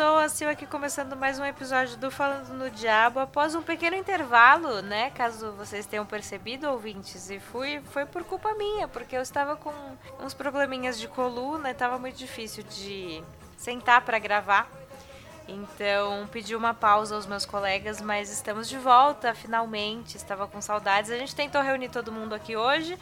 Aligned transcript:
pessoas, 0.00 0.40
eu 0.40 0.48
aqui 0.48 0.64
começando 0.64 1.14
mais 1.14 1.38
um 1.38 1.44
episódio 1.44 1.94
do 1.98 2.10
Falando 2.10 2.54
no 2.54 2.70
Diabo, 2.70 3.20
após 3.20 3.54
um 3.54 3.60
pequeno 3.60 3.94
intervalo, 3.94 4.80
né, 4.80 5.10
caso 5.10 5.52
vocês 5.52 5.84
tenham 5.84 6.06
percebido, 6.06 6.70
ouvintes, 6.70 7.28
e 7.28 7.38
fui, 7.38 7.82
foi 7.92 8.06
por 8.06 8.24
culpa 8.24 8.54
minha, 8.54 8.88
porque 8.88 9.14
eu 9.14 9.20
estava 9.20 9.56
com 9.56 9.70
uns 10.18 10.32
probleminhas 10.32 10.98
de 10.98 11.06
coluna, 11.06 11.70
estava 11.70 11.98
muito 11.98 12.16
difícil 12.16 12.64
de 12.64 13.22
sentar 13.58 14.00
para 14.00 14.18
gravar, 14.18 14.70
então 15.46 16.26
pedi 16.32 16.56
uma 16.56 16.72
pausa 16.72 17.14
aos 17.14 17.26
meus 17.26 17.44
colegas, 17.44 18.00
mas 18.00 18.32
estamos 18.32 18.70
de 18.70 18.78
volta, 18.78 19.34
finalmente, 19.34 20.16
estava 20.16 20.46
com 20.46 20.62
saudades, 20.62 21.10
a 21.10 21.18
gente 21.18 21.36
tentou 21.36 21.60
reunir 21.60 21.90
todo 21.90 22.10
mundo 22.10 22.34
aqui 22.34 22.56
hoje, 22.56 22.98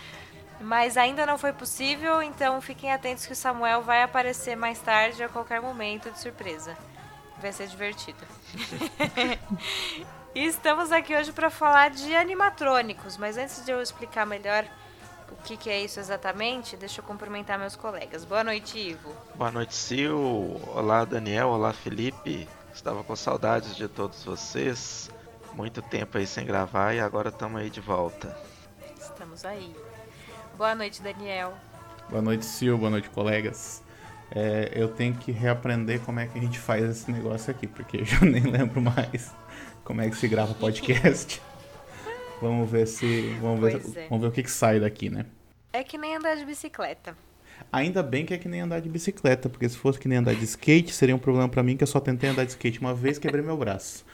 mas 0.60 0.96
ainda 0.96 1.24
não 1.24 1.38
foi 1.38 1.52
possível, 1.52 2.20
então 2.20 2.60
fiquem 2.60 2.92
atentos 2.92 3.24
que 3.24 3.33
o 3.33 3.36
Samuel 3.36 3.83
vai 3.83 4.02
aparecer 4.02 4.56
mais 4.56 4.80
tarde 4.80 5.22
a 5.22 5.28
qualquer 5.28 5.60
momento 5.60 6.10
de 6.10 6.19
surpresa. 6.19 6.77
Vai 7.41 7.52
ser 7.52 7.69
divertido. 7.69 8.19
e 10.34 10.45
estamos 10.45 10.91
aqui 10.91 11.15
hoje 11.15 11.33
para 11.33 11.51
falar 11.51 11.91
de 11.91 12.14
animatrônicos, 12.14 13.16
mas 13.16 13.37
antes 13.37 13.64
de 13.64 13.70
eu 13.70 13.80
explicar 13.80 14.27
melhor 14.27 14.64
o 15.30 15.37
que, 15.42 15.56
que, 15.56 15.70
é 15.70 15.80
isso 15.80 16.01
exatamente, 16.01 16.77
deixa 16.77 17.01
eu 17.01 17.05
cumprimentar 17.05 17.59
meus 17.59 17.77
colegas. 17.77 18.24
Boa 18.24 18.42
noite, 18.42 18.78
Ivo. 18.78 19.12
Boa 19.34 19.52
noite, 19.52 19.74
Sil. 19.77 20.19
Olá, 20.74 21.05
Daniel. 21.05 21.48
Olá, 21.48 21.73
Felipe. 21.73 22.48
Estava 22.74 23.05
com 23.05 23.14
saudades 23.14 23.77
de 23.77 23.86
todos 23.89 24.25
vocês. 24.25 25.11
Muito 25.52 25.83
tempo 25.83 26.19
aí 26.19 26.27
sem 26.27 26.47
gravar 26.47 26.95
e 26.95 27.00
agora 27.00 27.28
estamos 27.28 27.61
aí 27.61 27.70
de 27.70 27.80
volta. 27.80 28.36
Estamos 28.98 29.45
aí. 29.45 29.75
Boa 30.56 30.75
noite, 30.75 31.02
Daniel. 31.02 31.55
Boa 32.08 32.23
noite, 32.23 32.45
Sil. 32.47 32.78
Boa 32.78 32.91
noite, 32.91 33.11
colegas. 33.11 33.83
É, 34.30 34.72
eu 34.74 34.88
tenho 34.88 35.14
que 35.14 35.32
reaprender 35.32 36.00
como 36.00 36.20
é 36.20 36.26
que 36.26 36.38
a 36.38 36.42
gente 36.42 36.58
faz 36.58 36.84
esse 36.84 37.10
negócio 37.10 37.50
aqui, 37.50 37.66
porque 37.66 37.98
eu 38.02 38.04
já 38.04 38.20
nem 38.20 38.42
lembro 38.42 38.80
mais 38.80 39.32
como 39.84 40.00
é 40.00 40.10
que 40.10 40.16
se 40.16 40.28
grava 40.28 40.54
podcast. 40.54 41.40
vamos 42.40 42.70
ver 42.70 42.86
se. 42.86 43.36
Vamos 43.40 43.60
ver, 43.60 43.76
é. 43.76 44.08
vamos 44.08 44.22
ver 44.22 44.28
o 44.28 44.32
que, 44.32 44.42
que 44.42 44.50
sai 44.50 44.80
daqui, 44.80 45.08
né? 45.08 45.26
É 45.72 45.82
que 45.82 45.96
nem 45.96 46.16
andar 46.16 46.36
de 46.36 46.44
bicicleta. 46.44 47.16
Ainda 47.72 48.02
bem 48.02 48.24
que 48.24 48.32
é 48.32 48.38
que 48.38 48.48
nem 48.48 48.60
andar 48.60 48.80
de 48.80 48.88
bicicleta, 48.88 49.48
porque 49.48 49.68
se 49.68 49.76
fosse 49.76 49.98
que 49.98 50.08
nem 50.08 50.18
andar 50.18 50.34
de 50.34 50.44
skate, 50.44 50.94
seria 50.94 51.14
um 51.14 51.18
problema 51.18 51.48
para 51.48 51.62
mim 51.62 51.76
que 51.76 51.82
eu 51.82 51.88
só 51.88 51.98
tentei 52.00 52.30
andar 52.30 52.44
de 52.44 52.52
skate 52.52 52.80
uma 52.80 52.94
vez, 52.94 53.18
quebrei 53.18 53.42
meu 53.42 53.56
braço. 53.56 54.06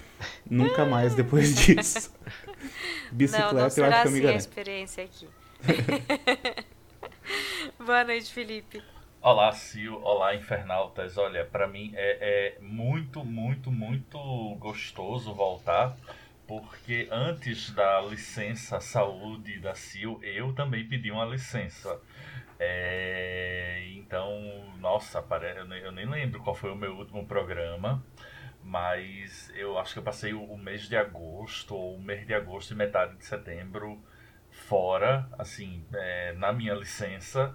Nunca 0.48 0.84
mais 0.84 1.14
depois 1.14 1.54
disso. 1.60 2.10
Bicicleta 3.12 3.52
não, 3.52 3.52
não 3.52 3.60
eu 3.60 3.66
acho 3.66 3.74
que 3.74 3.80
eu 3.80 3.84
me 3.84 3.92
assim 3.92 4.20
garanto. 4.20 4.34
a 4.34 4.38
experiência 4.38 5.04
aqui. 5.04 5.28
Boa 7.78 8.04
noite, 8.04 8.32
Felipe. 8.32 8.82
Olá, 9.26 9.50
Sil. 9.56 9.96
Olá, 10.04 10.34
Infernautas. 10.34 11.16
Olha, 11.16 11.46
para 11.46 11.66
mim 11.66 11.92
é, 11.94 12.58
é, 12.58 12.60
muito, 12.60 13.24
muito, 13.24 13.72
muito 13.72 14.18
gostoso 14.56 15.32
voltar, 15.32 15.96
porque 16.46 17.08
antes 17.10 17.70
da 17.70 18.02
licença 18.02 18.80
saúde 18.80 19.58
da 19.60 19.74
Sil, 19.80 20.20
eu 20.22 20.52
também 20.52 20.86
pedi 20.86 21.10
uma 21.10 21.24
licença. 21.24 21.98
É, 22.60 23.88
então, 23.94 24.30
nossa, 24.78 25.24
eu 25.82 25.90
nem 25.90 26.04
lembro 26.04 26.42
qual 26.42 26.54
foi 26.54 26.70
o 26.70 26.76
meu 26.76 26.94
último 26.94 27.26
programa, 27.26 28.04
mas 28.62 29.50
eu 29.56 29.78
acho 29.78 29.94
que 29.94 30.00
eu 30.00 30.04
passei 30.04 30.34
o 30.34 30.54
mês 30.58 30.86
de 30.86 30.98
agosto, 30.98 31.74
ou 31.74 31.96
o 31.96 32.02
mês 32.02 32.26
de 32.26 32.34
agosto 32.34 32.74
e 32.74 32.76
metade 32.76 33.16
de 33.16 33.24
setembro 33.24 34.04
fora, 34.68 35.28
assim, 35.38 35.84
é, 35.94 36.32
na 36.34 36.52
minha 36.52 36.74
licença. 36.74 37.54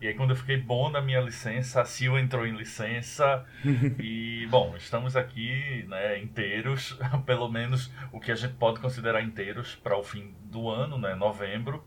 E 0.00 0.08
aí 0.08 0.14
quando 0.14 0.30
eu 0.30 0.36
fiquei 0.36 0.56
bom 0.56 0.88
na 0.88 1.00
minha 1.00 1.20
licença, 1.20 1.82
a 1.82 1.84
Sil 1.84 2.16
entrou 2.18 2.46
em 2.46 2.56
licença. 2.56 3.44
e, 4.00 4.46
bom, 4.50 4.74
estamos 4.76 5.16
aqui, 5.16 5.84
né, 5.88 6.18
inteiros, 6.18 6.98
pelo 7.26 7.48
menos 7.48 7.92
o 8.12 8.18
que 8.18 8.32
a 8.32 8.34
gente 8.34 8.54
pode 8.54 8.80
considerar 8.80 9.22
inteiros 9.22 9.74
para 9.76 9.96
o 9.98 10.02
fim 10.02 10.34
do 10.44 10.70
ano, 10.70 10.98
né, 10.98 11.14
novembro. 11.14 11.84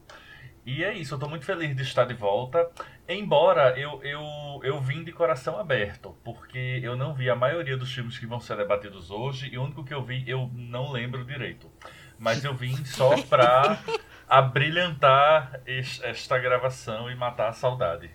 E 0.66 0.82
é 0.82 0.94
isso, 0.94 1.14
eu 1.14 1.18
estou 1.18 1.30
muito 1.30 1.44
feliz 1.44 1.76
de 1.76 1.82
estar 1.82 2.06
de 2.06 2.14
volta. 2.14 2.70
Embora 3.08 3.78
eu, 3.78 4.02
eu, 4.02 4.62
eu 4.64 4.80
vim 4.80 5.04
de 5.04 5.12
coração 5.12 5.60
aberto, 5.60 6.16
porque 6.24 6.80
eu 6.82 6.96
não 6.96 7.14
vi 7.14 7.30
a 7.30 7.36
maioria 7.36 7.76
dos 7.76 7.94
filmes 7.94 8.18
que 8.18 8.26
vão 8.26 8.40
ser 8.40 8.56
debatidos 8.56 9.12
hoje, 9.12 9.50
e 9.52 9.58
o 9.58 9.64
único 9.64 9.84
que 9.84 9.94
eu 9.94 10.02
vi 10.02 10.24
eu 10.26 10.50
não 10.54 10.90
lembro 10.90 11.26
direito. 11.26 11.70
Mas 12.18 12.46
eu 12.46 12.54
vim 12.54 12.78
só 12.86 13.22
para 13.24 13.78
a 14.28 14.42
brilhantar 14.42 15.62
esta 15.66 16.38
gravação 16.38 17.10
e 17.10 17.16
matar 17.16 17.50
a 17.50 17.54
saudade. 17.54 18.10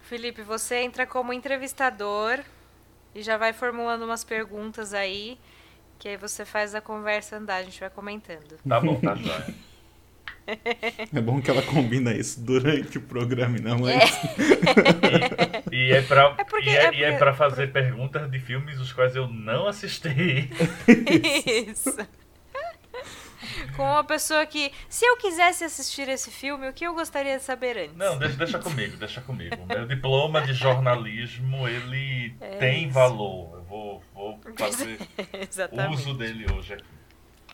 Felipe, 0.00 0.42
você 0.42 0.76
entra 0.76 1.06
como 1.06 1.32
entrevistador 1.32 2.40
e 3.14 3.22
já 3.22 3.36
vai 3.36 3.52
formulando 3.52 4.04
umas 4.04 4.24
perguntas 4.24 4.92
aí, 4.92 5.38
que 5.98 6.08
aí 6.08 6.16
você 6.16 6.44
faz 6.44 6.74
a 6.74 6.80
conversa 6.80 7.36
andar, 7.36 7.56
a 7.56 7.62
gente 7.62 7.78
vai 7.80 7.90
comentando. 7.90 8.58
Tá 8.68 8.80
bom, 8.80 8.96
tá 8.96 9.14
jóia. 9.14 9.54
É 11.14 11.20
bom 11.20 11.40
que 11.40 11.48
ela 11.48 11.62
combina 11.62 12.12
isso 12.12 12.40
durante 12.40 12.98
o 12.98 13.00
programa, 13.00 13.58
não 13.58 13.88
é? 13.88 13.98
E, 15.70 15.76
e, 15.76 15.92
é 15.92 16.02
pra, 16.02 16.34
é 16.36 16.44
porque, 16.44 16.68
e, 16.68 16.70
é, 16.70 16.74
é, 16.74 16.84
porque, 16.86 17.00
e 17.00 17.04
é 17.04 17.16
pra 17.16 17.32
fazer 17.32 17.72
perguntas 17.72 18.28
de 18.28 18.40
filmes 18.40 18.80
os 18.80 18.92
quais 18.92 19.14
eu 19.14 19.28
não 19.28 19.68
assisti. 19.68 20.50
Isso 21.70 21.96
com 23.76 23.82
uma 23.82 24.04
pessoa 24.04 24.44
que, 24.46 24.72
se 24.88 25.04
eu 25.04 25.16
quisesse 25.16 25.64
assistir 25.64 26.08
esse 26.08 26.30
filme, 26.30 26.68
o 26.68 26.72
que 26.72 26.84
eu 26.84 26.94
gostaria 26.94 27.36
de 27.36 27.42
saber 27.42 27.76
antes? 27.76 27.96
Não, 27.96 28.18
deixa, 28.18 28.36
deixa 28.36 28.58
comigo, 28.58 28.96
deixa 28.96 29.20
comigo. 29.20 29.56
Meu 29.66 29.86
diploma 29.86 30.42
de 30.42 30.52
jornalismo, 30.52 31.66
ele 31.68 32.34
é 32.40 32.56
tem 32.56 32.84
isso. 32.84 32.94
valor. 32.94 33.58
Eu 33.58 33.64
vou, 33.64 34.02
vou 34.14 34.40
fazer 34.56 34.98
uso 35.92 36.14
dele 36.14 36.46
hoje 36.52 36.74
aqui. 36.74 36.84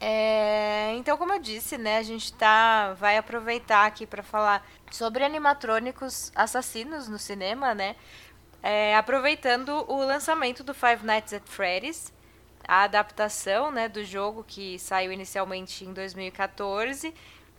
É, 0.01 0.95
então, 0.97 1.17
como 1.17 1.33
eu 1.33 1.41
disse, 1.41 1.77
né, 1.77 1.99
a 1.99 2.03
gente 2.03 2.33
tá, 2.33 2.95
vai 2.95 3.17
aproveitar 3.17 3.85
aqui 3.85 4.07
para 4.07 4.23
falar 4.23 4.65
sobre 4.93 5.25
animatrônicos 5.25 6.31
assassinos 6.37 7.09
no 7.09 7.19
cinema, 7.19 7.75
né? 7.75 7.97
É, 8.63 8.97
aproveitando 8.97 9.85
o 9.89 9.99
lançamento 9.99 10.63
do 10.63 10.73
Five 10.73 11.05
Nights 11.05 11.33
at 11.33 11.43
Freddy's, 11.47 12.13
a 12.69 12.83
adaptação 12.83 13.71
né, 13.71 13.89
do 13.89 14.05
jogo 14.05 14.45
que 14.47 14.79
saiu 14.79 15.11
inicialmente 15.11 15.87
em 15.87 15.93
2014 15.95 17.15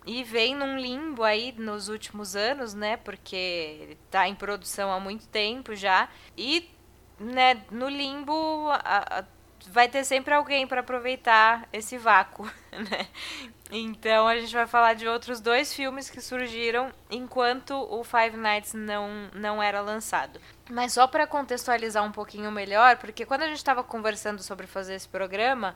e 0.05 0.23
vem 0.23 0.55
num 0.55 0.77
limbo 0.77 1.23
aí 1.23 1.51
nos 1.57 1.89
últimos 1.89 2.35
anos, 2.35 2.75
né? 2.75 2.95
Porque 2.95 3.97
está 4.05 4.27
em 4.27 4.35
produção 4.35 4.91
há 4.91 4.99
muito 4.99 5.27
tempo 5.27 5.75
já. 5.75 6.07
E 6.37 6.69
né, 7.19 7.63
no 7.71 7.89
limbo 7.89 8.69
a, 8.69 9.19
a, 9.19 9.23
vai 9.67 9.87
ter 9.87 10.03
sempre 10.03 10.33
alguém 10.33 10.67
para 10.67 10.81
aproveitar 10.81 11.67
esse 11.71 11.97
vácuo, 11.97 12.49
né? 12.71 13.07
Então 13.71 14.27
a 14.27 14.35
gente 14.35 14.53
vai 14.53 14.65
falar 14.65 14.93
de 14.95 15.07
outros 15.07 15.39
dois 15.39 15.73
filmes 15.73 16.09
que 16.09 16.19
surgiram 16.19 16.91
enquanto 17.09 17.71
o 17.75 18.03
Five 18.03 18.35
Nights 18.35 18.73
não, 18.73 19.29
não 19.33 19.61
era 19.61 19.81
lançado. 19.81 20.39
Mas 20.69 20.93
só 20.93 21.05
para 21.05 21.27
contextualizar 21.27 22.03
um 22.03 22.11
pouquinho 22.11 22.51
melhor, 22.51 22.97
porque 22.97 23.25
quando 23.25 23.43
a 23.43 23.47
gente 23.47 23.57
estava 23.57 23.83
conversando 23.83 24.41
sobre 24.41 24.65
fazer 24.65 24.95
esse 24.95 25.07
programa, 25.07 25.75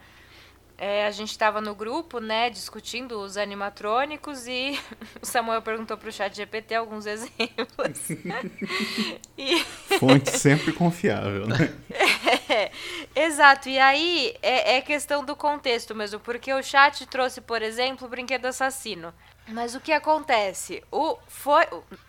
é, 0.78 1.06
a 1.06 1.12
gente 1.12 1.30
estava 1.30 1.62
no 1.62 1.76
grupo, 1.76 2.20
né, 2.20 2.50
discutindo 2.50 3.20
os 3.20 3.38
animatrônicos 3.38 4.48
e 4.48 4.80
o 5.22 5.26
Samuel 5.26 5.62
perguntou 5.62 5.98
para 5.98 6.10
o 6.10 6.12
chat 6.12 6.36
GPT 6.36 6.76
alguns 6.76 7.06
exemplos. 7.06 8.10
e... 9.38 9.60
Fonte 10.00 10.38
sempre 10.38 10.74
confiável, 10.74 11.48
né? 11.48 11.74
É, 12.54 12.72
exato. 13.16 13.68
E 13.68 13.80
aí 13.80 14.36
é, 14.40 14.76
é, 14.76 14.82
questão 14.82 15.26
do 15.26 15.36
contexto 15.36 15.96
mesmo, 15.96 16.20
porque 16.20 16.54
o 16.54 16.62
chat 16.62 17.04
trouxe, 17.08 17.42
por 17.42 17.64
exemplo, 17.64 18.06
o 18.06 18.10
brinquedo 18.10 18.46
assassino. 18.46 19.12
Mas 19.48 19.74
o 19.74 19.80
que 19.80 19.92
acontece? 19.92 20.84
O 20.92 21.18
foi 21.28 21.66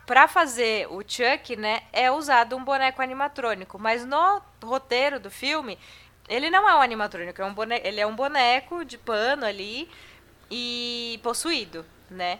para 0.07 0.29
fazer 0.29 0.87
o 0.91 1.01
Chuck, 1.01 1.57
né, 1.57 1.83
é 1.93 2.11
usado 2.11 2.57
um 2.57 2.65
boneco 2.65 3.01
animatrônico, 3.01 3.79
mas 3.79 4.05
no 4.05 4.43
roteiro 4.63 5.19
do 5.19 5.31
filme 5.31 5.79
ele 6.29 6.51
não 6.51 6.69
é 6.69 6.75
um 6.75 6.81
animatrônico, 6.81 7.41
é 7.41 7.45
um 7.45 7.55
boneco, 7.55 7.87
ele 7.87 8.01
é 8.01 8.07
um 8.07 8.15
boneco 8.15 8.85
de 8.85 8.97
pano 8.99 9.45
ali 9.45 9.89
e 10.51 11.19
possuído, 11.23 11.85
né? 12.11 12.39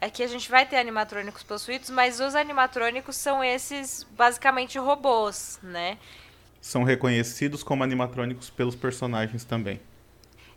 Aqui 0.00 0.22
a 0.22 0.26
gente 0.26 0.50
vai 0.50 0.66
ter 0.66 0.76
animatrônicos 0.76 1.42
possuídos, 1.42 1.88
mas 1.90 2.20
os 2.20 2.34
animatrônicos 2.34 3.16
são 3.16 3.42
esses 3.42 4.04
basicamente 4.10 4.78
robôs, 4.78 5.58
né? 5.62 5.98
São 6.60 6.82
reconhecidos 6.82 7.62
como 7.62 7.82
animatrônicos 7.82 8.50
pelos 8.50 8.74
personagens 8.74 9.44
também. 9.44 9.80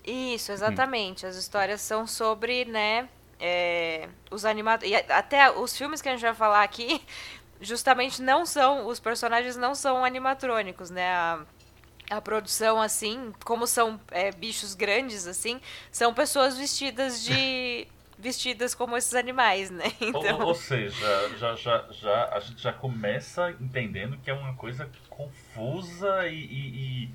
Isso, 0.05 0.51
exatamente. 0.51 1.25
Hum. 1.25 1.29
As 1.29 1.35
histórias 1.35 1.81
são 1.81 2.07
sobre, 2.07 2.65
né, 2.65 3.09
é, 3.39 4.07
os 4.31 4.45
animadores. 4.45 4.93
Até 5.09 5.51
os 5.51 5.77
filmes 5.77 6.01
que 6.01 6.09
a 6.09 6.11
gente 6.13 6.21
vai 6.21 6.33
falar 6.33 6.63
aqui, 6.63 7.01
justamente 7.59 8.21
não 8.21 8.45
são. 8.45 8.87
Os 8.87 8.99
personagens 8.99 9.55
não 9.55 9.75
são 9.75 10.03
animatrônicos, 10.03 10.89
né? 10.89 11.09
A, 11.11 11.39
a 12.09 12.21
produção, 12.21 12.81
assim, 12.81 13.33
como 13.43 13.67
são 13.67 13.99
é, 14.11 14.31
bichos 14.31 14.73
grandes, 14.73 15.27
assim, 15.27 15.59
são 15.91 16.13
pessoas 16.13 16.57
vestidas 16.57 17.23
de. 17.23 17.87
vestidas 18.19 18.73
como 18.73 18.97
esses 18.97 19.13
animais, 19.13 19.69
né? 19.69 19.85
Então... 20.01 20.39
Ou, 20.39 20.47
ou, 20.47 20.55
seja, 20.55 21.29
já, 21.37 21.55
já, 21.55 21.85
já, 21.91 22.29
a 22.33 22.39
gente 22.39 22.61
já 22.61 22.73
começa 22.73 23.51
entendendo 23.61 24.17
que 24.17 24.29
é 24.29 24.33
uma 24.33 24.55
coisa 24.55 24.89
confusa 25.09 26.27
e, 26.27 26.35
e, 26.35 27.03
e 27.03 27.09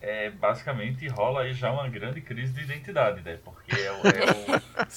é, 0.00 0.30
basicamente 0.30 1.06
rola 1.08 1.42
aí 1.42 1.52
já 1.52 1.70
uma 1.70 1.88
grande 1.88 2.20
crise 2.20 2.52
de 2.52 2.62
identidade, 2.62 3.20
né? 3.22 3.38
Porque 3.44 3.74
é. 3.74 3.86
É, 3.86 3.92
o, 3.92 4.84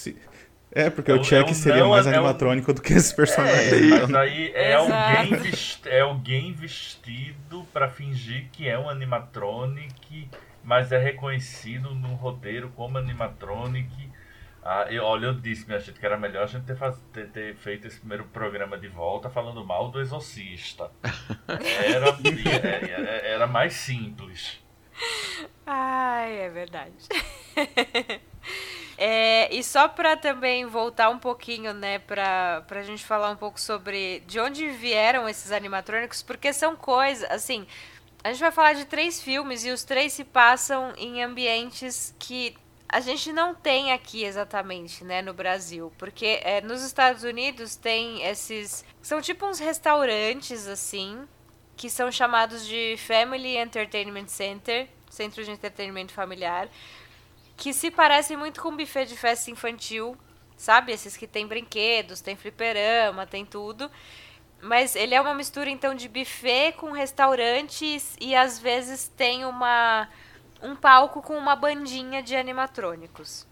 é 0.72 0.90
porque 0.90 1.12
é 1.12 1.16
o, 1.16 1.24
Chuck 1.24 1.54
seria 1.54 1.86
mais 1.86 2.08
animatrônico 2.08 2.74
do 2.74 2.82
que 2.82 2.94
esses 2.94 3.12
personagens. 3.12 3.74
É, 3.74 4.00
mas 4.08 4.16
aí 4.16 4.52
é 4.56 4.74
alguém, 4.74 5.36
vest, 5.36 5.86
é 5.86 6.00
alguém 6.00 6.54
vestido 6.54 7.66
para 7.74 7.90
fingir 7.90 8.48
que 8.52 8.70
é 8.70 8.80
um 8.80 8.90
animatronic, 8.90 10.30
mas 10.64 10.92
é 10.92 10.98
reconhecido 10.98 11.94
no 11.94 12.16
roteiro 12.16 12.70
como 12.70 12.98
animatronic. 12.98 14.10
Ah, 14.64 14.86
eu, 14.90 15.04
olha, 15.04 15.26
eu 15.26 15.34
disse, 15.34 15.66
minha 15.66 15.80
gente, 15.80 16.00
que 16.00 16.06
era 16.06 16.18
melhor 16.18 16.44
a 16.44 16.48
gente 16.48 16.66
ter, 16.66 16.78
faz, 16.78 16.96
ter, 17.12 17.28
ter, 17.30 17.56
feito 17.56 17.88
esse 17.88 18.00
primeiro 18.00 18.26
programa 18.26 18.78
de 18.78 18.88
volta 18.88 19.30
falando 19.30 19.66
mal 19.66 19.90
do 19.90 20.00
Exorcista. 20.00 20.90
Era, 21.48 22.18
era, 22.88 23.12
era 23.28 23.48
mais 23.48 23.74
simples. 23.74 24.62
Ai, 25.66 26.42
é 26.42 26.50
verdade. 26.50 26.94
é, 29.04 29.52
e 29.52 29.64
só 29.64 29.88
para 29.88 30.16
também 30.16 30.68
voltar 30.68 31.10
um 31.10 31.18
pouquinho, 31.18 31.74
né, 31.74 31.98
pra, 31.98 32.64
pra 32.68 32.84
gente 32.84 33.04
falar 33.04 33.32
um 33.32 33.36
pouco 33.36 33.60
sobre 33.60 34.20
de 34.28 34.40
onde 34.40 34.70
vieram 34.70 35.28
esses 35.28 35.52
animatrônicos, 35.52 36.22
porque 36.22 36.54
são 36.54 36.76
coisas, 36.76 37.28
assim, 37.32 37.66
a 38.24 38.32
gente 38.32 38.40
vai 38.40 38.52
falar 38.52 38.74
de 38.74 38.86
três 38.86 39.20
filmes 39.20 39.66
e 39.66 39.72
os 39.72 39.84
três 39.84 40.14
se 40.14 40.24
passam 40.24 40.94
em 41.00 41.24
ambientes 41.24 42.14
que 42.20 42.56
a 42.88 43.00
gente 43.00 43.34
não 43.34 43.56
tem 43.56 43.92
aqui 43.92 44.24
exatamente, 44.24 45.04
né, 45.04 45.24
no 45.24 45.34
Brasil, 45.34 45.92
porque 45.98 46.40
é, 46.44 46.62
nos 46.62 46.84
Estados 46.84 47.24
Unidos 47.24 47.76
tem 47.76 48.22
esses, 48.22 48.86
são 49.02 49.20
tipo 49.20 49.48
uns 49.48 49.58
restaurantes 49.58 50.68
assim, 50.68 51.28
que 51.76 51.90
são 51.90 52.12
chamados 52.12 52.68
de 52.68 52.98
Family 52.98 53.58
Entertainment 53.58 54.28
Center, 54.28 54.88
centro 55.10 55.44
de 55.44 55.50
entretenimento 55.50 56.14
familiar, 56.14 56.70
que 57.62 57.74
se 57.74 57.92
parecem 57.92 58.36
muito 58.36 58.60
com 58.60 58.76
buffet 58.76 59.06
de 59.06 59.16
festa 59.16 59.52
infantil, 59.52 60.18
sabe? 60.58 60.92
Esses 60.92 61.16
que 61.16 61.28
tem 61.28 61.46
brinquedos, 61.46 62.20
tem 62.20 62.36
fliperama, 62.36 63.28
tem 63.28 63.46
tudo. 63.46 63.90
Mas 64.60 64.96
ele 64.96 65.14
é 65.14 65.22
uma 65.22 65.36
mistura 65.36 65.70
então 65.70 65.94
de 65.94 66.10
buffet 66.10 66.72
com 66.72 66.90
restaurantes 66.92 68.16
e 68.20 68.34
às 68.36 68.58
vezes 68.58 69.10
tem 69.16 69.46
uma 69.46 70.10
um 70.60 70.76
palco 70.76 71.22
com 71.22 71.38
uma 71.38 71.56
bandinha 71.56 72.24
de 72.24 72.36
animatrônicos. 72.36 73.46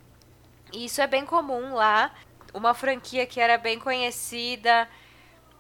E 0.74 0.86
isso 0.86 1.02
é 1.02 1.06
bem 1.06 1.24
comum 1.24 1.76
lá. 1.76 2.12
Uma 2.52 2.74
franquia 2.74 3.28
que 3.28 3.40
era 3.40 3.60
bem 3.60 3.78
conhecida 3.78 4.90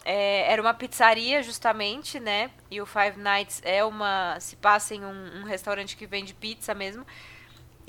é, 0.04 0.52
era 0.52 0.60
uma 0.60 0.74
pizzaria 0.74 1.44
justamente, 1.44 2.19
né? 2.19 2.50
E 2.72 2.81
o 2.81 2.86
Five 2.88 3.19
Nights 3.19 3.62
é 3.63 3.86
uma 3.86 4.40
se 4.40 4.56
passa 4.56 4.95
em 4.95 5.06
um, 5.06 5.42
um 5.42 5.44
restaurante 5.44 5.95
que 5.95 6.07
vende 6.07 6.34
pizza 6.34 6.74
mesmo. 6.74 7.06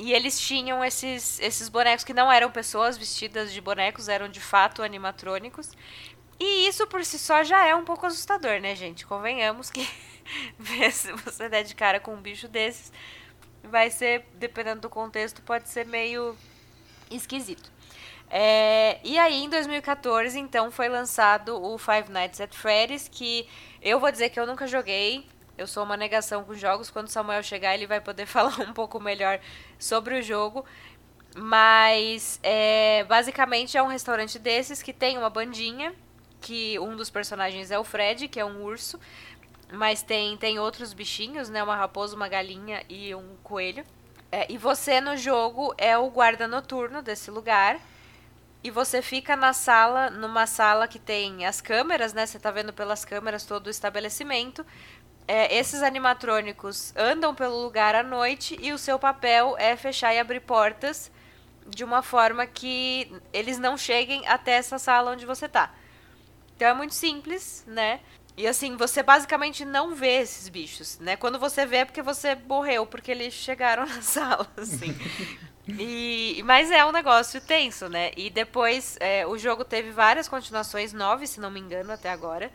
E 0.03 0.15
eles 0.15 0.41
tinham 0.41 0.83
esses, 0.83 1.39
esses 1.41 1.69
bonecos 1.69 2.03
que 2.05 2.15
não 2.15 2.33
eram 2.33 2.51
pessoas 2.51 2.97
vestidas 2.97 3.53
de 3.53 3.61
bonecos, 3.61 4.09
eram 4.09 4.31
de 4.31 4.41
fato 4.41 4.83
animatrônicos. 4.83 5.73
E 6.39 6.67
isso 6.67 6.87
por 6.87 7.05
si 7.05 7.19
só 7.19 7.45
já 7.45 7.67
é 7.67 7.75
um 7.75 7.85
pouco 7.85 8.07
assustador, 8.07 8.63
né, 8.63 8.75
gente? 8.75 9.05
Convenhamos 9.05 9.71
que 9.71 9.87
se 10.91 11.13
você 11.13 11.51
der 11.51 11.65
de 11.65 11.75
cara 11.75 12.01
com 12.01 12.15
um 12.15 12.21
bicho 12.23 12.49
desses, 12.49 12.91
vai 13.63 13.91
ser, 13.91 14.25
dependendo 14.37 14.81
do 14.81 14.89
contexto, 14.89 15.43
pode 15.43 15.69
ser 15.69 15.85
meio 15.85 16.35
esquisito. 17.11 17.71
É, 18.31 19.01
e 19.05 19.19
aí, 19.19 19.45
em 19.45 19.51
2014, 19.51 20.39
então, 20.39 20.71
foi 20.71 20.89
lançado 20.89 21.63
o 21.63 21.77
Five 21.77 22.11
Nights 22.11 22.41
at 22.41 22.55
Freddy's, 22.55 23.07
que 23.07 23.47
eu 23.83 24.01
vou 24.01 24.11
dizer 24.11 24.31
que 24.31 24.41
eu 24.41 24.47
nunca 24.47 24.67
joguei. 24.67 25.27
Eu 25.61 25.67
sou 25.67 25.85
uma 25.85 25.95
negação 25.95 26.43
com 26.43 26.55
jogos. 26.55 26.89
Quando 26.89 27.09
o 27.09 27.11
Samuel 27.11 27.43
chegar, 27.43 27.75
ele 27.75 27.87
vai 27.87 28.01
poder 28.01 28.25
falar 28.27 28.59
um 28.61 28.73
pouco 28.73 28.99
melhor 28.99 29.39
sobre 29.79 30.19
o 30.19 30.23
jogo. 30.23 30.65
Mas, 31.37 32.41
é, 32.43 33.05
basicamente, 33.05 33.77
é 33.77 33.83
um 33.83 33.87
restaurante 33.87 34.39
desses 34.39 34.83
que 34.83 34.93
tem 34.93 35.19
uma 35.19 35.29
bandinha, 35.29 35.95
que 36.41 36.79
um 36.79 36.97
dos 36.97 37.11
personagens 37.11 37.71
é 37.71 37.79
o 37.79 37.85
Fred, 37.85 38.27
que 38.27 38.41
é 38.41 38.45
um 38.45 38.63
urso. 38.63 38.99
Mas 39.71 40.03
tem, 40.03 40.35
tem 40.39 40.59
outros 40.59 40.95
bichinhos, 40.95 41.51
né? 41.51 41.63
Uma 41.63 41.77
raposa, 41.77 42.17
uma 42.17 42.27
galinha 42.27 42.83
e 42.89 43.15
um 43.15 43.37
coelho. 43.43 43.85
É, 44.33 44.51
e 44.51 44.57
você 44.57 44.99
no 44.99 45.15
jogo 45.15 45.75
é 45.77 45.97
o 45.99 46.09
guarda 46.09 46.49
noturno 46.49 47.03
desse 47.03 47.31
lugar. 47.31 47.79
E 48.63 48.71
você 48.71 49.01
fica 49.01 49.37
na 49.37 49.53
sala, 49.53 50.11
numa 50.11 50.47
sala 50.47 50.87
que 50.87 50.99
tem 50.99 51.47
as 51.47 51.61
câmeras, 51.61 52.13
né? 52.13 52.27
Você 52.27 52.39
tá 52.39 52.51
vendo 52.51 52.73
pelas 52.73 53.05
câmeras 53.05 53.45
todo 53.45 53.69
o 53.69 53.71
estabelecimento. 53.71 54.67
É, 55.33 55.57
esses 55.57 55.81
animatrônicos 55.81 56.93
andam 56.97 57.33
pelo 57.33 57.63
lugar 57.63 57.95
à 57.95 58.03
noite 58.03 58.59
e 58.61 58.73
o 58.73 58.79
seu 58.79 58.99
papel 58.99 59.55
é 59.61 59.77
fechar 59.77 60.13
e 60.13 60.19
abrir 60.19 60.41
portas 60.41 61.09
de 61.69 61.85
uma 61.85 62.03
forma 62.03 62.45
que 62.49 63.13
eles 63.33 63.57
não 63.57 63.79
cheguem 63.79 64.27
até 64.27 64.55
essa 64.55 64.77
sala 64.77 65.13
onde 65.13 65.25
você 65.25 65.49
tá. 65.49 65.73
Então 66.57 66.67
é 66.67 66.75
muito 66.75 66.97
simples, 66.97 67.63
né? 67.65 68.01
E 68.37 68.45
assim, 68.45 68.77
você 68.77 69.05
basicamente 69.05 69.65
não 69.65 69.95
vê 69.95 70.21
esses 70.21 70.49
bichos, 70.49 70.99
né? 70.99 71.15
Quando 71.15 71.39
você 71.39 71.65
vê 71.65 71.77
é 71.77 71.85
porque 71.85 72.03
você 72.03 72.35
morreu, 72.35 72.85
porque 72.85 73.13
eles 73.13 73.33
chegaram 73.33 73.87
na 73.87 74.03
sala, 74.03 74.51
assim. 74.57 74.99
E, 75.79 76.43
mas 76.45 76.73
é 76.73 76.85
um 76.85 76.91
negócio 76.91 77.41
tenso, 77.41 77.89
né? 77.89 78.11
E 78.17 78.31
depois 78.31 78.97
é, 78.99 79.25
o 79.25 79.39
jogo 79.39 79.65
teve 79.65 79.93
várias 79.93 80.27
continuações, 80.27 80.93
nove, 80.93 81.29
se 81.29 81.39
não 81.39 81.53
me 81.53 81.61
engano, 81.61 81.93
até 81.93 82.11
agora. 82.11 82.51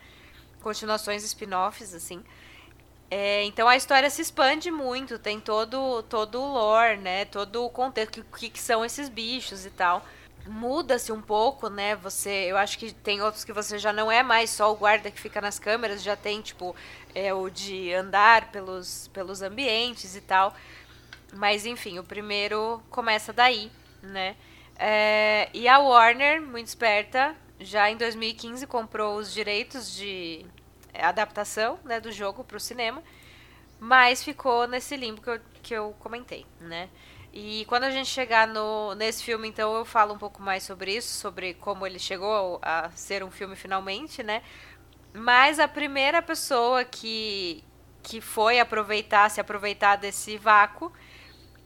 Continuações 0.62 1.24
spin-offs, 1.24 1.94
assim. 1.94 2.22
É, 3.10 3.44
então 3.44 3.68
a 3.68 3.75
história 3.75 4.10
se 4.10 4.22
expande 4.22 4.72
muito, 4.72 5.19
tem 5.19 5.40
todo, 5.40 6.04
todo 6.04 6.42
o 6.42 6.54
lore, 6.54 6.98
né? 6.98 7.25
Todo 7.25 7.63
o 7.63 7.69
contexto, 7.69 8.22
o 8.22 8.38
que, 8.38 8.50
que 8.50 8.60
são 8.60 8.84
esses 8.84 9.10
bichos 9.10 9.66
e 9.66 9.69
tal 9.69 10.04
muda-se 10.48 11.12
um 11.12 11.22
pouco, 11.22 11.69
né? 11.69 11.96
Você, 11.98 12.30
eu 12.30 12.57
acho 12.57 12.78
que 12.78 12.94
tem 12.94 13.22
outros 13.22 13.44
que 13.44 13.54
você 13.54 13.78
já 13.78 13.92
não 13.92 14.12
é 14.12 14.24
mais 14.24 14.50
só 14.50 14.72
o 14.72 14.75
guarda 14.75 15.12
que 15.12 15.19
fica 15.19 15.42
nas 15.42 15.60
câmeras, 15.60 16.04
já 16.04 16.16
tem 16.16 16.42
tipo 16.42 16.75
é 17.13 17.34
o 17.34 17.50
de 17.50 17.94
andar 17.94 18.52
pelos 18.52 19.10
pelos 19.10 19.42
ambientes 19.42 20.16
e 20.16 20.22
tal. 20.22 20.54
Mas 21.34 21.66
enfim, 21.66 22.00
o 22.00 22.04
primeiro 22.04 22.81
começa 22.90 23.34
daí, 23.34 23.72
né? 24.01 24.36
É, 24.78 25.50
e 25.53 25.68
a 25.68 25.80
Warner, 25.80 26.41
muito 26.41 26.68
esperta, 26.68 27.36
já 27.60 27.89
em 27.89 27.98
2015 27.98 28.68
comprou 28.68 29.18
os 29.18 29.34
direitos 29.34 29.96
de 29.96 30.46
adaptação 31.02 31.80
né, 31.84 32.00
do 32.00 32.12
jogo 32.12 32.44
para 32.44 32.58
o 32.58 32.60
cinema, 32.60 33.04
mas 33.80 34.24
ficou 34.24 34.68
nesse 34.68 34.96
limbo 34.96 35.22
que 35.22 35.30
eu, 35.30 35.40
que 35.62 35.74
eu 35.74 35.96
comentei, 36.00 36.46
né? 36.60 36.90
E 37.38 37.66
quando 37.66 37.84
a 37.84 37.92
gente 37.92 38.08
chegar 38.08 38.48
no, 38.48 38.96
nesse 38.96 39.22
filme, 39.22 39.46
então, 39.50 39.75
eu 39.75 39.84
falo 39.84 40.14
um 40.14 40.18
pouco 40.18 40.42
mais 40.42 40.64
sobre 40.64 40.96
isso, 40.96 41.20
sobre 41.20 41.54
como 41.56 41.86
ele 41.86 42.00
chegou 42.00 42.60
a 42.62 42.90
ser 42.96 43.25
um 43.25 43.30
filme 43.30 43.58
finalmente, 43.58 44.24
né? 44.24 44.42
Mas 45.14 45.60
a 45.60 45.68
primeira 45.68 46.22
pessoa 46.22 46.86
que, 46.86 47.62
que 48.02 48.22
foi 48.22 48.58
aproveitar, 48.58 49.30
se 49.30 49.42
aproveitar 49.42 49.98
desse 49.98 50.38
vácuo, 50.38 50.94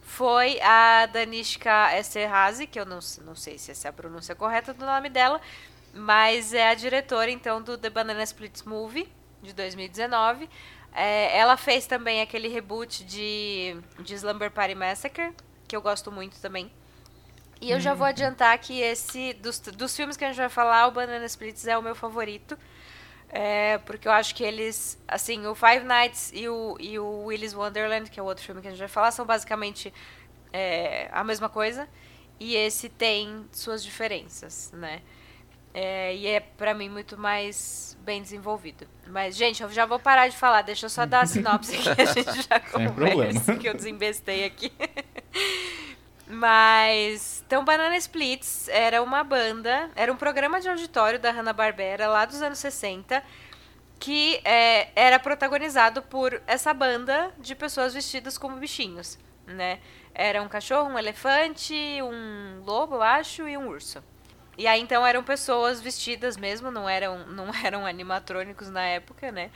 foi 0.01 0.59
a 0.61 1.05
Danishka 1.05 1.95
Esterhazy, 1.95 2.65
que 2.65 2.79
eu 2.79 2.85
não, 2.85 2.99
não 3.23 3.35
sei 3.35 3.59
se 3.59 3.69
essa 3.69 3.87
é 3.87 3.89
a 3.89 3.93
pronúncia 3.93 4.33
correta 4.33 4.73
do 4.73 4.83
nome 4.83 5.07
dela, 5.07 5.39
mas 5.93 6.51
é 6.51 6.67
a 6.67 6.73
diretora, 6.73 7.29
então, 7.29 7.61
do 7.61 7.77
The 7.77 7.91
Banana 7.91 8.23
Splits 8.23 8.63
Movie, 8.63 9.07
de 9.41 9.53
2019. 9.53 10.49
É, 10.93 11.37
ela 11.37 11.55
fez 11.55 11.85
também 11.85 12.21
aquele 12.21 12.47
reboot 12.47 13.03
de, 13.03 13.77
de 13.99 14.13
Slumber 14.15 14.51
Party 14.51 14.75
Massacre, 14.75 15.33
que 15.67 15.75
eu 15.75 15.81
gosto 15.81 16.11
muito 16.11 16.39
também. 16.39 16.71
E 17.61 17.71
eu 17.71 17.79
já 17.79 17.93
vou 17.93 18.05
uhum. 18.05 18.09
adiantar 18.09 18.57
que 18.57 18.79
esse, 18.79 19.33
dos, 19.33 19.59
dos 19.59 19.95
filmes 19.95 20.15
que 20.15 20.23
a 20.23 20.27
gente 20.27 20.37
vai 20.37 20.49
falar, 20.49 20.87
o 20.87 20.91
Banana 20.91 21.25
Splits 21.25 21.67
é 21.67 21.77
o 21.77 21.81
meu 21.81 21.93
favorito. 21.93 22.57
É, 23.31 23.77
porque 23.79 24.07
eu 24.07 24.11
acho 24.11 24.33
que 24.33 24.43
eles, 24.43 24.97
assim, 25.07 25.45
o 25.45 25.53
Five 25.53 25.85
Nights 25.85 26.31
e 26.33 26.47
o, 26.49 26.77
e 26.79 26.97
o 26.97 27.25
Willy's 27.25 27.53
Wonderland, 27.53 28.09
que 28.09 28.19
é 28.19 28.23
o 28.23 28.25
outro 28.25 28.43
filme 28.43 28.61
que 28.61 28.67
a 28.67 28.71
gente 28.71 28.79
vai 28.79 28.87
falar, 28.87 29.11
são 29.11 29.25
basicamente 29.25 29.93
é, 30.51 31.09
a 31.11 31.23
mesma 31.23 31.49
coisa. 31.49 31.87
E 32.39 32.55
esse 32.55 32.87
tem 32.87 33.45
suas 33.51 33.83
diferenças, 33.83 34.71
né? 34.71 35.01
É, 35.73 36.15
e 36.15 36.27
é, 36.27 36.39
para 36.39 36.73
mim, 36.73 36.89
muito 36.89 37.17
mais 37.17 37.97
bem 38.01 38.21
desenvolvido. 38.21 38.87
Mas, 39.07 39.35
gente, 39.35 39.61
eu 39.61 39.69
já 39.69 39.85
vou 39.85 39.99
parar 39.99 40.27
de 40.27 40.35
falar. 40.35 40.61
Deixa 40.61 40.85
eu 40.85 40.89
só 40.89 41.05
dar 41.05 41.21
a 41.21 41.25
sinopse 41.27 41.77
que 41.77 42.01
a 42.01 42.05
gente 42.05 42.47
já 42.47 42.59
conversa, 42.59 43.55
que 43.55 43.67
eu 43.69 43.73
desembestei 43.73 44.45
aqui. 44.45 44.71
Mas, 46.27 47.43
então, 47.45 47.65
Banana 47.65 47.97
Splits 47.97 48.67
era 48.69 49.01
uma 49.01 49.23
banda, 49.23 49.89
era 49.95 50.13
um 50.13 50.15
programa 50.15 50.61
de 50.61 50.69
auditório 50.69 51.19
da 51.19 51.31
Hanna-Barbera, 51.31 52.07
lá 52.07 52.23
dos 52.23 52.39
anos 52.41 52.59
60, 52.59 53.23
que 53.99 54.39
é, 54.45 54.89
era 54.95 55.17
protagonizado 55.17 56.03
por 56.03 56.39
essa 56.45 56.71
banda 56.71 57.33
de 57.39 57.55
pessoas 57.55 57.95
vestidas 57.95 58.37
como 58.37 58.57
bichinhos, 58.57 59.17
né? 59.47 59.79
Era 60.13 60.41
um 60.43 60.47
cachorro, 60.47 60.89
um 60.89 60.99
elefante, 60.99 61.73
um 62.03 62.61
lobo, 62.63 62.95
eu 62.95 63.01
acho, 63.01 63.47
e 63.47 63.57
um 63.57 63.67
urso. 63.67 64.03
E 64.59 64.67
aí 64.67 64.81
então 64.81 65.07
eram 65.07 65.23
pessoas 65.23 65.79
vestidas 65.79 66.35
mesmo, 66.35 66.69
não 66.69 66.87
eram, 66.87 67.25
não 67.31 67.49
eram 67.63 67.85
animatrônicos 67.85 68.69
na 68.69 68.83
época, 68.83 69.31
né? 69.31 69.49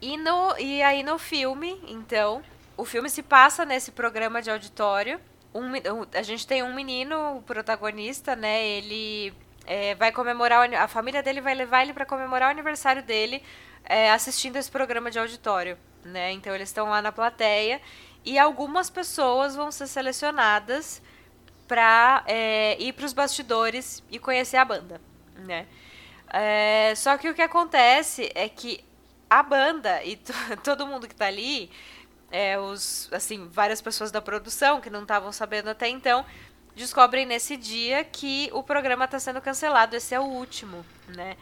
E, 0.00 0.16
no, 0.16 0.58
e 0.58 0.82
aí 0.82 1.02
no 1.02 1.18
filme, 1.18 1.78
então, 1.86 2.42
o 2.74 2.86
filme 2.86 3.10
se 3.10 3.22
passa 3.22 3.66
nesse 3.66 3.92
programa 3.92 4.40
de 4.40 4.50
auditório. 4.50 5.20
Um, 5.54 5.72
a 6.14 6.22
gente 6.22 6.46
tem 6.46 6.62
um 6.62 6.74
menino, 6.74 7.36
o 7.36 7.42
protagonista, 7.42 8.34
né? 8.34 8.64
Ele 8.66 9.34
é, 9.66 9.94
vai 9.94 10.10
comemorar, 10.10 10.72
a 10.72 10.88
família 10.88 11.22
dele 11.22 11.42
vai 11.42 11.54
levar 11.54 11.82
ele 11.82 11.92
para 11.92 12.06
comemorar 12.06 12.48
o 12.48 12.52
aniversário 12.52 13.02
dele 13.02 13.42
é, 13.84 14.10
assistindo 14.10 14.56
esse 14.56 14.70
programa 14.70 15.10
de 15.10 15.18
auditório, 15.18 15.76
né? 16.02 16.32
Então 16.32 16.54
eles 16.54 16.70
estão 16.70 16.88
lá 16.88 17.02
na 17.02 17.12
plateia 17.12 17.78
e 18.24 18.38
algumas 18.38 18.88
pessoas 18.88 19.54
vão 19.54 19.70
ser 19.70 19.86
selecionadas 19.86 21.02
para 21.70 22.24
é, 22.26 22.76
ir 22.82 22.92
para 22.94 23.06
os 23.06 23.12
bastidores 23.12 24.02
e 24.10 24.18
conhecer 24.18 24.56
a 24.56 24.64
banda, 24.64 25.00
né? 25.36 25.68
É, 26.28 26.92
só 26.96 27.16
que 27.16 27.28
o 27.28 27.34
que 27.34 27.42
acontece 27.42 28.28
é 28.34 28.48
que 28.48 28.84
a 29.28 29.40
banda 29.40 30.02
e 30.02 30.16
todo 30.64 30.84
mundo 30.84 31.06
que 31.06 31.14
está 31.14 31.26
ali 31.26 31.70
é, 32.28 32.58
os, 32.58 33.08
assim, 33.12 33.48
várias 33.52 33.80
pessoas 33.80 34.10
da 34.10 34.20
produção 34.20 34.80
que 34.80 34.90
não 34.90 35.02
estavam 35.02 35.30
sabendo 35.30 35.70
até 35.70 35.88
então 35.88 36.26
descobrem 36.74 37.24
nesse 37.24 37.56
dia 37.56 38.02
que 38.02 38.50
o 38.52 38.64
programa 38.64 39.04
está 39.04 39.20
sendo 39.20 39.40
cancelado. 39.40 39.94
Esse 39.94 40.12
é 40.12 40.18
o 40.18 40.24
último, 40.24 40.84
né? 41.06 41.36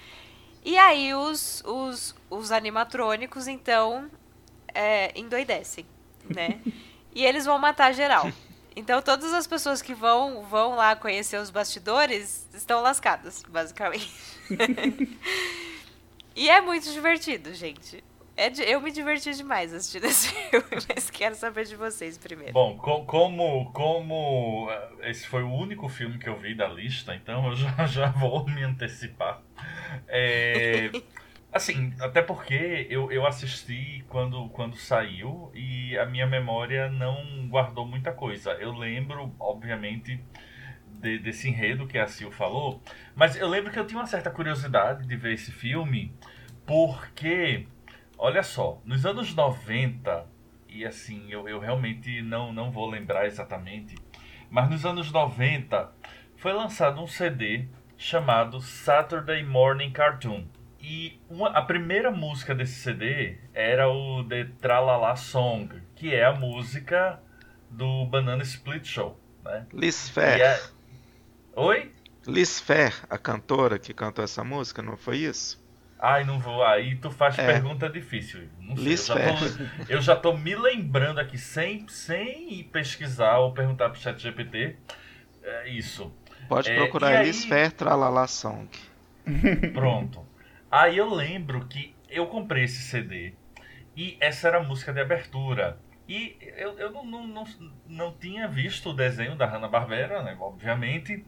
E 0.63 0.77
aí 0.77 1.15
os, 1.15 1.63
os, 1.65 2.15
os 2.29 2.53
animatrônicos, 2.53 3.49
então, 3.49 4.11
é, 4.75 5.11
endoidecem, 5.19 5.87
né? 6.29 6.61
e 7.15 7.25
eles 7.25 7.47
vão 7.47 7.59
matar 7.59 7.95
geral. 7.95 8.31
Então 8.79 9.03
todas 9.03 9.35
as 9.35 9.45
pessoas 9.45 9.83
que 9.83 9.93
vão, 9.93 10.45
vão 10.45 10.77
lá 10.77 10.95
conhecer 10.95 11.37
os 11.37 11.51
bastidores 11.51 12.49
estão 12.55 12.81
lascadas, 12.81 13.43
basicamente. 13.49 14.09
e 16.37 16.49
é 16.49 16.61
muito 16.61 16.89
divertido, 16.93 17.53
gente. 17.55 18.05
É 18.37 18.49
de, 18.49 18.63
eu 18.63 18.81
me 18.81 18.93
diverti 18.93 19.35
demais 19.35 19.75
assistindo 19.75 20.05
esse 20.05 20.29
filme, 20.49 20.85
mas 20.89 21.11
quero 21.11 21.35
saber 21.35 21.65
de 21.65 21.75
vocês 21.75 22.17
primeiro. 22.17 22.53
Bom, 22.53 22.79
co 22.79 23.05
como, 23.05 23.73
como 23.73 24.69
eh, 24.71 25.11
esse 25.11 25.27
foi 25.27 25.43
o 25.43 25.53
único 25.53 25.89
filme 25.89 26.17
que 26.17 26.29
eu 26.29 26.39
vi 26.39 26.55
da 26.55 26.69
lista, 26.69 27.17
então 27.17 27.49
eu 27.49 27.57
já, 27.57 27.75
já 27.85 28.11
vou 28.13 28.47
me 28.47 28.63
antecipar. 28.63 29.43
É, 30.07 30.89
assim, 31.59 31.93
até 32.01 32.23
porque 32.23 32.87
eu, 32.91 33.13
eu 33.13 33.27
assisti 33.27 34.05
quando, 34.09 34.49
quando 34.49 34.77
saiu 34.77 35.51
e 35.55 35.97
a 35.99 36.07
minha 36.07 36.27
memória 36.27 36.91
não 36.91 37.47
guardou 37.49 37.87
muita 37.87 38.13
coisa. 38.13 38.53
Eu 38.53 38.73
lembro, 38.73 39.35
obviamente, 39.39 40.21
de, 40.87 41.19
desse 41.19 41.49
enredo 41.49 41.87
que 41.87 41.99
a 41.99 42.07
Sil 42.09 42.33
falou, 42.33 42.83
mas 43.15 43.37
eu 43.37 43.49
lembro 43.49 43.71
que 43.71 43.79
eu 43.79 43.87
tinha 43.87 44.01
uma 44.01 44.07
certa 44.07 44.31
curiosidade 44.31 45.07
de 45.07 45.17
ver 45.17 45.35
esse 45.35 45.53
filme 45.53 46.13
porque 46.67 47.67
Olha 48.21 48.43
só, 48.43 48.83
nos 48.85 49.07
anos 49.07 49.33
90, 49.33 50.27
e 50.69 50.85
assim, 50.85 51.31
eu, 51.31 51.49
eu 51.49 51.61
realmente 51.61 52.21
não, 52.21 52.53
não 52.53 52.69
vou 52.69 52.91
lembrar 52.91 53.27
exatamente, 53.27 53.95
mas 54.51 54.69
nos 54.69 54.85
anos 54.85 55.13
90 55.13 55.93
foi 56.35 56.53
lançado 56.53 57.01
um 57.01 57.07
CD 57.07 57.69
chamado 57.97 58.61
Saturday 58.61 59.45
Morning 59.45 59.93
Cartoon. 59.93 60.49
E 60.81 61.21
uma, 61.29 61.49
a 61.51 61.63
primeira 61.63 62.11
música 62.11 62.55
desse 62.55 62.75
CD 62.81 63.37
era 63.53 63.89
o 63.89 64.25
The 64.25 64.49
Tralala 64.61 65.17
Song, 65.17 65.81
que 65.97 66.15
é 66.15 66.25
a 66.25 66.33
música 66.33 67.21
do 67.71 68.07
Banana 68.07 68.43
Split 68.43 68.87
Show. 68.87 69.19
Né? 69.45 69.67
Liz 69.73 70.09
Fair. 70.09 70.41
É... 70.41 70.61
Oi? 71.57 71.93
Liz 72.27 72.61
Fair, 72.61 72.95
a 73.11 73.19
cantora 73.19 73.79
que 73.79 73.93
cantou 73.93 74.25
essa 74.25 74.45
música, 74.45 74.83
não 74.83 74.97
foi 74.97 75.19
isso? 75.19 75.63
Ai, 75.99 76.25
não 76.25 76.39
vou. 76.39 76.65
Aí 76.65 76.95
tu 76.97 77.11
faz 77.11 77.37
é. 77.39 77.45
pergunta 77.45 77.89
difícil. 77.89 78.49
Não 78.61 78.77
sei. 78.77 78.93
Eu 78.93 78.97
já, 78.97 79.15
tô, 79.15 79.65
eu 79.89 80.01
já, 80.01 80.17
tô, 80.17 80.37
me 80.37 80.55
lembrando 80.55 81.19
aqui, 81.19 81.37
sem, 81.37 81.89
sem 81.89 82.63
pesquisar 82.73 83.39
ou 83.39 83.53
perguntar 83.53 83.91
pro 83.91 84.01
chat 84.01 84.17
GPT. 84.21 84.77
É 85.43 85.69
isso. 85.69 86.13
Pode 86.49 86.71
é, 86.71 86.77
procurar 86.77 87.09
aí... 87.09 87.27
Lisfer 87.27 87.73
Tralala 87.73 88.27
Song. 88.27 88.69
Pronto. 89.75 90.25
Aí 90.71 90.97
eu 90.97 91.09
lembro 91.13 91.67
que 91.67 91.95
eu 92.09 92.27
comprei 92.27 92.65
esse 92.65 92.83
CD 92.83 93.35
e 93.97 94.17
essa 94.21 94.49
era 94.49 94.59
a 94.59 94.63
música 94.63 94.93
de 94.93 95.01
abertura. 95.01 95.79
E 96.09 96.37
eu, 96.57 96.79
eu 96.79 96.91
não, 96.91 97.05
não, 97.05 97.27
não, 97.27 97.45
não 97.87 98.13
tinha 98.13 98.49
visto 98.49 98.91
o 98.91 98.95
desenho 98.95 99.35
da 99.35 99.47
Hanna-Barbera, 99.47 100.23
né, 100.23 100.37
obviamente, 100.41 101.25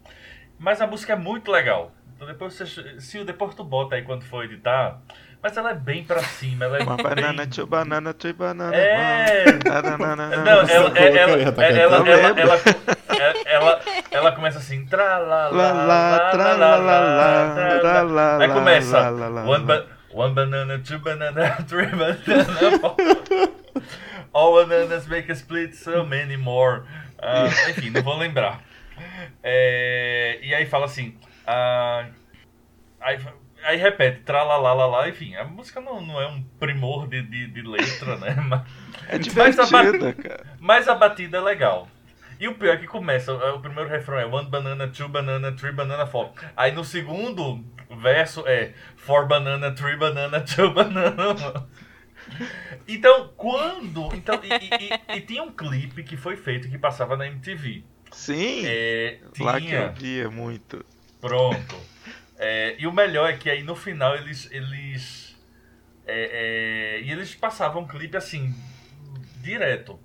mas 0.59 0.81
a 0.81 0.87
música 0.87 1.13
é 1.13 1.17
muito 1.17 1.51
legal. 1.51 1.93
Então 2.15 2.27
depois 2.27 2.55
você. 2.55 3.01
Se 3.01 3.25
depois 3.25 3.55
tu 3.55 3.65
bota 3.65 3.95
aí 3.97 4.03
quando 4.03 4.25
for 4.25 4.45
editar. 4.45 5.01
Mas 5.43 5.57
ela 5.57 5.71
é 5.71 5.75
bem 5.75 6.05
pra 6.05 6.23
cima, 6.23 6.67
ela 6.67 6.77
é 6.79 6.83
Uma 6.83 6.97
bem... 6.97 7.07
banana, 7.07 7.47
two 7.47 7.67
banana, 7.67 8.13
three 8.13 8.35
banana. 8.35 8.77
É. 8.77 9.47
Não, 10.45 10.61
ela, 10.61 10.99
ela, 10.99 10.99
ela, 10.99 11.75
ela, 11.75 12.39
ela, 12.39 12.61
ela 13.47 13.81
começa 14.33 14.59
assim, 14.59 14.85
tra 14.87 15.19
la 15.19 15.49
la 15.49 15.73
la 15.73 16.31
tra 16.31 16.53
la 16.55 16.77
la 16.77 18.03
la 18.03 18.39
Aí 18.39 18.49
começa 18.49 19.11
one, 19.47 19.65
ba 19.65 19.87
one 20.13 20.35
banana, 20.35 20.79
two 20.79 20.99
banana, 20.99 21.57
three 21.69 21.87
banana, 21.87 22.79
four. 22.79 22.97
All 24.33 24.55
bananas 24.55 25.09
make 25.09 25.29
a 25.29 25.35
split, 25.35 25.75
so 25.75 26.05
many 26.05 26.37
more. 26.37 26.85
Uh, 27.19 27.47
enfim, 27.71 27.91
não 27.91 28.03
vou 28.03 28.17
lembrar. 28.17 28.63
É, 29.43 30.39
e 30.43 30.55
aí 30.55 30.67
fala 30.67 30.87
assim, 30.87 31.17
ah, 31.47 32.07
aí, 33.01 33.19
aí 33.65 33.77
repete, 33.77 34.23
lá, 34.31 35.09
enfim, 35.09 35.35
a 35.37 35.45
música 35.45 35.81
não, 35.81 36.01
não 36.01 36.21
é 36.21 36.27
um 36.27 36.43
primor 36.59 37.09
de, 37.09 37.23
de, 37.23 37.47
de 37.49 37.63
letra, 37.63 38.17
né? 38.17 38.35
Mas, 38.35 38.63
é 39.09 39.19
divertida, 39.19 39.63
mas 39.63 39.73
a, 39.73 39.85
batida, 39.85 40.13
cara. 40.13 40.47
Mas 40.61 40.89
a 40.89 40.95
batida 40.95 41.39
é 41.39 41.41
legal. 41.41 41.89
E 42.41 42.49
o 42.49 42.55
pior 42.55 42.75
é 42.75 42.77
que 42.79 42.87
começa, 42.87 43.35
o 43.35 43.61
primeiro 43.61 43.91
refrão 43.91 44.19
é 44.19 44.25
one 44.25 44.49
banana, 44.49 44.89
two 44.89 45.07
banana, 45.11 45.53
three 45.53 45.73
banana, 45.73 46.07
four. 46.07 46.31
Aí 46.57 46.73
no 46.73 46.83
segundo 46.83 47.63
verso 48.01 48.45
é 48.47 48.73
four 48.97 49.29
banana, 49.29 49.71
three 49.73 49.97
banana, 49.97 50.41
two 50.41 50.73
banana. 50.75 51.69
Então, 52.89 53.31
quando. 53.37 54.09
Então, 54.15 54.41
e, 54.43 55.15
e, 55.15 55.19
e, 55.19 55.21
tinha 55.21 55.43
um 55.43 55.53
clipe 55.53 56.03
que 56.03 56.17
foi 56.17 56.35
feito 56.35 56.71
que 56.71 56.79
passava 56.79 57.15
na 57.15 57.27
MTV. 57.27 57.85
Sim! 58.11 58.63
É, 58.65 59.19
tinha, 59.35 59.47
lá 59.47 59.61
que 59.61 59.73
eu 59.73 59.93
via 59.93 60.31
muito. 60.31 60.83
Pronto. 61.21 61.77
É, 62.39 62.75
e 62.79 62.87
o 62.87 62.93
melhor 62.93 63.29
é 63.29 63.37
que 63.37 63.51
aí 63.51 63.63
no 63.63 63.77
final 63.77 64.17
eles. 64.17 64.49
eles 64.51 65.39
é, 66.07 66.97
é, 66.97 67.03
e 67.03 67.13
eles 67.13 67.35
passavam 67.35 67.83
um 67.83 67.87
clipe 67.87 68.17
assim, 68.17 68.55
direto. 69.43 70.01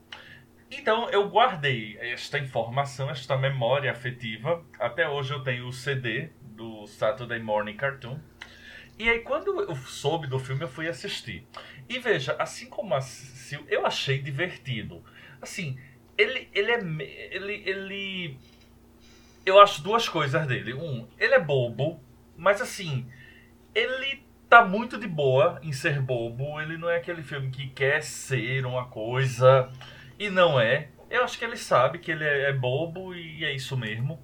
Então 0.77 1.09
eu 1.09 1.29
guardei 1.29 1.97
esta 1.99 2.37
informação, 2.37 3.09
esta 3.09 3.37
memória 3.37 3.91
afetiva. 3.91 4.63
Até 4.77 5.07
hoje 5.07 5.33
eu 5.33 5.41
tenho 5.41 5.67
o 5.67 5.73
CD 5.73 6.29
do 6.41 6.85
Saturday 6.85 7.39
Morning 7.39 7.77
Cartoon. 7.77 8.19
E 8.99 9.09
aí 9.09 9.19
quando 9.19 9.61
eu 9.61 9.75
soube 9.75 10.27
do 10.27 10.37
filme 10.37 10.63
eu 10.63 10.67
fui 10.67 10.87
assistir. 10.87 11.47
E 11.87 11.97
veja, 11.97 12.35
assim 12.37 12.67
como 12.69 12.93
a 12.93 13.01
Sil, 13.01 13.63
eu 13.69 13.85
achei 13.85 14.21
divertido. 14.21 15.01
Assim, 15.41 15.79
ele, 16.17 16.49
ele 16.53 16.71
é. 16.71 16.79
Ele, 17.31 17.63
ele 17.65 18.37
eu 19.45 19.59
acho 19.59 19.81
duas 19.81 20.09
coisas 20.09 20.45
dele. 20.45 20.73
Um, 20.73 21.07
ele 21.17 21.35
é 21.35 21.39
bobo, 21.39 22.01
mas 22.35 22.61
assim, 22.61 23.05
ele 23.73 24.23
tá 24.49 24.65
muito 24.65 24.97
de 24.97 25.07
boa 25.07 25.59
em 25.63 25.71
ser 25.71 26.01
bobo. 26.01 26.59
Ele 26.59 26.77
não 26.77 26.89
é 26.89 26.97
aquele 26.97 27.23
filme 27.23 27.49
que 27.49 27.69
quer 27.69 28.03
ser 28.03 28.65
uma 28.65 28.85
coisa 28.85 29.71
e 30.17 30.29
não 30.29 30.59
é. 30.59 30.89
Eu 31.09 31.23
acho 31.23 31.37
que 31.37 31.45
ele 31.45 31.57
sabe 31.57 31.99
que 31.99 32.11
ele 32.11 32.23
é, 32.23 32.49
é 32.49 32.53
bobo 32.53 33.13
e 33.13 33.45
é 33.45 33.53
isso 33.53 33.77
mesmo. 33.77 34.19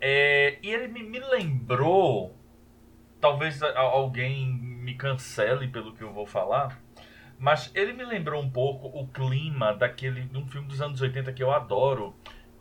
É, 0.00 0.58
e 0.62 0.70
ele 0.70 0.88
me, 0.88 1.02
me 1.02 1.18
lembrou. 1.18 2.38
Talvez 3.20 3.62
alguém 3.62 4.46
me 4.46 4.94
cancele 4.94 5.68
pelo 5.68 5.94
que 5.94 6.02
eu 6.02 6.12
vou 6.12 6.26
falar. 6.26 6.78
Mas 7.38 7.70
ele 7.74 7.92
me 7.92 8.04
lembrou 8.04 8.40
um 8.42 8.50
pouco 8.50 8.88
o 8.88 9.08
clima 9.08 9.74
daquele 9.74 10.22
de 10.22 10.38
um 10.38 10.46
filme 10.46 10.68
dos 10.68 10.80
anos 10.80 11.00
80 11.00 11.32
que 11.32 11.42
eu 11.42 11.50
adoro, 11.50 12.14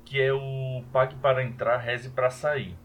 que 0.05 0.19
é 0.19 0.33
o 0.33 0.83
Pague 0.91 1.15
para 1.15 1.43
entrar, 1.43 1.77
reze 1.77 2.09
para 2.09 2.29
sair. 2.29 2.75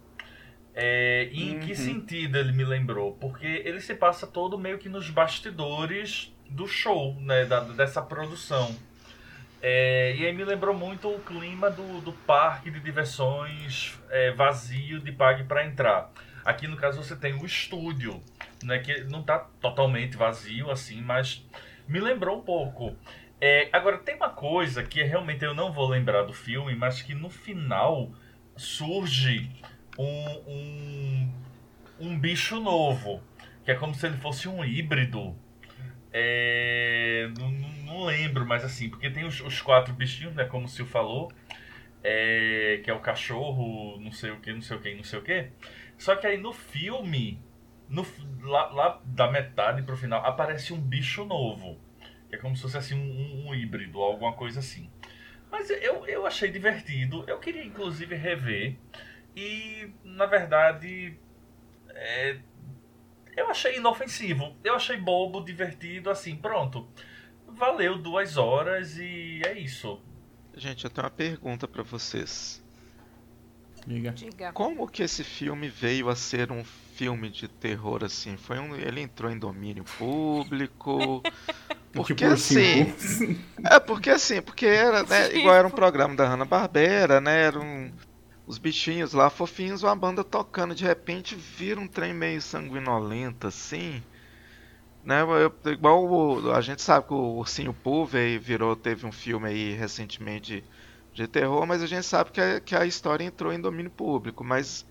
É, 0.75 1.29
e 1.33 1.51
em 1.51 1.59
que 1.59 1.71
uhum. 1.71 1.77
sentido 1.77 2.39
ele 2.39 2.53
me 2.53 2.65
lembrou? 2.65 3.13
Porque 3.15 3.63
ele 3.65 3.81
se 3.81 3.95
passa 3.95 4.27
todo 4.27 4.59
meio 4.59 4.79
que 4.79 4.89
nos 4.89 5.11
bastidores 5.11 6.33
do 6.49 6.69
show, 6.69 7.15
né, 7.21 7.45
da, 7.45 7.61
dessa 7.61 8.01
produção. 8.01 8.75
É, 9.61 10.15
e 10.17 10.27
aí 10.27 10.33
me 10.33 10.45
lembrou 10.45 10.75
muito 10.75 11.09
o 11.09 11.19
clima 11.21 11.71
do, 11.71 12.01
do 12.01 12.13
parque 12.13 12.71
de 12.71 12.79
diversões 12.79 13.99
é, 14.09 14.31
vazio 14.31 15.01
de 15.01 15.11
pague 15.11 15.45
para 15.45 15.67
entrar. 15.67 16.13
Aqui 16.45 16.67
no 16.69 16.77
caso 16.77 17.03
você 17.03 17.17
tem 17.17 17.35
o 17.35 17.45
estúdio, 17.45 18.23
né, 18.63 18.79
que 18.79 19.05
não 19.05 19.21
está 19.21 19.39
totalmente 19.61 20.17
vazio 20.17 20.71
assim, 20.71 21.03
mas 21.03 21.45
me 21.89 22.01
lembrou 22.01 22.39
um 22.39 22.43
pouco. 22.43 22.97
É, 23.41 23.69
agora, 23.73 23.99
tem 23.99 24.17
uma 24.17 24.31
coisa 24.31 24.83
que 24.83 25.03
realmente 25.03 25.45
eu 25.45 25.55
não 25.55 25.73
vou 25.73 25.89
lembrar 25.89 26.23
do 26.23 26.33
filme, 26.33 26.75
mas 26.75 27.03
que 27.03 27.15
no 27.15 27.31
final 27.31 28.11
surge 28.57 29.49
um, 29.97 30.51
um, 30.51 31.35
um 32.01 32.19
bicho 32.19 32.59
novo, 32.59 33.23
que 33.65 33.71
é 33.71 33.75
como 33.75 33.95
se 33.95 34.07
ele 34.07 34.17
fosse 34.17 34.49
um 34.49 34.65
híbrido. 34.65 35.37
É, 36.13 37.29
não 37.89 38.05
lembro, 38.05 38.47
mas 38.47 38.65
assim, 38.65 38.89
porque 38.89 39.11
tem 39.11 39.25
os, 39.25 39.41
os 39.41 39.61
quatro 39.61 39.93
bichinhos, 39.95 40.35
né? 40.35 40.45
Como 40.45 40.67
o 40.67 40.69
Sil 40.69 40.87
falou. 40.87 41.33
É, 42.03 42.81
que 42.85 42.91
é 42.91 42.95
o 42.95 43.01
cachorro, 43.01 43.99
não 44.01 44.13
sei 44.13 44.31
o 44.31 44.39
que, 44.41 44.53
não 44.53 44.63
sei 44.63 44.77
o 44.77 44.81
que, 44.81 44.95
não 44.95 45.03
sei 45.03 45.19
o 45.19 45.23
que. 45.23 45.51
Só 45.99 46.15
que 46.15 46.27
aí 46.27 46.39
no 46.39 46.53
filme, 46.53 47.43
no, 47.89 48.07
lá, 48.43 48.69
lá 48.69 49.03
da 49.05 49.31
metade 49.31 49.83
pro 49.83 49.97
final, 49.97 50.25
aparece 50.25 50.73
um 50.73 50.81
bicho 50.81 51.25
novo. 51.25 51.79
Que 52.29 52.37
é 52.37 52.39
como 52.39 52.55
se 52.55 52.63
fosse 52.63 52.77
assim 52.79 52.95
um, 52.95 53.49
um 53.49 53.55
híbrido, 53.55 54.01
alguma 54.01 54.33
coisa 54.33 54.61
assim. 54.61 54.89
Mas 55.51 55.71
eu, 55.71 56.07
eu 56.07 56.27
achei 56.27 56.51
divertido. 56.51 57.25
Eu 57.27 57.39
queria 57.39 57.65
inclusive 57.65 58.15
rever. 58.15 58.77
E 59.35 59.91
na 60.05 60.27
verdade. 60.27 61.19
É, 61.91 62.39
eu 63.37 63.49
achei 63.49 63.77
inofensivo. 63.77 64.57
Eu 64.63 64.75
achei 64.75 64.97
bobo, 64.97 65.41
divertido, 65.41 66.11
assim, 66.11 66.37
pronto. 66.37 66.89
Valeu 67.59 67.99
duas 67.99 68.37
horas 68.37 68.97
e 68.99 69.41
é 69.45 69.59
isso. 69.59 70.01
Gente, 70.57 70.85
eu 70.85 70.91
tenho 70.91 71.05
uma 71.05 71.11
pergunta 71.11 71.67
para 71.69 71.83
vocês. 71.83 72.63
Diga. 73.87 74.11
Diga. 74.13 74.53
Como 74.53 74.87
que 74.89 75.03
esse 75.03 75.25
filme 75.25 75.69
veio 75.69 76.09
a 76.09 76.17
ser 76.17 76.53
um 76.53 76.63
filme 76.65 77.31
de 77.31 77.49
terror 77.49 78.05
assim? 78.05 78.37
Foi 78.37 78.59
um, 78.59 78.75
ele 78.77 79.01
entrou 79.01 79.31
em 79.31 79.39
domínio 79.39 79.85
público? 79.85 81.23
Porque 81.93 82.15
Tipo 82.15 82.33
assim, 82.33 82.95
cinco. 82.99 83.41
é 83.65 83.81
porque 83.81 84.11
assim, 84.11 84.43
porque 84.43 84.67
era, 84.67 85.03
né, 85.05 85.25
Tipo. 85.29 85.39
igual 85.39 85.55
era 85.55 85.67
um 85.67 85.71
programa 85.71 86.15
da 86.15 86.29
Hanna 86.29 86.45
Barbera, 86.45 87.19
né? 87.19 87.45
Eram 87.45 87.91
os 88.47 88.59
bichinhos 88.59 89.15
lá 89.15 89.31
fofinhos, 89.31 89.83
uma 89.83 89.97
banda 89.97 90.23
tocando, 90.23 90.75
de 90.75 90.85
repente 90.85 91.35
vira 91.35 91.81
um 91.81 91.89
trem 91.89 92.13
meio 92.13 92.43
sanguinolento 92.43 93.47
assim. 93.47 94.03
Né, 95.09 95.23
eu- 95.23 95.73
igual 95.73 96.05
o- 96.07 96.53
a 96.53 96.61
gente 96.61 96.83
sabe 96.83 97.07
que 97.09 97.15
o 97.15 97.39
Ursinho 97.39 97.73
Pooh 97.75 98.05
veio, 98.07 98.41
virou, 98.41 98.77
teve 98.77 99.07
um 99.07 99.13
filme 99.13 99.49
aí 99.49 99.73
recentemente 99.73 100.63
de 101.15 101.27
terror, 101.27 101.67
mas 101.67 101.83
a 101.83 101.87
gente 101.87 102.05
sabe 102.05 102.31
que 102.31 102.41
a, 102.41 102.61
que 102.61 102.77
a 102.77 102.85
história 102.87 103.25
entrou 103.25 103.53
em 103.53 103.61
domínio 103.61 103.91
público, 103.91 104.45
mas 104.45 104.85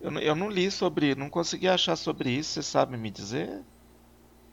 eu, 0.00 0.10
não- 0.12 0.20
eu 0.20 0.34
não 0.36 0.48
li 0.48 0.70
sobre, 0.70 1.14
não 1.16 1.28
consegui 1.28 1.68
achar 1.68 1.96
sobre 1.96 2.30
isso, 2.30 2.52
você 2.52 2.62
sabe 2.62 2.96
me 2.96 3.10
dizer? 3.10 3.64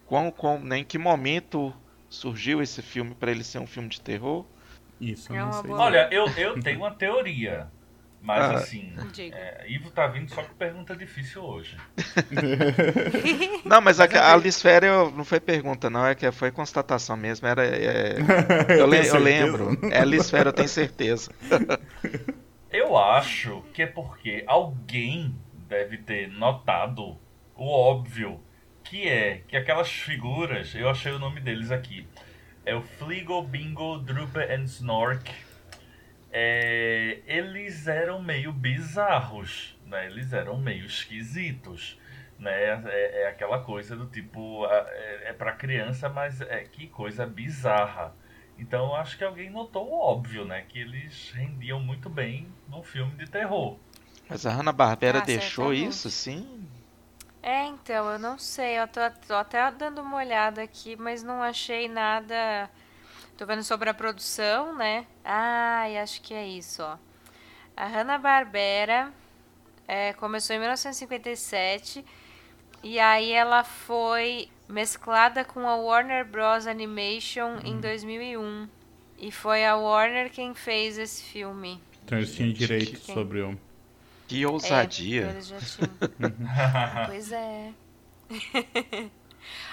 Qual, 0.05 0.31
qual, 0.33 0.59
né, 0.59 0.79
em 0.79 0.85
que 0.85 0.97
momento 0.97 1.73
surgiu 2.09 2.61
esse 2.61 2.81
filme 2.81 3.15
para 3.15 3.31
ele 3.31 3.43
ser 3.43 3.59
um 3.59 3.67
filme 3.67 3.89
de 3.89 4.01
terror? 4.01 4.45
Isso, 5.01 5.33
eu 5.33 5.35
É 5.37 5.43
não 5.43 5.51
uma 5.51 5.61
sei. 5.61 5.71
boa- 5.71 5.85
Olha, 5.85 6.09
eu, 6.13 6.25
eu 6.37 6.57
tenho 6.59 6.79
uma 6.79 6.95
teoria. 6.95 7.69
Mas 8.23 8.43
Ah. 8.43 8.53
assim, 8.53 8.93
é, 9.33 9.65
Ivo 9.67 9.89
tá 9.89 10.05
vindo 10.05 10.29
só 10.33 10.43
com 10.43 10.53
pergunta 10.53 10.95
difícil 10.95 11.43
hoje. 11.43 11.75
Não, 13.65 13.81
mas 13.81 13.99
a, 13.99 14.05
a 14.33 14.35
Lisfera 14.37 15.09
não 15.09 15.23
foi 15.25 15.39
pergunta, 15.39 15.89
não, 15.89 16.05
é 16.05 16.13
que 16.15 16.31
foi 16.31 16.51
constatação 16.51 17.15
mesmo. 17.17 17.47
Era, 17.47 17.65
é, 17.65 18.17
eu, 18.79 18.85
le- 18.85 19.07
eu 19.07 19.17
lembro. 19.19 19.77
É 19.91 20.03
Lisfera, 20.05 20.49
eu 20.49 20.53
tenho 20.53 20.69
certeza. 20.69 21.31
Eu 22.73 22.95
acho 22.97 23.61
que 23.73 23.81
é 23.81 23.85
porque 23.85 24.45
alguém 24.47 25.35
deve 25.67 25.97
ter 25.97 26.29
notado 26.29 27.17
o 27.53 27.67
óbvio, 27.69 28.39
que 28.81 29.09
é 29.09 29.41
que 29.45 29.57
aquelas 29.57 29.91
figuras, 29.91 30.73
eu 30.73 30.89
achei 30.89 31.11
o 31.11 31.19
nome 31.19 31.41
deles 31.41 31.69
aqui, 31.69 32.07
é 32.65 32.73
o 32.73 32.81
Fligo, 32.81 33.41
Bingo, 33.41 33.97
Drooper 33.99 34.49
and 34.57 34.63
Snork. 34.63 35.29
É, 36.31 37.21
eles 37.25 37.87
eram 37.87 38.21
meio 38.21 38.53
bizarros, 38.53 39.77
né? 39.85 40.07
Eles 40.07 40.31
eram 40.33 40.57
meio 40.57 40.85
esquisitos, 40.85 41.99
né? 42.39 42.51
É, 42.89 43.23
é 43.23 43.27
aquela 43.27 43.59
coisa 43.63 43.95
do 43.95 44.07
tipo, 44.07 44.65
é, 44.67 45.29
é 45.29 45.33
para 45.33 45.51
criança, 45.53 46.09
mas 46.09 46.39
é 46.41 46.63
que 46.63 46.87
coisa 46.87 47.25
bizarra. 47.25 48.15
Então 48.57 48.87
eu 48.87 48.95
acho 48.95 49.17
que 49.17 49.23
alguém 49.23 49.49
notou 49.49 49.89
o 49.89 49.99
óbvio, 49.99 50.45
né? 50.45 50.61
Que 50.67 50.79
eles 50.79 51.31
rendiam 51.31 51.79
muito 51.79 52.09
bem 52.09 52.47
num 52.67 52.83
filme 52.83 53.15
de 53.17 53.29
terror. 53.29 53.77
Mas 54.27 54.47
a 54.47 54.51
Hanna-Barbera 54.51 55.21
Ah, 55.21 55.25
deixou 55.25 55.71
certamente. 55.71 55.75
isso, 55.75 56.09
sim? 56.09 56.67
É, 57.41 57.65
então, 57.65 58.09
eu 58.11 58.19
não 58.19 58.37
sei. 58.37 58.79
Eu 58.79 58.87
tô, 58.87 58.99
tô 59.27 59.33
até 59.35 59.69
dando 59.71 60.01
uma 60.01 60.17
olhada 60.17 60.61
aqui, 60.61 60.95
mas 60.95 61.23
não 61.23 61.41
achei 61.41 61.87
nada. 61.87 62.69
Tô 63.37 63.45
vendo 63.45 63.63
sobre 63.63 63.89
a 63.89 63.93
produção, 63.93 64.75
né? 64.75 65.05
Ai, 65.23 65.97
acho 65.97 66.21
que 66.21 66.33
é 66.33 66.47
isso, 66.47 66.83
ó. 66.83 66.97
A 67.75 67.87
Hanna-Barbera 67.87 69.11
é, 69.87 70.13
começou 70.13 70.55
em 70.55 70.59
1957 70.59 72.05
e 72.83 72.99
aí 72.99 73.31
ela 73.31 73.63
foi 73.63 74.49
mesclada 74.69 75.43
com 75.43 75.67
a 75.67 75.75
Warner 75.75 76.25
Bros. 76.25 76.67
Animation 76.67 77.57
em 77.63 77.79
2001. 77.79 78.67
E 79.17 79.31
foi 79.31 79.65
a 79.65 79.75
Warner 79.75 80.31
quem 80.31 80.53
fez 80.53 80.97
esse 80.97 81.23
filme. 81.23 81.81
Então 82.05 82.17
eles 82.17 82.33
tinham 82.33 82.51
direito 82.53 82.99
que- 82.99 83.13
sobre 83.13 83.41
o. 83.41 83.57
Que 84.27 84.43
É, 84.43 84.47
ousadia. 84.47 85.27
eles 85.27 85.47
já 85.47 85.57
tinham. 85.59 85.89
Pois 87.07 87.31
é. 87.31 87.71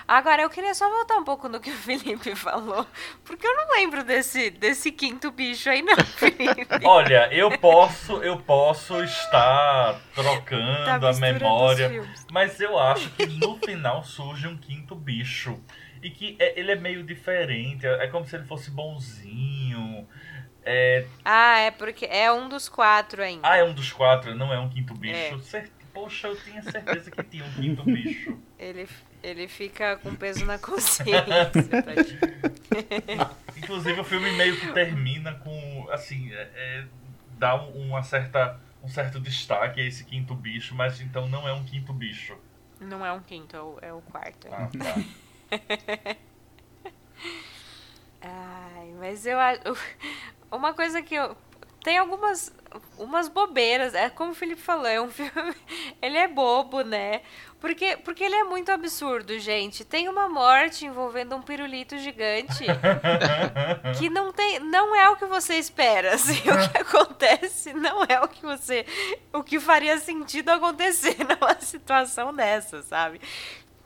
Agora, 0.07 0.43
eu 0.43 0.51
queria 0.51 0.75
só 0.75 0.89
voltar 0.89 1.17
um 1.17 1.25
pouco 1.25 1.49
no 1.49 1.61
que 1.61 1.71
o 1.71 1.75
Felipe 1.75 2.35
falou, 2.37 2.87
porque 3.25 3.47
eu 3.47 3.55
não 3.55 3.73
lembro 3.77 4.03
desse, 4.05 4.51
desse 4.51 4.91
quinto 4.91 5.31
bicho 5.31 5.69
aí, 5.69 5.83
não, 5.83 5.97
Felipe. 6.17 6.67
Olha, 6.85 7.29
eu 7.33 7.51
posso, 7.59 8.23
eu 8.23 8.39
posso 8.39 9.03
estar 9.05 10.01
trocando 10.15 11.01
Tá 11.01 11.11
a 11.11 11.13
memória, 11.15 12.05
mas 12.31 12.61
eu 12.61 12.79
acho 12.79 13.11
que 13.11 13.27
no 13.27 13.59
final 13.59 14.03
surge 14.03 14.47
um 14.49 14.57
quinto 14.57 14.95
bicho 14.95 15.61
e 16.03 16.11
que 16.11 16.37
é- 16.39 16.59
ele 16.59 16.73
é 16.73 16.77
meio 16.77 17.03
diferente. 17.03 17.87
É 17.87 18.05
é 18.05 18.07
como 18.09 18.27
se 18.27 18.37
ele 18.37 18.45
fosse 18.45 18.71
bonzinho. 18.71 20.09
É, 20.65 21.07
Ah, 21.25 21.59
é 21.61 21.71
porque 21.71 22.07
é 22.07 22.31
um 22.33 22.49
dos 22.49 22.69
quatro 22.69 23.23
ainda. 23.23 23.47
ah, 23.49 23.57
é 23.57 23.65
um 23.65 23.73
dos 23.73 23.93
quatro, 23.93 24.35
não 24.35 24.53
é 24.53 24.59
um 24.59 24.69
quinto 24.69 24.95
bicho. 24.95 25.41
É. 25.55 25.65
Poxa, 25.95 26.29
eu 26.29 26.37
tinha 26.37 26.63
certeza 26.63 27.11
que 27.11 27.23
tinha 27.25 27.45
um 27.45 27.51
quinto 27.53 27.83
bicho. 27.91 28.39
Ele, 28.59 28.87
ele 29.23 29.49
fica 29.49 29.97
com 29.97 30.15
peso 30.15 30.45
na 30.47 30.59
consciência. 30.61 31.51
Inclusive 33.57 34.01
o 34.01 34.05
filme 34.05 34.31
meio 34.33 34.57
que 34.59 34.73
termina 34.73 35.35
com 35.35 35.89
assim, 35.91 36.33
é- 36.33 36.51
é, 36.55 36.85
dá 37.39 37.55
um- 37.57 37.89
uma 37.89 38.03
certa 38.03 38.61
um 38.83 38.89
certo 38.89 39.19
destaque 39.19 39.81
a 39.81 39.85
esse 39.85 40.05
quinto 40.05 40.35
bicho, 40.35 40.75
mas 40.75 41.01
então 41.01 41.29
não 41.29 41.47
é 41.49 41.53
um 41.53 41.65
quinto 41.65 41.93
bicho. 41.93 42.37
não 42.81 43.05
é 43.05 43.13
um 43.13 43.21
quinto, 43.21 43.57
é 43.57 43.61
o, 43.61 43.79
é 43.83 43.93
o 43.93 44.01
quarto. 44.03 44.47
Ah, 44.53 44.69
tá. 44.79 44.95
Ai, 48.21 48.93
mas 48.99 49.27
eu 49.27 49.39
acho. 49.39 49.61
Uma 50.51 50.73
coisa 50.75 51.03
que 51.03 51.15
eu. 51.15 51.37
Tem 51.89 51.97
algumas. 51.97 52.53
Umas 52.99 53.31
bobeiras. 53.31 53.95
É 53.95 54.11
como 54.11 54.33
o 54.33 54.35
Felipe 54.35 54.61
falou, 54.61 54.87
é 54.87 55.01
um 55.01 55.09
filme. 55.09 55.55
Ele 56.03 56.19
é 56.19 56.29
bobo, 56.29 56.83
né? 56.83 57.23
Porque, 57.59 57.97
porque 58.05 58.23
ele 58.23 58.35
é 58.35 58.45
muito 58.45 58.71
absurdo, 58.71 59.39
gente. 59.39 59.87
Tem 59.87 60.07
uma 60.07 60.29
morte 60.29 60.85
envolvendo 60.85 61.35
um 61.35 61.41
pirulito 61.41 61.97
gigante 61.97 62.67
que 63.99 64.11
não 64.11 64.31
tem. 64.35 64.59
Não 64.61 64.95
é 64.95 65.09
o 65.09 65.17
que 65.17 65.25
você 65.25 65.55
espera. 65.55 66.17
Assim, 66.17 66.41
o 66.41 66.71
que 66.71 66.77
acontece 66.77 67.73
não 67.73 68.05
é 68.05 68.21
o 68.21 68.29
que 68.29 68.43
você. 68.43 68.85
O 69.33 69.43
que 69.43 69.59
faria 69.59 69.97
sentido 69.99 70.51
acontecer 70.51 71.17
numa 71.25 71.59
situação 71.59 72.35
dessa, 72.35 72.83
sabe? 72.83 73.19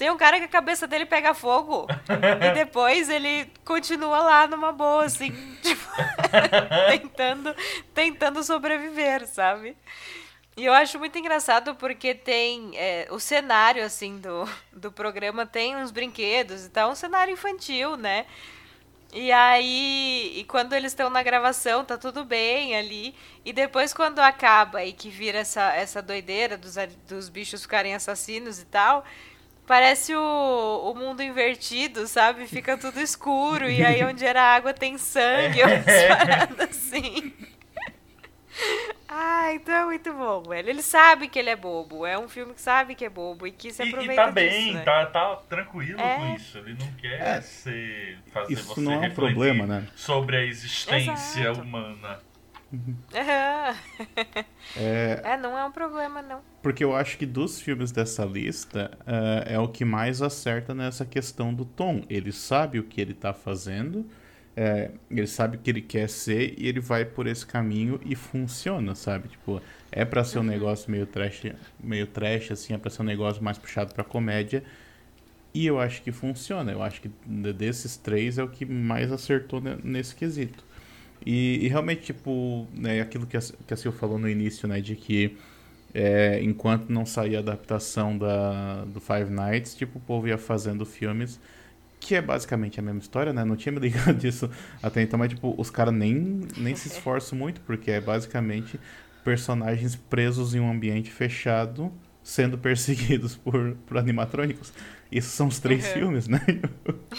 Tem 0.03 0.11
um 0.11 0.17
cara 0.17 0.41
que 0.41 0.47
a 0.47 0.49
cabeça 0.49 0.85
dele 0.85 1.07
pega 1.07 1.33
fogo 1.33 1.87
e 2.11 2.55
depois 2.55 3.09
ele 3.09 3.49
continua 3.65 4.19
lá 4.19 4.49
numa 4.49 4.73
boa, 4.73 5.05
assim, 5.05 5.31
tipo, 5.63 5.89
tentando, 6.91 7.55
tentando 7.95 8.43
sobreviver, 8.43 9.25
sabe? 9.29 9.77
E 10.57 10.65
eu 10.65 10.73
acho 10.73 10.99
muito 10.99 11.17
engraçado 11.17 11.77
porque 11.77 12.17
tem 12.17 12.73
é, 12.75 13.07
o 13.13 13.21
cenário, 13.21 13.85
assim, 13.85 14.19
do, 14.19 14.45
do 14.73 14.91
programa 14.91 15.47
tem 15.47 15.77
uns 15.77 15.93
brinquedos 15.93 16.67
e 16.67 16.71
tal, 16.71 16.91
um 16.91 16.97
cenário 16.97 17.33
infantil, 17.33 17.97
né? 17.97 18.27
E 19.13 19.31
aí, 19.31 20.33
e 20.35 20.43
quando 20.45 20.73
eles 20.73 20.91
estão 20.91 21.11
na 21.11 21.23
gravação, 21.23 21.85
tá 21.85 21.97
tudo 21.97 22.25
bem 22.25 22.75
ali. 22.75 23.15
E 23.45 23.53
depois, 23.53 23.95
quando 23.95 24.19
acaba 24.19 24.83
e 24.83 24.93
que 24.93 25.11
vira 25.11 25.39
essa, 25.39 25.73
essa 25.75 26.03
doideira 26.03 26.57
dos, 26.57 26.75
dos 27.07 27.29
bichos 27.29 27.63
ficarem 27.63 27.95
assassinos 27.95 28.59
e 28.59 28.65
tal, 28.65 29.05
parece 29.67 30.15
o, 30.15 30.91
o 30.93 30.95
mundo 30.95 31.23
invertido, 31.23 32.07
sabe? 32.07 32.47
Fica 32.47 32.77
tudo 32.77 33.01
escuro. 33.01 33.69
e 33.71 33.85
aí, 33.85 34.05
onde 34.05 34.25
era 34.25 34.43
água, 34.43 34.73
tem 34.75 34.99
sangue. 34.99 35.63
umas 35.63 35.85
paradas 36.09 36.71
assim. 36.71 37.33
Ah, 39.09 39.53
então 39.55 39.75
é 39.75 39.85
muito 39.85 40.13
bom, 40.13 40.43
velho. 40.43 40.69
Ele 40.71 40.83
sabe 40.83 41.29
que 41.29 41.39
ele 41.39 41.51
é 41.51 41.57
bobo. 41.57 42.07
É 42.07 42.19
um 42.19 42.29
filme 42.29 42.55
que 42.55 42.61
sabe 42.63 42.95
que 42.95 43.05
é 43.05 43.11
bobo 43.11 43.47
e 43.47 43.53
que 43.53 43.71
se 43.71 43.83
E, 43.83 43.89
aproveita 43.89 44.13
e 44.15 44.17
tá 44.17 44.25
disso, 44.25 44.35
bem, 44.35 44.75
né? 44.75 44.83
tá, 44.83 45.07
tá 45.07 45.37
tranquilo 45.49 46.01
É. 46.01 46.17
com 46.17 46.35
isso. 46.35 46.59
Ele 46.59 46.77
não 46.79 46.91
quer 46.93 47.21
É. 47.21 47.41
ser, 47.43 48.19
fazer 48.33 48.53
Isso 48.55 48.65
você 48.65 48.81
não 48.81 48.93
é 48.93 48.97
um 48.97 49.01
refletir 49.01 49.35
problema, 49.35 49.67
né? 49.67 49.87
sobre 49.95 50.37
a 50.37 50.43
existência 50.45 51.41
Exato. 51.49 51.61
humana. 51.61 52.21
É, 53.13 53.75
É, 55.25 55.37
não 55.37 55.59
é 55.59 55.65
um 55.65 55.73
problema, 55.73 56.23
não. 56.23 56.41
porque 56.63 56.83
eu 56.83 56.95
acho 56.95 57.19
que 57.19 57.27
dos 57.27 57.61
filmes 57.61 57.93
dessa 57.93 58.25
lista 58.25 58.91
eh, 59.07 59.55
é 59.55 59.59
o 59.59 59.69
que 59.69 59.85
mais 59.85 60.23
acerta 60.23 60.75
nessa 60.75 61.05
questão 61.05 61.53
do 61.53 61.65
tom. 61.65 62.03
Ele 62.09 62.33
sabe 62.33 62.79
o 62.79 62.85
que 62.85 63.01
ele 63.01 63.13
tá 63.13 63.35
fazendo 63.35 64.07
é, 64.55 64.91
ele 65.11 65.27
sabe 65.27 65.57
o 65.57 65.61
que 65.61 65.71
ele 65.71 65.81
quer 65.81 66.09
ser 66.09 66.55
e 66.59 66.69
ele 66.69 66.81
vai 66.81 67.05
por 67.05 67.27
esse 67.27 67.45
caminho 67.45 67.99
e 68.05 68.15
funciona, 68.15 68.95
sabe? 68.95 69.29
Tipo, 69.29 69.63
é 69.91 70.05
para 70.05 70.23
ser 70.25 70.39
um 70.39 70.43
uhum. 70.43 70.49
negócio 70.49 70.91
meio 70.91 71.07
trash, 71.07 71.45
meio 71.83 72.07
trash 72.07 72.53
assim, 72.53 72.75
é 72.75 72.79
para 72.79 72.91
ser 72.91 73.03
um 73.03 73.07
negócio 73.07 73.43
mais 73.43 73.57
puxado 73.59 73.95
para 73.95 74.05
comédia. 74.05 74.63
E 75.55 75.67
eu 75.67 75.79
acho 75.79 76.03
que 76.03 76.13
funciona. 76.13 76.73
Eu 76.73 76.83
acho 76.83 77.01
que 77.01 77.11
desses 77.27 77.97
três 77.97 78.39
é 78.39 78.43
o 78.43 78.49
que 78.49 78.65
mais 78.65 79.11
acertou 79.13 79.61
nesse 79.61 80.15
quesito. 80.15 80.65
E, 81.25 81.61
e 81.63 81.69
realmente, 81.69 82.03
tipo, 82.03 82.67
né, 82.75 83.01
aquilo 83.01 83.27
que 83.27 83.37
a, 83.37 83.41
que 83.41 83.75
a 83.75 83.77
Sil 83.77 83.93
falou 83.93 84.19
no 84.19 84.29
início, 84.29 84.67
né, 84.69 84.81
de 84.81 84.97
que 84.97 85.37
é, 85.95 86.41
enquanto 86.43 86.91
não 86.91 87.05
saía 87.05 87.39
a 87.39 87.41
adaptação 87.41 88.17
da, 88.17 88.85
do 88.85 89.01
Five 89.01 89.31
Nights, 89.31 89.75
tipo, 89.75 89.99
o 89.99 90.01
povo 90.01 90.29
ia 90.29 90.39
fazendo 90.39 90.87
filmes 90.87 91.39
que 92.03 92.17
é 92.17 92.21
basicamente 92.21 92.81
a 92.81 92.83
mesma 92.83 92.99
história, 92.99 93.33
né? 93.33 93.45
Não 93.45 93.55
tinha 93.57 93.73
me 93.73 93.79
ligado 93.81 94.15
disso 94.15 94.51
até 94.83 95.03
então, 95.03 95.19
mas 95.19 95.31
tipo, 95.31 95.55
os 95.57 95.71
caras 95.71 95.95
nem, 95.95 96.41
nem 96.57 96.75
se 96.75 96.89
esforçam 96.89 97.39
muito, 97.39 97.61
porque 97.61 97.93
é 97.93 98.01
basicamente 98.01 98.79
personagens 99.25 99.95
presos 99.95 100.55
em 100.55 100.61
um 100.61 100.71
ambiente 100.71 101.11
fechado 101.11 101.93
sendo 102.23 102.57
perseguidos 102.57 103.37
por, 103.37 103.77
por 103.87 103.99
animatrônicos. 103.99 104.73
Isso 105.11 105.31
são 105.31 105.49
os 105.49 105.59
três 105.59 105.87
uhum. 105.89 105.93
filmes, 105.93 106.29
né? 106.29 106.41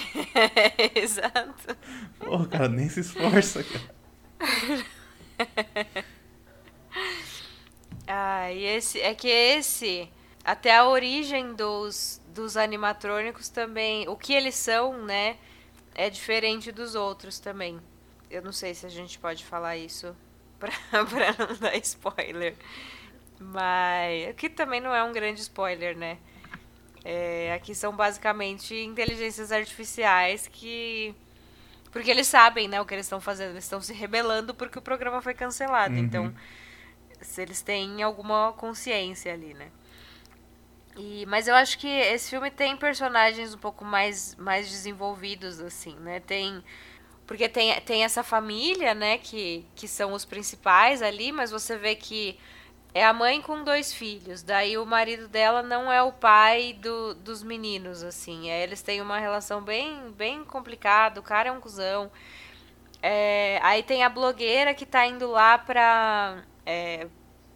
Exato. 0.96 1.78
Pô, 2.20 2.46
cara 2.46 2.70
nem 2.70 2.90
se 2.90 3.02
esforça, 3.02 3.64
cara. 3.64 3.94
ah, 8.08 8.52
e 8.52 8.64
esse. 8.64 9.00
É 9.00 9.14
que 9.14 9.28
esse. 9.28 10.10
Até 10.44 10.76
a 10.76 10.88
origem 10.88 11.54
dos, 11.54 12.20
dos 12.34 12.58
animatrônicos 12.58 13.48
também, 13.48 14.10
o 14.10 14.16
que 14.18 14.34
eles 14.34 14.56
são, 14.56 15.06
né, 15.06 15.38
é 15.96 16.10
diferente 16.10 16.70
dos 16.72 16.96
outros 16.96 17.40
também. 17.40 17.80
Eu 18.30 18.42
não 18.42 18.52
sei 18.52 18.74
se 18.74 18.86
a 18.86 18.90
gente 18.90 19.18
pode 19.20 19.46
falar 19.46 19.78
isso 19.78 20.14
pra, 20.60 20.72
pra 20.92 21.36
não 21.38 21.56
dar 21.58 21.78
spoiler. 21.78 22.56
Mas 23.52 24.30
aqui 24.30 24.50
também 24.50 24.80
não 24.80 24.94
é 24.94 25.04
um 25.04 25.12
grande 25.12 25.42
spoiler, 25.42 25.98
né? 25.98 26.18
É, 27.04 27.54
aqui 27.54 27.76
são 27.76 27.94
basicamente 27.96 28.74
inteligências 28.76 29.52
artificiais 29.52 30.48
que. 30.48 31.14
Porque 31.92 32.10
eles 32.10 32.28
sabem, 32.28 32.68
né, 32.68 32.82
o 32.82 32.86
que 32.86 32.94
eles 32.94 33.06
estão 33.06 33.20
fazendo. 33.20 33.52
Eles 33.52 33.66
estão 33.66 33.82
se 33.82 33.94
rebelando 33.94 34.54
porque 34.54 34.80
o 34.80 34.82
programa 34.82 35.22
foi 35.22 35.34
cancelado. 35.34 35.94
Uhum. 35.94 36.00
Então, 36.00 36.34
se 37.22 37.42
eles 37.42 37.62
têm 37.62 38.02
alguma 38.02 38.54
consciência 38.54 39.34
ali, 39.34 39.54
né? 39.54 39.70
E, 40.96 41.26
mas 41.28 41.48
eu 41.48 41.56
acho 41.56 41.78
que 41.78 41.88
esse 41.88 42.30
filme 42.30 42.50
tem 42.52 42.78
personagens 42.78 43.54
um 43.54 43.58
pouco 43.58 43.84
mais, 43.84 44.36
mais 44.36 44.70
desenvolvidos, 44.70 45.60
assim, 45.60 45.96
né? 45.98 46.20
Tem. 46.20 46.64
Porque 47.26 47.48
tem, 47.48 47.80
tem 47.82 48.04
essa 48.04 48.22
família, 48.22 48.94
né, 48.94 49.18
que, 49.18 49.66
que 49.76 49.88
são 49.88 50.12
os 50.12 50.26
principais 50.26 51.02
ali, 51.02 51.32
mas 51.32 51.52
você 51.52 51.78
vê 51.78 51.96
que 51.96 52.38
é 52.94 53.04
a 53.04 53.12
mãe 53.12 53.42
com 53.42 53.64
dois 53.64 53.94
filhos. 53.94 54.44
Daí 54.44 54.78
o 54.78 54.86
marido 54.86 55.28
dela 55.28 55.64
não 55.64 55.92
é 55.92 56.02
o 56.04 56.12
pai 56.12 56.74
do, 56.74 57.16
dos 57.16 57.42
meninos, 57.42 58.04
assim. 58.04 58.50
É, 58.50 58.62
eles 58.62 58.82
têm 58.82 59.02
uma 59.02 59.18
relação 59.18 59.62
bem, 59.62 60.12
bem 60.12 60.44
complicada. 60.44 61.20
O 61.20 61.24
cara 61.24 61.50
é 61.50 61.52
um 61.52 61.60
cuzão. 61.60 62.12
É, 63.02 63.60
aí 63.64 63.82
tem 63.84 64.04
a 64.04 64.10
blogueira 64.10 64.74
que 64.74 64.86
tá 64.86 65.06
indo 65.06 65.30
lá 65.30 65.58
pra. 65.58 66.44
É, 66.66 67.08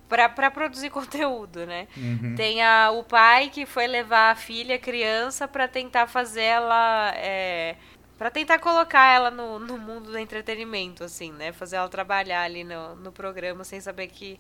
para 0.10 0.50
produzir 0.50 0.90
conteúdo, 0.92 1.66
né? 1.66 1.88
Uhum. 1.96 2.34
Tem 2.36 2.64
a, 2.64 2.92
o 2.92 3.04
pai 3.04 3.50
que 3.50 3.66
foi 3.66 3.88
levar 3.88 4.32
a 4.32 4.36
filha, 4.36 4.80
criança, 4.80 5.48
para 5.48 5.68
tentar 5.68 6.08
fazer 6.08 6.44
ela. 6.44 7.14
É, 7.16 7.76
para 8.18 8.32
tentar 8.32 8.58
colocar 8.58 9.14
ela 9.14 9.30
no, 9.30 9.60
no 9.60 9.78
mundo 9.78 10.12
do 10.12 10.18
entretenimento, 10.18 11.04
assim, 11.04 11.32
né? 11.32 11.52
Fazer 11.52 11.76
ela 11.76 11.88
trabalhar 11.88 12.42
ali 12.42 12.64
no, 12.64 12.96
no 12.96 13.12
programa 13.12 13.64
sem 13.64 13.80
saber 13.80 14.08
que. 14.08 14.40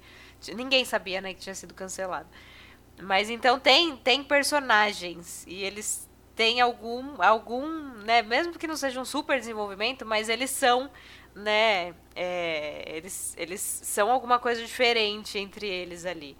Ninguém 0.55 0.85
sabia, 0.85 1.21
né, 1.21 1.33
que 1.33 1.41
tinha 1.41 1.55
sido 1.55 1.73
cancelado. 1.73 2.27
Mas 3.01 3.29
então 3.29 3.59
tem, 3.59 3.95
tem 3.97 4.23
personagens 4.23 5.45
e 5.47 5.63
eles 5.63 6.07
têm 6.35 6.61
algum, 6.61 7.21
algum, 7.21 7.67
né, 8.03 8.21
mesmo 8.21 8.53
que 8.53 8.67
não 8.67 8.75
seja 8.75 8.99
um 8.99 9.05
super 9.05 9.39
desenvolvimento, 9.39 10.05
mas 10.05 10.29
eles 10.29 10.49
são 10.49 10.89
né, 11.37 11.93
é, 12.15 12.83
eles, 12.87 13.35
eles 13.37 13.61
são 13.61 14.11
alguma 14.11 14.39
coisa 14.39 14.61
diferente 14.61 15.37
entre 15.37 15.67
eles 15.67 16.05
ali. 16.05 16.35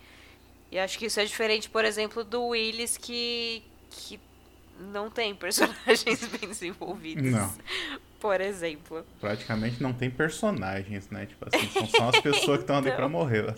E 0.71 0.79
acho 0.79 0.97
que 0.97 1.05
isso 1.05 1.19
é 1.19 1.25
diferente, 1.25 1.69
por 1.69 1.85
exemplo, 1.85 2.23
do 2.23 2.47
Willis, 2.47 2.97
que, 2.97 3.63
que 3.89 4.19
não 4.79 5.09
tem 5.09 5.33
personagens 5.35 6.25
bem 6.27 6.49
desenvolvidos. 6.49 7.31
Não. 7.31 7.53
Por 8.19 8.41
exemplo. 8.41 9.05
Praticamente 9.19 9.81
não 9.81 9.93
tem 9.93 10.09
personagens, 10.09 11.09
né? 11.09 11.25
Tipo 11.25 11.47
assim, 11.47 11.67
são 11.69 11.85
só 11.87 12.09
as 12.09 12.19
pessoas 12.19 12.57
que 12.57 12.63
estão 12.63 12.77
ali 12.77 12.87
então... 12.87 12.97
pra 12.97 13.09
morrer. 13.09 13.55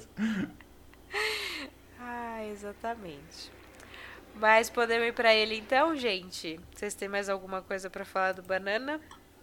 ah, 1.99 2.45
exatamente. 2.45 3.51
Mas 4.35 4.69
podemos 4.69 5.07
ir 5.07 5.13
pra 5.13 5.33
ele 5.33 5.57
então, 5.57 5.95
gente? 5.95 6.59
Vocês 6.73 6.93
têm 6.93 7.07
mais 7.09 7.29
alguma 7.29 7.61
coisa 7.61 7.89
para 7.89 8.05
falar 8.05 8.33
do 8.33 8.41
Banana? 8.41 8.99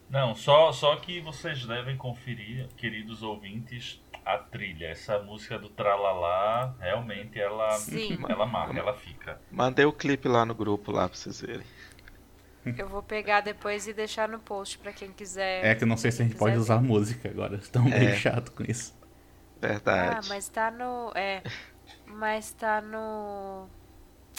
Não, 0.08 0.34
só, 0.34 0.72
só 0.72 0.96
que 0.96 1.20
vocês 1.20 1.66
devem 1.66 1.96
conferir, 1.96 2.68
queridos 2.76 3.22
ouvintes, 3.22 4.00
a 4.24 4.38
trilha. 4.38 4.86
Essa 4.86 5.18
música 5.18 5.58
do 5.58 5.68
Tralalá, 5.68 6.74
realmente 6.80 7.38
ela, 7.38 7.70
Sim. 7.72 8.18
ela 8.28 8.46
marca, 8.46 8.78
ela 8.78 8.94
fica. 8.94 9.40
Mandei 9.50 9.84
o 9.84 9.92
clipe 9.92 10.28
lá 10.28 10.44
no 10.44 10.54
grupo 10.54 10.92
lá 10.92 11.08
pra 11.08 11.16
vocês 11.18 11.40
verem. 11.40 11.66
Eu 12.76 12.88
vou 12.88 13.02
pegar 13.02 13.40
depois 13.40 13.86
e 13.86 13.92
deixar 13.92 14.28
no 14.28 14.38
post 14.38 14.78
pra 14.78 14.92
quem 14.92 15.10
quiser. 15.12 15.64
É 15.64 15.74
que 15.74 15.84
eu 15.84 15.88
não 15.88 15.96
sei 15.96 16.10
se 16.10 16.22
a 16.22 16.24
gente 16.24 16.36
pode 16.36 16.54
ver. 16.54 16.60
usar 16.60 16.80
música 16.80 17.28
agora. 17.28 17.56
Estão 17.56 17.86
é. 17.86 17.98
meio 17.98 18.16
chato 18.16 18.52
com 18.52 18.64
isso. 18.64 18.94
Verdade. 19.60 20.18
Ah, 20.18 20.28
mas 20.28 20.48
tá 20.48 20.70
no. 20.70 21.12
É. 21.14 21.42
Mas 22.06 22.52
tá 22.52 22.80
no. 22.80 23.68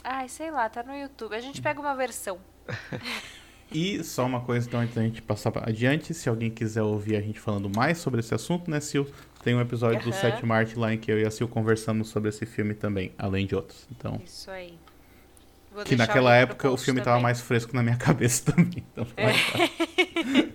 Ai, 0.03 0.29
sei 0.29 0.51
lá, 0.51 0.69
tá 0.69 0.83
no 0.83 0.95
YouTube. 0.95 1.35
A 1.35 1.41
gente 1.41 1.61
pega 1.61 1.79
uma 1.79 1.95
versão. 1.95 2.39
E 3.71 4.01
só 4.03 4.25
uma 4.25 4.39
coisa, 4.41 4.65
então, 4.65 4.79
antes 4.79 4.95
da 4.95 5.01
gente 5.01 5.21
passar 5.21 5.51
adiante, 5.67 6.13
se 6.13 6.29
alguém 6.29 6.49
quiser 6.49 6.83
ouvir 6.83 7.17
a 7.17 7.21
gente 7.21 7.39
falando 7.39 7.69
mais 7.69 7.97
sobre 7.97 8.21
esse 8.21 8.33
assunto, 8.33 8.71
né, 8.71 8.79
Sil? 8.79 9.03
Tem 9.43 9.53
um 9.53 9.61
episódio 9.61 9.99
uhum. 9.99 10.09
do 10.09 10.13
7 10.13 10.45
Marte 10.45 10.79
lá 10.79 10.93
em 10.93 10.97
que 10.97 11.11
eu 11.11 11.19
e 11.19 11.25
a 11.25 11.31
Sil 11.31 11.47
conversamos 11.47 12.07
sobre 12.07 12.29
esse 12.29 12.45
filme 12.45 12.73
também, 12.73 13.11
além 13.17 13.45
de 13.45 13.55
outros. 13.55 13.85
Então, 13.91 14.21
Isso 14.23 14.49
aí. 14.49 14.79
Vou 15.77 15.85
que 15.85 15.95
naquela 15.95 16.33
época 16.33 16.71
o 16.71 16.75
filme 16.75 17.01
estava 17.01 17.19
mais 17.19 17.39
fresco 17.39 17.75
na 17.75 17.83
minha 17.83 17.97
cabeça 18.01 18.51
também. 18.51 18.83
Então, 18.91 19.05
é. 19.15 19.27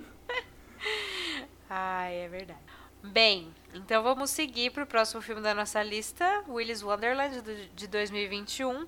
Ai, 1.71 2.17
é 2.17 2.29
verdade. 2.29 2.59
Bem, 3.05 3.55
então 3.73 4.03
vamos 4.03 4.31
seguir 4.31 4.71
para 4.71 4.83
o 4.83 4.87
próximo 4.87 5.23
filme 5.23 5.41
da 5.41 5.55
nossa 5.55 5.81
lista, 5.81 6.43
Willis 6.49 6.83
Wonderland, 6.83 7.41
de 7.73 7.87
2021 7.87 8.85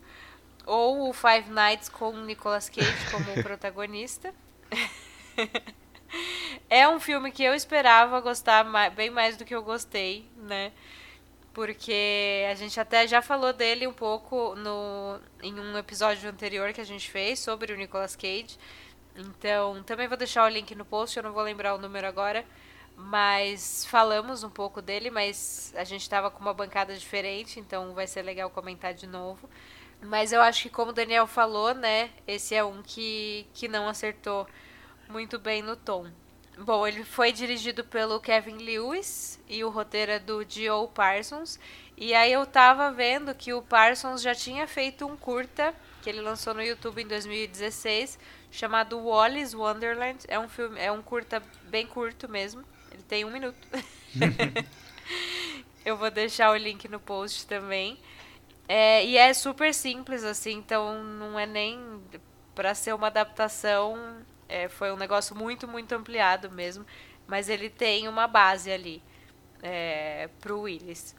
ou 0.66 1.08
o 1.08 1.12
Five 1.12 1.48
Nights 1.50 1.88
com 1.88 2.10
Nicolas 2.22 2.68
Cage 2.68 2.92
como 3.12 3.26
protagonista. 3.44 4.34
é 6.68 6.88
um 6.88 6.98
filme 6.98 7.30
que 7.30 7.44
eu 7.44 7.54
esperava 7.54 8.20
gostar 8.20 8.64
mais, 8.64 8.92
bem 8.92 9.08
mais 9.08 9.36
do 9.36 9.44
que 9.44 9.54
eu 9.54 9.62
gostei, 9.62 10.28
né? 10.36 10.72
Porque 11.54 12.44
a 12.50 12.54
gente 12.54 12.78
até 12.80 13.06
já 13.06 13.22
falou 13.22 13.52
dele 13.52 13.86
um 13.86 13.92
pouco 13.92 14.54
no, 14.56 15.20
em 15.40 15.58
um 15.58 15.78
episódio 15.78 16.28
anterior 16.28 16.72
que 16.72 16.80
a 16.80 16.84
gente 16.84 17.08
fez 17.10 17.38
sobre 17.38 17.72
o 17.72 17.76
Nicolas 17.76 18.16
Cage. 18.16 18.58
Então, 19.16 19.82
também 19.84 20.08
vou 20.08 20.16
deixar 20.16 20.44
o 20.44 20.48
link 20.48 20.74
no 20.74 20.84
post, 20.84 21.16
eu 21.16 21.22
não 21.22 21.32
vou 21.32 21.42
lembrar 21.44 21.74
o 21.74 21.78
número 21.78 22.06
agora. 22.06 22.44
Mas 22.96 23.86
falamos 23.86 24.44
um 24.44 24.50
pouco 24.50 24.82
dele, 24.82 25.10
mas 25.10 25.72
a 25.76 25.84
gente 25.84 26.02
estava 26.02 26.30
com 26.30 26.40
uma 26.40 26.54
bancada 26.54 26.96
diferente, 26.96 27.58
então 27.58 27.94
vai 27.94 28.06
ser 28.06 28.22
legal 28.22 28.50
comentar 28.50 28.94
de 28.94 29.06
novo. 29.06 29.48
Mas 30.02 30.32
eu 30.32 30.40
acho 30.40 30.62
que, 30.62 30.70
como 30.70 30.90
o 30.90 30.94
Daniel 30.94 31.26
falou, 31.26 31.74
né? 31.74 32.10
Esse 32.26 32.54
é 32.54 32.64
um 32.64 32.82
que, 32.82 33.46
que 33.54 33.68
não 33.68 33.88
acertou 33.88 34.46
muito 35.08 35.38
bem 35.38 35.62
no 35.62 35.76
tom. 35.76 36.06
Bom, 36.58 36.86
ele 36.86 37.04
foi 37.04 37.32
dirigido 37.32 37.84
pelo 37.84 38.20
Kevin 38.20 38.58
Lewis 38.58 39.40
e 39.48 39.64
o 39.64 39.70
roteiro 39.70 40.12
é 40.12 40.18
do 40.18 40.44
Joe 40.48 40.88
Parsons. 40.94 41.58
E 41.96 42.14
aí 42.14 42.32
eu 42.32 42.46
tava 42.46 42.92
vendo 42.92 43.34
que 43.34 43.52
o 43.52 43.62
Parsons 43.62 44.22
já 44.22 44.34
tinha 44.34 44.66
feito 44.66 45.06
um 45.06 45.16
curta 45.16 45.74
que 46.04 46.10
ele 46.10 46.20
lançou 46.20 46.52
no 46.52 46.62
YouTube 46.62 47.02
em 47.02 47.06
2016, 47.06 48.18
chamado 48.50 48.98
Wallis 48.98 49.54
Wonderland. 49.54 50.18
É 50.28 50.38
um 50.38 50.48
filme, 50.48 50.78
é 50.78 50.92
um 50.92 51.00
curta 51.00 51.42
bem 51.62 51.86
curto 51.86 52.28
mesmo. 52.28 52.62
Ele 52.92 53.02
tem 53.02 53.24
um 53.24 53.30
minuto. 53.30 53.56
eu 55.84 55.96
vou 55.96 56.10
deixar 56.10 56.50
o 56.50 56.56
link 56.56 56.86
no 56.88 57.00
post 57.00 57.46
também. 57.46 57.98
É, 58.68 59.04
e 59.04 59.16
é 59.16 59.32
super 59.32 59.72
simples, 59.72 60.24
assim, 60.24 60.52
então 60.52 61.02
não 61.02 61.38
é 61.38 61.46
nem 61.46 62.02
para 62.54 62.74
ser 62.74 62.94
uma 62.94 63.06
adaptação. 63.06 64.18
É, 64.48 64.68
foi 64.68 64.92
um 64.92 64.96
negócio 64.96 65.34
muito, 65.36 65.66
muito 65.66 65.92
ampliado 65.94 66.50
mesmo. 66.50 66.84
Mas 67.26 67.48
ele 67.48 67.70
tem 67.70 68.06
uma 68.08 68.26
base 68.26 68.70
ali 68.70 69.02
é, 69.62 70.28
pro 70.40 70.60
Willis. 70.60 71.16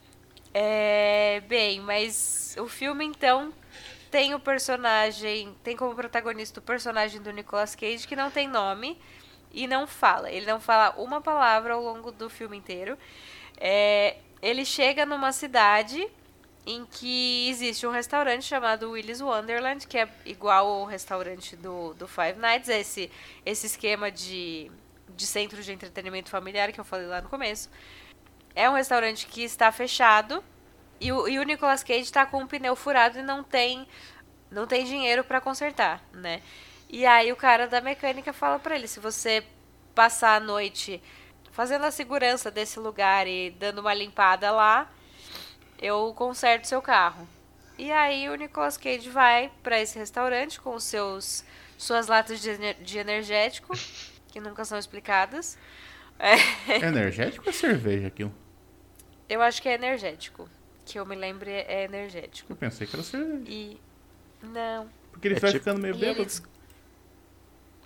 É, 0.53 1.41
bem, 1.47 1.81
mas 1.81 2.55
o 2.59 2.67
filme 2.67 3.03
então 3.03 3.53
tem 4.09 4.33
o 4.33 4.39
personagem, 4.39 5.53
tem 5.63 5.75
como 5.75 5.93
protagonista 5.93 6.59
o 6.59 6.63
personagem 6.63 7.21
do 7.21 7.31
Nicolas 7.31 7.75
Cage 7.75 8.07
que 8.07 8.15
não 8.15 8.31
tem 8.31 8.47
nome 8.47 8.97
e 9.51 9.67
não 9.67 9.85
fala. 9.85 10.31
Ele 10.31 10.45
não 10.45 10.61
fala 10.61 10.95
uma 10.97 11.19
palavra 11.19 11.73
ao 11.73 11.81
longo 11.81 12.11
do 12.11 12.29
filme 12.29 12.55
inteiro. 12.55 12.97
É, 13.57 14.17
ele 14.41 14.63
chega 14.63 15.05
numa 15.05 15.31
cidade 15.31 16.07
em 16.65 16.85
que 16.85 17.47
existe 17.49 17.85
um 17.85 17.91
restaurante 17.91 18.43
chamado 18.43 18.91
Willy's 18.91 19.21
Wonderland, 19.21 19.85
que 19.85 19.97
é 19.99 20.09
igual 20.25 20.67
ao 20.67 20.85
restaurante 20.85 21.55
do, 21.55 21.93
do 21.93 22.07
Five 22.07 22.39
Nights, 22.39 22.69
esse, 22.69 23.11
esse 23.45 23.67
esquema 23.67 24.11
de, 24.11 24.71
de 25.15 25.27
centro 25.27 25.61
de 25.61 25.71
entretenimento 25.71 26.29
familiar 26.29 26.71
que 26.71 26.79
eu 26.79 26.85
falei 26.85 27.05
lá 27.05 27.21
no 27.21 27.29
começo. 27.29 27.69
É 28.55 28.69
um 28.69 28.73
restaurante 28.73 29.27
que 29.27 29.43
está 29.43 29.71
fechado 29.71 30.43
e 30.99 31.11
o, 31.11 31.27
e 31.27 31.37
o 31.37 31.43
Nicolas 31.43 31.83
Cage 31.83 32.01
está 32.01 32.25
com 32.25 32.39
um 32.39 32.47
pneu 32.47 32.75
furado 32.75 33.19
e 33.19 33.21
não 33.21 33.43
tem, 33.43 33.87
não 34.49 34.65
tem 34.65 34.85
dinheiro 34.85 35.23
para 35.23 35.39
consertar, 35.39 36.03
né? 36.13 36.41
E 36.89 37.05
aí 37.05 37.31
o 37.31 37.35
cara 37.35 37.67
da 37.67 37.81
mecânica 37.81 38.33
fala 38.33 38.57
para 38.57 38.75
ele, 38.75 38.87
se 38.87 38.99
você 38.99 39.43
passar 39.93 40.35
a 40.35 40.39
noite 40.39 41.01
fazendo 41.51 41.85
a 41.85 41.91
segurança 41.91 42.49
desse 42.49 42.79
lugar 42.79 43.27
e 43.27 43.51
dando 43.51 43.79
uma 43.79 43.93
limpada 43.93 44.51
lá, 44.51 44.91
eu 45.81 46.13
conserto 46.15 46.65
seu 46.67 46.81
carro. 46.81 47.27
E 47.77 47.91
aí 47.91 48.29
o 48.29 48.35
Nicolas 48.35 48.77
Cage 48.77 49.09
vai 49.09 49.51
para 49.61 49.79
esse 49.81 49.97
restaurante 49.99 50.59
com 50.61 50.75
os 50.75 50.83
seus 50.83 51.43
suas 51.77 52.07
latas 52.07 52.39
de, 52.41 52.73
de 52.75 52.97
energético, 52.97 53.73
que 54.31 54.39
nunca 54.39 54.63
são 54.63 54.77
explicadas. 54.77 55.57
É. 56.17 56.35
Energético 56.85 57.43
ou 57.45 57.49
é 57.49 57.53
cerveja 57.53 58.07
aquilo? 58.07 58.33
Eu 59.27 59.41
acho 59.41 59.61
que 59.61 59.67
é 59.67 59.73
energético. 59.73 60.47
Que 60.85 60.99
eu 60.99 61.05
me 61.05 61.15
lembre 61.15 61.51
é 61.51 61.83
energético. 61.83 62.51
Eu 62.53 62.55
pensei 62.55 62.85
que 62.87 62.95
era 62.95 63.03
cerveja. 63.03 63.43
E. 63.47 63.77
Não. 64.41 64.87
Porque 65.11 65.27
ele 65.27 65.35
É 65.35 65.39
vai 65.39 65.51
tipo- 65.51 65.63
ficando 65.63 65.81
meio 65.81 65.95
bêbado. 65.97 66.21
eles- 66.21 66.41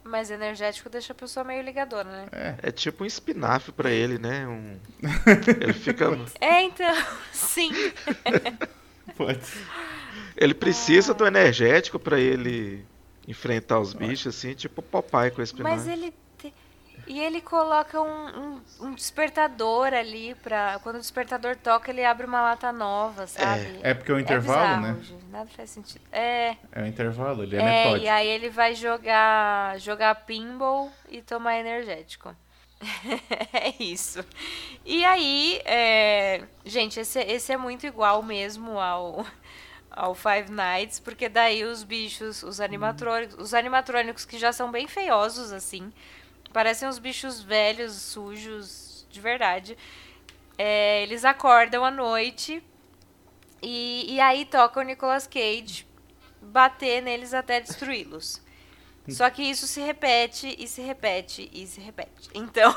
Mas 0.03 0.31
energético 0.31 0.89
deixa 0.89 1.13
a 1.13 1.15
pessoa 1.15 1.43
meio 1.43 1.61
ligadora, 1.61 2.09
né? 2.09 2.27
É. 2.31 2.55
É 2.69 2.71
tipo 2.71 3.03
um 3.03 3.07
espinafre 3.07 3.71
pra 3.71 3.91
ele, 3.91 4.17
né? 4.17 4.47
Um... 4.47 4.77
Ele 5.61 5.73
fica. 5.73 6.17
É, 6.39 6.61
então. 6.63 6.95
Sim. 7.31 7.71
Pode. 9.15 9.39
Ele 10.35 10.53
precisa 10.53 11.13
do 11.13 11.27
energético 11.27 11.99
pra 11.99 12.19
ele 12.19 12.85
enfrentar 13.27 13.79
os 13.79 13.93
bichos, 13.93 14.35
assim, 14.35 14.53
tipo 14.53 14.81
Popeye 14.81 15.31
com 15.31 15.41
espinafre. 15.41 15.77
Mas 15.77 15.87
ele. 15.87 16.13
E 17.09 17.19
ele 17.19 17.41
coloca 17.41 17.99
um, 17.99 18.27
um, 18.39 18.61
um 18.81 18.93
despertador 18.93 19.87
ali 19.93 20.35
pra. 20.35 20.79
Quando 20.83 20.97
o 20.97 20.99
despertador 20.99 21.55
toca, 21.55 21.89
ele 21.89 22.05
abre 22.05 22.27
uma 22.27 22.39
lata 22.39 22.71
nova, 22.71 23.25
sabe? 23.25 23.79
É 23.81 23.95
porque 23.95 24.11
é 24.11 24.15
o 24.15 24.19
intervalo, 24.19 24.59
bizarro, 24.59 24.81
né? 24.81 25.03
gente, 25.03 25.25
Nada 25.25 25.49
faz 25.49 25.71
sentido. 25.71 26.01
É. 26.11 26.55
É 26.71 26.81
o 26.83 26.85
intervalo, 26.85 27.41
ele 27.41 27.55
é, 27.55 27.59
É, 27.59 27.63
metódico. 27.83 28.05
e 28.05 28.09
aí 28.09 28.27
ele 28.27 28.49
vai 28.49 28.75
jogar 28.75 29.79
jogar 29.79 30.13
pinball 30.25 30.91
e 31.09 31.21
tomar 31.23 31.57
energético. 31.57 32.35
é 33.53 33.73
isso. 33.83 34.23
E 34.85 35.03
aí, 35.03 35.59
é, 35.65 36.43
gente, 36.63 36.99
esse, 36.99 37.19
esse 37.21 37.51
é 37.51 37.57
muito 37.57 37.85
igual 37.87 38.21
mesmo 38.23 38.79
ao, 38.79 39.25
ao 39.91 40.13
Five 40.15 40.51
Nights, 40.51 40.99
porque 40.99 41.27
daí 41.27 41.63
os 41.63 41.83
bichos, 41.83 42.43
os 42.43 42.61
animatrônicos, 42.61 43.35
os 43.37 43.53
animatrônicos 43.53 44.25
que 44.25 44.37
já 44.37 44.53
são 44.53 44.71
bem 44.71 44.87
feiosos, 44.87 45.51
assim, 45.51 45.91
parecem 46.53 46.87
uns 46.87 46.99
bichos 46.99 47.41
velhos, 47.41 47.93
sujos, 47.93 49.05
de 49.09 49.19
verdade. 49.19 49.77
É, 50.57 51.03
eles 51.03 51.23
acordam 51.25 51.85
à 51.85 51.91
noite 51.91 52.61
e, 53.61 54.13
e 54.15 54.19
aí 54.19 54.45
toca 54.45 54.79
o 54.79 54.83
Nicolas 54.83 55.25
Cage 55.27 55.87
bater 56.41 57.01
neles 57.01 57.33
até 57.33 57.59
destruí-los. 57.59 58.41
Só 59.07 59.27
que 59.31 59.41
isso 59.41 59.65
se 59.65 59.81
repete 59.81 60.55
e 60.59 60.67
se 60.67 60.81
repete 60.81 61.49
e 61.51 61.65
se 61.65 61.81
repete. 61.81 62.29
Então, 62.33 62.71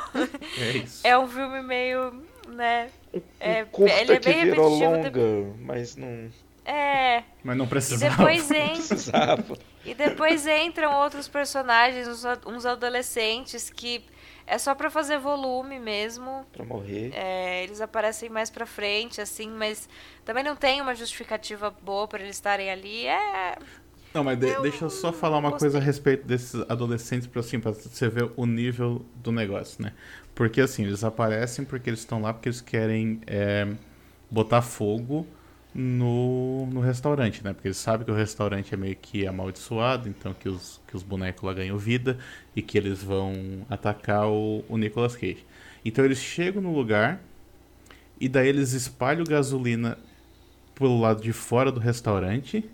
É 0.58 0.70
isso. 0.78 1.06
é 1.06 1.18
um 1.18 1.28
filme 1.28 1.60
meio, 1.62 2.24
né? 2.48 2.90
É, 3.38 3.64
curta 3.66 3.92
ele 4.00 4.12
é 4.14 4.18
que 4.18 4.24
bem 4.30 4.44
repetitivo. 4.46 4.68
longa, 4.68 5.54
mas 5.58 5.94
não 5.94 6.30
É. 6.64 7.24
Mas 7.42 7.56
não 7.56 7.64
E 7.64 7.68
precisava. 7.68 8.16
depois 8.16 8.48
entra. 8.52 8.68
precisava. 8.74 9.58
E 9.84 9.94
depois 9.94 10.46
entram 10.46 10.92
outros 11.00 11.26
personagens, 11.28 12.06
uns, 12.46 12.64
adolescentes 12.64 13.68
que 13.68 14.04
é 14.46 14.58
só 14.58 14.74
pra 14.74 14.90
fazer 14.90 15.18
volume 15.18 15.78
mesmo. 15.80 16.46
Pra 16.52 16.64
morrer. 16.64 17.10
É, 17.14 17.64
eles 17.64 17.80
aparecem 17.80 18.28
mais 18.28 18.48
pra 18.50 18.64
frente, 18.66 19.20
assim, 19.20 19.48
mas 19.48 19.88
também 20.24 20.44
não 20.44 20.54
tem 20.54 20.80
uma 20.80 20.94
justificativa 20.94 21.70
boa 21.82 22.06
pra 22.06 22.20
eles 22.20 22.36
estarem 22.36 22.70
ali. 22.70 23.06
É. 23.06 23.56
Não, 24.14 24.22
mas 24.22 24.38
de- 24.38 24.48
Eu 24.48 24.62
deixa 24.62 24.84
eu 24.84 24.90
só 24.90 25.12
falar 25.12 25.38
uma 25.38 25.50
gostei. 25.50 25.68
coisa 25.70 25.78
a 25.78 25.80
respeito 25.80 26.26
desses 26.26 26.54
adolescentes, 26.68 27.26
pra, 27.26 27.40
assim, 27.40 27.58
pra 27.58 27.72
você 27.72 28.08
ver 28.08 28.30
o 28.36 28.44
nível 28.46 29.04
do 29.16 29.32
negócio, 29.32 29.82
né? 29.82 29.92
Porque 30.34 30.60
assim, 30.60 30.84
eles 30.84 31.02
aparecem 31.02 31.64
porque 31.64 31.88
eles 31.90 32.00
estão 32.00 32.20
lá 32.20 32.32
porque 32.32 32.48
eles 32.48 32.60
querem 32.60 33.20
é, 33.26 33.66
botar 34.30 34.60
fogo 34.62 35.26
no, 35.74 36.66
no 36.66 36.80
restaurante, 36.80 37.42
né? 37.42 37.52
Porque 37.52 37.68
eles 37.68 37.78
sabem 37.78 38.04
que 38.04 38.10
o 38.10 38.14
restaurante 38.14 38.74
é 38.74 38.76
meio 38.76 38.96
que 38.96 39.26
amaldiçoado, 39.26 40.08
então 40.08 40.34
que 40.34 40.48
os, 40.48 40.80
que 40.86 40.96
os 40.96 41.02
bonecos 41.02 41.42
lá 41.42 41.54
ganham 41.54 41.78
vida 41.78 42.18
e 42.54 42.62
que 42.62 42.76
eles 42.76 43.02
vão 43.02 43.66
atacar 43.70 44.28
o, 44.28 44.64
o 44.68 44.76
Nicolas 44.76 45.16
Cage. 45.16 45.44
Então 45.84 46.04
eles 46.04 46.18
chegam 46.18 46.62
no 46.62 46.74
lugar 46.74 47.20
e 48.20 48.28
daí 48.28 48.48
eles 48.48 48.72
espalham 48.72 49.24
gasolina 49.24 49.98
pelo 50.74 51.00
lado 51.00 51.22
de 51.22 51.32
fora 51.32 51.72
do 51.72 51.80
restaurante. 51.80 52.68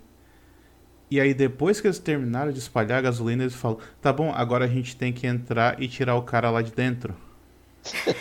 E 1.11 1.19
aí, 1.19 1.33
depois 1.33 1.81
que 1.81 1.87
eles 1.87 1.97
terminaram 1.97 2.51
de 2.51 2.59
espalhar 2.59 2.99
a 2.99 3.01
gasolina, 3.01 3.43
eles 3.43 3.55
falam: 3.55 3.79
tá 3.99 4.13
bom, 4.13 4.31
agora 4.31 4.65
a 4.65 4.67
gente 4.67 4.95
tem 4.95 5.11
que 5.11 5.25
entrar 5.25 5.81
e 5.81 5.87
tirar 5.87 6.15
o 6.15 6.21
cara 6.21 6.51
lá 6.51 6.61
de 6.61 6.71
dentro. 6.71 7.15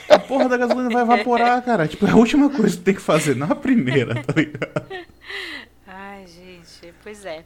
A 0.08 0.18
porra 0.18 0.48
da 0.48 0.56
gasolina 0.56 0.88
vai 0.90 1.02
evaporar, 1.02 1.62
cara. 1.62 1.86
Tipo, 1.88 2.06
é 2.06 2.10
a 2.10 2.16
última 2.16 2.48
coisa 2.50 2.76
que 2.76 2.82
tem 2.82 2.94
que 2.94 3.00
fazer, 3.00 3.34
não 3.36 3.50
a 3.50 3.54
primeira, 3.54 4.14
tá 4.22 4.32
ligado? 4.36 4.86
Ai, 5.86 6.26
gente, 6.26 6.94
pois 7.02 7.24
é. 7.24 7.44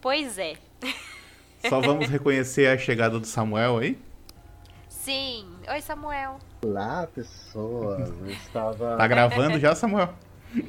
Pois 0.00 0.38
é. 0.38 0.54
Só 1.68 1.80
vamos 1.80 2.08
reconhecer 2.08 2.66
a 2.68 2.78
chegada 2.78 3.18
do 3.18 3.26
Samuel 3.26 3.78
aí. 3.78 3.98
Sim. 4.88 5.46
Oi, 5.68 5.80
Samuel. 5.80 6.38
Olá, 6.64 7.06
pessoas. 7.14 8.08
Eu 8.20 8.30
estava. 8.30 8.96
Tá 8.96 9.06
gravando 9.06 9.58
já, 9.58 9.74
Samuel? 9.74 10.14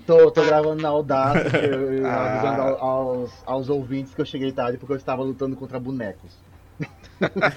Tô, 0.06 0.30
tô 0.32 0.44
gravando 0.46 0.82
na 0.82 0.90
eu- 1.64 1.94
eu 1.94 2.08
Ah. 2.08 2.34
avisando 2.34 2.62
ao- 2.62 2.84
aos, 2.84 3.32
aos 3.46 3.70
ouvintes 3.70 4.14
que 4.14 4.22
eu 4.22 4.26
cheguei 4.26 4.52
tarde 4.52 4.78
porque 4.78 4.94
eu 4.94 4.98
estava 4.98 5.24
lutando 5.24 5.56
contra 5.56 5.80
bonecos. 5.80 6.32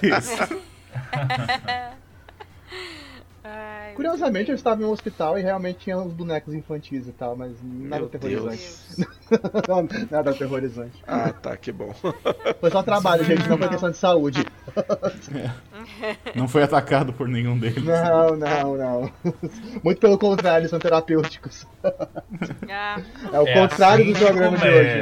Isso. 0.01 0.61
Ai, 3.91 3.95
Curiosamente, 3.95 4.49
eu 4.49 4.55
estava 4.55 4.81
em 4.81 4.85
um 4.85 4.89
hospital 4.91 5.37
e 5.37 5.41
realmente 5.41 5.79
tinha 5.79 5.97
uns 5.97 6.13
bonecos 6.13 6.53
infantis 6.53 7.07
e 7.07 7.11
tal, 7.11 7.35
mas 7.35 7.51
nada 7.61 7.97
Meu 7.97 8.05
aterrorizante. 8.05 8.81
Nada 10.11 10.31
aterrorizante. 10.31 11.01
Ah, 11.07 11.31
tá, 11.31 11.55
que 11.57 11.71
bom. 11.71 11.93
Foi 12.59 12.69
só 12.71 12.83
trabalho, 12.83 13.23
gente, 13.23 13.47
não 13.47 13.57
foi 13.57 13.69
questão 13.69 13.89
de 13.91 13.97
saúde. 13.97 14.45
Não 16.35 16.47
foi 16.47 16.63
atacado 16.63 17.13
por 17.13 17.27
nenhum 17.27 17.57
deles. 17.57 17.83
Não, 17.83 18.35
não, 18.35 18.77
não. 18.77 19.11
Muito 19.83 19.99
pelo 19.99 20.17
contrário, 20.17 20.67
são 20.69 20.79
terapêuticos. 20.79 21.65
Ah, 22.69 23.01
É 23.33 23.39
o 23.39 23.47
É 23.47 23.53
contrário 23.53 24.03
assim 24.03 24.13
do 24.13 24.19
programa 24.19 24.57
de 24.57 24.69
hoje. 24.69 24.89
É, 24.89 25.01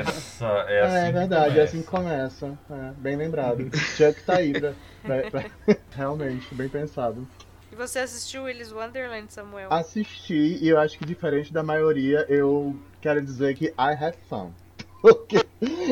assim 0.82 0.96
É, 1.08 1.12
verdade, 1.12 1.60
é 1.60 1.64
assim 1.64 1.82
que 1.82 1.88
começa. 1.88 2.58
É, 2.70 2.92
bem 2.98 3.16
lembrado. 3.16 3.70
Chuck 3.96 4.24
tá 4.24 4.38
aí 4.38 4.54
pra, 4.54 4.74
pra- 5.04 5.30
pra- 5.32 5.46
Realmente, 5.96 6.54
bem 6.56 6.70
pensado. 6.70 7.28
E 7.72 7.76
você 7.76 8.00
assistiu 8.00 8.44
Willy's 8.44 8.72
Wonderland, 8.72 9.32
Samuel? 9.32 9.72
Assisti 9.72 10.58
e 10.62 10.68
eu 10.70 10.80
acho 10.80 10.98
que 10.98 11.06
diferente 11.06 11.54
da 11.54 11.62
maioria, 11.64 12.26
eu 12.30 12.76
quero 13.02 13.22
dizer 13.22 13.56
que 13.56 13.66
I 13.66 13.74
have 13.78 14.18
fun. 14.30 14.52
Porque 15.02 15.38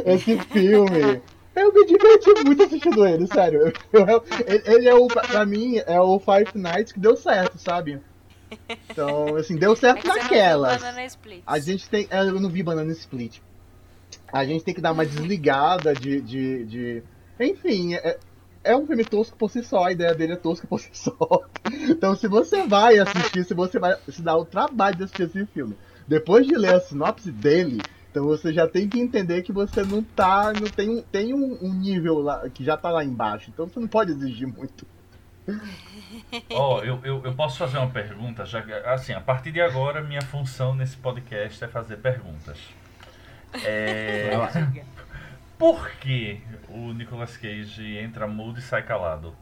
esse 0.06 0.38
filme. 0.52 1.22
Eu 1.56 1.74
me 1.74 1.86
diverti 1.88 2.44
muito 2.46 2.64
assistindo 2.64 3.08
ele, 3.08 3.26
sério. 3.26 3.74
Eu- 3.92 4.06
eu- 4.08 4.24
ele, 4.66 4.88
é 4.88 4.94
o, 4.94 5.08
pra 5.08 5.44
mim, 5.46 5.78
é 5.88 6.00
o 6.00 6.20
Five 6.20 6.52
Nights 6.56 6.92
que 6.94 7.00
deu 7.00 7.16
certo, 7.16 7.58
sabe? 7.58 8.00
Então, 8.90 9.36
assim, 9.36 9.56
deu 9.56 9.74
é 9.74 9.76
certo. 9.76 10.08
Banana 10.08 11.04
Split. 11.06 11.44
A 11.48 11.60
gente 11.60 11.90
tem. 11.90 12.08
é, 12.12 12.20
Eu 12.20 12.40
não 12.40 12.50
vi 12.50 12.62
Banana 12.64 12.92
Split. 12.92 13.40
A 14.32 14.46
gente 14.46 14.64
tem 14.64 14.74
que 14.74 14.82
dar 14.82 14.92
uma 14.92 15.04
desligada 15.06 15.94
de. 15.96 16.22
de, 16.22 16.66
de- 16.66 17.04
Enfim, 17.40 17.96
é, 17.96 18.20
é 18.72 18.76
um 18.76 18.86
filme 18.86 19.04
tosco 19.06 19.38
por 19.38 19.50
si 19.50 19.64
só, 19.64 19.86
a 19.86 19.92
ideia 19.92 20.14
dele 20.14 20.34
é 20.34 20.38
tosca 20.38 20.68
por 20.68 20.80
si 20.80 20.90
só. 20.94 21.16
Então 21.90 22.16
se 22.16 22.28
você 22.28 22.66
vai 22.68 22.98
assistir, 23.00 23.44
se 23.46 23.54
você 23.54 23.80
vai 23.80 23.96
se 24.10 24.22
dar 24.22 24.38
o 24.38 24.46
trabalho 24.46 24.96
de 24.98 25.04
assistir 25.04 25.24
esse 25.24 25.46
filme, 25.48 25.76
depois 26.08 26.46
de 26.46 26.56
ler 26.56 26.76
a 26.76 26.80
sinopse 26.80 27.32
dele, 27.32 27.82
então 28.12 28.26
você 28.26 28.52
já 28.54 28.68
tem 28.68 28.88
que 28.90 29.00
entender 29.00 29.42
que 29.42 29.52
você 29.52 29.84
não 29.84 30.02
tá. 30.02 30.52
Não 30.54 30.68
tem, 30.68 31.02
tem 31.12 31.34
um, 31.34 31.58
um 31.62 31.74
nível 31.74 32.20
lá 32.20 32.50
que 32.50 32.64
já 32.64 32.76
tá 32.78 32.90
lá 32.90 33.04
embaixo. 33.04 33.50
Então 33.50 33.68
você 33.68 33.80
não 33.80 33.88
pode 33.88 34.12
exigir 34.12 34.48
muito. 34.48 34.86
Ó, 36.52 36.82
eu, 36.84 37.00
eu, 37.04 37.22
eu 37.24 37.34
posso 37.36 37.58
fazer 37.58 37.78
uma 37.78 37.90
pergunta? 37.90 38.46
Já, 38.46 38.62
que- 38.62 38.72
assim, 38.74 39.14
a 39.14 39.22
partir 39.22 39.52
de 39.52 39.62
agora, 39.62 40.02
minha 40.02 40.22
função 40.22 40.76
nesse 40.76 40.98
podcast 40.98 41.64
é 41.64 41.68
fazer 41.68 41.98
perguntas. 41.98 42.58
É, 43.64 44.30
Vai 44.30 44.38
lá. 44.38 44.72
Por 45.58 45.90
que 46.00 46.40
o 46.70 46.94
Nicolas 46.94 47.36
Cage 47.38 47.98
entra 47.98 48.28
mudo 48.28 48.60
e 48.60 48.62
sai 48.62 48.84
calado? 48.84 49.34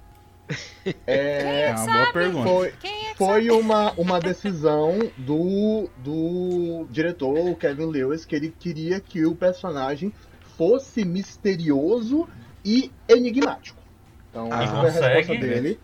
É, 1.07 1.69
É 1.69 1.75
uma 1.75 1.85
boa 1.85 2.13
pergunta. 2.13 2.49
foi, 2.49 2.71
Quem 2.79 3.07
é 3.07 3.11
que 3.11 3.17
foi 3.17 3.49
uma, 3.49 3.91
uma 3.93 4.19
decisão 4.19 4.99
do, 5.17 5.89
do 5.97 6.85
diretor, 6.91 7.49
o 7.49 7.55
Kevin 7.55 7.85
Lewis, 7.85 8.25
que 8.25 8.35
ele 8.35 8.53
queria 8.57 8.99
que 8.99 9.25
o 9.25 9.35
personagem 9.35 10.13
fosse 10.57 11.03
misterioso 11.03 12.27
e 12.63 12.91
enigmático. 13.09 13.81
Então, 14.29 14.49
Ah, 14.51 14.63
essa 14.63 14.71
foi 14.75 14.79
a 14.79 14.91
resposta 14.91 15.33
consegue? 15.33 15.37
dele. 15.39 15.79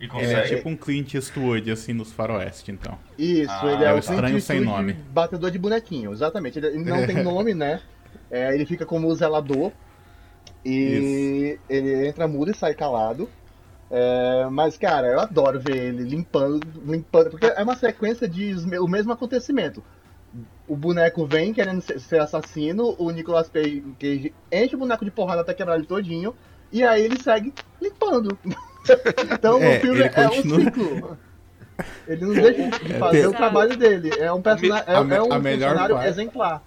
E 0.00 0.04
Ele 0.04 0.08
consegue. 0.12 0.34
é 0.34 0.56
tipo 0.56 0.68
um 0.68 0.76
Clint 0.76 1.14
Eastwood, 1.14 1.70
assim, 1.70 1.92
nos 1.94 2.12
faroeste, 2.12 2.70
então. 2.70 2.98
Isso, 3.18 3.50
Ah, 3.50 3.72
ele 3.72 3.84
é, 3.84 3.88
é 3.88 3.94
o 3.94 3.98
estranho 3.98 4.22
Clint 4.22 4.40
sem 4.42 4.60
nome. 4.60 4.92
batedor 4.92 5.50
de 5.50 5.58
bonequinho, 5.58 6.12
exatamente. 6.12 6.58
Ele 6.58 6.78
não 6.84 7.06
tem 7.06 7.22
nome, 7.24 7.54
né? 7.54 7.80
É, 8.34 8.52
ele 8.54 8.66
fica 8.66 8.84
como 8.84 9.06
o 9.08 9.14
zelador. 9.14 9.70
E 10.64 11.58
ele 11.68 12.08
entra 12.08 12.26
mudo 12.26 12.50
e 12.50 12.54
sai 12.56 12.74
calado. 12.74 13.28
É, 13.90 14.46
mas, 14.50 14.76
cara, 14.76 15.06
eu 15.06 15.20
adoro 15.20 15.60
ver 15.60 15.76
ele 15.76 16.02
limpando, 16.02 16.60
limpando, 16.84 17.30
porque 17.30 17.46
é 17.46 17.62
uma 17.62 17.76
sequência 17.76 18.26
de 18.26 18.54
o 18.78 18.88
mesmo 18.88 19.12
acontecimento. 19.12 19.84
O 20.66 20.74
boneco 20.74 21.26
vem 21.26 21.52
querendo 21.52 21.80
ser, 21.82 22.18
assassino, 22.20 22.96
o 22.98 23.10
Nicolas 23.10 23.48
Cage 23.48 24.34
enche 24.50 24.74
o 24.74 24.78
boneco 24.78 25.04
de 25.04 25.10
porrada 25.10 25.42
até 25.42 25.54
quebrar 25.54 25.76
ele 25.76 25.86
todinho, 25.86 26.34
e 26.72 26.82
aí 26.82 27.04
ele 27.04 27.22
segue 27.22 27.52
limpando. 27.80 28.36
então 29.32 29.62
É, 29.62 29.76
o 29.76 29.80
filme 29.80 30.00
é 30.02 30.08
continua- 30.08 30.58
um 30.58 30.64
ciclo. 30.64 31.18
Ele 32.08 32.24
não 32.24 32.34
deixa 32.34 32.70
de 32.70 32.94
fazer 32.94 33.18
tem- 33.18 33.26
o 33.26 33.32
trabalho 33.32 33.76
dele. 33.76 34.10
É 34.18 34.32
um, 34.32 34.40
persona... 34.40 34.84
é, 34.86 34.94
é 34.94 35.00
um 35.22 35.32
a 35.32 35.40
funcionário 35.40 35.94
parte- 35.96 36.08
exemplar. 36.08 36.62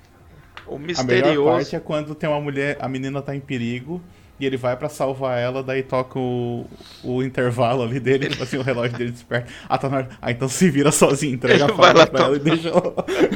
O 0.68 0.76
A 0.76 0.80
melhor 0.80 0.88
misterioso. 0.88 1.52
parte 1.52 1.76
é 1.76 1.80
quando 1.80 2.14
tem 2.16 2.30
uma 2.30 2.42
mulher, 2.42 2.78
a 2.80 2.88
menina 2.88 3.22
tá 3.22 3.36
em 3.36 3.40
perigo, 3.40 4.02
e 4.40 4.46
ele 4.46 4.56
vai 4.58 4.76
pra 4.78 4.88
salvar 4.90 5.40
ela, 5.40 5.64
daí 5.64 5.82
toca 5.82 6.20
o, 6.20 6.66
o 7.04 7.24
intervalo 7.24 7.82
ali 7.82 8.00
dele, 8.00 8.30
tipo 8.30 8.44
assim, 8.44 8.58
o 8.58 8.62
relógio 8.62 8.96
dele 8.98 9.12
desperta. 9.12 9.52
Ah, 9.68 9.78
tá 9.80 9.90
na 9.90 9.98
hora. 9.98 10.10
Ah, 10.22 10.30
então 10.30 10.48
se 10.48 10.70
vira 10.70 10.92
sozinho, 10.92 11.34
entrega 11.34 11.66
a 11.66 11.68
Ele 11.68 11.76
faca 11.78 11.98
lá 11.98 12.06
pra 12.08 12.26
ela 12.26 12.36
e 12.36 12.40
deixa 12.40 12.70
ela. 12.70 12.94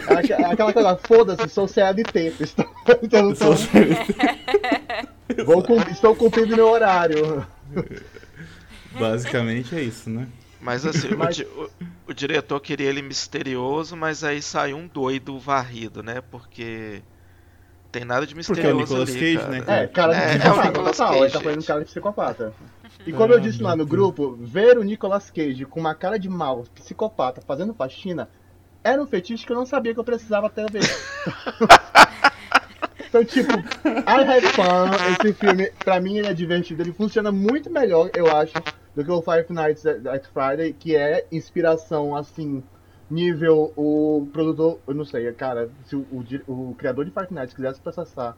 É 0.08 0.42
é 0.42 0.46
aquela 0.52 0.72
coisa, 0.74 1.00
foda-se, 1.08 1.50
sou 1.50 1.68
CLT. 1.68 2.34
Estou, 2.40 2.66
então, 3.02 3.34
Só- 3.36 3.54
vou 5.46 5.64
cum- 5.64 5.82
estou 5.90 6.16
cumprindo 6.16 6.56
meu 6.56 6.68
horário. 6.70 7.46
Basicamente 9.00 9.74
é 9.76 9.82
isso, 9.82 10.10
né? 10.10 10.28
Mas 10.60 10.86
assim, 10.86 11.16
Mas- 11.16 11.40
O, 11.40 11.42
di- 11.42 11.48
o- 11.48 11.70
o 12.10 12.14
diretor 12.14 12.60
queria 12.60 12.90
ele 12.90 13.02
misterioso, 13.02 13.96
mas 13.98 14.24
aí 14.24 14.42
saiu 14.42 14.78
um 14.78 14.88
doido 14.88 15.40
varrido, 15.40 16.04
né? 16.04 16.22
Porque 16.30 17.02
tem 17.92 18.06
nada 18.06 18.26
de 18.26 18.34
Porque 18.34 18.62
é 18.62 18.74
o 18.74 18.78
misterioso 18.78 18.78
Nicolas 18.78 19.10
ali, 19.10 19.36
Cage, 19.38 19.50
né, 19.50 19.62
cara. 19.62 19.82
É, 19.82 19.88
cara 19.88 20.14
de 20.14 20.20
É, 20.20 20.24
é 20.24 20.36
o 20.36 20.40
psicopata, 20.40 20.68
Nicolas. 20.68 20.98
Cage, 20.98 21.18
Ele 21.18 21.30
tá 21.30 21.42
fazendo 21.42 21.66
cara 21.66 21.80
de 21.80 21.86
psicopata. 21.86 22.54
E 23.08 23.12
como 23.12 23.34
eu 23.34 23.38
Ah, 23.38 23.42
disse 23.42 23.64
lá 23.64 23.76
no 23.76 23.86
grupo, 23.86 24.38
ver 24.40 24.78
o 24.78 24.84
Nicolas 24.84 25.32
Cage 25.32 25.66
com 25.66 25.80
uma 25.80 25.96
cara 25.96 26.20
de 26.20 26.30
mal, 26.30 26.64
psicopata, 26.76 27.42
fazendo 27.42 27.74
faxina, 27.74 28.30
era 28.84 29.02
um 29.02 29.08
fetiche 29.08 29.44
que 29.46 29.52
eu 29.52 29.56
não 29.56 29.66
sabia 29.66 29.94
que 29.94 30.00
eu 30.00 30.04
precisava 30.04 30.48
até 30.48 30.66
ver. 30.68 30.82
então, 33.08 33.26
tipo, 33.26 33.52
I 33.54 34.04
have 34.06 34.48
fun. 34.50 34.92
Esse 35.20 35.34
filme, 35.34 35.72
pra 35.84 36.00
mim, 36.00 36.18
ele 36.18 36.28
é 36.28 36.34
divertido. 36.34 36.82
Ele 36.84 36.94
funciona 36.94 37.32
muito 37.32 37.70
melhor, 37.72 38.10
eu 38.16 38.28
acho, 38.36 38.54
do 38.96 39.04
que 39.04 39.12
o 39.12 39.22
Five 39.22 39.46
Nights 39.50 39.86
at 39.86 40.06
at 40.06 40.26
Friday, 40.28 40.74
que 40.74 40.96
é 40.96 41.26
inspiração, 41.32 42.16
assim, 42.16 42.64
nível 43.12 43.74
o 43.76 44.30
produtor. 44.32 44.82
Eu 44.88 44.96
não 44.96 45.06
sei, 45.06 45.32
cara, 45.34 45.72
se 45.86 45.96
o, 45.96 46.02
o, 46.48 46.72
o 46.72 46.76
criador 46.76 47.06
de 47.06 47.12
Five 47.12 47.34
Nights 47.34 47.54
quisesse 47.56 47.82
processar 47.82 48.38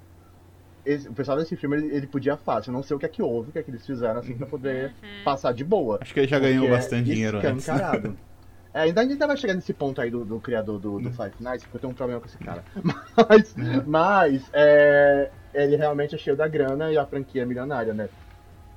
esse- 0.85 1.07
o 1.09 1.13
pessoal 1.13 1.37
desse 1.37 1.55
filme, 1.55 1.77
ele, 1.77 1.95
ele 1.95 2.07
podia 2.07 2.37
fácil. 2.37 2.69
Eu 2.69 2.73
não 2.73 2.83
sei 2.83 2.95
o 2.95 2.99
que 2.99 3.05
é 3.05 3.09
que 3.09 3.21
houve, 3.21 3.49
o 3.49 3.53
que 3.53 3.59
é 3.59 3.63
que 3.63 3.71
eles 3.71 3.85
fizeram, 3.85 4.19
assim, 4.19 4.35
pra 4.35 4.47
poder 4.47 4.93
passar 5.23 5.53
de 5.53 5.63
boa. 5.63 5.99
Acho 6.01 6.13
que 6.13 6.19
ele 6.21 6.27
já 6.27 6.39
ganhou 6.39 6.67
Porque 6.67 6.77
bastante 6.77 7.11
é 7.11 7.13
dinheiro 7.13 7.37
antes. 7.37 7.65
escancarado. 7.65 8.17
É, 8.75 8.81
ainda 8.81 9.01
a 9.01 9.05
gente 9.05 9.19
vai 9.19 9.37
chegar 9.37 9.53
nesse 9.53 9.71
ponto 9.71 10.01
aí 10.01 10.09
do, 10.09 10.25
do 10.25 10.39
criador 10.41 10.79
do, 10.79 10.99
do 10.99 11.11
Five 11.11 11.35
Nights, 11.39 11.63
porque 11.63 11.77
eu 11.77 11.81
tenho 11.81 11.91
um 11.91 11.95
problema 11.95 12.19
com 12.19 12.25
esse 12.25 12.39
cara. 12.39 12.63
Mas, 13.29 13.55
mas 13.85 14.49
é, 14.51 15.31
ele 15.53 15.75
realmente 15.75 16.15
é 16.15 16.17
cheio 16.17 16.35
da 16.35 16.47
grana 16.47 16.91
e 16.91 16.97
a 16.97 17.05
franquia 17.05 17.43
é 17.43 17.45
milionária, 17.45 17.93
né? 17.93 18.09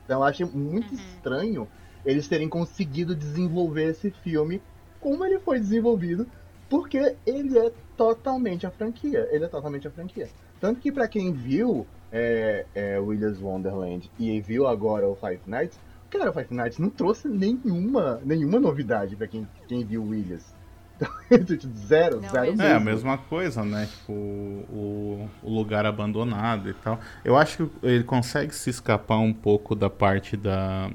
Então 0.04 0.20
eu 0.20 0.24
achei 0.24 0.46
muito 0.46 0.94
estranho 0.94 1.68
eles 2.04 2.28
terem 2.28 2.48
conseguido 2.48 3.14
desenvolver 3.16 3.84
esse 3.90 4.10
filme 4.10 4.62
como 5.00 5.24
ele 5.24 5.38
foi 5.38 5.58
desenvolvido, 5.58 6.26
porque 6.68 7.16
ele 7.24 7.58
é 7.58 7.72
totalmente 7.96 8.66
a 8.66 8.70
franquia. 8.70 9.28
Ele 9.30 9.44
é 9.44 9.48
totalmente 9.48 9.86
a 9.86 9.90
franquia. 9.90 10.28
Tanto 10.60 10.80
que 10.80 10.90
pra 10.90 11.06
quem 11.06 11.32
viu 11.32 11.86
é, 12.10 12.66
é, 12.74 12.98
Williams 12.98 13.40
Wonderland 13.40 14.10
e 14.18 14.40
viu 14.40 14.66
agora 14.66 15.06
o 15.06 15.14
Five 15.14 15.40
Nights, 15.46 15.78
cara, 16.10 16.30
o 16.30 16.32
Five 16.32 16.54
Nights 16.54 16.78
não 16.78 16.88
trouxe 16.88 17.28
nenhuma, 17.28 18.20
nenhuma 18.24 18.58
novidade 18.58 19.16
pra 19.16 19.26
quem, 19.26 19.46
quem 19.68 19.84
viu 19.84 20.02
Williams. 20.04 20.54
Então, 20.96 21.08
zero, 21.76 22.20
Não 22.20 22.28
zero 22.30 22.46
mesmo. 22.46 22.62
É, 22.62 22.72
a 22.72 22.80
mesma 22.80 23.18
coisa, 23.18 23.62
né? 23.64 23.86
Tipo, 23.86 24.12
o, 24.12 25.28
o 25.42 25.50
lugar 25.50 25.84
abandonado 25.84 26.70
e 26.70 26.74
tal. 26.74 26.98
Eu 27.24 27.36
acho 27.36 27.66
que 27.66 27.86
ele 27.86 28.04
consegue 28.04 28.54
se 28.54 28.70
escapar 28.70 29.18
um 29.18 29.32
pouco 29.32 29.74
da 29.74 29.90
parte 29.90 30.36
da, 30.36 30.90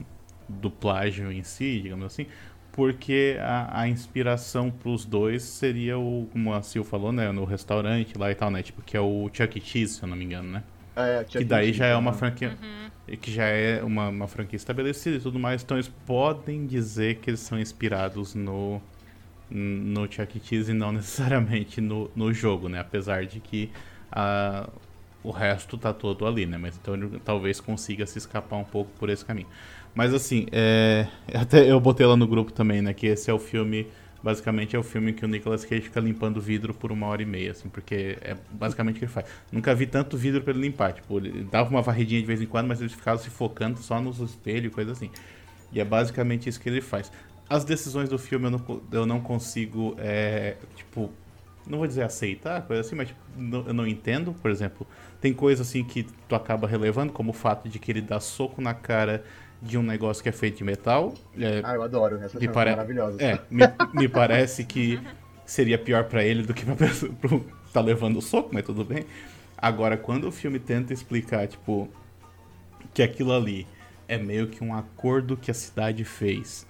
do 0.49 0.71
plágio 0.71 1.31
em 1.31 1.43
si, 1.43 1.81
digamos 1.81 2.05
assim, 2.05 2.25
porque 2.71 3.37
a, 3.41 3.81
a 3.81 3.87
inspiração 3.87 4.71
pros 4.71 5.05
dois 5.05 5.43
seria 5.43 5.97
o, 5.99 6.27
como 6.31 6.53
a 6.53 6.61
Sil 6.63 6.83
falou, 6.83 7.11
né? 7.11 7.31
No 7.31 7.45
restaurante 7.45 8.17
lá 8.17 8.31
e 8.31 8.35
tal, 8.35 8.51
né? 8.51 8.63
Tipo, 8.63 8.81
que 8.81 8.95
é 8.97 9.01
o 9.01 9.29
Chuck 9.33 9.57
E. 9.57 9.61
Cheese, 9.61 9.95
se 9.95 10.03
eu 10.03 10.09
não 10.09 10.15
me 10.17 10.25
engano, 10.25 10.49
né? 10.51 10.63
É, 10.95 11.23
Que 11.23 11.45
daí 11.45 11.73
já 11.73 11.85
é 11.87 11.95
uma 11.95 12.13
franquia. 12.13 12.57
franquia. 12.57 12.91
Que 13.21 13.31
já 13.31 13.45
é 13.45 13.83
uma, 13.83 14.09
uma 14.09 14.27
franquia 14.27 14.57
estabelecida 14.57 15.17
e 15.17 15.19
tudo 15.21 15.39
mais. 15.39 15.63
Então 15.63 15.77
eles 15.77 15.87
podem 15.89 16.65
dizer 16.67 17.15
que 17.19 17.29
eles 17.29 17.39
são 17.41 17.59
inspirados 17.59 18.35
no, 18.35 18.81
no 19.49 20.11
Chuck 20.11 20.37
E. 20.37 20.41
Cheese 20.41 20.71
e 20.71 20.73
não 20.73 20.91
necessariamente 20.93 21.81
no, 21.81 22.11
no 22.15 22.33
jogo, 22.33 22.69
né? 22.69 22.79
Apesar 22.79 23.25
de 23.25 23.39
que 23.39 23.71
ah, 24.11 24.69
o 25.23 25.31
resto 25.31 25.77
tá 25.77 25.93
todo 25.93 26.25
ali, 26.25 26.45
né? 26.45 26.57
Mas 26.57 26.77
então 26.77 26.95
ele 26.95 27.19
talvez 27.19 27.59
consiga 27.59 28.05
se 28.05 28.17
escapar 28.17 28.57
um 28.57 28.63
pouco 28.65 28.91
por 28.97 29.09
esse 29.09 29.23
caminho. 29.25 29.47
Mas 29.93 30.13
assim, 30.13 30.45
é... 30.51 31.07
até 31.33 31.69
eu 31.69 31.79
botei 31.79 32.05
lá 32.05 32.15
no 32.15 32.27
grupo 32.27 32.51
também, 32.51 32.81
né? 32.81 32.93
Que 32.93 33.07
esse 33.07 33.29
é 33.29 33.33
o 33.33 33.39
filme. 33.39 33.87
Basicamente 34.23 34.75
é 34.75 34.79
o 34.79 34.83
filme 34.83 35.13
que 35.13 35.25
o 35.25 35.27
Nicolas 35.27 35.65
Cage 35.65 35.81
fica 35.81 35.99
limpando 35.99 36.39
vidro 36.39 36.75
por 36.75 36.91
uma 36.91 37.07
hora 37.07 37.23
e 37.23 37.25
meia, 37.25 37.51
assim, 37.51 37.67
porque 37.69 38.19
é 38.21 38.37
basicamente 38.51 38.97
o 38.97 38.99
que 38.99 39.05
ele 39.05 39.11
faz. 39.11 39.25
Nunca 39.51 39.73
vi 39.73 39.87
tanto 39.87 40.15
vidro 40.15 40.41
pra 40.43 40.53
ele 40.53 40.61
limpar. 40.61 40.93
Tipo, 40.93 41.17
ele 41.17 41.43
dava 41.43 41.71
uma 41.71 41.81
varridinha 41.81 42.21
de 42.21 42.27
vez 42.27 42.39
em 42.39 42.45
quando, 42.45 42.67
mas 42.67 42.79
ele 42.79 42.89
ficava 42.91 43.17
se 43.17 43.31
focando 43.31 43.79
só 43.79 43.99
nos 43.99 44.19
espelhos 44.19 44.71
e 44.71 44.75
coisa 44.75 44.91
assim. 44.91 45.09
E 45.71 45.79
é 45.79 45.85
basicamente 45.85 46.47
isso 46.49 46.59
que 46.59 46.69
ele 46.69 46.81
faz. 46.81 47.11
As 47.49 47.65
decisões 47.65 48.09
do 48.09 48.17
filme 48.19 48.45
eu 48.45 48.51
não, 48.51 48.81
eu 48.91 49.05
não 49.05 49.19
consigo, 49.21 49.95
é, 49.97 50.55
tipo, 50.75 51.11
não 51.67 51.77
vou 51.79 51.87
dizer 51.87 52.03
aceitar, 52.03 52.61
coisa 52.63 52.81
assim, 52.81 52.95
mas 52.95 53.07
tipo, 53.09 53.19
não- 53.37 53.65
eu 53.67 53.73
não 53.73 53.87
entendo. 53.87 54.33
Por 54.33 54.51
exemplo, 54.51 54.85
tem 55.19 55.33
coisa 55.33 55.63
assim 55.63 55.83
que 55.83 56.03
tu 56.27 56.35
acaba 56.35 56.67
relevando, 56.67 57.11
como 57.11 57.31
o 57.31 57.33
fato 57.33 57.67
de 57.69 57.79
que 57.79 57.91
ele 57.91 58.01
dá 58.01 58.19
soco 58.19 58.61
na 58.61 58.73
cara 58.73 59.23
de 59.61 59.77
um 59.77 59.83
negócio 59.83 60.23
que 60.23 60.29
é 60.29 60.31
feito 60.31 60.57
de 60.57 60.63
metal. 60.63 61.13
É, 61.37 61.61
Ah, 61.63 61.75
eu 61.75 61.83
adoro. 61.83 62.17
Essas 62.17 62.41
me 62.41 62.47
pare- 62.47 62.71
maravilhosas. 62.71 63.19
É, 63.21 63.39
me, 63.49 63.61
me 63.93 64.07
parece 64.07 64.63
que 64.63 64.99
seria 65.45 65.77
pior 65.77 66.05
pra 66.05 66.23
ele 66.23 66.43
do 66.43 66.53
que 66.53 66.65
pra 66.65 66.75
pessoa 66.75 67.11
pro, 67.21 67.45
tá 67.71 67.79
levando 67.81 68.17
o 68.17 68.21
soco, 68.21 68.49
mas 68.53 68.65
tudo 68.65 68.83
bem. 68.83 69.05
Agora, 69.57 69.95
quando 69.97 70.27
o 70.27 70.31
filme 70.31 70.57
tenta 70.59 70.91
explicar, 70.93 71.47
tipo, 71.47 71.87
que 72.93 73.03
aquilo 73.03 73.31
ali 73.33 73.67
é 74.07 74.17
meio 74.17 74.47
que 74.47 74.63
um 74.63 74.73
acordo 74.73 75.37
que 75.37 75.51
a 75.51 75.53
cidade 75.53 76.03
fez 76.03 76.65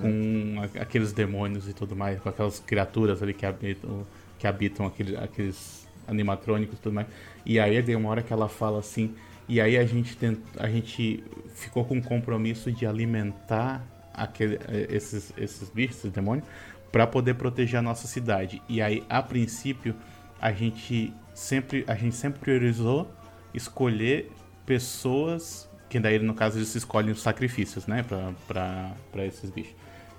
com 0.00 0.56
a- 0.60 0.82
aqueles 0.82 1.12
demônios 1.12 1.68
e 1.68 1.72
tudo 1.72 1.94
mais, 1.96 2.20
com 2.20 2.28
aquelas 2.28 2.58
criaturas 2.60 3.22
ali 3.22 3.32
que 3.34 3.44
habitam, 3.46 4.06
que 4.38 4.46
habitam 4.46 4.86
aquele- 4.86 5.16
aqueles 5.16 5.86
animatrônicos 6.08 6.78
e 6.78 6.80
tudo 6.80 6.92
mais. 6.94 7.06
E 7.46 7.58
aí 7.60 7.80
tem 7.82 7.94
uma 7.96 8.08
hora 8.08 8.22
que 8.22 8.32
ela 8.32 8.48
fala 8.48 8.78
assim, 8.80 9.14
e 9.50 9.60
aí 9.60 9.76
a 9.76 9.84
gente 9.84 10.16
tent, 10.16 10.38
a 10.56 10.68
gente 10.68 11.24
ficou 11.56 11.84
com 11.84 11.98
o 11.98 12.02
compromisso 12.02 12.70
de 12.70 12.86
alimentar 12.86 13.84
aquele, 14.14 14.60
eh, 14.68 14.86
esses, 14.88 15.32
esses 15.36 15.68
bichos, 15.70 15.96
esses 15.96 16.12
demônios, 16.12 16.46
para 16.92 17.04
poder 17.04 17.34
proteger 17.34 17.80
a 17.80 17.82
nossa 17.82 18.06
cidade. 18.06 18.62
E 18.68 18.80
aí, 18.80 19.02
a 19.08 19.20
princípio, 19.20 19.92
a 20.40 20.52
gente 20.52 21.12
sempre, 21.34 21.84
a 21.88 21.96
gente 21.96 22.14
sempre 22.14 22.38
priorizou 22.38 23.12
escolher 23.52 24.30
pessoas, 24.64 25.68
que 25.88 25.98
daí 25.98 26.20
no 26.20 26.32
caso 26.32 26.56
eles 26.56 26.72
escolhem 26.76 27.10
os 27.10 27.20
sacrifícios, 27.20 27.88
né, 27.88 28.04
pra 28.46 29.26
esses 29.26 29.50
bichos. 29.50 29.74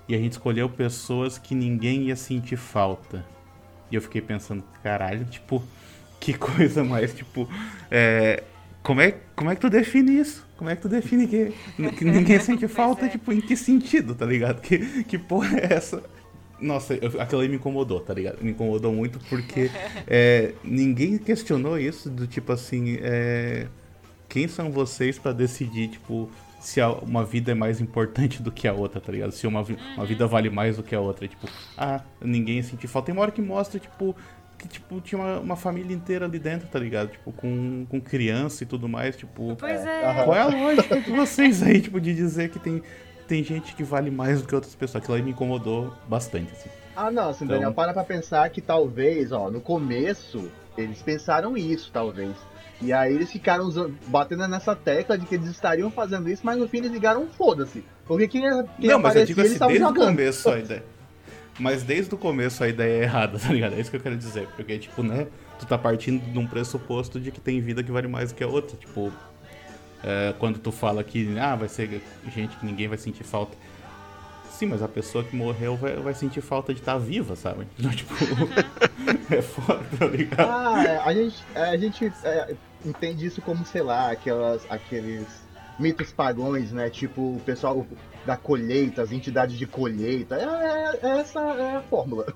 E 0.06 0.14
a 0.14 0.18
gente 0.18 0.32
escolheu 0.32 0.68
pessoas 0.68 1.38
que 1.38 1.54
ninguém 1.54 2.02
ia 2.08 2.16
sentir 2.16 2.56
falta. 2.56 3.24
E 3.90 3.94
eu 3.94 4.02
fiquei 4.02 4.20
pensando, 4.20 4.62
caralho, 4.82 5.24
tipo, 5.24 5.62
que 6.20 6.34
coisa 6.34 6.84
mais, 6.84 7.14
tipo, 7.14 7.48
é, 7.90 8.42
como, 8.82 9.00
é, 9.00 9.14
como 9.36 9.50
é 9.50 9.54
que 9.54 9.60
tu 9.60 9.70
define 9.70 10.18
isso? 10.18 10.46
Como 10.56 10.70
é 10.70 10.76
que 10.76 10.82
tu 10.82 10.88
define 10.88 11.26
que, 11.26 11.52
que 11.96 12.04
ninguém 12.04 12.38
sente 12.40 12.66
falta, 12.68 13.08
tipo, 13.08 13.32
em 13.32 13.40
que 13.40 13.56
sentido, 13.56 14.14
tá 14.14 14.26
ligado? 14.26 14.60
Que, 14.60 15.04
que 15.04 15.18
porra 15.18 15.58
é 15.58 15.74
essa? 15.74 16.02
Nossa, 16.60 16.94
eu, 16.94 17.20
aquilo 17.20 17.40
aí 17.40 17.48
me 17.48 17.56
incomodou, 17.56 18.00
tá 18.00 18.14
ligado? 18.14 18.42
Me 18.42 18.52
incomodou 18.52 18.92
muito 18.92 19.18
porque 19.28 19.70
é, 20.06 20.54
ninguém 20.62 21.18
questionou 21.18 21.78
isso 21.78 22.08
do 22.08 22.26
tipo 22.26 22.52
assim, 22.52 22.98
é, 23.00 23.66
quem 24.28 24.46
são 24.48 24.70
vocês 24.70 25.18
pra 25.18 25.32
decidir, 25.32 25.88
tipo, 25.88 26.30
se 26.62 26.80
uma 26.80 27.24
vida 27.24 27.50
é 27.50 27.54
mais 27.54 27.80
importante 27.80 28.40
do 28.40 28.52
que 28.52 28.68
a 28.68 28.72
outra, 28.72 29.00
tá 29.00 29.10
ligado? 29.10 29.32
Se 29.32 29.46
uma, 29.46 29.64
uma 29.96 30.06
vida 30.06 30.26
vale 30.28 30.48
mais 30.48 30.76
do 30.76 30.82
que 30.82 30.94
a 30.94 31.00
outra. 31.00 31.26
Tipo, 31.26 31.48
ah, 31.76 32.00
ninguém 32.20 32.62
sentir 32.62 32.86
falta. 32.86 33.06
Tem 33.06 33.12
uma 33.12 33.22
hora 33.22 33.32
que 33.32 33.42
mostra, 33.42 33.80
tipo, 33.80 34.14
que 34.62 34.68
tipo, 34.68 35.00
tinha 35.00 35.20
uma, 35.20 35.40
uma, 35.40 35.56
família 35.56 35.92
inteira 35.92 36.24
ali 36.24 36.38
dentro, 36.38 36.68
tá 36.68 36.78
ligado? 36.78 37.10
Tipo, 37.10 37.32
com, 37.32 37.84
com 37.88 38.00
criança 38.00 38.62
e 38.62 38.66
tudo 38.66 38.88
mais, 38.88 39.16
tipo. 39.16 39.56
Pois 39.56 39.84
é. 39.84 40.24
Qual 40.24 40.36
é 40.36 40.40
a 40.40 40.46
lógica 40.46 41.00
de 41.00 41.10
vocês 41.10 41.62
aí, 41.64 41.80
tipo, 41.80 42.00
de 42.00 42.14
dizer 42.14 42.48
que 42.48 42.60
tem, 42.60 42.80
tem 43.26 43.42
gente 43.42 43.74
que 43.74 43.82
vale 43.82 44.10
mais 44.10 44.40
do 44.40 44.46
que 44.46 44.54
outras 44.54 44.74
pessoas? 44.74 45.02
Aquilo 45.02 45.16
aí 45.16 45.22
me 45.22 45.32
incomodou 45.32 45.92
bastante, 46.08 46.52
assim. 46.52 46.70
Ah, 46.94 47.10
não, 47.10 47.30
assim, 47.30 47.44
então... 47.44 47.56
Daniel, 47.56 47.74
para 47.74 47.92
pra 47.92 48.04
pensar 48.04 48.48
que 48.50 48.60
talvez, 48.60 49.32
ó, 49.32 49.50
no 49.50 49.60
começo, 49.60 50.48
eles 50.78 51.02
pensaram 51.02 51.56
isso, 51.56 51.90
talvez. 51.92 52.36
E 52.80 52.92
aí 52.92 53.14
eles 53.14 53.30
ficaram 53.32 53.64
usando, 53.64 53.96
batendo 54.06 54.46
nessa 54.46 54.76
tecla 54.76 55.18
de 55.18 55.26
que 55.26 55.34
eles 55.34 55.48
estariam 55.48 55.90
fazendo 55.90 56.28
isso, 56.28 56.42
mas 56.44 56.56
no 56.56 56.68
fim 56.68 56.78
eles 56.78 56.92
ligaram 56.92 57.26
foda-se. 57.28 57.84
Porque 58.06 58.28
quem, 58.28 58.42
quem 58.80 58.90
Não, 58.90 58.98
mas 58.98 59.16
eu 59.16 59.24
digo 59.24 59.40
assim, 59.40 59.58
desde 59.58 59.84
o 59.84 59.94
começo 59.94 60.50
a 60.50 60.58
ideia. 60.58 60.84
Mas 61.58 61.82
desde 61.82 62.14
o 62.14 62.18
começo 62.18 62.64
a 62.64 62.68
ideia 62.68 63.00
é 63.00 63.02
errada, 63.02 63.38
tá 63.40 63.52
ligado? 63.52 63.74
É 63.74 63.80
isso 63.80 63.90
que 63.90 63.96
eu 63.96 64.00
quero 64.00 64.16
dizer. 64.16 64.48
Porque, 64.56 64.78
tipo, 64.78 65.02
né, 65.02 65.26
tu 65.58 65.66
tá 65.66 65.76
partindo 65.76 66.22
de 66.32 66.38
um 66.38 66.46
pressuposto 66.46 67.20
de 67.20 67.30
que 67.30 67.40
tem 67.40 67.60
vida 67.60 67.82
que 67.82 67.90
vale 67.90 68.08
mais 68.08 68.32
do 68.32 68.36
que 68.36 68.44
a 68.44 68.48
outra. 68.48 68.76
Tipo, 68.76 69.12
é, 70.02 70.34
quando 70.38 70.58
tu 70.58 70.72
fala 70.72 71.04
que, 71.04 71.38
ah, 71.38 71.54
vai 71.54 71.68
ser 71.68 72.02
gente 72.34 72.56
que 72.56 72.66
ninguém 72.66 72.88
vai 72.88 72.98
sentir 72.98 73.24
falta. 73.24 73.56
Sim, 74.50 74.66
mas 74.66 74.82
a 74.82 74.88
pessoa 74.88 75.24
que 75.24 75.34
morreu 75.34 75.76
vai, 75.76 75.96
vai 75.96 76.14
sentir 76.14 76.40
falta 76.40 76.72
de 76.72 76.80
estar 76.80 76.92
tá 76.92 76.98
viva, 76.98 77.34
sabe? 77.34 77.66
Então, 77.78 77.90
tipo, 77.90 78.14
é 79.32 79.42
foda, 79.42 79.82
tá 79.98 80.06
ligado? 80.06 80.48
Ah, 80.48 80.84
é, 80.84 80.98
a 80.98 81.12
gente, 81.12 81.44
é, 81.54 81.62
a 81.62 81.76
gente 81.76 82.12
é, 82.22 82.54
entende 82.84 83.26
isso 83.26 83.40
como, 83.40 83.64
sei 83.64 83.82
lá, 83.82 84.10
aquelas, 84.10 84.64
aqueles 84.70 85.26
mitos 85.78 86.12
pagões, 86.12 86.70
né? 86.70 86.90
Tipo, 86.90 87.36
o 87.36 87.40
pessoal 87.44 87.86
da 88.24 88.36
colheita, 88.36 89.02
as 89.02 89.12
entidades 89.12 89.56
de 89.56 89.66
colheita. 89.66 90.36
É, 90.36 90.44
é, 90.44 90.98
é 91.02 91.20
essa 91.20 91.40
é 91.40 91.76
a 91.76 91.82
fórmula. 91.82 92.26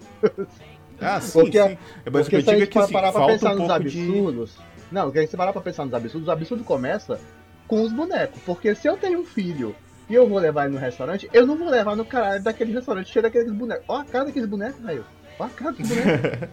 Ah, 1.01 1.20
sim, 1.20 1.41
porque, 1.41 1.62
sim. 1.62 1.78
É, 2.05 2.11
porque 2.11 2.43
se 2.43 2.51
a 2.51 2.59
gente 2.59 2.68
que, 2.68 2.78
assim, 2.78 2.93
parar 2.93 3.12
pra 3.12 3.26
pensar 3.26 3.55
um 3.55 3.59
nos 3.59 3.70
absurdos. 3.70 4.51
De... 4.53 4.76
Não, 4.91 5.03
porque 5.05 5.18
a 5.18 5.22
gente 5.22 5.37
parar 5.37 5.53
pra 5.53 5.62
pensar 5.62 5.84
nos 5.84 5.95
absurdos, 5.95 6.28
o 6.28 6.30
absurdo 6.30 6.64
começa 6.64 7.20
com 7.66 7.82
os 7.82 7.93
bonecos. 7.93 8.41
Porque 8.45 8.74
se 8.74 8.89
eu 8.89 8.97
tenho 8.97 9.20
um 9.20 9.24
filho 9.24 9.74
e 10.09 10.14
eu 10.14 10.28
vou 10.28 10.39
levar 10.39 10.64
ele 10.64 10.74
no 10.74 10.80
restaurante, 10.80 11.28
eu 11.32 11.47
não 11.47 11.57
vou 11.57 11.68
levar 11.68 11.97
no 11.97 12.05
caralho 12.05 12.43
daquele 12.43 12.72
restaurante 12.72 13.12
cheio 13.12 13.22
daqueles 13.22 13.53
bonecos. 13.53 13.84
Ó 13.89 13.97
a 13.97 14.05
cara 14.05 14.24
daqueles 14.24 14.49
bonecos, 14.49 14.80
velho. 14.80 15.05
Ó 15.39 15.45
a 15.45 15.49
cara 15.49 15.72
daqueles 15.72 15.93
bonecos. 15.93 16.49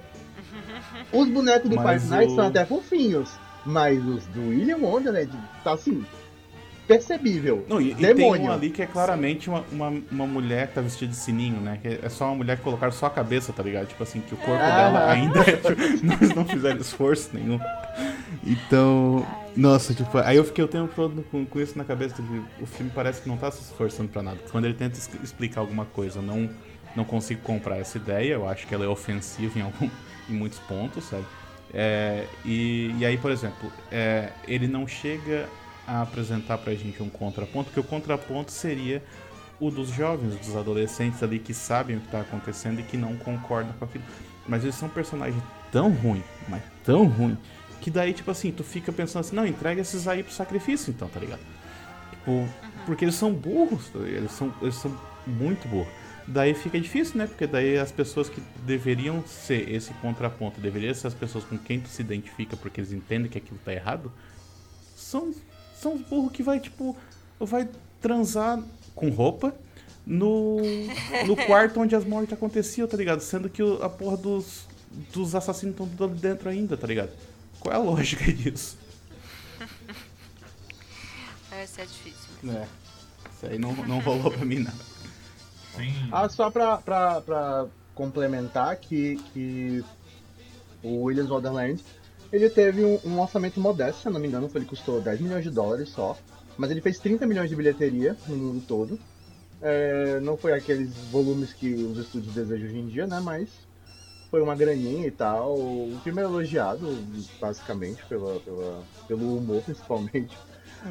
os 1.14 1.28
bonecos 1.30 1.70
do 1.70 1.78
Five 1.78 2.10
Nights 2.10 2.34
o... 2.34 2.36
são 2.36 2.48
até 2.48 2.66
fofinhos. 2.66 3.32
Mas 3.66 4.06
os 4.06 4.26
do 4.28 4.50
William 4.50 4.78
Wonderland, 4.78 5.32
tá 5.64 5.72
assim, 5.72 6.06
percebível. 6.88 7.66
Não, 7.68 7.82
e, 7.82 7.92
e, 7.92 7.96
tem 7.96 8.26
um 8.26 8.52
ali 8.52 8.70
que 8.70 8.82
é 8.82 8.86
claramente 8.86 9.50
uma, 9.50 9.64
uma, 9.72 9.94
uma, 10.12 10.28
mulher 10.28 10.68
que 10.68 10.76
tá 10.76 10.82
vestida 10.82 11.12
de 11.12 11.18
sininho, 11.18 11.60
né? 11.60 11.80
Que 11.82 12.00
é 12.04 12.10
só 12.10 12.26
uma 12.26 12.36
mulher 12.36 12.58
que 12.58 12.64
colocaram 12.64 12.92
só 12.92 13.08
a 13.08 13.10
cabeça, 13.10 13.54
tá 13.54 13.64
ligado? 13.64 13.88
Tipo 13.88 14.04
assim, 14.04 14.22
que 14.22 14.34
o 14.34 14.38
corpo 14.38 14.62
ah. 14.62 14.76
dela 14.76 15.12
ainda 15.12 15.40
é. 15.40 15.56
Tipo, 15.56 15.70
nós 16.06 16.36
não 16.36 16.46
fizeram 16.46 16.80
esforço 16.80 17.30
nenhum. 17.34 17.60
Então. 18.44 19.26
Nossa, 19.56 19.94
tipo, 19.94 20.18
aí 20.18 20.36
eu 20.36 20.44
fiquei 20.44 20.64
o 20.64 20.68
tempo 20.68 20.92
todo 20.96 21.24
com, 21.32 21.46
com 21.46 21.60
isso 21.60 21.78
na 21.78 21.84
cabeça. 21.84 22.16
O 22.60 22.66
filme 22.66 22.92
parece 22.94 23.22
que 23.22 23.30
não 23.30 23.38
tá 23.38 23.52
se 23.52 23.62
esforçando 23.62 24.10
pra 24.10 24.24
nada. 24.24 24.40
Quando 24.52 24.66
ele 24.66 24.74
tenta 24.74 24.98
explicar 25.24 25.62
alguma 25.62 25.86
coisa, 25.86 26.20
eu 26.20 26.24
não, 26.24 26.50
não 26.96 27.06
consigo 27.06 27.42
comprar 27.42 27.78
essa 27.78 27.98
ideia. 27.98 28.34
Eu 28.34 28.50
acho 28.50 28.66
que 28.68 28.74
ela 28.74 28.84
é 28.84 28.88
ofensiva 28.88 29.58
em, 29.58 29.62
algum, 29.62 29.90
em 30.30 30.34
muitos 30.34 30.60
pontos, 30.60 31.06
sabe? 31.06 31.26
É, 31.74 32.26
e, 32.46 32.94
e 33.00 33.06
aí, 33.06 33.18
por 33.18 33.32
exemplo, 33.32 33.72
é, 33.92 34.30
ele 34.48 34.68
não 34.68 34.88
chega 34.88 35.48
a 35.88 36.02
apresentar 36.02 36.58
pra 36.58 36.74
gente 36.74 37.02
um 37.02 37.10
contraponto, 37.10 37.72
que 37.72 37.80
o 37.80 37.84
contraponto 37.84 38.52
seria 38.52 39.04
o 39.60 39.70
dos 39.70 39.90
jovens, 39.90 40.36
dos 40.36 40.56
adolescentes 40.56 41.22
ali 41.24 41.40
que 41.40 41.54
sabem 41.54 41.98
o 41.98 42.00
que 42.00 42.08
está 42.08 42.22
acontecendo 42.22 42.80
e 42.80 42.84
que 42.84 42.98
não 42.98 43.16
concordam 43.16 43.74
com 43.74 43.86
aquilo. 43.86 44.04
Mas 44.48 44.64
eles 44.64 44.76
são 44.76 44.90
personagens 44.90 45.42
tão 45.72 45.92
ruins, 45.92 46.24
mas 46.48 46.62
tão 46.84 47.06
ruins, 47.06 47.38
que 47.82 47.90
daí, 47.90 48.14
tipo 48.14 48.32
assim, 48.32 48.52
tu 48.52 48.64
fica 48.64 48.92
pensando 48.92 49.22
assim, 49.22 49.36
não, 49.36 49.46
entrega 49.46 49.82
esses 49.82 50.08
aí 50.08 50.24
pro 50.24 50.34
sacrifício 50.34 50.92
então, 50.92 51.08
tá 51.08 51.20
ligado? 51.20 51.42
Tipo, 52.12 52.32
uhum. 52.32 52.50
porque 52.86 53.06
eles 53.06 53.16
são 53.16 53.34
burros, 53.34 53.90
tá 53.90 54.00
eles 54.00 54.32
são, 54.32 54.54
eles 54.62 54.76
são 54.76 54.98
muito 55.28 55.68
burros. 55.68 55.92
Daí 56.26 56.54
fica 56.54 56.80
difícil, 56.80 57.18
né? 57.18 57.28
Porque 57.28 57.46
daí 57.46 57.78
as 57.78 57.92
pessoas 57.92 58.30
que 58.30 58.42
deveriam 58.66 59.22
ser 59.26 59.70
esse 59.70 59.94
contraponto, 59.96 60.62
deveriam 60.62 60.94
ser 60.94 61.08
as 61.08 61.14
pessoas 61.14 61.44
com 61.44 61.58
quem 61.58 61.82
tu 61.82 61.90
se 61.90 62.02
identifica 62.02 62.56
porque 62.56 62.80
eles 62.80 62.94
entendem 62.94 63.30
que 63.30 63.38
aquilo 63.38 63.60
tá 63.66 63.74
errado, 63.74 64.12
são 64.96 65.34
são 65.84 65.96
os 65.96 66.02
burros 66.02 66.32
que 66.32 66.42
vai, 66.42 66.60
tipo, 66.60 66.96
vai 67.40 67.70
transar 68.02 68.62
com 68.96 69.10
roupa 69.10 69.54
no, 70.06 70.58
no 71.26 71.36
quarto 71.46 71.80
onde 71.80 71.96
as 71.96 72.06
mortes 72.06 72.34
aconteciam, 72.34 72.88
tá 72.88 72.98
ligado? 72.98 73.22
Sendo 73.22 73.50
que 73.50 73.62
a 73.82 73.90
porra 73.90 74.18
dos, 74.18 74.66
dos 75.14 75.36
assassinos 75.36 75.76
estão 75.80 76.08
ali 76.08 76.16
dentro 76.16 76.50
ainda, 76.50 76.76
tá 76.78 76.88
ligado? 76.88 77.12
Qual 77.60 77.74
é 77.74 77.78
a 77.78 77.82
lógica 77.82 78.24
disso? 78.32 78.78
Essa 81.52 81.82
é 81.82 81.86
difícil 81.86 82.30
mesmo. 82.42 82.60
É. 82.60 82.68
Isso 83.36 83.46
aí 83.46 83.60
não, 83.60 83.74
não 83.74 84.00
rolou 84.00 84.32
pra 84.32 84.46
mim, 84.46 84.60
não. 84.60 84.74
Sim. 85.76 85.94
Ah, 86.12 86.30
só 86.30 86.50
pra, 86.50 86.78
pra, 86.78 87.22
pra 87.22 87.66
complementar 87.96 88.76
que, 88.78 89.18
que 89.34 89.84
o 90.82 91.04
Williams 91.04 91.30
Wonderland 91.30 91.84
ele 92.34 92.50
teve 92.50 92.84
um, 92.84 93.00
um, 93.06 93.20
orçamento 93.20 93.60
modesto, 93.60 94.02
se 94.02 94.10
não 94.10 94.20
me 94.20 94.28
engano, 94.28 94.50
ele 94.56 94.66
custou 94.66 95.00
10 95.00 95.22
milhões 95.22 95.44
de 95.44 95.52
dólares 95.52 95.90
só. 95.90 96.18
Mas 96.58 96.72
ele 96.72 96.82
fez 96.82 96.98
30 96.98 97.28
milhões 97.28 97.48
de 97.48 97.56
bilheteria 97.56 98.18
no 98.28 98.36
mundo 98.36 98.64
todo. 98.68 99.00
É, 99.62 100.20
não 100.20 100.36
foi 100.36 100.54
aqueles 100.54 100.92
volumes 101.12 101.54
que 101.54 101.72
os 101.76 101.98
estúdios 102.00 102.34
desejam 102.34 102.68
hoje 102.68 102.80
em 102.80 102.88
dia, 102.88 103.06
né? 103.06 103.20
Mas 103.20 103.50
foi 104.32 104.42
uma 104.42 104.56
graninha 104.56 105.06
e 105.06 105.12
tal. 105.12 105.54
O 105.54 106.00
filme 106.04 106.22
é 106.22 106.26
elogiado, 106.26 106.98
basicamente, 107.40 108.04
pela, 108.06 108.40
pela, 108.40 108.84
pelo 109.08 109.38
humor, 109.38 109.62
principalmente. 109.66 110.36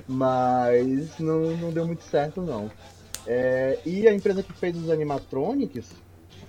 Mas 0.06 1.18
não, 1.18 1.56
não 1.56 1.72
deu 1.72 1.84
muito 1.84 2.04
certo, 2.04 2.40
não. 2.40 2.70
É, 3.26 3.80
e 3.84 4.06
a 4.06 4.14
empresa 4.14 4.44
que 4.44 4.52
fez 4.52 4.76
os 4.76 4.90
animatronics 4.90 5.90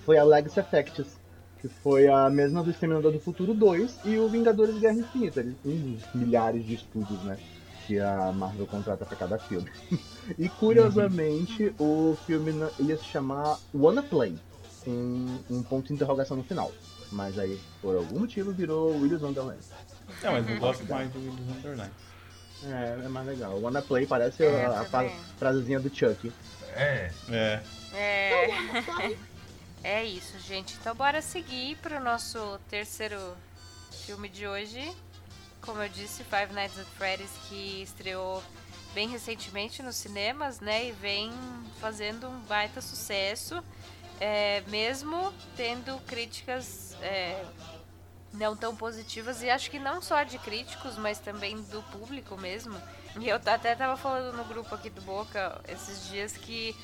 foi 0.04 0.18
a 0.18 0.24
Legacy 0.24 0.60
Effects 0.60 1.23
que 1.64 1.68
foi 1.82 2.06
a 2.08 2.28
mesma 2.28 2.62
do 2.62 2.70
Exterminador 2.70 3.10
do 3.10 3.18
Futuro 3.18 3.54
2 3.54 4.00
e 4.04 4.18
o 4.18 4.28
Vingadores 4.28 4.78
Guerra 4.78 4.98
Infinita, 4.98 5.46
um 5.64 5.94
dos 5.94 6.14
milhares 6.14 6.62
de 6.62 6.74
estúdios, 6.74 7.22
né? 7.24 7.38
Que 7.86 7.98
a 7.98 8.30
Marvel 8.32 8.66
contrata 8.66 9.06
para 9.06 9.16
cada 9.16 9.38
filme. 9.38 9.70
e 10.38 10.46
curiosamente, 10.46 11.74
uhum. 11.78 12.10
o 12.12 12.16
filme 12.26 12.52
ia 12.80 12.98
se 12.98 13.04
chamar 13.04 13.58
Wanna 13.74 14.02
Play, 14.02 14.36
com 14.84 15.38
um 15.48 15.62
ponto 15.62 15.86
de 15.86 15.94
interrogação 15.94 16.36
no 16.36 16.44
final. 16.44 16.70
Mas 17.10 17.38
aí, 17.38 17.58
por 17.80 17.96
algum 17.96 18.18
motivo, 18.18 18.52
virou 18.52 19.00
Willis 19.00 19.22
Wonderland. 19.22 19.64
Não, 20.22 20.32
mas 20.32 20.46
eu 20.46 20.58
gosto 20.58 20.84
mais 20.84 21.10
do 21.12 21.18
Willis 21.18 21.48
Wonderland. 21.48 21.92
É, 22.66 23.06
é 23.06 23.08
mais 23.08 23.26
legal. 23.26 23.58
Wanna 23.58 23.80
Play 23.80 24.06
parece 24.06 24.44
é, 24.44 24.66
a, 24.66 24.80
a 24.82 25.10
frasezinha 25.38 25.80
do 25.80 25.88
Chuck. 25.88 26.30
É. 26.76 27.10
É. 27.30 27.62
É. 27.94 29.16
É 29.84 30.02
isso, 30.02 30.38
gente. 30.38 30.74
Então 30.80 30.94
bora 30.94 31.20
seguir 31.20 31.76
para 31.76 32.00
o 32.00 32.02
nosso 32.02 32.58
terceiro 32.70 33.36
filme 34.06 34.30
de 34.30 34.46
hoje. 34.46 34.90
Como 35.60 35.82
eu 35.82 35.90
disse, 35.90 36.24
Five 36.24 36.54
Nights 36.54 36.78
at 36.78 36.86
Freddy's, 36.96 37.30
que 37.50 37.82
estreou 37.82 38.42
bem 38.94 39.10
recentemente 39.10 39.82
nos 39.82 39.96
cinemas, 39.96 40.58
né? 40.58 40.86
E 40.86 40.92
vem 40.92 41.30
fazendo 41.82 42.26
um 42.28 42.40
baita 42.44 42.80
sucesso, 42.80 43.62
é, 44.18 44.62
mesmo 44.68 45.34
tendo 45.54 45.98
críticas 46.06 46.96
é, 47.02 47.44
não 48.32 48.56
tão 48.56 48.74
positivas, 48.74 49.42
e 49.42 49.50
acho 49.50 49.70
que 49.70 49.78
não 49.78 50.00
só 50.00 50.22
de 50.22 50.38
críticos, 50.38 50.96
mas 50.96 51.18
também 51.18 51.60
do 51.60 51.82
público 51.92 52.38
mesmo. 52.38 52.80
E 53.20 53.28
eu 53.28 53.36
até 53.36 53.74
tava 53.74 53.98
falando 53.98 54.34
no 54.34 54.44
grupo 54.44 54.74
aqui 54.74 54.88
do 54.88 55.02
Boca 55.02 55.60
esses 55.68 56.08
dias 56.08 56.34
que 56.38 56.74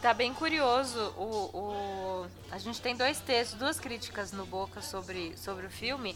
Tá 0.00 0.14
bem 0.14 0.32
curioso. 0.32 1.12
O, 1.16 1.50
o, 1.58 2.26
a 2.52 2.58
gente 2.58 2.80
tem 2.80 2.96
dois 2.96 3.18
textos, 3.18 3.58
duas 3.58 3.80
críticas 3.80 4.30
no 4.30 4.46
Boca 4.46 4.80
sobre, 4.80 5.36
sobre 5.36 5.66
o 5.66 5.70
filme. 5.70 6.14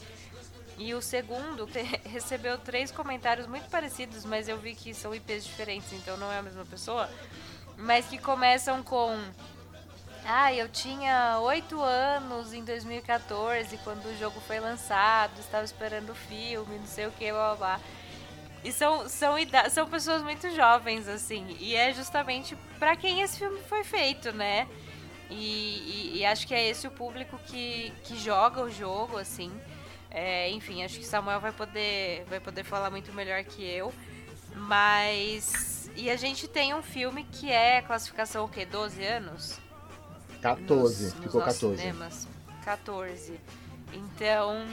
E 0.78 0.94
o 0.94 1.02
segundo 1.02 1.68
recebeu 2.06 2.58
três 2.58 2.92
comentários 2.92 3.46
muito 3.46 3.68
parecidos, 3.68 4.24
mas 4.24 4.48
eu 4.48 4.56
vi 4.56 4.74
que 4.74 4.94
são 4.94 5.14
IPs 5.14 5.44
diferentes, 5.44 5.92
então 5.92 6.16
não 6.16 6.30
é 6.30 6.38
a 6.38 6.42
mesma 6.42 6.64
pessoa. 6.64 7.10
Mas 7.76 8.06
que 8.06 8.18
começam 8.18 8.82
com. 8.84 9.18
Ah, 10.24 10.54
eu 10.54 10.68
tinha 10.68 11.40
oito 11.40 11.82
anos 11.82 12.52
em 12.52 12.64
2014, 12.64 13.76
quando 13.78 14.06
o 14.06 14.16
jogo 14.16 14.40
foi 14.46 14.60
lançado, 14.60 15.36
estava 15.40 15.64
esperando 15.64 16.10
o 16.10 16.14
filme, 16.14 16.78
não 16.78 16.86
sei 16.86 17.08
o 17.08 17.10
que, 17.10 17.32
blá 17.32 17.56
blá. 17.56 17.80
E 18.64 18.70
são, 18.70 19.08
são, 19.08 19.34
são 19.70 19.88
pessoas 19.88 20.22
muito 20.22 20.48
jovens, 20.54 21.08
assim. 21.08 21.56
E 21.58 21.74
é 21.74 21.92
justamente 21.92 22.56
para 22.78 22.94
quem 22.96 23.20
esse 23.20 23.38
filme 23.38 23.60
foi 23.68 23.82
feito, 23.82 24.32
né? 24.32 24.68
E, 25.28 25.34
e, 25.34 26.18
e, 26.18 26.24
acho 26.26 26.46
que 26.46 26.54
é 26.54 26.68
esse 26.68 26.86
o 26.86 26.90
público 26.90 27.38
que, 27.46 27.92
que 28.04 28.16
joga 28.18 28.62
o 28.62 28.70
jogo, 28.70 29.16
assim. 29.16 29.50
É, 30.10 30.50
enfim, 30.50 30.84
acho 30.84 30.98
que 30.98 31.06
Samuel 31.06 31.40
vai 31.40 31.52
poder, 31.52 32.24
vai 32.28 32.38
poder 32.38 32.64
falar 32.64 32.90
muito 32.90 33.12
melhor 33.14 33.42
que 33.44 33.64
eu. 33.64 33.92
Mas 34.54 35.90
E 35.96 36.10
a 36.10 36.16
gente 36.16 36.46
tem 36.46 36.74
um 36.74 36.82
filme 36.82 37.24
que 37.24 37.50
é 37.50 37.80
classificação 37.80 38.44
o 38.44 38.48
quê? 38.48 38.66
12 38.66 39.02
anos? 39.04 39.58
14, 40.42 41.04
nos, 41.04 41.14
ficou 41.14 41.40
nos 41.40 41.44
14. 41.44 41.76
Cinemas. 41.78 42.28
14. 42.64 43.40
Então, 43.92 44.66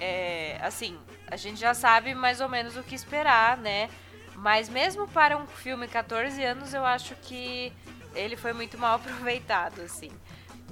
é, 0.00 0.58
assim, 0.60 0.98
a 1.26 1.36
gente 1.36 1.60
já 1.60 1.74
sabe 1.74 2.14
mais 2.14 2.40
ou 2.40 2.48
menos 2.48 2.76
o 2.76 2.82
que 2.82 2.94
esperar, 2.94 3.56
né? 3.56 3.88
Mas 4.36 4.68
mesmo 4.68 5.06
para 5.08 5.36
um 5.36 5.46
filme 5.46 5.86
14 5.86 6.42
anos, 6.42 6.74
eu 6.74 6.84
acho 6.84 7.14
que 7.16 7.72
ele 8.14 8.36
foi 8.36 8.52
muito 8.52 8.76
mal 8.78 8.96
aproveitado, 8.96 9.80
assim. 9.82 10.10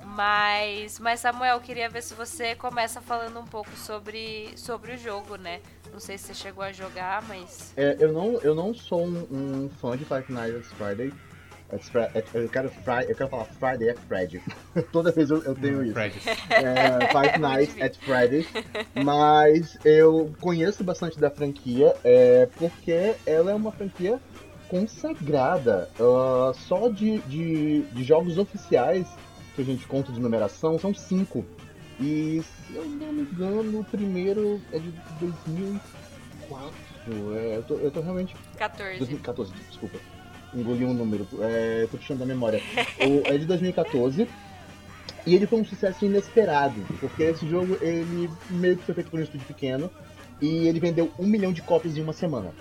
Mas, 0.05 0.99
mas 0.99 1.21
Samuel, 1.21 1.61
queria 1.61 1.89
ver 1.89 2.03
se 2.03 2.13
você 2.13 2.55
começa 2.55 3.01
falando 3.01 3.39
um 3.39 3.47
pouco 3.47 3.71
sobre, 3.77 4.53
sobre 4.57 4.95
o 4.95 4.99
jogo, 4.99 5.37
né? 5.37 5.61
Não 5.93 6.01
sei 6.01 6.19
se 6.19 6.27
você 6.27 6.35
chegou 6.35 6.65
a 6.65 6.73
jogar, 6.73 7.23
mas. 7.29 7.73
É, 7.77 7.97
eu, 7.99 8.13
não, 8.13 8.41
eu 8.41 8.55
não 8.55 8.75
sou 8.75 9.07
um, 9.07 9.27
um 9.31 9.71
fã 9.81 9.97
de 9.97 10.05
Five 10.05 10.33
Nights 10.33 10.57
at 10.57 10.77
Friday. 10.77 11.13
Fri- 11.79 12.03
at- 12.03 12.35
eu, 12.35 12.49
quero 12.49 12.69
Friday, 12.71 13.07
eu 13.11 13.15
quero 13.17 13.29
falar 13.31 13.45
Friday 13.45 13.91
at 13.91 13.99
Freddy. 14.09 14.43
Toda 14.93 15.11
vez 15.13 15.31
eu, 15.31 15.43
eu 15.43 15.55
tenho 15.55 15.83
isso. 15.83 15.93
Fred. 15.95 16.15
É, 16.51 17.09
Five 17.09 17.39
Nights 17.41 17.81
at 17.81 17.97
Freddy. 17.99 18.47
Mas 19.05 19.79
eu 19.85 20.33
conheço 20.41 20.85
bastante 20.85 21.19
da 21.19 21.31
franquia 21.31 21.95
é, 22.05 22.49
porque 22.57 23.15
ela 23.27 23.51
é 23.51 23.55
uma 23.55 23.73
franquia 23.73 24.21
consagrada. 24.69 25.89
Ah, 26.01 26.53
só 26.55 26.89
de, 26.89 27.19
de, 27.21 27.83
de 27.83 28.05
jogos 28.05 28.39
oficiais 28.39 29.07
que 29.55 29.61
a 29.63 29.65
gente 29.65 29.87
conta 29.87 30.11
de 30.13 30.21
numeração 30.21 30.79
são 30.79 30.95
cinco. 30.95 31.45
E 32.01 32.43
se 32.43 32.75
eu 32.75 32.85
não 32.85 33.13
me 33.13 33.23
engano, 33.23 33.81
o 33.81 33.85
primeiro 33.85 34.61
é 34.73 34.79
de 34.79 34.91
2004. 35.21 36.73
É, 37.37 37.57
eu, 37.57 37.63
tô, 37.63 37.75
eu 37.77 37.91
tô 37.91 38.01
realmente 38.01 38.35
14. 38.57 38.99
2014, 38.99 39.53
desculpa. 39.69 39.99
Engoli 40.55 40.85
um 40.85 40.93
número. 40.95 41.27
É, 41.41 41.87
tô 41.91 41.97
puxando 41.99 42.19
da 42.21 42.27
memória. 42.27 42.61
O, 43.01 43.23
é 43.33 43.39
de 43.39 43.47
2014. 43.47 44.29
E 45.27 45.35
ele 45.37 45.47
foi 45.47 45.61
um 45.61 45.65
sucesso 45.65 46.05
inesperado, 46.05 46.85
porque 46.99 47.23
esse 47.23 47.49
jogo 47.49 47.77
ele 47.81 48.29
meio 48.51 48.77
que 48.77 48.83
foi 48.85 48.95
feito 48.95 49.09
por 49.11 49.21
um 49.21 49.23
estúdio 49.23 49.47
pequeno 49.47 49.89
e 50.41 50.67
ele 50.67 50.81
vendeu 50.81 51.13
um 51.17 51.25
milhão 51.27 51.53
de 51.53 51.63
cópias 51.63 51.97
em 51.97 52.01
uma 52.03 52.13
semana. 52.13 52.53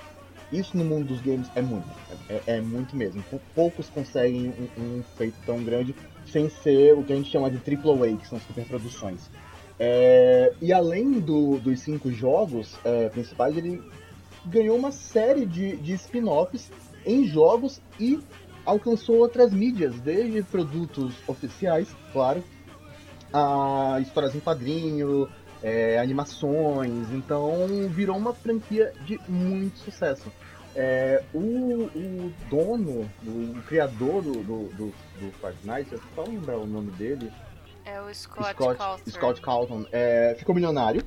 Isso 0.52 0.78
no 0.78 0.86
mundo 0.86 1.08
dos 1.08 1.22
games 1.22 1.48
é 1.56 1.62
muito, 1.62 1.88
é, 2.30 2.42
é 2.46 2.62
muito 2.62 2.96
mesmo. 2.96 3.24
Pou- 3.32 3.42
Poucos 3.56 3.90
conseguem 3.90 4.54
um, 4.78 4.82
um 5.00 5.04
feito 5.18 5.36
tão 5.44 5.64
grande 5.64 5.96
sem 6.28 6.50
ser 6.50 6.94
o 6.94 7.04
que 7.04 7.12
a 7.14 7.16
gente 7.16 7.32
chama 7.32 7.50
de 7.50 7.58
AAA, 7.58 8.18
que 8.18 8.28
são 8.28 8.40
superproduções. 8.40 9.22
É, 9.80 10.54
e 10.62 10.72
além 10.72 11.14
do- 11.20 11.58
dos 11.58 11.80
cinco 11.80 12.12
jogos 12.12 12.78
é, 12.86 13.10
principais, 13.10 13.58
ele 13.58 13.82
ganhou 14.46 14.78
uma 14.78 14.92
série 14.92 15.46
de, 15.48 15.78
de 15.78 15.94
spin-offs 15.94 16.70
em 17.06 17.26
jogos 17.26 17.82
e 18.00 18.20
alcançou 18.66 19.18
outras 19.18 19.54
mídias, 19.54 20.00
desde 20.02 20.44
produtos 20.44 21.16
oficiais, 21.28 21.96
claro, 22.12 22.44
a 23.34 24.00
histórias 24.02 24.36
em 24.36 24.40
quadrinho, 24.40 25.28
é, 25.64 26.00
animações, 26.00 27.12
então 27.12 27.68
virou 27.90 28.18
uma 28.18 28.34
franquia 28.34 28.94
de 29.06 29.20
muito 29.28 29.78
sucesso. 29.80 30.32
É, 30.76 31.24
o, 31.34 31.40
o 31.40 32.34
dono, 32.50 33.10
o, 33.26 33.58
o 33.58 33.64
criador 33.64 34.22
do, 34.22 34.32
do, 34.32 34.68
do, 34.70 34.94
do 35.20 35.34
Nights, 35.66 35.92
eu 35.92 36.00
só 36.16 36.24
lembrar 36.24 36.58
o 36.58 36.66
nome 36.66 36.92
dele, 36.92 37.32
É 37.84 38.00
o 38.02 38.14
Scott, 38.14 38.52
Scott, 38.52 38.78
Calter. 38.78 39.14
Scott 39.14 39.42
Calton, 39.42 39.86
é, 39.92 40.36
ficou 40.38 40.56
milionário 40.56 41.04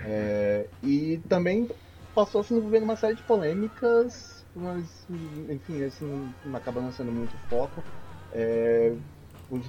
é, 0.00 0.66
e 0.82 1.20
também 1.28 1.68
passou 2.14 2.40
a 2.40 2.44
se 2.44 2.54
envolver 2.54 2.80
numa 2.80 2.96
série 2.96 3.16
de 3.16 3.22
polêmicas, 3.22 4.31
mas 4.54 5.06
enfim, 5.48 5.82
esse 5.82 6.04
não, 6.04 6.32
não 6.44 6.56
acaba 6.56 6.80
não 6.80 6.92
sendo 6.92 7.12
muito 7.12 7.36
foco. 7.48 7.82
É, 8.32 8.94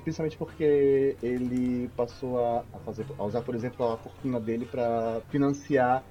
principalmente 0.02 0.38
porque 0.38 1.18
ele 1.22 1.90
passou 1.96 2.44
a, 2.44 2.64
a 2.74 2.80
fazer, 2.80 3.06
a 3.18 3.24
usar, 3.24 3.42
por 3.42 3.56
exemplo, 3.56 3.86
a 3.92 3.98
fortuna 3.98 4.40
dele 4.40 4.66
para 4.66 5.22
financiar 5.30 6.04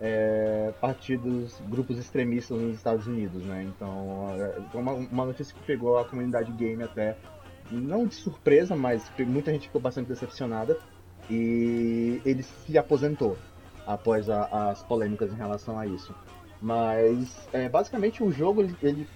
é, 0.00 0.72
partidos, 0.80 1.60
grupos 1.68 1.98
extremistas 1.98 2.58
nos 2.58 2.74
Estados 2.76 3.06
Unidos, 3.06 3.44
né? 3.44 3.62
Então, 3.64 4.26
é, 4.38 4.76
uma, 4.76 4.92
uma 4.92 5.24
notícia 5.26 5.54
que 5.54 5.62
pegou 5.64 5.98
a 5.98 6.04
comunidade 6.04 6.50
game 6.52 6.82
até 6.82 7.16
não 7.70 8.06
de 8.06 8.14
surpresa, 8.14 8.74
mas 8.74 9.08
muita 9.20 9.52
gente 9.52 9.66
ficou 9.66 9.80
bastante 9.80 10.08
decepcionada 10.08 10.76
e 11.30 12.20
ele 12.24 12.42
se 12.42 12.76
aposentou 12.76 13.36
após 13.86 14.28
a- 14.28 14.70
as 14.70 14.82
polêmicas 14.82 15.32
em 15.32 15.36
relação 15.36 15.78
a 15.78 15.86
isso. 15.86 16.14
Mas 16.60 17.48
é, 17.52 17.68
basicamente 17.68 18.22
o 18.22 18.30
jogo 18.30 18.62
ele, 18.62 18.76
ele- 18.82 19.08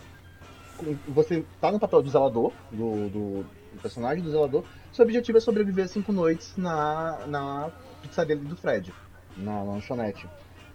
você 1.09 1.45
tá 1.61 1.71
no 1.71 1.79
papel 1.79 2.03
do 2.03 2.11
zelador 2.11 2.53
do, 2.71 3.09
do- 3.09 3.43
do 3.73 3.81
personagem 3.83 4.23
do 4.23 4.31
zelador. 4.31 4.65
Seu 4.93 5.05
objetivo 5.05 5.39
é 5.39 5.41
sobreviver 5.41 5.89
cinco 5.89 6.13
noites 6.13 6.57
na 6.57 7.27
na 7.27 7.71
pizzaria 8.03 8.37
do 8.37 8.57
Fred, 8.57 8.93
na 9.37 9.63
lanchonete. 9.63 10.27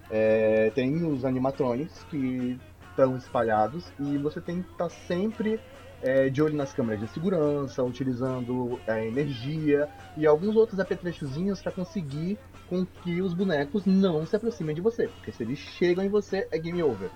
É, 0.10 0.72
tem 0.72 1.06
os 1.06 1.24
animatronics 1.24 2.04
que 2.10 2.58
estão 2.90 3.16
espalhados 3.18 3.86
e 4.00 4.18
você 4.18 4.42
tem 4.42 4.62
que 4.62 4.72
estar 4.72 4.90
sempre 4.90 5.60
é, 6.02 6.30
de 6.30 6.42
olho 6.42 6.56
nas 6.56 6.74
câmeras 6.74 7.00
de 7.02 7.08
segurança, 7.08 7.84
utilizando 7.84 8.80
é, 8.88 9.06
energia 9.08 9.88
e 10.18 10.26
alguns 10.26 10.56
outros 10.56 10.80
apetrechozinhos 10.80 11.62
para 11.62 11.72
conseguir 11.72 12.38
com 12.70 12.86
que 12.86 13.22
os 13.22 13.34
bonecos 13.34 13.86
não 13.86 14.26
se 14.26 14.36
aproximem 14.36 14.76
de 14.76 14.82
você, 14.82 15.08
porque 15.08 15.32
se 15.32 15.42
eles 15.44 15.58
chegam 15.58 16.06
em 16.06 16.10
você 16.10 16.48
é 16.52 16.60
game 16.60 16.82
over. 16.84 17.10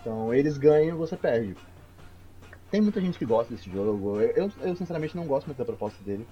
Então 0.00 0.32
eles 0.32 0.58
ganham 0.58 0.94
e 0.94 0.98
você 0.98 1.16
perde. 1.16 1.56
Tem 2.70 2.80
muita 2.80 3.00
gente 3.00 3.18
que 3.18 3.24
gosta 3.24 3.54
desse 3.54 3.68
jogo. 3.70 4.20
Eu, 4.20 4.52
eu 4.60 4.76
sinceramente 4.76 5.16
não 5.16 5.26
gosto 5.26 5.46
muito 5.46 5.58
da 5.58 5.64
proposta 5.64 6.02
dele, 6.04 6.26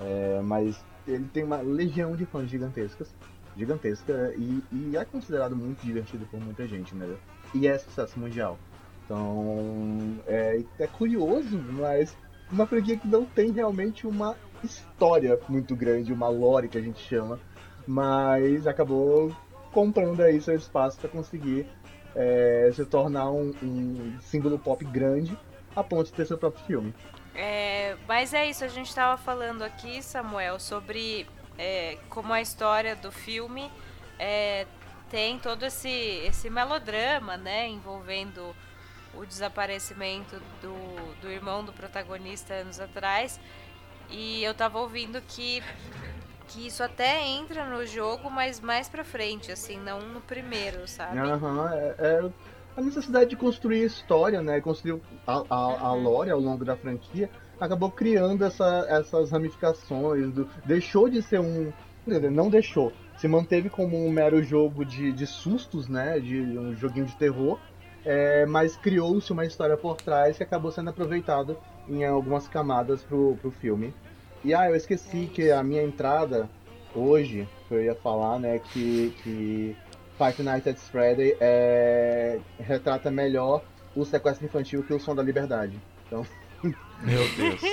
é, 0.00 0.40
mas 0.42 0.82
ele 1.06 1.24
tem 1.32 1.44
uma 1.44 1.60
legião 1.60 2.16
de 2.16 2.24
fãs 2.24 2.48
gigantescas, 2.48 3.12
gigantesca 3.56 4.32
e, 4.36 4.62
e 4.72 4.96
é 4.96 5.04
considerado 5.04 5.54
muito 5.54 5.84
divertido 5.84 6.24
por 6.26 6.40
muita 6.40 6.66
gente, 6.66 6.94
né? 6.94 7.14
E 7.52 7.66
é 7.66 7.76
sucesso 7.78 8.18
mundial. 8.18 8.58
Então 9.04 10.16
é, 10.26 10.62
é 10.78 10.86
curioso, 10.86 11.58
mas 11.58 12.16
uma 12.50 12.66
franquia 12.66 12.96
que 12.96 13.08
não 13.08 13.24
tem 13.24 13.50
realmente 13.50 14.06
uma 14.06 14.36
história 14.62 15.38
muito 15.48 15.76
grande, 15.76 16.12
uma 16.12 16.28
lore 16.28 16.68
que 16.68 16.78
a 16.78 16.80
gente 16.80 17.00
chama, 17.00 17.38
mas 17.86 18.66
acabou 18.66 19.34
comprando 19.72 20.20
aí 20.20 20.40
seu 20.40 20.54
espaço 20.54 20.98
para 20.98 21.08
conseguir 21.08 21.66
é, 22.14 22.70
se 22.74 22.84
tornar 22.84 23.30
um, 23.30 23.52
um 23.62 24.18
símbolo 24.20 24.58
pop 24.58 24.84
grande 24.84 25.36
a 25.74 25.82
ponto 25.82 26.06
de 26.06 26.12
ter 26.12 26.26
seu 26.26 26.38
próprio 26.38 26.64
filme. 26.64 26.94
É, 27.34 27.96
mas 28.06 28.32
é 28.32 28.48
isso, 28.48 28.64
a 28.64 28.68
gente 28.68 28.88
estava 28.88 29.16
falando 29.16 29.62
aqui, 29.62 30.00
Samuel, 30.00 30.60
sobre 30.60 31.26
é, 31.58 31.98
como 32.08 32.32
a 32.32 32.40
história 32.40 32.94
do 32.94 33.10
filme 33.10 33.70
é, 34.18 34.66
tem 35.10 35.38
todo 35.38 35.64
esse, 35.64 35.88
esse 35.88 36.48
melodrama, 36.48 37.36
né, 37.36 37.68
envolvendo 37.68 38.54
o 39.14 39.24
desaparecimento 39.24 40.40
do, 40.60 41.20
do 41.20 41.30
irmão 41.30 41.64
do 41.64 41.72
protagonista 41.72 42.54
anos 42.54 42.80
atrás. 42.80 43.40
E 44.10 44.42
eu 44.44 44.54
tava 44.54 44.78
ouvindo 44.78 45.20
que, 45.22 45.62
que 46.48 46.66
isso 46.66 46.82
até 46.82 47.26
entra 47.26 47.68
no 47.68 47.86
jogo, 47.86 48.30
mas 48.30 48.60
mais 48.60 48.88
pra 48.88 49.04
frente, 49.04 49.50
assim, 49.50 49.78
não 49.78 50.00
no 50.00 50.20
primeiro, 50.20 50.86
sabe? 50.86 51.18
Aham, 51.18 51.70
é, 51.72 51.94
é 51.98 52.30
a 52.76 52.80
necessidade 52.80 53.30
de 53.30 53.36
construir 53.36 53.84
história, 53.84 54.42
né? 54.42 54.60
Construir 54.60 55.00
a, 55.26 55.44
a, 55.48 55.88
a 55.88 55.94
lore 55.94 56.30
ao 56.30 56.40
longo 56.40 56.64
da 56.64 56.76
franquia, 56.76 57.30
acabou 57.60 57.90
criando 57.90 58.44
essa, 58.44 58.86
essas 58.88 59.30
ramificações. 59.30 60.32
Do, 60.32 60.48
deixou 60.64 61.08
de 61.08 61.22
ser 61.22 61.40
um. 61.40 61.72
Não 62.06 62.50
deixou. 62.50 62.92
Se 63.16 63.28
manteve 63.28 63.70
como 63.70 63.96
um 63.96 64.10
mero 64.10 64.42
jogo 64.42 64.84
de, 64.84 65.12
de 65.12 65.26
sustos, 65.26 65.88
né? 65.88 66.18
De 66.18 66.40
um 66.40 66.74
joguinho 66.74 67.06
de 67.06 67.16
terror. 67.16 67.58
É, 68.04 68.44
mas 68.44 68.76
criou-se 68.76 69.32
uma 69.32 69.46
história 69.46 69.78
por 69.78 69.96
trás 69.96 70.36
que 70.36 70.42
acabou 70.42 70.70
sendo 70.70 70.90
aproveitado 70.90 71.56
em 71.88 72.04
algumas 72.04 72.46
camadas 72.46 73.02
pro, 73.02 73.36
pro 73.40 73.50
filme. 73.50 73.94
E 74.44 74.52
ah, 74.52 74.68
eu 74.68 74.76
esqueci 74.76 75.30
que 75.32 75.50
a 75.50 75.62
minha 75.62 75.82
entrada 75.82 76.50
hoje, 76.94 77.48
que 77.66 77.74
eu 77.74 77.82
ia 77.82 77.94
falar, 77.94 78.38
né, 78.38 78.60
que, 78.72 79.14
que 79.22 79.74
Five 80.18 80.42
Nights 80.42 80.68
at 80.68 80.76
Freddy 80.76 81.34
é, 81.40 82.38
retrata 82.60 83.10
melhor 83.10 83.62
o 83.96 84.04
sequestro 84.04 84.44
infantil 84.44 84.82
que 84.82 84.92
o 84.92 85.00
Som 85.00 85.14
da 85.14 85.22
Liberdade. 85.22 85.80
Então, 86.06 86.26
Meu 87.02 87.26
Deus. 87.36 87.62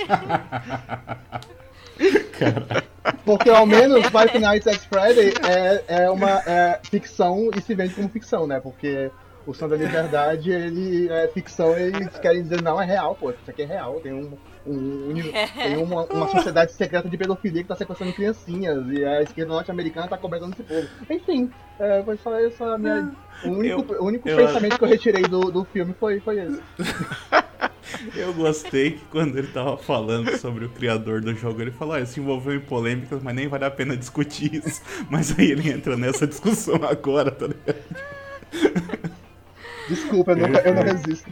porque 3.25 3.49
ao 3.49 3.65
menos 3.65 4.05
Five 4.07 4.39
Nights 4.39 4.67
at 4.67 4.79
Freddy 4.87 5.33
é, 5.45 5.83
é 6.03 6.09
uma 6.09 6.39
é 6.45 6.79
ficção 6.83 7.49
e 7.55 7.61
se 7.61 7.75
vende 7.75 7.93
como 7.93 8.07
ficção, 8.07 8.47
né? 8.47 8.61
Porque 8.61 9.11
o 9.45 9.53
Som 9.53 9.67
da 9.67 9.75
Liberdade, 9.75 10.51
ele 10.51 11.09
é 11.09 11.27
ficção 11.27 11.77
e 11.77 11.81
eles 11.83 12.17
querem 12.19 12.43
dizer 12.43 12.61
não, 12.61 12.81
é 12.81 12.85
real, 12.85 13.13
pô, 13.15 13.31
isso 13.31 13.49
aqui 13.49 13.63
é 13.63 13.65
real, 13.65 13.99
tem 13.99 14.13
um, 14.13 14.37
um, 14.65 15.09
uni- 15.09 15.31
tem 15.31 15.77
uma, 15.77 16.05
uma 16.05 16.27
sociedade 16.27 16.71
secreta 16.73 17.09
de 17.09 17.17
pedofilia 17.17 17.61
que 17.63 17.67
tá 17.67 17.75
sequestrando 17.75 18.13
criancinhas 18.13 18.85
e 18.89 19.03
a 19.03 19.21
esquerda 19.21 19.53
norte-americana 19.53 20.07
tá 20.07 20.17
cobertando 20.17 20.53
esse 20.53 20.63
povo. 20.63 20.87
Enfim, 21.09 21.49
é, 21.79 22.03
foi 22.03 22.17
só 22.17 22.39
essa 22.39 22.77
minha 22.77 23.11
O 23.43 23.49
único, 23.49 23.93
Eu- 23.93 24.01
o 24.01 24.05
único 24.05 24.29
eu 24.29 24.37
pensamento 24.37 24.77
que 24.77 24.83
eu 24.83 24.87
retirei 24.87 25.23
do, 25.23 25.51
do 25.51 25.65
filme 25.65 25.93
foi, 25.99 26.19
foi 26.19 26.39
esse. 26.39 26.61
Eu 28.15 28.33
gostei 28.33 28.91
que 28.91 29.05
quando 29.05 29.37
ele 29.37 29.47
tava 29.47 29.77
falando 29.77 30.35
sobre 30.37 30.65
o 30.65 30.69
criador 30.69 31.21
do 31.21 31.33
jogo, 31.35 31.61
ele 31.61 31.71
falou, 31.71 31.95
ah, 31.95 32.05
se 32.05 32.19
envolveu 32.19 32.55
em 32.55 32.59
polêmicas, 32.59 33.21
mas 33.21 33.35
nem 33.35 33.47
vale 33.47 33.65
a 33.65 33.71
pena 33.71 33.97
discutir 33.97 34.55
isso. 34.65 34.81
Mas 35.09 35.37
aí 35.37 35.51
ele 35.51 35.69
entra 35.69 35.97
nessa 35.97 36.25
discussão 36.25 36.75
agora, 36.83 37.31
tá 37.31 37.47
ligado? 37.47 39.10
Desculpa, 39.91 40.31
eu 40.31 40.37
não, 40.37 40.59
eu 40.59 40.73
não 40.73 40.83
resisto. 40.83 41.29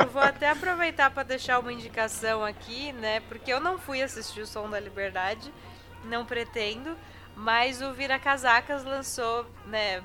Eu 0.00 0.08
vou 0.10 0.20
até 0.20 0.50
aproveitar 0.50 1.10
para 1.10 1.22
deixar 1.22 1.58
uma 1.58 1.72
indicação 1.72 2.44
aqui, 2.44 2.92
né? 2.92 3.20
Porque 3.20 3.50
eu 3.50 3.58
não 3.58 3.78
fui 3.78 4.02
assistir 4.02 4.42
o 4.42 4.46
Som 4.46 4.68
da 4.68 4.78
Liberdade, 4.78 5.50
não 6.04 6.26
pretendo, 6.26 6.94
mas 7.34 7.80
o 7.80 7.94
Vira 7.94 8.18
Casacas 8.18 8.84
lançou, 8.84 9.46
né? 9.66 10.02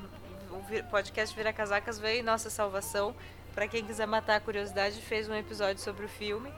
O 0.50 0.84
podcast 0.90 1.36
Vira 1.36 1.52
Casacas 1.52 2.00
veio 2.00 2.22
em 2.22 2.24
nossa 2.24 2.50
salvação. 2.50 3.14
Para 3.54 3.68
quem 3.68 3.84
quiser 3.84 4.08
matar 4.08 4.38
a 4.38 4.40
curiosidade, 4.40 5.02
fez 5.02 5.28
um 5.28 5.36
episódio 5.36 5.84
sobre 5.84 6.06
o 6.06 6.10
filme 6.10 6.50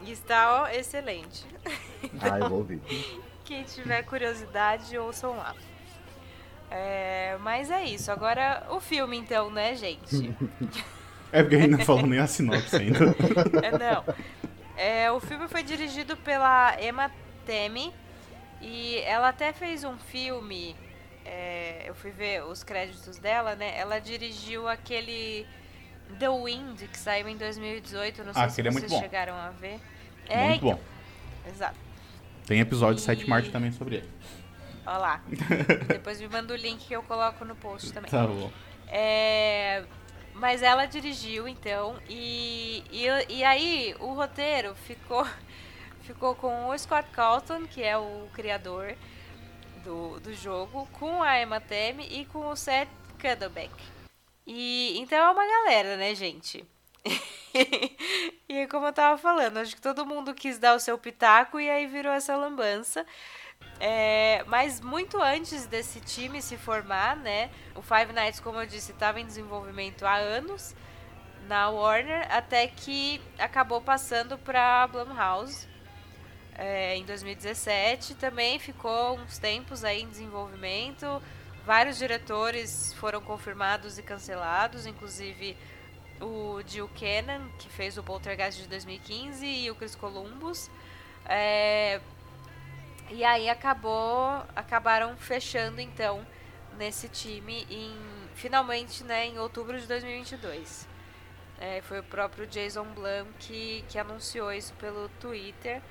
e 0.00 0.10
está 0.10 0.62
ó, 0.62 0.68
excelente. 0.68 1.44
Ah, 2.18 2.38
eu 2.38 2.48
vou 2.48 2.58
ouvir. 2.58 2.80
Quem 3.44 3.62
tiver 3.64 4.02
curiosidade, 4.04 4.96
ouçam 4.96 5.36
lá. 5.36 5.54
É, 6.70 7.36
mas 7.40 7.70
é 7.70 7.84
isso. 7.84 8.10
Agora 8.12 8.66
o 8.70 8.80
filme, 8.80 9.16
então, 9.16 9.50
né, 9.50 9.74
gente? 9.74 10.34
É 11.32 11.42
porque 11.44 11.54
a 11.54 11.60
gente 11.60 11.70
não 11.70 11.78
falou 11.84 12.04
nem 12.08 12.18
a 12.18 12.26
sinopse 12.26 12.74
ainda. 12.74 13.14
É, 13.62 13.70
não. 13.78 14.04
É, 14.76 15.12
o 15.12 15.20
filme 15.20 15.46
foi 15.46 15.62
dirigido 15.62 16.16
pela 16.16 16.76
Emma 16.82 17.08
Temi 17.46 17.92
e 18.60 18.96
ela 19.06 19.28
até 19.28 19.52
fez 19.52 19.84
um 19.84 19.96
filme. 19.96 20.74
é, 21.24 21.84
eu 21.86 21.94
fui 21.94 22.10
ver 22.10 22.42
os 22.44 22.64
créditos 22.64 23.16
dela, 23.18 23.54
né? 23.54 23.78
Ela 23.78 24.00
dirigiu 24.00 24.66
aquele 24.66 25.46
The 26.18 26.28
Wind 26.28 26.80
que 26.90 26.98
saiu 26.98 27.28
em 27.28 27.36
2018. 27.36 28.24
Não 28.24 28.34
sei 28.34 28.42
Ah, 28.42 28.48
se 28.48 28.60
é 28.60 28.64
vocês 28.70 28.90
bom. 28.90 28.98
chegaram 29.00 29.34
a 29.36 29.50
ver. 29.50 29.78
É, 30.28 30.48
Muito 30.48 30.62
bom. 30.62 30.70
então, 30.72 31.52
Exato. 31.54 31.76
Tem 32.44 32.58
episódio 32.58 33.00
7 33.00 33.20
E- 33.20 33.24
de 33.24 33.30
Marte 33.30 33.50
também 33.50 33.70
sobre 33.70 33.96
ele. 33.98 34.08
Olha 34.90 34.98
lá. 34.98 35.22
Depois 35.86 36.20
me 36.20 36.26
manda 36.26 36.52
o 36.52 36.56
link 36.56 36.84
que 36.84 36.96
eu 36.96 37.02
coloco 37.04 37.44
no 37.44 37.54
post 37.54 37.92
também. 37.92 38.10
Tá 38.10 38.26
bom. 38.26 38.50
É, 38.88 39.84
mas 40.34 40.62
ela 40.62 40.84
dirigiu, 40.84 41.46
então, 41.46 41.96
e, 42.08 42.82
e, 42.90 43.06
e 43.28 43.44
aí 43.44 43.94
o 44.00 44.12
roteiro 44.14 44.74
ficou, 44.74 45.24
ficou 46.02 46.34
com 46.34 46.66
o 46.68 46.76
Scott 46.76 47.08
Calton, 47.10 47.68
que 47.68 47.80
é 47.80 47.96
o 47.96 48.26
criador 48.32 48.96
do, 49.84 50.18
do 50.18 50.34
jogo, 50.34 50.88
com 50.98 51.22
a 51.22 51.40
Emma 51.40 51.60
Temi 51.60 52.08
e 52.10 52.24
com 52.24 52.48
o 52.48 52.56
Seth 52.56 52.88
Cuddleback. 53.20 53.72
E 54.44 54.98
então 54.98 55.16
é 55.16 55.30
uma 55.30 55.46
galera, 55.46 55.96
né, 55.96 56.16
gente? 56.16 56.66
e 58.48 58.66
como 58.66 58.86
eu 58.86 58.92
tava 58.92 59.16
falando, 59.16 59.58
acho 59.58 59.76
que 59.76 59.80
todo 59.80 60.04
mundo 60.04 60.34
quis 60.34 60.58
dar 60.58 60.74
o 60.74 60.80
seu 60.80 60.98
pitaco 60.98 61.60
e 61.60 61.70
aí 61.70 61.86
virou 61.86 62.12
essa 62.12 62.36
lambança. 62.36 63.06
É, 63.80 64.44
mas 64.46 64.78
muito 64.78 65.20
antes 65.22 65.66
desse 65.66 66.00
time 66.00 66.42
se 66.42 66.58
formar, 66.58 67.16
né? 67.16 67.50
O 67.74 67.80
Five 67.80 68.12
Nights, 68.12 68.38
como 68.38 68.60
eu 68.60 68.66
disse, 68.66 68.92
estava 68.92 69.18
em 69.18 69.24
desenvolvimento 69.24 70.04
há 70.04 70.16
anos 70.16 70.74
na 71.48 71.70
Warner, 71.70 72.28
até 72.30 72.66
que 72.68 73.20
acabou 73.38 73.80
passando 73.80 74.36
para 74.36 74.86
Blumhouse 74.86 75.66
é, 76.58 76.94
em 76.96 77.04
2017. 77.06 78.14
Também 78.16 78.58
ficou 78.58 79.18
uns 79.18 79.38
tempos 79.38 79.82
aí 79.82 80.02
em 80.02 80.08
desenvolvimento. 80.08 81.22
Vários 81.64 81.96
diretores 81.96 82.92
foram 82.94 83.22
confirmados 83.22 83.98
e 83.98 84.02
cancelados, 84.02 84.84
inclusive 84.84 85.56
o 86.20 86.60
Jill 86.66 86.90
Cannon, 86.98 87.48
que 87.58 87.70
fez 87.70 87.96
o 87.96 88.02
Poltergeist 88.02 88.60
de 88.60 88.68
2015, 88.68 89.46
e 89.46 89.70
o 89.70 89.74
Chris 89.74 89.94
Columbus. 89.94 90.70
É, 91.24 92.00
e 93.10 93.24
aí 93.24 93.48
acabou, 93.48 94.44
acabaram 94.56 95.16
fechando 95.16 95.80
então 95.80 96.26
nesse 96.78 97.08
time 97.08 97.66
em 97.70 97.94
finalmente, 98.34 99.04
né, 99.04 99.26
em 99.26 99.38
outubro 99.38 99.78
de 99.80 99.86
2022. 99.86 100.88
É, 101.60 101.82
foi 101.82 102.00
o 102.00 102.04
próprio 102.04 102.46
Jason 102.46 102.84
Blum 102.94 103.26
que, 103.38 103.84
que 103.88 103.98
anunciou 103.98 104.52
isso 104.52 104.72
pelo 104.74 105.08
Twitter. 105.20 105.82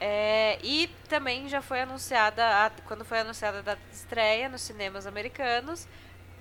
É, 0.00 0.58
e 0.62 0.88
também 1.08 1.48
já 1.48 1.60
foi 1.62 1.82
anunciada, 1.82 2.44
a- 2.66 2.70
quando 2.86 3.04
foi 3.04 3.20
anunciada 3.20 3.58
a 3.60 3.62
data 3.62 3.82
de 3.90 3.94
estreia 3.96 4.48
nos 4.48 4.62
cinemas 4.62 5.06
americanos, 5.06 5.86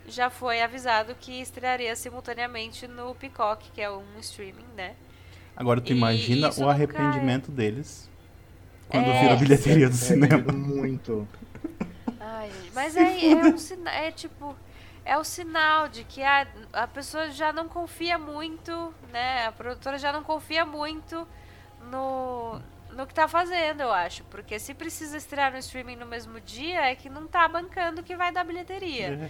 já 0.08 0.30
foi 0.30 0.62
avisado 0.62 1.16
que 1.16 1.42
estrearia 1.42 1.96
simultaneamente 1.96 2.88
no 2.88 3.16
Peacock, 3.16 3.72
que 3.72 3.82
é 3.82 3.92
um 3.92 4.20
streaming, 4.20 4.68
né? 4.76 4.96
Agora 5.56 5.82
tu 5.82 5.92
E 5.92 5.92
imagina 5.92 6.54
o 6.56 6.68
nunca 6.68 6.70
arrependimento 6.70 7.52
deles 7.52 8.10
quando 8.90 9.08
É. 9.08 9.22
vira 9.22 9.34
a 9.34 9.38
bilheteria 9.38 9.88
do 9.88 9.94
É, 9.96 9.98
cinema. 9.98 10.52
muito. 10.52 11.28
Ai, 12.20 12.52
mas 12.74 12.96
é, 12.98 13.32
é 13.32 13.36
um 13.48 13.58
sinal, 13.58 13.94
é 13.94 14.12
tipo, 14.12 14.56
é 15.06 15.18
o 15.18 15.24
sinal 15.24 15.88
de 15.88 16.04
que 16.04 16.22
a, 16.24 16.46
a 16.74 16.88
pessoa 16.88 17.30
já 17.32 17.54
não 17.54 17.68
confia 17.70 18.18
muito, 18.18 18.94
né? 19.12 19.46
A 19.48 19.52
produtora 19.52 19.98
já 19.98 20.12
não 20.12 20.24
confia 20.24 20.66
muito 20.66 21.28
no, 21.92 22.60
no 22.92 23.08
que 23.08 23.14
tá 23.14 23.28
fazendo, 23.28 23.82
eu 23.82 23.92
acho. 23.92 24.24
Porque 24.26 24.60
se 24.60 24.74
precisa 24.74 25.18
estrear 25.18 25.52
no 25.52 25.58
streaming 25.60 25.96
no 25.96 26.06
mesmo 26.06 26.40
dia, 26.42 26.82
é 26.92 26.96
que 26.96 27.10
não 27.10 27.28
tá 27.28 27.48
bancando 27.48 28.04
que 28.04 28.16
vai 28.16 28.32
dar 28.32 28.44
bilheteria, 28.44 29.08
É. 29.26 29.30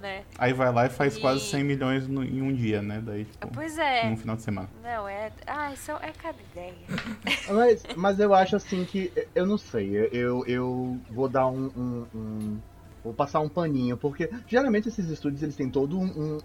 né? 0.00 0.24
Aí 0.38 0.52
vai 0.52 0.72
lá 0.72 0.86
e 0.86 0.90
faz 0.90 1.16
E- 1.16 1.20
quase 1.20 1.40
100 1.40 1.64
milhões 1.64 2.06
no- 2.08 2.24
em 2.24 2.42
um 2.42 2.52
dia, 2.52 2.82
né? 2.82 3.00
Daí, 3.04 3.24
tipo, 3.24 3.48
Pois 3.48 3.76
em 3.78 3.80
é. 3.80 4.06
um 4.10 4.16
final 4.16 4.36
de 4.36 4.42
semana. 4.42 4.68
Não, 4.82 5.08
é. 5.08 5.30
Ai, 5.46 5.76
são, 5.76 5.96
é 5.96 6.12
cada 6.12 6.38
ideia. 6.40 6.74
Mas, 7.48 7.82
mas 7.96 8.18
eu 8.20 8.34
acho 8.34 8.56
assim 8.56 8.84
que. 8.84 9.12
Eu 9.34 9.46
não 9.46 9.58
sei, 9.58 10.08
eu, 10.12 10.44
eu 10.46 10.98
vou 11.10 11.28
dar 11.28 11.46
um. 11.46 11.66
um- 11.76 12.06
um- 12.14 12.60
vou 13.02 13.12
passar 13.12 13.40
um 13.40 13.48
paninho, 13.50 13.96
porque 13.98 14.30
geralmente 14.46 14.88
esses 14.88 15.08
estúdios 15.10 15.42
eles 15.42 15.54
têm 15.56 15.68
todo 15.70 15.98
um, 15.98 16.04
um- 16.06 16.38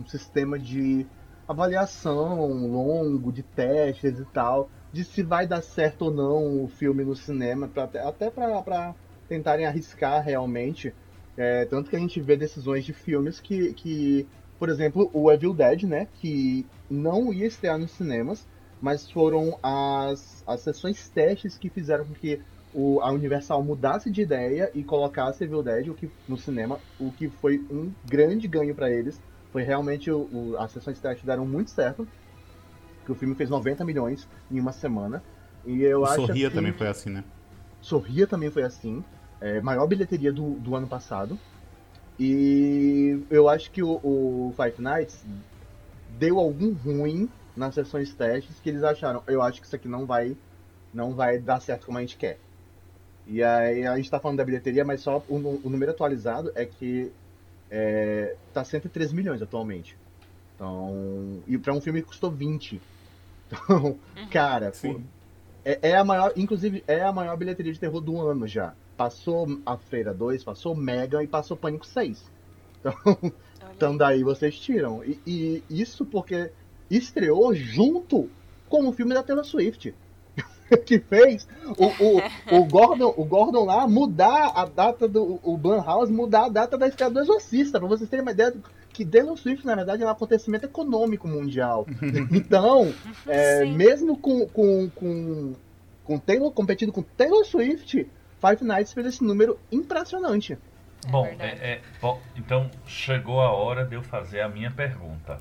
um 0.00 0.06
sistema 0.06 0.58
de 0.58 1.06
avaliação 1.48 2.46
longo, 2.52 3.32
de 3.32 3.42
testes 3.42 4.18
e 4.18 4.24
tal, 4.26 4.70
de 4.92 5.04
se 5.04 5.22
vai 5.22 5.46
dar 5.46 5.62
certo 5.62 6.02
ou 6.02 6.10
não 6.10 6.64
o 6.64 6.68
filme 6.68 7.02
no 7.04 7.14
cinema, 7.16 7.66
pra, 7.68 7.84
até- 7.84 8.30
pra 8.30 8.94
tentarem 9.28 9.64
arriscar 9.66 10.22
realmente. 10.22 10.92
É, 11.36 11.64
tanto 11.66 11.88
que 11.90 11.96
a 11.96 11.98
gente 11.98 12.20
vê 12.20 12.36
decisões 12.36 12.84
de 12.84 12.92
filmes 12.92 13.40
que, 13.40 13.72
que, 13.74 14.28
por 14.58 14.68
exemplo, 14.68 15.10
o 15.14 15.30
Evil 15.32 15.54
Dead, 15.54 15.84
né, 15.84 16.06
que 16.06 16.66
não 16.90 17.32
ia 17.32 17.46
estrear 17.46 17.78
nos 17.78 17.92
cinemas, 17.92 18.46
mas 18.80 19.10
foram 19.10 19.58
as, 19.62 20.42
as 20.46 20.60
sessões 20.60 21.08
testes 21.10 21.56
que 21.56 21.70
fizeram 21.70 22.04
com 22.06 22.14
que 22.14 22.40
o, 22.72 23.00
a 23.00 23.10
Universal 23.10 23.62
mudasse 23.64 24.10
de 24.10 24.22
ideia 24.22 24.70
e 24.74 24.84
colocasse 24.84 25.44
Evil 25.44 25.62
Dead 25.62 25.88
o 25.88 25.94
que, 25.94 26.10
no 26.28 26.36
cinema, 26.36 26.80
o 26.98 27.10
que 27.12 27.28
foi 27.30 27.58
um 27.70 27.92
grande 28.04 28.46
ganho 28.48 28.74
para 28.74 28.90
eles. 28.90 29.20
Foi 29.50 29.62
realmente 29.62 30.10
o, 30.10 30.28
o- 30.32 30.56
as 30.58 30.72
sessões 30.72 31.00
testes 31.00 31.24
deram 31.24 31.46
muito 31.46 31.70
certo, 31.70 32.06
que 33.04 33.12
o 33.12 33.14
filme 33.14 33.34
fez 33.34 33.50
90 33.50 33.84
milhões 33.84 34.28
em 34.50 34.60
uma 34.60 34.72
semana. 34.72 35.22
E 35.66 35.82
eu 35.82 36.00
o 36.00 36.04
acho 36.04 36.26
Sorria 36.26 36.46
assim, 36.46 36.54
também 36.56 36.72
foi 36.72 36.86
assim, 36.88 37.10
né? 37.10 37.24
Sorria 37.80 38.26
também 38.26 38.50
foi 38.50 38.62
assim. 38.62 39.04
É, 39.42 39.60
maior 39.60 39.86
bilheteria 39.86 40.32
do, 40.32 40.52
do 40.52 40.76
ano 40.76 40.86
passado. 40.86 41.38
E 42.18 43.20
eu 43.28 43.48
acho 43.48 43.70
que 43.70 43.82
o, 43.82 44.00
o 44.02 44.54
Five 44.56 44.80
Nights 44.80 45.24
deu 46.18 46.38
algum 46.38 46.72
ruim 46.72 47.28
nas 47.56 47.74
sessões 47.74 48.14
testes 48.14 48.60
que 48.60 48.68
eles 48.68 48.82
acharam. 48.82 49.22
Eu 49.26 49.42
acho 49.42 49.60
que 49.60 49.66
isso 49.66 49.74
aqui 49.74 49.88
não 49.88 50.06
vai, 50.06 50.36
não 50.94 51.14
vai 51.14 51.38
dar 51.38 51.60
certo 51.60 51.86
como 51.86 51.98
a 51.98 52.00
gente 52.00 52.16
quer. 52.16 52.38
E 53.26 53.42
aí 53.42 53.86
a 53.86 53.96
gente 53.96 54.10
tá 54.10 54.20
falando 54.20 54.38
da 54.38 54.44
bilheteria, 54.44 54.84
mas 54.84 55.00
só 55.00 55.22
o, 55.28 55.36
o 55.64 55.70
número 55.70 55.90
atualizado 55.90 56.52
é 56.54 56.64
que 56.64 57.12
é, 57.70 58.36
tá 58.52 58.64
103 58.64 59.12
milhões 59.12 59.40
atualmente. 59.42 59.96
Então, 60.54 61.42
e 61.46 61.56
para 61.58 61.72
um 61.72 61.80
filme 61.80 62.02
que 62.02 62.08
custou 62.08 62.30
20. 62.30 62.80
Então, 63.52 63.98
cara, 64.30 64.72
Sim. 64.72 65.04
é, 65.62 65.90
é 65.90 65.96
a 65.96 66.02
maior, 66.02 66.32
inclusive, 66.36 66.82
é 66.86 67.02
a 67.02 67.12
maior 67.12 67.36
bilheteria 67.36 67.70
de 67.70 67.78
terror 67.78 68.00
do 68.00 68.18
ano 68.18 68.48
já. 68.48 68.72
Passou 68.96 69.46
a 69.64 69.76
Feira 69.76 70.12
2, 70.12 70.44
passou 70.44 70.74
Mega 70.74 71.22
e 71.22 71.26
passou 71.26 71.56
Pânico 71.56 71.86
6. 71.86 72.30
Então, 72.80 72.94
Olha 73.06 73.32
então 73.76 73.92
aí. 73.92 73.98
daí 73.98 74.22
vocês 74.24 74.58
tiram. 74.58 75.02
E, 75.04 75.18
e 75.26 75.62
isso 75.70 76.04
porque 76.04 76.50
estreou 76.90 77.54
junto 77.54 78.28
com 78.68 78.86
o 78.88 78.92
filme 78.92 79.14
da 79.14 79.22
Taylor 79.22 79.44
Swift. 79.44 79.94
que 80.86 80.98
fez 80.98 81.46
o, 81.76 81.84
o, 81.84 82.60
o, 82.60 82.64
Gordon, 82.68 83.12
o 83.16 83.24
Gordon 83.24 83.64
lá 83.66 83.86
mudar 83.86 84.52
a 84.54 84.64
data 84.64 85.06
do. 85.08 85.38
O 85.42 85.56
Blumhouse 85.56 86.10
mudar 86.12 86.46
a 86.46 86.48
data 86.48 86.78
da 86.78 86.88
estreia 86.88 87.10
do 87.10 87.20
Exorcista, 87.20 87.78
pra 87.78 87.88
vocês 87.88 88.08
terem 88.08 88.24
uma 88.24 88.32
ideia 88.32 88.50
do- 88.52 88.62
que 88.92 89.04
Taylor 89.06 89.36
Swift, 89.38 89.64
na 89.66 89.74
verdade, 89.74 90.02
é 90.02 90.06
um 90.06 90.10
acontecimento 90.10 90.64
econômico 90.66 91.26
mundial. 91.26 91.86
Então, 92.30 92.92
é, 93.26 93.64
mesmo 93.64 94.16
com, 94.18 94.46
com, 94.48 94.90
com, 94.94 95.54
com 96.04 96.18
Taylor 96.18 96.50
competindo 96.52 96.92
com 96.92 97.02
Taylor 97.02 97.44
Swift, 97.44 98.06
Five 98.42 98.64
Nights 98.64 98.92
fez 98.92 99.06
esse 99.06 99.22
número 99.22 99.56
impressionante. 99.70 100.58
Bom, 101.08 101.24
verdade. 101.24 101.60
é- 101.62 101.72
é- 101.74 101.82
bom, 102.00 102.20
então 102.36 102.68
chegou 102.84 103.40
a 103.40 103.52
hora 103.52 103.84
de 103.84 103.94
eu 103.94 104.02
fazer 104.02 104.40
a 104.40 104.48
minha 104.48 104.70
pergunta. 104.70 105.40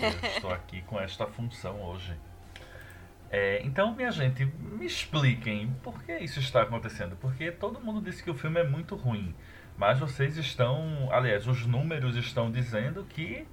Eu 0.00 0.28
estou 0.28 0.50
aqui 0.50 0.80
com 0.82 0.98
esta 0.98 1.26
função 1.26 1.82
hoje. 1.82 2.14
É, 3.30 3.60
então, 3.64 3.94
minha 3.94 4.10
gente, 4.10 4.44
me 4.44 4.86
expliquem 4.86 5.70
por 5.82 6.02
que 6.02 6.16
isso 6.18 6.38
está 6.38 6.62
acontecendo. 6.62 7.16
Porque 7.16 7.50
todo 7.50 7.80
mundo 7.80 8.00
disse 8.00 8.22
que 8.22 8.30
o 8.30 8.34
filme 8.34 8.60
é 8.60 8.64
muito 8.64 8.94
ruim. 8.94 9.34
Mas 9.76 9.98
vocês 9.98 10.36
estão. 10.36 11.08
Aliás, 11.10 11.46
os 11.46 11.66
números 11.66 12.16
estão 12.16 12.50
dizendo 12.50 13.04
que 13.04 13.46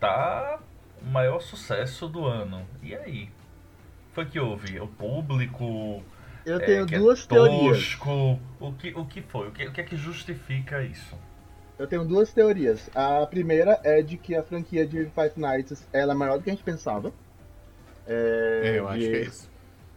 tá 0.00 0.58
o 1.00 1.06
maior 1.06 1.40
sucesso 1.40 2.08
do 2.08 2.24
ano. 2.24 2.66
E 2.82 2.94
aí? 2.94 3.30
Foi 4.12 4.26
que 4.26 4.38
houve? 4.38 4.78
O 4.80 4.86
público. 4.86 6.02
Eu 6.44 6.56
é, 6.56 6.60
tenho 6.60 6.82
é 6.82 6.86
duas 6.86 7.26
teorias. 7.26 7.96
tosco? 7.96 8.38
O 8.60 8.72
que, 8.72 8.92
o 8.94 9.04
que 9.06 9.22
foi? 9.22 9.48
O 9.48 9.52
que, 9.52 9.66
o 9.66 9.72
que 9.72 9.80
é 9.80 9.84
que 9.84 9.96
justifica 9.96 10.82
isso? 10.82 11.16
Eu 11.78 11.86
tenho 11.86 12.04
duas 12.04 12.32
teorias. 12.32 12.90
A 12.94 13.26
primeira 13.26 13.80
é 13.82 14.02
de 14.02 14.16
que 14.16 14.34
a 14.34 14.42
franquia 14.42 14.86
de 14.86 15.06
Five 15.06 15.32
Nights 15.36 15.86
ela 15.92 16.12
é 16.12 16.16
maior 16.16 16.38
do 16.38 16.44
que 16.44 16.50
a 16.50 16.52
gente 16.52 16.64
pensava. 16.64 17.12
É, 18.06 18.74
É, 18.74 18.78
eu 18.78 18.88
acho 18.88 18.98
de, 19.00 19.08
que 19.08 19.16
é 19.16 19.22
isso. 19.22 19.50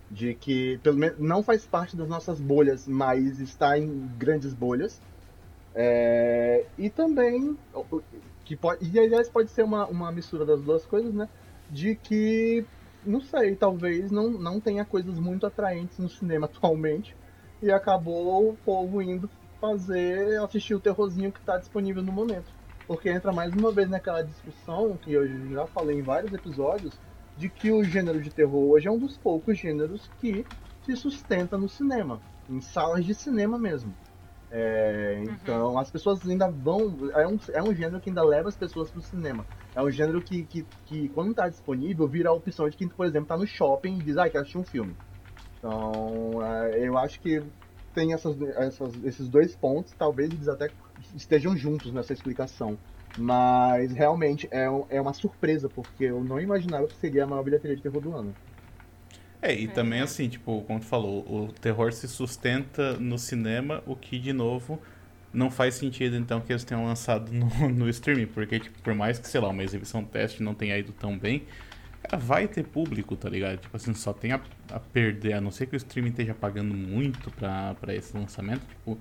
de 0.10 0.34
que 0.36 0.78
pelo 0.80 0.98
menos 0.98 1.20
não 1.20 1.43
faz 1.43 1.66
parte 1.66 1.96
das 1.96 2.08
nossas 2.08 2.39
bolhas, 2.39 2.88
mas 2.88 3.39
está 3.39 3.78
em 3.78 4.08
grandes 4.18 4.54
bolhas. 4.54 5.02
É, 5.74 6.66
e 6.78 6.89
também 6.89 7.58
que 8.46 8.56
pode, 8.56 8.89
e 8.89 9.00
aliás 9.00 9.28
pode 9.30 9.50
ser 9.50 9.64
uma, 9.64 9.86
uma 9.88 10.12
mistura 10.12 10.46
das 10.46 10.62
duas 10.62 10.86
coisas, 10.86 11.14
né? 11.14 11.28
De 11.70 11.96
que 11.96 12.66
não 13.06 13.22
sei, 13.22 13.56
talvez 13.56 14.12
não, 14.12 14.32
não 14.32 14.60
tenha 14.62 14.86
coisas 14.86 15.20
muito 15.20 15.45
atraentes 15.45 15.97
no 15.99 16.10
cinema 16.10 16.45
atualmente 16.47 17.18
e 17.62 17.72
acabou 17.72 18.49
o 18.49 18.58
povo 18.58 19.01
indo 19.01 19.30
fazer 19.60 20.39
assistir 20.41 20.76
o 20.76 20.82
terrorzinho 20.82 21.32
que 21.32 21.39
está 21.39 21.58
disponível 21.58 22.03
no 22.03 22.12
momento. 22.12 22.53
Porque 22.88 23.10
entra 23.10 23.34
mais 23.34 23.56
uma 23.56 23.72
vez 23.74 23.89
naquela 23.89 24.22
discussão 24.22 24.97
que 24.97 25.12
eu 25.12 25.28
já 25.49 25.68
falei 25.68 25.97
em 25.99 26.03
vários 26.03 26.34
episódios 26.34 27.01
de 27.36 27.49
que 27.49 27.72
o 27.72 27.84
gênero 27.84 28.22
de 28.22 28.32
terror 28.32 28.70
hoje 28.70 28.88
é 28.88 28.91
um 28.91 28.99
dos 28.99 29.18
poucos 29.18 29.58
gêneros 29.58 30.08
que 30.18 30.47
se 30.82 30.95
sustenta 30.95 31.58
no 31.58 31.68
cinema, 31.68 32.24
em 32.47 32.62
salas 32.62 33.06
de 33.06 33.16
cinema 33.16 33.58
mesmo. 33.58 33.97
É, 34.58 35.22
então 35.26 35.78
as 35.78 35.91
pessoas 35.91 36.26
ainda 36.26 36.49
vão. 36.49 37.10
É 37.12 37.28
um, 37.28 37.38
é 37.53 37.62
um 37.62 37.74
gênero 37.76 37.99
que 37.99 38.10
ainda 38.10 38.24
leva 38.24 38.47
as 38.47 38.56
pessoas 38.56 38.89
pro 38.89 39.01
cinema. 39.01 39.45
É 39.74 39.82
um 39.84 39.91
gênero 39.91 40.22
que, 40.24 40.45
que, 40.45 40.66
que 40.86 41.10
quando 41.10 41.34
tá 41.34 41.49
disponível, 41.49 42.08
vira 42.08 42.30
a 42.30 42.34
opção 42.34 42.70
de 42.70 42.78
quem, 42.78 42.88
por 42.88 43.06
exemplo, 43.06 43.28
tá 43.28 43.38
no 43.38 43.45
shopping 43.45 43.99
e 43.99 44.01
diz, 44.01 44.18
ah, 44.18 44.30
quero 44.30 44.43
assistir 44.43 44.58
um 44.58 44.64
filme. 44.64 44.95
Então, 45.58 46.41
é, 46.43 46.88
eu 46.88 46.97
acho 46.97 47.20
que 47.20 47.43
tem 47.93 48.14
essas, 48.14 48.39
essas- 48.41 49.03
esses 49.03 49.30
dois 49.30 49.56
pontos, 49.56 49.93
talvez 49.93 50.32
eles 50.32 50.47
até 50.47 50.72
estejam 51.14 51.56
juntos 51.58 51.91
nessa 51.93 52.14
explicação. 52.14 52.80
Mas 53.16 53.93
realmente 53.93 54.47
é, 54.51 54.66
é 54.89 55.01
uma 55.01 55.14
surpresa, 55.14 55.70
porque 55.70 56.03
eu 56.06 56.24
não 56.24 56.39
imaginava 56.39 56.88
que 56.88 56.97
seria 56.97 57.24
a 57.24 57.28
maior 57.28 57.43
bilheteria 57.43 57.76
de 57.76 57.82
terror 57.84 58.01
do 58.01 58.14
ano. 58.14 58.36
É, 59.42 59.54
e 59.54 59.68
também 59.68 60.02
assim, 60.02 60.28
tipo, 60.28 60.62
como 60.64 60.80
tu 60.80 60.86
falou, 60.86 61.20
o 61.20 61.54
terror 61.54 61.92
se 61.94 62.08
sustenta 62.08 62.94
no 62.94 63.18
cinema, 63.18 63.84
o 63.86 63.96
que, 63.96 64.18
de 64.18 64.34
novo, 64.34 64.82
não 65.34 65.52
faz 65.52 65.76
sentido, 65.76 66.16
então, 66.16 66.40
que 66.42 66.52
eles 66.52 66.64
tenham 66.64 66.86
lançado 66.86 67.32
no, 67.32 67.48
no 67.70 67.90
streaming, 67.90 68.28
porque, 68.28 68.60
tipo, 68.60 68.82
por 68.82 68.96
mais 68.96 69.20
que, 69.20 69.28
sei 69.28 69.42
lá, 69.42 69.50
uma 69.50 69.64
exibição 69.64 70.04
teste 70.04 70.42
não 70.42 70.56
tenha 70.56 70.78
ido 70.78 70.92
tão 70.94 71.18
bem, 71.18 71.44
cara, 72.02 72.18
vai 72.18 72.48
ter 72.48 72.64
público, 72.64 73.16
tá 73.16 73.30
ligado? 73.30 73.60
Tipo 73.60 73.76
assim, 73.76 73.94
só 73.94 74.14
tem 74.14 74.32
a, 74.32 74.42
a 74.72 74.80
perder, 74.80 75.34
a 75.34 75.42
não 75.42 75.52
ser 75.52 75.68
que 75.68 75.76
o 75.76 75.78
streaming 75.78 76.10
esteja 76.10 76.34
pagando 76.34 76.74
muito 76.74 77.30
pra, 77.32 77.76
pra 77.76 77.94
esse 77.94 78.18
lançamento, 78.18 78.66
tipo, 78.68 78.98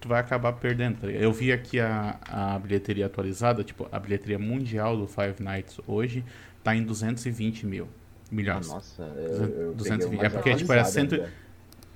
tu 0.00 0.08
vai 0.08 0.20
acabar 0.20 0.52
perdendo, 0.54 1.00
tá 1.00 1.06
ligado? 1.06 1.22
Eu 1.22 1.32
vi 1.32 1.52
aqui 1.52 1.78
a, 1.78 2.18
a 2.28 2.58
bilheteria 2.58 3.06
atualizada, 3.06 3.62
tipo, 3.62 3.88
a 3.92 3.98
bilheteria 3.98 4.38
mundial 4.38 4.96
do 4.96 5.06
Five 5.06 5.40
Nights 5.40 5.78
hoje 5.86 6.24
tá 6.64 6.74
em 6.74 6.82
220 6.82 7.66
mil 7.66 7.88
milhões. 8.30 8.68
Nossa, 8.68 9.02
eu, 9.02 9.44
eu 9.68 9.74
220, 9.74 10.04
peguei 10.10 10.18
uma 10.18 10.26
é 10.26 10.30
porque, 10.30 10.54
tipo, 10.54 10.72
era 10.72 10.82
atualizada 10.82 10.90
cento- 10.90 11.14
ainda. 11.14 11.46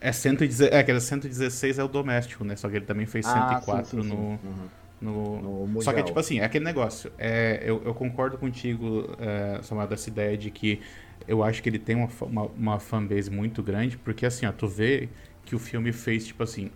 É, 0.00 0.12
110, 0.12 0.60
é, 0.62 0.82
que 0.82 0.90
era 0.90 1.00
116 1.00 1.78
é 1.78 1.84
o 1.84 1.88
doméstico, 1.88 2.44
né? 2.44 2.56
Só 2.56 2.68
que 2.68 2.76
ele 2.76 2.86
também 2.86 3.06
fez 3.06 3.26
Ah, 3.26 3.32
104 3.32 4.02
sim, 4.02 4.02
sim, 4.02 4.08
sim. 4.08 4.14
no, 4.14 4.40
Uhum. 4.42 4.68
no... 5.00 5.66
No 5.74 5.82
Só 5.82 5.92
que, 5.92 6.02
tipo 6.02 6.18
assim, 6.18 6.40
é 6.40 6.44
aquele 6.44 6.64
negócio. 6.64 7.12
É, 7.18 7.60
eu, 7.64 7.82
eu 7.84 7.94
concordo 7.94 8.38
contigo, 8.38 9.14
é, 9.18 9.62
Samuel, 9.62 9.88
dessa 9.88 10.08
ideia 10.08 10.36
de 10.36 10.50
que 10.50 10.80
eu 11.28 11.42
acho 11.44 11.62
que 11.62 11.68
ele 11.68 11.78
tem 11.78 11.96
uma, 11.96 12.08
uma, 12.22 12.42
uma 12.46 12.80
fanbase 12.80 13.30
muito 13.30 13.62
grande, 13.62 13.96
porque 13.98 14.24
assim, 14.26 14.46
ó, 14.46 14.52
tu 14.52 14.66
vê 14.66 15.08
que 15.44 15.54
o 15.54 15.58
filme 15.58 15.92
fez, 15.92 16.26
tipo 16.26 16.42
assim, 16.42 16.70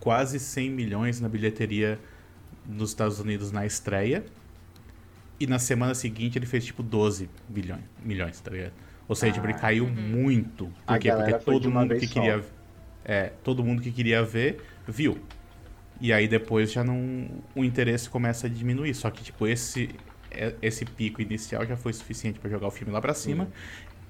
quase 0.00 0.38
100 0.38 0.70
milhões 0.70 1.20
na 1.20 1.28
bilheteria 1.28 1.98
nos 2.66 2.90
Estados 2.90 3.18
Unidos 3.20 3.52
na 3.52 3.66
estreia, 3.66 4.24
e 5.42 5.46
na 5.46 5.58
semana 5.58 5.94
seguinte 5.94 6.38
ele 6.38 6.46
fez, 6.46 6.64
tipo, 6.64 6.82
12 6.82 7.28
bilhões, 7.48 7.82
milhões, 8.04 8.40
tá 8.40 8.50
ligado? 8.50 8.72
Ou 9.08 9.14
seja, 9.16 9.32
tipo, 9.34 9.46
ele 9.46 9.54
Ah. 9.54 9.58
caiu 9.58 9.88
muito. 9.88 10.72
A 10.86 10.92
Por 10.94 11.00
quê? 11.00 11.12
Porque 11.12 11.32
todo 11.38 11.70
mundo 11.70 11.94
que 11.96 12.06
só. 12.06 12.14
queria 12.14 12.42
é, 13.04 13.32
todo 13.42 13.64
mundo 13.64 13.82
que 13.82 13.90
queria 13.90 14.22
ver, 14.22 14.62
viu. 14.86 15.18
E 16.00 16.12
aí 16.12 16.26
depois 16.28 16.70
já 16.72 16.82
não. 16.84 17.28
O 17.54 17.64
interesse 17.64 18.08
começa 18.08 18.46
a 18.46 18.50
diminuir. 18.50 18.94
Só 18.94 19.10
que, 19.10 19.22
tipo, 19.24 19.46
esse, 19.46 19.90
é- 20.30 20.54
esse 20.62 20.84
pico 20.84 21.20
inicial 21.20 21.66
já 21.66 21.76
foi 21.76 21.92
suficiente 21.92 22.38
pra 22.38 22.48
jogar 22.50 22.68
o 22.68 22.70
filme 22.70 22.92
lá 22.92 23.00
pra 23.00 23.12
cima. 23.14 23.48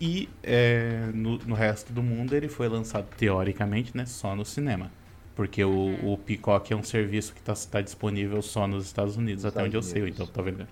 E 0.00 0.28
é, 0.42 1.10
no, 1.14 1.38
no 1.38 1.54
resto 1.54 1.92
do 1.92 2.02
mundo 2.02 2.34
ele 2.34 2.48
foi 2.48 2.68
lançado, 2.68 3.06
teoricamente, 3.16 3.96
né, 3.96 4.04
só 4.04 4.34
no 4.36 4.44
cinema. 4.44 4.90
Porque 5.34 5.64
o, 5.64 5.96
o 6.12 6.18
Peacock 6.18 6.72
é 6.72 6.76
um 6.76 6.82
serviço 6.82 7.32
que 7.32 7.40
tá, 7.40 7.54
tá 7.54 7.80
disponível 7.80 8.42
só 8.42 8.66
nos 8.66 8.84
Estados 8.84 9.16
Unidos, 9.16 9.44
Nos 9.44 9.52
até 9.56 9.64
onde 9.64 9.74
eu 9.76 9.80
Estados 9.80 9.88
sei, 9.92 10.02
Unidos. 10.02 10.20
então 10.20 10.32
tá 10.32 10.42
vendo. 10.42 10.66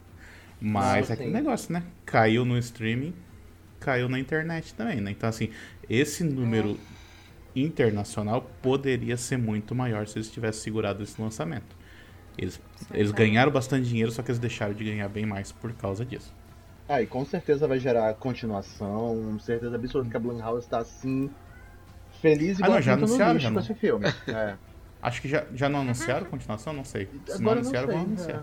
Mas 0.60 1.08
Não, 1.08 1.14
é 1.14 1.14
aquele 1.14 1.30
negócio, 1.32 1.72
né? 1.72 1.82
Caiu 2.04 2.44
no 2.44 2.58
streaming, 2.58 3.14
caiu 3.80 4.08
na 4.08 4.18
internet 4.18 4.74
também, 4.74 5.00
né? 5.00 5.10
Então, 5.10 5.28
assim, 5.28 5.50
esse 5.88 6.22
número 6.24 6.78
internacional 7.54 8.42
poderia 8.62 9.16
ser 9.16 9.36
muito 9.36 9.74
maior 9.74 10.06
se 10.06 10.18
eles 10.18 10.30
tivessem 10.30 10.62
segurado 10.62 11.02
esse 11.02 11.20
lançamento. 11.20 11.76
Eles, 12.38 12.60
eles 12.92 13.10
ganharam 13.12 13.52
bastante 13.52 13.88
dinheiro, 13.88 14.10
só 14.12 14.22
que 14.22 14.30
eles 14.30 14.38
deixaram 14.38 14.74
de 14.74 14.84
ganhar 14.84 15.08
bem 15.08 15.26
mais 15.26 15.52
por 15.52 15.72
causa 15.74 16.04
disso. 16.04 16.34
Ah, 16.88 17.00
e 17.02 17.06
com 17.06 17.24
certeza 17.24 17.68
vai 17.68 17.78
gerar 17.78 18.14
continuação, 18.14 19.38
certeza 19.38 19.76
absoluta 19.76 20.10
que 20.10 20.16
a 20.16 20.20
Blumhouse 20.20 20.68
tá 20.68 20.78
assim, 20.78 21.30
feliz 22.20 22.60
Ah, 22.60 22.60
igual 22.60 22.76
não, 22.76 22.82
já 22.82 22.94
anunciaram, 22.94 23.38
já 23.38 23.50
com 23.50 23.54
não? 23.54 23.60
esse 23.60 23.74
filme. 23.74 24.14
É. 24.26 24.56
Acho 25.02 25.22
que 25.22 25.28
já, 25.28 25.46
já 25.54 25.68
não 25.68 25.80
anunciaram 25.80 26.26
continuação? 26.26 26.72
Não 26.72 26.84
sei. 26.84 27.08
Se 27.26 27.42
não 27.42 27.52
Agora 27.52 27.60
eu 27.60 27.62
anunciaram, 27.62 27.88
vão 27.88 27.98
sei, 27.98 28.06
anunciar. 28.06 28.42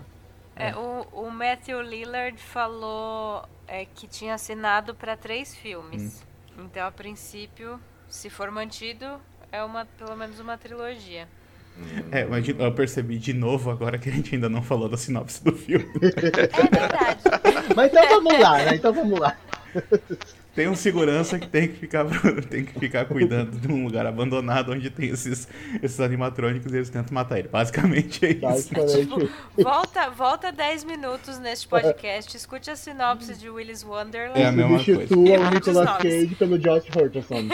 o, 0.74 1.26
o 1.26 1.30
Matthew 1.30 1.80
Lillard 1.82 2.36
falou 2.38 3.48
é, 3.66 3.84
que 3.84 4.06
tinha 4.06 4.34
assinado 4.34 4.94
para 4.94 5.16
três 5.16 5.54
filmes. 5.54 6.24
Hum. 6.58 6.64
Então, 6.64 6.86
a 6.86 6.90
princípio, 6.90 7.80
se 8.08 8.28
for 8.28 8.50
mantido, 8.50 9.20
é 9.52 9.62
uma 9.62 9.84
pelo 9.84 10.16
menos 10.16 10.40
uma 10.40 10.58
trilogia. 10.58 11.28
É, 12.10 12.24
mas 12.24 12.48
eu 12.48 12.72
percebi 12.72 13.18
de 13.18 13.32
novo 13.32 13.70
agora 13.70 13.98
que 13.98 14.08
a 14.08 14.12
gente 14.12 14.34
ainda 14.34 14.48
não 14.48 14.62
falou 14.62 14.88
da 14.88 14.96
sinopse 14.96 15.44
do 15.44 15.52
filme. 15.52 15.86
É 16.02 16.78
verdade. 16.80 17.22
Mas 17.76 17.90
então 17.92 18.08
vamos 18.08 18.40
lá, 18.40 18.58
né? 18.58 18.74
Então 18.74 18.92
vamos 18.92 19.20
lá. 19.20 19.36
Tem 20.58 20.66
um 20.68 20.74
segurança 20.74 21.38
que 21.38 21.46
tem 21.46 21.68
que 21.68 21.76
ficar, 21.76 22.04
tem 22.50 22.64
que 22.64 22.76
ficar 22.80 23.04
cuidando 23.04 23.56
de 23.56 23.68
um 23.68 23.84
lugar 23.84 24.04
abandonado 24.04 24.72
onde 24.72 24.90
tem 24.90 25.08
esses, 25.08 25.46
esses 25.80 26.00
animatrônicos 26.00 26.72
e 26.72 26.76
eles 26.78 26.90
tentam 26.90 27.14
matar 27.14 27.38
ele. 27.38 27.46
Basicamente 27.46 28.26
é 28.26 28.32
isso. 28.32 28.40
Basicamente. 28.40 29.30
Volta, 29.56 30.10
volta 30.10 30.50
10 30.50 30.82
minutos 30.82 31.38
neste 31.38 31.68
podcast, 31.68 32.36
escute 32.36 32.72
a 32.72 32.74
sinopse 32.74 33.36
de 33.36 33.48
Willis 33.48 33.84
Wonderland. 33.84 34.36
É 34.36 34.46
a 34.46 34.50
mesma 34.50 34.84
coisa. 34.84 35.06
Substitua 35.06 35.38
o 35.38 35.50
Nicolas. 35.50 35.96
Cage 35.98 36.34
pelo 36.34 36.58
Josh 36.58 36.86
Hutcherson. 36.88 37.46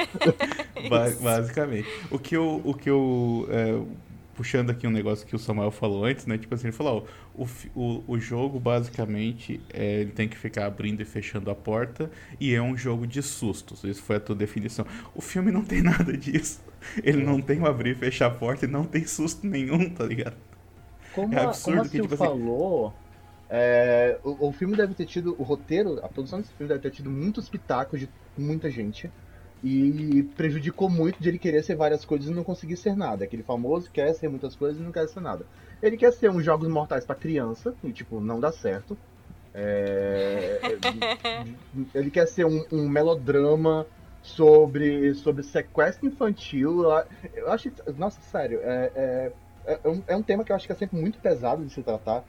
Ba- 0.88 1.12
basicamente. 1.20 1.86
O 2.10 2.18
que 2.18 2.34
eu. 2.34 2.62
O 2.64 2.72
que 2.72 2.88
eu 2.88 3.46
é, 3.50 3.82
puxando 4.34 4.70
aqui 4.70 4.86
um 4.86 4.90
negócio 4.90 5.26
que 5.26 5.34
o 5.34 5.38
Samuel 5.38 5.70
falou 5.70 6.04
antes, 6.04 6.26
né? 6.26 6.36
Tipo 6.38 6.54
assim, 6.54 6.66
ele 6.68 6.76
falou, 6.76 7.08
ó, 7.36 7.42
o, 7.44 7.48
o, 7.74 8.04
o 8.14 8.20
jogo 8.20 8.58
basicamente 8.60 9.60
é, 9.72 10.00
ele 10.02 10.12
tem 10.12 10.28
que 10.28 10.36
ficar 10.36 10.66
abrindo 10.66 11.00
e 11.00 11.04
fechando 11.04 11.50
a 11.50 11.54
porta 11.54 12.10
e 12.40 12.54
é 12.54 12.60
um 12.62 12.76
jogo 12.76 13.06
de 13.06 13.22
sustos. 13.22 13.84
Isso 13.84 14.02
foi 14.02 14.16
a 14.16 14.20
tua 14.20 14.34
definição. 14.36 14.86
O 15.14 15.20
filme 15.22 15.50
não 15.50 15.64
tem 15.64 15.80
nada 15.82 16.16
disso. 16.16 16.60
Ele 17.02 17.22
não 17.24 17.40
tem 17.40 17.60
o 17.60 17.66
abrir 17.66 17.92
e 17.92 17.94
fechar 17.94 18.26
a 18.26 18.30
porta 18.30 18.66
e 18.66 18.68
não 18.68 18.84
tem 18.84 19.06
susto 19.06 19.46
nenhum, 19.46 19.88
tá 19.90 20.04
ligado? 20.04 20.36
Como, 21.10 21.34
É 21.34 21.38
absurdo 21.38 21.88
como 21.88 21.90
que, 21.90 22.00
tipo 22.00 22.14
assim- 22.14 22.16
falou, 22.16 23.00
é, 23.48 24.20
o, 24.24 24.48
o 24.48 24.52
filme 24.52 24.76
deve 24.76 24.94
ter 24.94 25.06
tido, 25.06 25.34
o 25.40 25.44
roteiro, 25.44 26.00
a 26.04 26.08
produção 26.08 26.40
desse 26.40 26.54
filme 26.54 26.68
deve 26.68 26.82
ter 26.82 26.90
tido 26.90 27.10
muitos 27.10 27.48
pitacos 27.48 28.00
de 28.00 28.10
muita 28.36 28.70
gente. 28.70 29.12
E 29.66 30.22
prejudicou 30.36 30.90
muito 30.90 31.18
de 31.22 31.26
ele 31.26 31.38
querer 31.38 31.62
ser 31.62 31.74
várias 31.74 32.04
coisas 32.04 32.28
e 32.28 32.34
não 32.34 32.44
conseguir 32.44 32.76
ser 32.76 32.94
nada. 32.94 33.24
Aquele 33.24 33.42
famoso 33.42 33.90
quer 33.90 34.12
ser 34.12 34.28
muitas 34.28 34.54
coisas 34.54 34.78
e 34.78 34.82
não 34.82 34.92
quer 34.92 35.08
ser 35.08 35.20
nada. 35.20 35.46
Ele 35.82 35.96
quer 35.96 36.12
ser 36.12 36.30
uns 36.30 36.44
jogos 36.44 36.68
mortais 36.68 37.06
pra 37.06 37.14
criança, 37.14 37.74
e 37.82 37.90
tipo, 37.90 38.20
não 38.20 38.38
dá 38.38 38.52
certo. 38.52 38.94
É, 39.54 40.60
ele 41.94 42.10
quer 42.10 42.26
ser 42.26 42.44
um, 42.44 42.62
um 42.70 42.86
melodrama 42.86 43.86
sobre, 44.22 45.14
sobre 45.14 45.42
sequestro 45.42 46.06
infantil. 46.06 46.84
Eu 47.34 47.50
acho. 47.50 47.72
Nossa, 47.96 48.20
sério, 48.20 48.60
é, 48.62 48.92
é, 48.94 49.32
é, 49.64 49.80
é, 49.82 49.88
um, 49.88 50.02
é 50.08 50.14
um 50.14 50.22
tema 50.22 50.44
que 50.44 50.52
eu 50.52 50.56
acho 50.56 50.66
que 50.66 50.72
é 50.72 50.76
sempre 50.76 51.00
muito 51.00 51.18
pesado 51.20 51.64
de 51.64 51.72
se 51.72 51.82
tratar. 51.82 52.22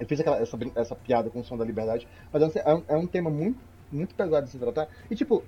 Eu 0.00 0.06
fiz 0.06 0.18
aquela, 0.18 0.38
essa, 0.38 0.58
essa 0.74 0.96
piada 0.96 1.30
com 1.30 1.38
o 1.38 1.44
som 1.44 1.56
da 1.56 1.64
liberdade, 1.64 2.08
mas 2.32 2.42
é 2.56 2.74
um, 2.74 2.82
é 2.88 2.96
um 2.96 3.06
tema 3.06 3.30
muito, 3.30 3.60
muito 3.92 4.16
pesado 4.16 4.46
de 4.46 4.52
se 4.52 4.58
tratar. 4.58 4.88
E, 5.08 5.14
tipo, 5.14 5.44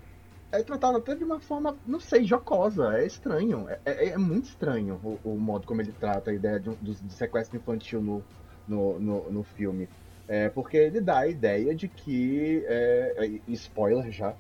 é 0.51 0.63
tratado 0.63 0.99
até 0.99 1.15
de 1.15 1.25
uma 1.25 1.39
forma, 1.41 1.77
não 1.87 2.01
sei, 2.01 2.25
jocosa. 2.25 2.99
É 2.99 3.07
estranho. 3.07 3.69
É, 3.69 3.81
é, 3.85 4.09
é 4.11 4.19
muito 4.19 4.47
estranho 4.47 5.01
o, 5.03 5.19
o, 5.31 5.39
modo 5.39 5.67
como 5.67 5.81
ele 5.81 5.93
trata 5.93 6.31
a 6.31 6.35
ideia 6.35 6.59
de, 6.59 6.75
de, 6.77 6.95
de 6.95 7.13
sequestro 7.13 7.57
infantil 7.57 8.01
no, 8.01 8.25
no, 8.67 8.99
no, 8.99 9.31
no 9.31 9.43
filme. 9.43 9.89
É, 10.27 10.49
porque 10.49 10.77
ele 10.77 11.01
dá 11.01 11.21
a 11.21 11.29
ideia 11.29 11.75
de 11.75 11.89
que. 11.89 12.65
É, 12.67 13.41
é 13.49 13.53
spoiler 13.53 14.11
já. 14.11 14.35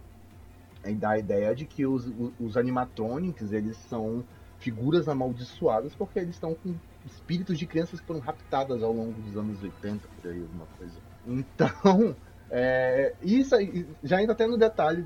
Ele 0.84 0.96
dá 0.96 1.10
a 1.10 1.18
ideia 1.18 1.54
de 1.54 1.66
que 1.66 1.84
os, 1.86 2.10
os 2.40 2.56
animatronics 2.56 3.52
eles 3.52 3.76
são 3.76 4.24
figuras 4.58 5.08
amaldiçoadas 5.08 5.94
porque 5.94 6.18
eles 6.18 6.34
estão 6.34 6.54
com 6.54 6.74
espíritos 7.06 7.58
de 7.58 7.66
crianças 7.66 8.00
que 8.00 8.06
foram 8.06 8.20
raptadas 8.20 8.82
ao 8.82 8.92
longo 8.92 9.20
dos 9.20 9.36
anos 9.36 9.62
80, 9.62 10.08
por 10.20 10.30
aí, 10.30 10.40
alguma 10.40 10.66
coisa. 10.78 10.94
Então, 11.26 12.16
é, 12.50 13.14
isso 13.22 13.54
aí, 13.54 13.86
já 14.02 14.18
ainda 14.18 14.32
até 14.32 14.46
no 14.46 14.56
detalhe 14.56 15.02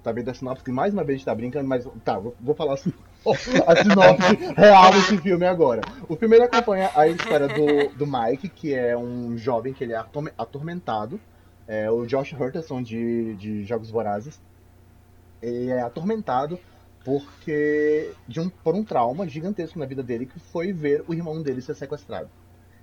do, 0.00 0.02
também 0.02 0.24
da 0.24 0.34
sinopse, 0.34 0.64
que 0.64 0.72
mais 0.72 0.92
uma 0.92 1.04
vez 1.04 1.16
a 1.16 1.18
gente 1.18 1.26
tá 1.26 1.34
brincando, 1.34 1.68
mas 1.68 1.86
tá, 2.04 2.18
vou, 2.18 2.34
vou 2.40 2.54
falar 2.54 2.74
assim, 2.74 2.92
a 3.66 3.76
sinopse 3.76 4.54
real 4.56 4.90
desse 4.92 5.18
filme 5.18 5.46
agora. 5.46 5.82
O 6.08 6.16
filme 6.16 6.36
ele 6.36 6.44
acompanha 6.44 6.90
a 6.94 7.06
história 7.06 7.48
do, 7.48 7.96
do 7.96 8.06
Mike, 8.06 8.48
que 8.48 8.74
é 8.74 8.96
um 8.96 9.36
jovem 9.36 9.72
que 9.72 9.84
ele 9.84 9.92
é 9.92 10.04
atormentado. 10.38 11.20
É, 11.68 11.90
o 11.90 12.04
Josh 12.04 12.32
Hurterson 12.32 12.82
de, 12.82 13.36
de 13.36 13.64
Jogos 13.64 13.90
Vorazes. 13.90 14.40
Ele 15.40 15.70
é 15.70 15.80
atormentado 15.80 16.58
porque 17.04 18.12
de 18.28 18.40
um, 18.40 18.48
por 18.48 18.74
um 18.74 18.84
trauma 18.84 19.26
gigantesco 19.26 19.78
na 19.78 19.86
vida 19.86 20.02
dele 20.02 20.26
que 20.26 20.38
foi 20.38 20.72
ver 20.72 21.02
o 21.08 21.14
irmão 21.14 21.40
dele 21.42 21.62
ser 21.62 21.74
sequestrado. 21.74 22.28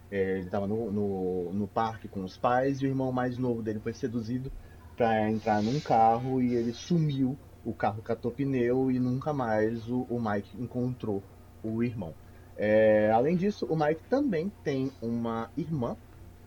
É, 0.09 0.37
ele 0.37 0.45
estava 0.45 0.65
no, 0.65 0.91
no, 0.91 1.53
no, 1.53 1.67
parque 1.67 2.07
com 2.07 2.23
os 2.23 2.37
pais 2.37 2.81
e 2.81 2.85
o 2.85 2.87
irmão 2.87 3.11
mais 3.11 3.37
novo 3.37 3.61
dele 3.61 3.79
foi 3.79 3.93
seduzido 3.93 4.51
para 4.97 5.29
entrar 5.29 5.61
num 5.61 5.79
carro 5.79 6.41
e 6.41 6.55
ele 6.55 6.73
sumiu. 6.73 7.37
O 7.63 7.73
carro 7.73 8.01
catou 8.01 8.31
pneu 8.31 8.91
e 8.91 8.99
nunca 8.99 9.31
mais 9.31 9.87
o, 9.87 10.01
o 10.09 10.19
Mike 10.19 10.59
encontrou 10.59 11.23
o 11.63 11.83
irmão. 11.83 12.13
É, 12.57 13.11
além 13.11 13.37
disso, 13.37 13.65
o 13.67 13.75
Mike 13.77 14.01
também 14.09 14.51
tem 14.63 14.91
uma 15.01 15.49
irmã, 15.55 15.95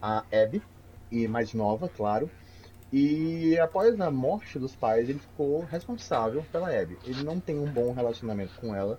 a 0.03 0.25
Abby, 0.33 0.61
e 1.11 1.29
mais 1.29 1.55
nova, 1.55 1.89
claro, 1.89 2.29
e 2.93 3.57
após 3.61 4.01
a 4.01 4.11
morte 4.11 4.59
dos 4.59 4.75
pais, 4.75 5.09
ele 5.09 5.21
ficou 5.21 5.61
responsável 5.65 6.45
pela 6.51 6.69
Abby. 6.69 6.99
Ele 7.05 7.23
não 7.23 7.39
tem 7.39 7.57
um 7.57 7.71
bom 7.71 7.93
relacionamento 7.93 8.55
com 8.57 8.75
ela. 8.75 8.99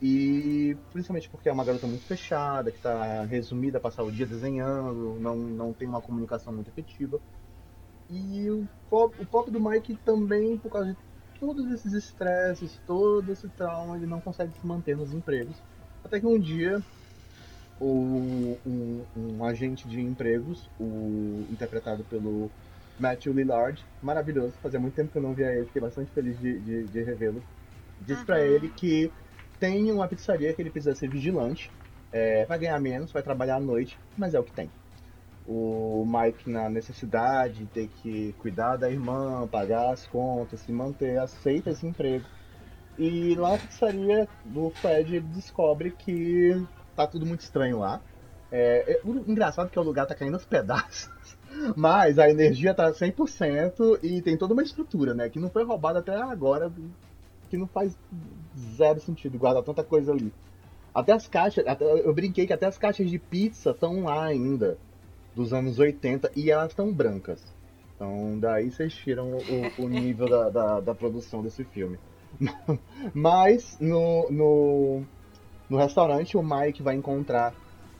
E 0.00 0.76
principalmente 0.92 1.28
porque 1.28 1.48
é 1.48 1.52
uma 1.52 1.64
garota 1.64 1.86
muito 1.86 2.04
fechada, 2.04 2.70
que 2.70 2.76
está 2.76 3.24
resumida 3.24 3.78
a 3.78 3.80
passar 3.80 4.04
o 4.04 4.12
dia 4.12 4.26
desenhando, 4.26 5.18
não, 5.18 5.36
não 5.36 5.72
tem 5.72 5.88
uma 5.88 6.00
comunicação 6.00 6.52
muito 6.52 6.68
efetiva. 6.68 7.20
E 8.10 8.50
o 8.50 8.68
pop, 8.90 9.14
o 9.20 9.26
pop 9.26 9.50
do 9.50 9.60
Mike 9.60 9.96
também, 10.04 10.58
por 10.58 10.70
causa 10.70 10.90
de 10.90 10.96
todos 11.40 11.70
esses 11.72 11.92
estresses, 11.92 12.78
todo 12.86 13.30
esse 13.32 13.48
trauma, 13.48 13.96
ele 13.96 14.06
não 14.06 14.20
consegue 14.20 14.52
se 14.52 14.66
manter 14.66 14.96
nos 14.96 15.12
empregos. 15.12 15.56
Até 16.04 16.20
que 16.20 16.26
um 16.26 16.38
dia, 16.38 16.82
o, 17.80 18.56
um, 18.66 19.04
um 19.16 19.44
agente 19.44 19.88
de 19.88 20.00
empregos, 20.00 20.68
o 20.78 21.46
interpretado 21.50 22.04
pelo 22.04 22.50
Matthew 22.98 23.32
Lillard, 23.32 23.84
maravilhoso. 24.02 24.52
Fazia 24.62 24.78
muito 24.78 24.94
tempo 24.94 25.10
que 25.10 25.18
eu 25.18 25.22
não 25.22 25.34
via 25.34 25.52
ele, 25.52 25.66
fiquei 25.66 25.82
bastante 25.82 26.10
feliz 26.12 26.38
de, 26.38 26.58
de, 26.60 26.84
de 26.84 27.02
revê-lo. 27.02 27.42
Diz 28.00 28.18
uhum. 28.18 28.24
para 28.24 28.40
ele 28.44 28.68
que 28.68 29.10
tem 29.58 29.90
uma 29.90 30.06
pizzaria 30.06 30.52
que 30.52 30.60
ele 30.60 30.70
precisa 30.70 30.94
ser 30.94 31.08
vigilante, 31.08 31.70
é, 32.12 32.44
vai 32.44 32.58
ganhar 32.58 32.78
menos, 32.80 33.10
vai 33.10 33.22
trabalhar 33.22 33.56
à 33.56 33.60
noite, 33.60 33.98
mas 34.16 34.34
é 34.34 34.40
o 34.40 34.44
que 34.44 34.52
tem. 34.52 34.70
O 35.46 36.06
Mike 36.06 36.48
na 36.48 36.70
necessidade 36.70 37.58
de 37.58 37.66
ter 37.66 37.88
que 37.88 38.34
cuidar 38.38 38.76
da 38.76 38.90
irmã, 38.90 39.46
pagar 39.46 39.92
as 39.92 40.06
contas, 40.06 40.60
se 40.60 40.72
manter, 40.72 41.18
aceita 41.18 41.70
esse 41.70 41.86
emprego. 41.86 42.24
E 42.98 43.34
lá 43.34 43.52
na 43.52 43.58
pizzaria 43.58 44.28
do 44.44 44.70
Fred 44.70 45.16
ele 45.16 45.26
descobre 45.26 45.90
que 45.90 46.64
tá 46.94 47.06
tudo 47.06 47.26
muito 47.26 47.40
estranho 47.40 47.78
lá. 47.78 48.00
É, 48.50 48.92
é, 48.92 49.00
engraçado 49.26 49.66
é 49.66 49.70
que 49.70 49.78
o 49.78 49.82
lugar 49.82 50.06
tá 50.06 50.14
caindo 50.14 50.34
aos 50.34 50.44
pedaços. 50.44 51.10
Mas 51.76 52.18
a 52.18 52.30
energia 52.30 52.72
tá 52.72 52.92
100% 52.92 53.98
e 54.02 54.22
tem 54.22 54.36
toda 54.36 54.54
uma 54.54 54.62
estrutura, 54.62 55.12
né? 55.12 55.28
Que 55.28 55.40
não 55.40 55.50
foi 55.50 55.64
roubada 55.64 55.98
até 55.98 56.14
agora, 56.14 56.72
que 57.50 57.56
não 57.56 57.66
faz 57.66 57.98
zero 58.76 59.00
sentido 59.00 59.38
guardar 59.38 59.62
tanta 59.62 59.82
coisa 59.82 60.12
ali. 60.12 60.32
Até 60.94 61.12
as 61.12 61.26
caixas, 61.26 61.66
até, 61.66 61.84
eu 61.84 62.14
brinquei 62.14 62.46
que 62.46 62.52
até 62.52 62.66
as 62.66 62.78
caixas 62.78 63.10
de 63.10 63.18
pizza 63.18 63.70
estão 63.70 64.04
lá 64.04 64.24
ainda, 64.24 64.78
dos 65.34 65.52
anos 65.52 65.78
80, 65.78 66.30
e 66.36 66.50
elas 66.50 66.70
estão 66.70 66.92
brancas. 66.92 67.42
Então 67.94 68.38
daí 68.38 68.70
vocês 68.70 68.92
tiram 68.94 69.32
o, 69.32 69.84
o 69.84 69.88
nível 69.88 70.28
da, 70.28 70.50
da, 70.50 70.80
da, 70.80 70.94
produção 70.94 71.42
desse 71.42 71.64
filme. 71.64 71.98
Mas 73.14 73.78
no, 73.80 74.28
no, 74.30 75.02
no 75.68 75.76
restaurante 75.78 76.36
o 76.36 76.42
Mike 76.42 76.82
vai 76.82 76.94
encontrar 76.94 77.54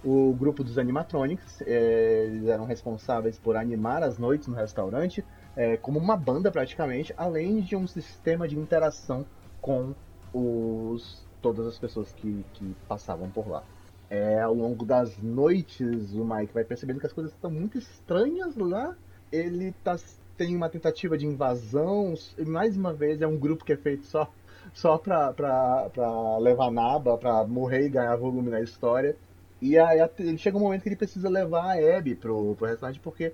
o 0.05 0.35
grupo 0.35 0.63
dos 0.63 0.79
animatronics. 0.79 1.63
É, 1.63 2.25
eles 2.27 2.47
eram 2.49 2.65
responsáveis 2.65 3.39
por 3.39 3.57
animar 3.57 4.03
as 4.03 4.19
noites 4.19 4.49
no 4.49 4.55
restaurante, 4.55 5.25
é, 5.57 5.77
como 5.77 5.99
uma 5.99 6.17
banda 6.17 6.51
praticamente, 6.51 7.15
além 7.17 7.61
de 7.61 7.75
um 7.75 7.87
sistema 7.87 8.47
de 8.47 8.59
interação 8.59 9.25
com 9.61 9.95
os, 10.33 11.25
todas 11.41 11.67
as 11.67 11.79
pessoas 11.79 12.13
que, 12.13 12.45
que 12.55 12.77
passavam 12.89 13.31
por 13.31 13.49
lá. 13.49 13.63
É, 14.11 14.41
ao 14.41 14.55
longo 14.55 14.85
das 14.85 15.17
noites, 15.19 16.13
o 16.15 16.25
Mike 16.25 16.53
vai 16.53 16.65
percebendo 16.65 17.01
que 17.01 17.07
as 17.07 17.13
coisas 17.13 17.33
estão 17.33 17.51
muito 17.51 17.79
estranhas 17.79 18.57
lá. 18.57 18.95
Ele 19.33 19.73
tá, 19.83 19.97
tem 20.37 20.55
uma 20.55 20.69
tentativa 20.69 21.17
de 21.17 21.27
invasão, 21.27 22.15
e 22.39 22.45
mais 22.45 22.77
uma 22.77 22.93
vez 22.93 23.23
é 23.23 23.27
um 23.27 23.37
grupo 23.37 23.65
que 23.65 23.73
é 23.73 23.77
feito 23.77 24.05
só, 24.07 24.31
só 24.73 24.99
pra, 24.99 25.33
pra, 25.33 25.91
pra 25.91 26.39
levar 26.39 26.71
naba, 26.71 27.17
pra 27.17 27.45
morrer 27.47 27.87
e 27.87 27.89
ganhar 27.89 28.17
volume 28.17 28.51
na 28.51 28.61
história. 28.61 29.17
E 29.61 29.79
aí 29.79 29.99
chega 30.39 30.57
um 30.57 30.61
momento 30.61 30.83
que 30.83 30.89
ele 30.91 30.97
precisa 30.97 31.29
levar 31.29 31.65
a 31.65 31.97
Abby 31.97 32.15
pro, 32.15 32.55
pro 32.55 32.67
restaurante, 32.67 33.01
porque 33.01 33.33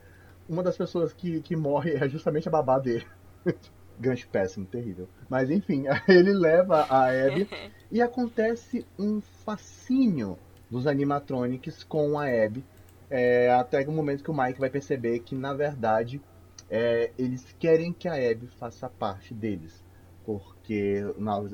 uma 0.48 0.62
das 0.62 0.76
pessoas 0.76 1.12
que, 1.12 1.40
que 1.42 1.56
morre 1.56 1.94
é 1.94 2.08
justamente 2.08 2.48
a 2.48 2.52
babá 2.52 2.78
dele. 2.78 3.06
Gancho 3.98 4.28
péssimo, 4.28 4.64
terrível. 4.64 5.08
Mas 5.28 5.50
enfim, 5.50 5.84
ele 6.08 6.32
leva 6.32 6.86
a 6.88 7.08
Abby 7.08 7.48
e 7.90 8.00
acontece 8.00 8.86
um 8.98 9.20
fascínio 9.20 10.38
dos 10.70 10.86
animatronics 10.86 11.82
com 11.82 12.18
a 12.18 12.26
Abby. 12.26 12.64
É, 13.10 13.50
até 13.50 13.86
o 13.86 13.92
momento 13.92 14.22
que 14.22 14.30
o 14.30 14.34
Mike 14.34 14.60
vai 14.60 14.70
perceber 14.70 15.18
que, 15.20 15.34
na 15.34 15.52
verdade, 15.52 16.22
é, 16.70 17.10
eles 17.18 17.54
querem 17.58 17.92
que 17.92 18.06
a 18.06 18.14
Abby 18.14 18.46
faça 18.46 18.88
parte 18.88 19.34
deles. 19.34 19.84
Porque, 20.24 21.02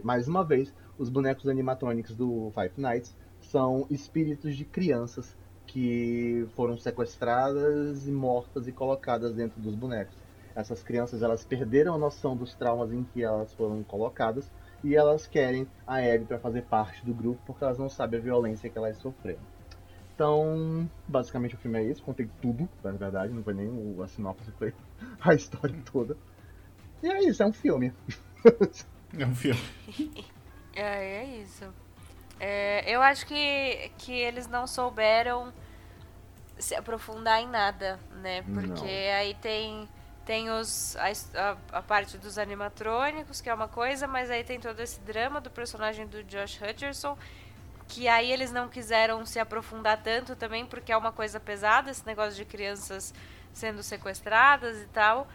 mais 0.05 0.29
uma 0.29 0.45
vez, 0.45 0.75
os 0.99 1.09
bonecos 1.09 1.49
animatronics 1.49 2.15
do 2.15 2.53
Five 2.55 2.75
Nights 2.77 3.17
são 3.41 3.87
espíritos 3.91 4.55
de 4.55 4.65
crianças 4.65 5.35
que 5.67 6.47
foram 6.55 6.77
sequestradas 6.79 8.07
e 8.07 8.13
mortas 8.13 8.69
e 8.69 8.73
colocadas 8.73 9.33
dentro 9.33 9.61
dos 9.61 9.75
bonecos. 9.75 10.15
Essas 10.55 10.83
crianças 10.83 11.23
elas 11.23 11.45
perderam 11.45 11.95
a 11.95 11.99
noção 11.99 12.37
dos 12.37 12.55
traumas 12.55 12.93
em 12.93 13.05
que 13.05 13.23
elas 13.23 13.53
foram 13.55 13.83
colocadas 13.83 14.51
e 14.87 14.95
elas 14.95 15.27
querem 15.27 15.67
a 15.85 15.97
Abby 15.97 16.27
para 16.27 16.39
fazer 16.39 16.63
parte 16.63 17.05
do 17.05 17.13
grupo 17.13 17.41
porque 17.45 17.65
elas 17.65 17.77
não 17.77 17.89
sabem 17.89 18.21
a 18.21 18.23
violência 18.23 18.71
que 18.71 18.79
elas 18.79 18.97
sofreram. 18.99 19.41
Então, 20.15 20.89
basicamente 21.09 21.57
o 21.57 21.59
filme 21.59 21.79
é 21.81 21.83
isso, 21.83 22.03
contei 22.05 22.31
tudo, 22.41 22.69
na 22.85 22.93
verdade, 22.93 23.33
não 23.33 23.43
foi 23.43 23.53
nem 23.53 23.67
o, 23.67 24.01
a 24.01 24.07
sinopse, 24.07 24.51
foi 24.53 24.73
a 25.21 25.35
história 25.35 25.75
toda. 25.91 26.17
E 27.03 27.09
é 27.09 27.25
isso, 27.25 27.43
é 27.43 27.47
um 27.47 27.53
filme. 27.53 27.93
É 29.19 29.27
um 29.27 29.35
filme. 29.35 29.61
é, 30.73 31.23
é 31.23 31.25
isso. 31.43 31.65
É, 32.39 32.89
eu 32.89 33.03
acho 33.03 33.27
que, 33.27 33.91
que 33.99 34.13
eles 34.13 34.47
não 34.47 34.67
souberam 34.67 35.53
se 36.59 36.75
aprofundar 36.75 37.41
em 37.41 37.49
nada, 37.49 37.99
né? 38.23 38.43
Porque 38.43 38.69
não. 38.69 39.19
aí 39.19 39.35
tem, 39.41 39.89
tem 40.27 40.51
os, 40.51 40.97
a, 40.97 41.57
a, 41.79 41.81
parte 41.81 42.19
dos 42.19 42.37
animatrônicos, 42.37 43.41
que 43.41 43.49
é 43.49 43.55
uma 43.55 43.69
coisa, 43.69 44.09
mas 44.09 44.29
aí 44.29 44.43
tem 44.43 44.59
todo 44.59 44.81
esse 44.81 44.99
drama 45.01 45.41
do 45.41 45.49
personagem 45.49 46.05
do 46.05 46.25
Josh 46.25 46.61
Hutcherson, 46.61 47.17
que 47.87 48.09
aí 48.09 48.33
eles 48.33 48.51
não 48.51 48.69
quiseram 48.69 49.25
se 49.25 49.39
aprofundar 49.39 50.03
tanto 50.03 50.35
também, 50.35 50.67
porque 50.67 50.91
é 50.91 50.97
uma 50.97 51.13
coisa 51.13 51.39
pesada, 51.39 51.93
esse 51.93 52.05
negócio 52.05 52.35
de 52.35 52.45
crianças 52.45 53.15
sendo 53.53 53.85
sequestradas 53.85 54.83
e 54.83 54.87
tal. 54.87 55.29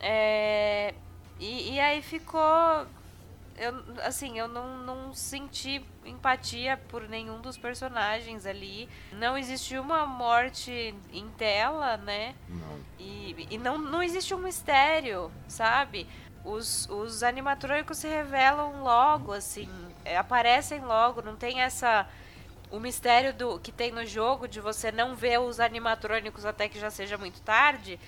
É, 0.00 0.94
e, 1.38 1.74
e 1.74 1.80
aí 1.80 2.02
ficou 2.02 2.86
eu, 3.56 3.84
assim, 4.02 4.38
eu 4.38 4.48
não, 4.48 4.78
não 4.78 5.14
senti 5.14 5.84
empatia 6.04 6.76
por 6.88 7.08
nenhum 7.08 7.40
dos 7.40 7.56
personagens 7.56 8.46
ali. 8.46 8.88
Não 9.12 9.38
existe 9.38 9.78
uma 9.78 10.06
morte 10.06 10.94
em 11.12 11.28
tela, 11.30 11.96
né? 11.96 12.34
Não. 12.48 12.80
E, 12.98 13.46
e 13.50 13.58
não, 13.58 13.78
não 13.78 14.02
existe 14.02 14.34
um 14.34 14.38
mistério, 14.38 15.30
sabe? 15.48 16.06
Os, 16.44 16.88
os 16.90 17.22
animatrônicos 17.22 17.98
se 17.98 18.08
revelam 18.08 18.82
logo, 18.82 19.32
assim, 19.32 19.68
é, 20.04 20.16
aparecem 20.16 20.80
logo, 20.80 21.22
não 21.22 21.36
tem 21.36 21.62
essa 21.62 22.06
o 22.70 22.80
mistério 22.80 23.32
do 23.32 23.58
que 23.60 23.70
tem 23.70 23.92
no 23.92 24.04
jogo 24.04 24.48
de 24.48 24.60
você 24.60 24.90
não 24.90 25.14
ver 25.14 25.38
os 25.38 25.60
animatrônicos 25.60 26.44
até 26.44 26.68
que 26.68 26.78
já 26.78 26.90
seja 26.90 27.16
muito 27.16 27.40
tarde, 27.40 28.00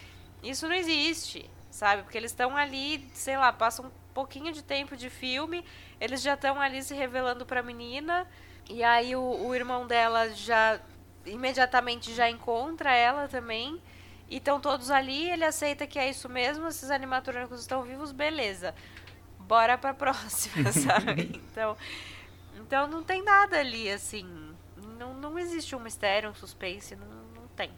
isso 0.42 0.66
não 0.66 0.74
existe, 0.74 1.48
sabe? 1.76 2.02
Porque 2.02 2.16
eles 2.16 2.30
estão 2.30 2.56
ali, 2.56 3.06
sei 3.12 3.36
lá, 3.36 3.52
passam 3.52 3.86
um 3.86 3.90
pouquinho 4.14 4.50
de 4.50 4.62
tempo 4.62 4.96
de 4.96 5.10
filme, 5.10 5.62
eles 6.00 6.22
já 6.22 6.32
estão 6.32 6.58
ali 6.58 6.82
se 6.82 6.94
revelando 6.94 7.44
pra 7.44 7.62
menina, 7.62 8.26
e 8.68 8.82
aí 8.82 9.14
o, 9.14 9.20
o 9.20 9.54
irmão 9.54 9.86
dela 9.86 10.30
já 10.30 10.80
imediatamente 11.26 12.14
já 12.14 12.30
encontra 12.30 12.92
ela 12.92 13.28
também. 13.28 13.80
E 14.28 14.38
estão 14.38 14.58
todos 14.58 14.90
ali, 14.90 15.30
ele 15.30 15.44
aceita 15.44 15.86
que 15.86 15.98
é 15.98 16.08
isso 16.08 16.28
mesmo, 16.28 16.66
esses 16.66 16.90
animatrônicos 16.90 17.60
estão 17.60 17.82
vivos, 17.82 18.10
beleza. 18.10 18.74
Bora 19.38 19.76
pra 19.76 19.92
próxima, 19.94 20.72
sabe? 20.72 21.40
Então, 21.56 21.76
então 22.58 22.86
não 22.86 23.02
tem 23.02 23.22
nada 23.22 23.58
ali, 23.58 23.90
assim. 23.90 24.26
Não, 24.98 25.14
não 25.14 25.38
existe 25.38 25.74
um 25.76 25.80
mistério, 25.80 26.30
um 26.30 26.34
suspense, 26.34 26.96
não, 26.96 27.06
não 27.06 27.48
tem. 27.48 27.70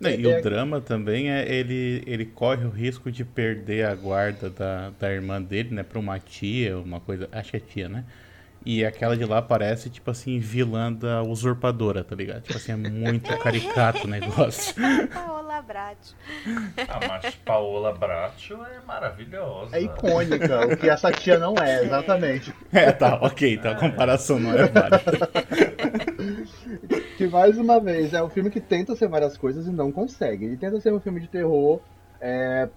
E 0.00 0.26
o 0.26 0.42
drama 0.42 0.80
também 0.80 1.30
é 1.30 1.48
ele, 1.48 2.02
ele 2.06 2.24
corre 2.24 2.64
o 2.64 2.70
risco 2.70 3.10
de 3.10 3.24
perder 3.24 3.86
a 3.86 3.94
guarda 3.94 4.50
da, 4.50 4.90
da 4.98 5.12
irmã 5.12 5.40
dele, 5.40 5.74
né, 5.74 5.82
pra 5.82 5.98
uma 5.98 6.18
tia, 6.18 6.78
uma 6.78 7.00
coisa. 7.00 7.28
Acho 7.32 7.52
que 7.52 7.56
é 7.56 7.60
tia, 7.60 7.88
né? 7.88 8.04
E 8.66 8.82
aquela 8.82 9.14
de 9.14 9.24
lá 9.26 9.42
parece, 9.42 9.90
tipo 9.90 10.10
assim, 10.10 10.38
vilã 10.38 10.90
da 10.90 11.22
usurpadora, 11.22 12.02
tá 12.02 12.16
ligado? 12.16 12.42
Tipo 12.42 12.56
assim, 12.56 12.72
é 12.72 12.76
muito 12.76 13.36
caricato 13.38 14.06
o 14.06 14.10
negócio. 14.10 14.74
Paola 15.12 15.60
Bracho. 15.60 16.16
Ah, 16.88 17.00
mas 17.06 17.34
Paola 17.34 17.92
Bracho 17.92 18.54
é 18.54 18.80
maravilhosa. 18.86 19.76
É 19.76 19.82
icônica, 19.82 20.66
o 20.66 20.76
que 20.78 20.88
essa 20.88 21.12
tia 21.12 21.38
não 21.38 21.54
é, 21.58 21.84
exatamente. 21.84 22.54
É, 22.72 22.90
tá, 22.90 23.18
ok, 23.20 23.54
então 23.54 23.72
a 23.72 23.74
comparação 23.74 24.38
não 24.38 24.52
é 24.52 24.66
válida. 24.66 25.02
que 27.16 27.26
mais 27.26 27.58
uma 27.58 27.80
vez 27.80 28.12
é 28.12 28.22
um 28.22 28.28
filme 28.28 28.50
que 28.50 28.60
tenta 28.60 28.94
ser 28.94 29.08
várias 29.08 29.36
coisas 29.36 29.66
e 29.66 29.70
não 29.70 29.90
consegue. 29.90 30.44
Ele 30.44 30.56
tenta 30.56 30.80
ser 30.80 30.92
um 30.92 31.00
filme 31.00 31.20
de 31.20 31.28
terror 31.28 31.80
é, 32.20 32.68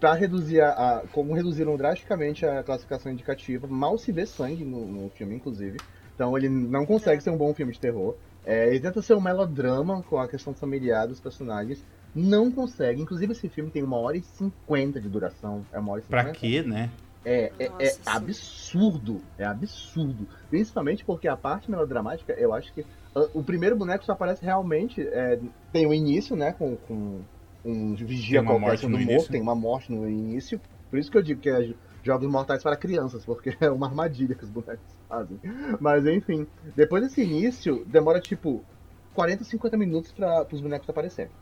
para 0.00 0.14
reduzir 0.14 0.60
a, 0.60 0.70
a, 0.70 1.02
como 1.12 1.34
reduziram 1.34 1.76
drasticamente 1.76 2.44
a 2.44 2.62
classificação 2.62 3.10
indicativa, 3.10 3.66
mal 3.66 3.98
se 3.98 4.12
vê 4.12 4.26
sangue 4.26 4.64
no, 4.64 4.86
no 4.86 5.10
filme, 5.10 5.34
inclusive. 5.34 5.78
Então 6.14 6.36
ele 6.36 6.48
não 6.48 6.86
consegue 6.86 7.22
ser 7.22 7.30
um 7.30 7.36
bom 7.36 7.52
filme 7.54 7.72
de 7.72 7.80
terror. 7.80 8.14
É, 8.44 8.68
ele 8.68 8.80
tenta 8.80 9.02
ser 9.02 9.14
um 9.14 9.20
melodrama 9.20 10.02
com 10.04 10.18
a 10.18 10.28
questão 10.28 10.54
familiar 10.54 11.06
dos 11.06 11.20
personagens. 11.20 11.84
Não 12.14 12.50
consegue. 12.50 13.02
Inclusive 13.02 13.32
esse 13.32 13.48
filme 13.48 13.70
tem 13.70 13.82
uma 13.82 13.98
hora 13.98 14.16
e 14.16 14.22
cinquenta 14.22 15.00
de 15.00 15.08
duração. 15.08 15.66
É 15.72 15.78
uma 15.78 15.92
hora 15.92 16.00
e 16.00 16.04
cinquenta. 16.04 16.22
Pra 16.24 16.32
quê, 16.32 16.62
né? 16.62 16.90
É, 17.24 17.52
é, 17.58 17.70
é 17.80 17.96
absurdo. 18.06 19.20
É 19.36 19.44
absurdo. 19.44 20.28
Principalmente 20.48 21.04
porque 21.04 21.26
a 21.26 21.36
parte 21.36 21.70
melodramática, 21.70 22.32
eu 22.34 22.54
acho 22.54 22.72
que. 22.72 22.86
O 23.32 23.42
primeiro 23.42 23.76
boneco 23.76 24.04
só 24.04 24.12
aparece 24.12 24.44
realmente. 24.44 25.00
É, 25.00 25.38
tem 25.72 25.86
o 25.86 25.94
início, 25.94 26.36
né? 26.36 26.52
Com, 26.52 26.76
com 26.76 27.20
um 27.64 27.94
vigia 27.94 28.42
qualquer 28.42 28.78
sendo 28.78 28.98
morto, 28.98 29.30
tem 29.30 29.40
uma 29.40 29.54
morte 29.54 29.90
no 29.90 30.08
início. 30.08 30.60
Por 30.90 30.98
isso 30.98 31.10
que 31.10 31.16
eu 31.16 31.22
digo 31.22 31.40
que 31.40 31.48
é 31.48 31.74
jogos 32.02 32.28
mortais 32.28 32.62
para 32.62 32.76
crianças, 32.76 33.24
porque 33.24 33.56
é 33.60 33.70
uma 33.70 33.88
armadilha 33.88 34.34
que 34.34 34.44
os 34.44 34.50
bonecos 34.50 34.84
fazem. 35.08 35.40
Mas 35.80 36.06
enfim, 36.06 36.46
depois 36.76 37.02
desse 37.02 37.22
início, 37.22 37.84
demora 37.86 38.20
tipo 38.20 38.62
40, 39.14 39.44
50 39.44 39.76
minutos 39.76 40.12
para 40.12 40.46
os 40.52 40.60
bonecos 40.60 40.88
aparecerem. 40.88 41.32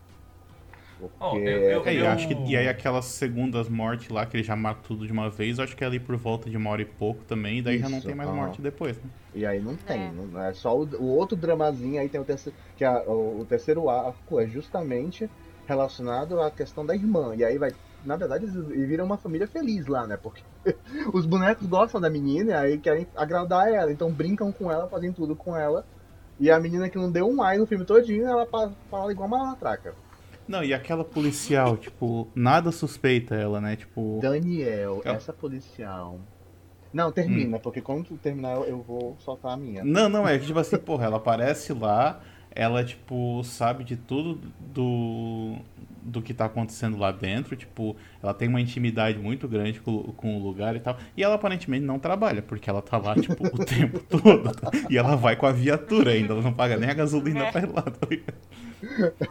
Porque... 0.99 1.17
Oh, 1.21 1.37
eu, 1.37 1.61
eu, 1.71 1.87
é, 1.87 1.95
eu... 1.95 2.09
acho 2.09 2.29
que 2.29 2.35
e 2.35 2.57
aí 2.57 2.69
aquelas 2.69 3.05
segundas 3.07 3.69
mortes 3.69 4.09
lá 4.09 4.25
que 4.25 4.37
ele 4.37 4.45
já 4.45 4.57
mata 4.57 4.81
tudo 4.87 5.07
de 5.07 5.13
uma 5.13 5.29
vez, 5.29 5.59
acho 5.59 5.77
que 5.77 5.85
é 5.85 5.87
ali 5.87 6.01
por 6.01 6.17
volta 6.17 6.49
de 6.49 6.57
uma 6.57 6.71
hora 6.71 6.83
e 6.83 6.87
pouco 6.87 7.25
também, 7.25 7.59
e 7.59 7.63
daí 7.63 7.77
Isso, 7.77 7.85
já 7.85 7.91
não 7.91 8.01
tem 8.01 8.15
mais 8.15 8.31
morte 8.31 8.63
depois, 8.63 8.97
né? 8.97 9.05
E 9.35 9.45
aí 9.45 9.61
não 9.61 9.75
tem, 9.75 10.01
é, 10.01 10.13
não 10.13 10.41
é 10.41 10.53
só 10.53 10.77
o, 10.77 10.85
o, 10.85 11.07
outro 11.17 11.37
dramazinho 11.37 12.01
aí 12.01 12.09
tem 12.09 12.21
o 12.21 12.25
terceiro, 12.25 12.57
que 12.77 12.85
é, 12.85 12.91
o, 12.91 13.41
o 13.41 13.47
terceiro 13.49 13.89
arco 13.91 14.39
é 14.39 14.47
justamente 14.47 15.29
relacionado 15.67 16.41
à 16.41 16.51
questão 16.51 16.85
da 16.85 16.95
irmã. 16.95 17.35
E 17.35 17.45
aí 17.45 17.59
vai. 17.59 17.73
Na 18.05 18.17
verdade, 18.17 18.45
eles 18.45 18.55
viram 18.87 19.07
uma 19.07 19.17
família 19.17 19.49
feliz 19.49 19.87
lá, 19.87 20.07
né? 20.07 20.17
Porque 20.17 20.43
os 21.13 21.25
bonecos 21.25 21.67
gostam 21.67 22.01
da 22.01 22.11
menina 22.11 22.51
e 22.51 22.55
aí 22.55 22.79
querem 22.79 23.07
agradar 23.17 23.73
ela. 23.73 23.91
Então 23.91 24.13
brincam 24.13 24.53
com 24.53 24.71
ela, 24.71 24.89
fazem 24.89 25.13
tudo 25.13 25.35
com 25.35 25.57
ela. 25.57 25.87
E 26.39 26.51
a 26.51 26.61
menina 26.61 26.89
que 26.89 26.99
não 26.99 27.11
deu 27.11 27.29
um 27.29 27.43
ai 27.43 27.57
no 27.59 27.67
filme 27.67 27.85
todinho, 27.85 28.27
ela 28.27 28.47
fala 28.47 29.13
igual 29.13 29.27
uma 29.27 29.47
matraca. 29.47 29.95
Não, 30.47 30.63
e 30.63 30.75
aquela 30.75 31.05
policial, 31.05 31.77
tipo, 31.79 32.29
nada 32.35 32.71
suspeita 32.71 33.35
ela, 33.35 33.61
né? 33.61 33.77
Tipo. 33.77 34.19
Daniel, 34.21 35.01
essa 35.05 35.33
policial. 35.33 36.21
Não, 36.93 37.11
termina, 37.11 37.57
hum. 37.57 37.61
porque 37.61 37.81
quando 37.81 38.17
terminar 38.19 38.57
eu 38.69 38.81
vou 38.81 39.17
soltar 39.19 39.53
a 39.53 39.57
minha. 39.57 39.85
Não, 39.85 40.09
não, 40.09 40.29
é 40.29 40.39
que 40.39 40.47
tipo 40.47 40.59
assim, 40.61 40.79
porra, 40.79 41.07
ela 41.07 41.17
aparece 41.17 41.73
lá, 41.73 42.21
ela, 42.55 42.85
tipo, 42.85 43.43
sabe 43.43 43.83
de 43.83 43.97
tudo 43.97 44.41
do, 44.61 45.57
do 46.01 46.23
que 46.23 46.33
tá 46.33 46.45
acontecendo 46.45 46.97
lá 46.97 47.11
dentro. 47.11 47.57
Tipo, 47.57 47.97
ela 48.23 48.33
tem 48.33 48.47
uma 48.47 48.61
intimidade 48.61 49.19
muito 49.19 49.49
grande 49.49 49.81
com, 49.81 50.05
com 50.13 50.37
o 50.37 50.43
lugar 50.43 50.77
e 50.77 50.81
tal. 50.81 50.97
E 51.17 51.25
ela 51.25 51.35
aparentemente 51.35 51.85
não 51.85 51.99
trabalha, 51.99 52.43
porque 52.43 52.71
ela 52.71 52.81
tá 52.81 52.97
lá, 52.97 53.17
tipo, 53.17 53.45
o 53.45 53.59
tempo 53.67 53.99
todo. 53.99 54.53
E 54.89 54.97
ela 54.97 55.17
vai 55.17 55.35
com 55.35 55.47
a 55.47 55.53
viatura 55.53 56.13
ainda, 56.13 56.33
ela 56.33 56.43
não 56.43 56.53
paga 56.53 56.77
nem 56.77 56.89
a 56.89 56.95
gasolina 56.95 57.47
é. 57.47 57.51
pra 57.51 57.61
ir 57.61 57.73
lá. 57.73 57.83
Tá 57.83 58.07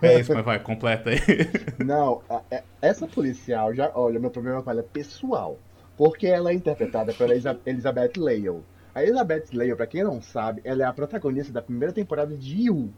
é 0.01 0.19
isso, 0.19 0.33
mas 0.33 0.45
vai, 0.45 0.59
completa 0.59 1.09
aí. 1.09 1.19
Não, 1.83 2.21
a, 2.29 2.37
a, 2.37 2.41
é, 2.51 2.63
essa 2.81 3.07
policial 3.07 3.73
já. 3.73 3.91
Olha, 3.95 4.19
meu 4.19 4.31
problema 4.31 4.61
com 4.61 4.69
ela 4.69 4.79
é 4.81 4.83
pessoal. 4.83 5.57
Porque 5.97 6.25
ela 6.25 6.51
é 6.51 6.53
interpretada 6.53 7.13
pela 7.13 7.33
Elizabeth 7.33 8.13
Lale. 8.17 8.63
A 8.95 9.03
Elizabeth 9.03 9.45
Lale, 9.53 9.75
pra 9.75 9.87
quem 9.87 10.03
não 10.03 10.21
sabe, 10.21 10.61
ela 10.63 10.83
é 10.83 10.85
a 10.85 10.93
protagonista 10.93 11.53
da 11.53 11.61
primeira 11.61 11.93
temporada 11.93 12.35
de 12.35 12.63
You, 12.63 12.91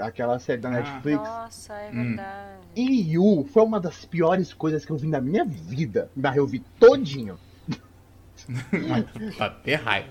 Aquela 0.00 0.38
série 0.38 0.60
da 0.60 0.68
ah. 0.68 0.72
Netflix. 0.72 1.22
Nossa, 1.22 1.74
é 1.74 1.90
hum. 1.90 1.92
verdade. 1.92 2.60
Hum. 2.60 2.72
E 2.76 3.12
Yu 3.12 3.44
foi 3.52 3.62
uma 3.62 3.80
das 3.80 4.04
piores 4.04 4.52
coisas 4.52 4.84
que 4.84 4.92
eu 4.92 4.96
vi 4.96 5.08
na 5.08 5.20
minha 5.20 5.44
vida. 5.44 6.10
Mas 6.14 6.36
eu 6.36 6.46
vi 6.46 6.60
todinho. 6.78 7.38
Pra 9.36 9.50
ter 9.62 9.74
raiva. 9.76 10.08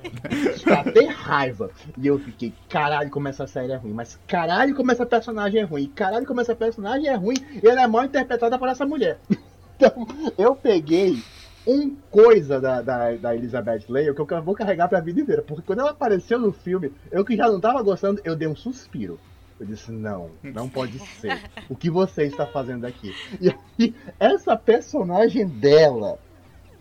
pra 0.63 0.83
ter 0.83 1.05
raiva. 1.05 1.71
E 1.97 2.07
eu 2.07 2.19
fiquei, 2.19 2.53
caralho, 2.69 3.09
como 3.09 3.27
essa 3.27 3.47
série 3.47 3.71
é 3.71 3.75
ruim. 3.75 3.93
Mas 3.93 4.19
caralho, 4.27 4.75
como 4.75 4.91
essa 4.91 5.05
personagem 5.05 5.61
é 5.61 5.63
ruim. 5.63 5.87
Caralho, 5.95 6.25
como 6.25 6.41
essa 6.41 6.55
personagem 6.55 7.07
é 7.07 7.15
ruim. 7.15 7.37
E 7.61 7.67
ela 7.67 7.83
é 7.83 7.87
mal 7.87 8.05
interpretada 8.05 8.57
por 8.57 8.67
essa 8.67 8.85
mulher. 8.85 9.19
Então, 9.75 10.07
eu 10.37 10.55
peguei 10.55 11.17
um 11.65 11.95
coisa 12.11 12.61
da, 12.61 12.81
da, 12.81 13.15
da 13.15 13.35
Elizabeth 13.35 13.83
Lane 13.89 14.13
que 14.13 14.21
eu 14.21 14.43
vou 14.43 14.53
carregar 14.53 14.87
pra 14.87 14.99
vida 14.99 15.19
inteira. 15.19 15.41
Porque 15.41 15.63
quando 15.65 15.79
ela 15.79 15.91
apareceu 15.91 16.39
no 16.39 16.51
filme, 16.51 16.93
eu 17.11 17.25
que 17.25 17.35
já 17.35 17.47
não 17.49 17.59
tava 17.59 17.81
gostando, 17.81 18.21
eu 18.23 18.35
dei 18.35 18.47
um 18.47 18.55
suspiro. 18.55 19.19
Eu 19.59 19.65
disse, 19.65 19.91
não, 19.91 20.29
não 20.43 20.67
pode 20.67 20.99
ser. 21.19 21.41
O 21.69 21.75
que 21.75 21.89
você 21.89 22.23
está 22.23 22.45
fazendo 22.45 22.85
aqui? 22.85 23.15
E 23.39 23.49
aí, 23.49 23.95
essa 24.19 24.57
personagem 24.57 25.47
dela, 25.47 26.19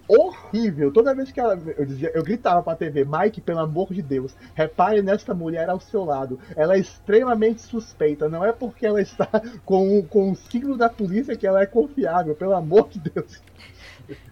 horrível. 0.09 0.93
Toda 0.93 1.15
vez 1.15 1.31
que 1.31 1.41
ela. 1.41 1.59
Eu 1.77 1.85
dizia, 1.85 2.11
eu 2.15 2.23
gritava 2.23 2.63
pra 2.63 2.77
TV, 2.77 3.05
Mike, 3.05 3.41
pelo 3.41 3.61
amor 3.61 3.93
de 3.93 4.03
Deus, 4.03 4.35
repare 4.55 5.03
nesta 5.03 5.35
mulher 5.35 5.69
ao 5.69 5.81
seu 5.81 6.05
lado. 6.05 6.39
Ela 6.57 6.77
é 6.77 6.79
extremamente 6.79 7.63
suspeita. 7.63 8.29
Não 8.29 8.45
é 8.45 8.53
porque 8.53 8.87
ela 8.87 9.01
está 9.01 9.29
com, 9.65 10.03
com 10.03 10.33
o 10.33 10.37
signo 10.37 10.77
da 10.77 10.89
polícia 10.89 11.37
que 11.37 11.47
ela 11.47 11.63
é 11.63 11.67
confiável, 11.67 12.35
pelo 12.35 12.55
amor 12.55 12.89
de 12.89 12.99
Deus. 12.99 13.43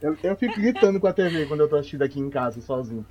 Eu, 0.01 0.17
eu 0.23 0.37
fico 0.37 0.61
gritando 0.61 1.01
com 1.01 1.07
a 1.07 1.13
TV 1.13 1.47
quando 1.47 1.61
eu 1.61 1.69
tô 1.69 1.77
assistindo 1.77 2.03
aqui 2.03 2.19
em 2.19 2.29
casa 2.29 2.61
sozinho. 2.61 3.07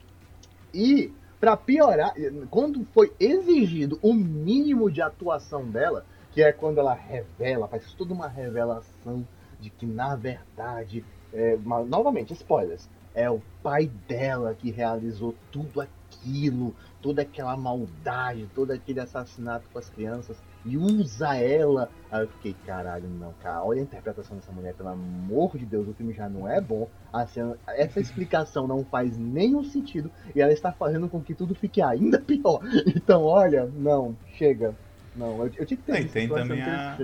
E 0.74 1.12
para 1.39 1.55
piorar, 1.55 2.14
quando 2.49 2.86
foi 2.93 3.14
exigido 3.20 3.97
o 4.01 4.14
mínimo 4.14 4.91
de 4.91 5.01
atuação 5.01 5.66
dela, 5.66 6.05
que 6.32 6.43
é 6.43 6.51
quando 6.51 6.80
ela 6.80 6.93
revela, 6.93 7.68
faz 7.68 7.93
toda 7.93 8.14
uma 8.14 8.28
revelação 8.28 9.26
de 9.60 9.70
que 9.70 9.86
na 9.86 10.16
verdade, 10.16 11.03
é, 11.34 11.57
novamente, 11.88 12.34
spoilers, 12.34 12.89
é 13.13 13.30
o 13.30 13.41
pai 13.61 13.89
dela 14.07 14.53
que 14.53 14.71
realizou 14.71 15.36
tudo 15.51 15.82
aquilo, 15.82 16.75
toda 17.01 17.21
aquela 17.21 17.55
maldade, 17.57 18.49
todo 18.53 18.71
aquele 18.71 18.99
assassinato 18.99 19.67
com 19.71 19.80
as 19.80 19.89
crianças 19.89 20.38
e 20.65 20.77
usa 20.77 21.36
ela. 21.36 21.89
Aí 22.11 22.23
eu 22.23 22.27
fiquei, 22.27 22.55
caralho, 22.65 23.07
não, 23.07 23.34
cara, 23.41 23.63
olha 23.63 23.80
a 23.80 23.84
interpretação 23.84 24.38
dessa 24.38 24.51
mulher, 24.51 24.73
pelo 24.73 24.89
amor 24.89 25.57
de 25.57 25.65
Deus, 25.65 25.88
o 25.88 25.93
filme 25.93 26.13
já 26.13 26.30
não 26.30 26.47
é 26.47 26.59
bom. 26.59 26.88
Cena, 27.27 27.57
essa 27.67 27.99
explicação 27.99 28.67
não 28.67 28.84
faz 28.84 29.17
nenhum 29.17 29.63
sentido 29.63 30.11
e 30.36 30.41
ela 30.41 30.51
está 30.51 30.71
fazendo 30.71 31.09
com 31.09 31.21
que 31.21 31.34
tudo 31.34 31.55
fique 31.55 31.82
ainda 31.82 32.19
pior. 32.21 32.61
Então, 32.95 33.23
olha, 33.23 33.65
não, 33.65 34.15
chega. 34.36 34.75
Não, 35.15 35.39
eu, 35.39 35.51
eu 35.57 35.65
tinha 35.65 35.77
que 35.77 35.84
ter 35.84 36.01
e 36.01 36.05
tem 36.07 36.27
também 36.27 36.61
a... 36.61 36.97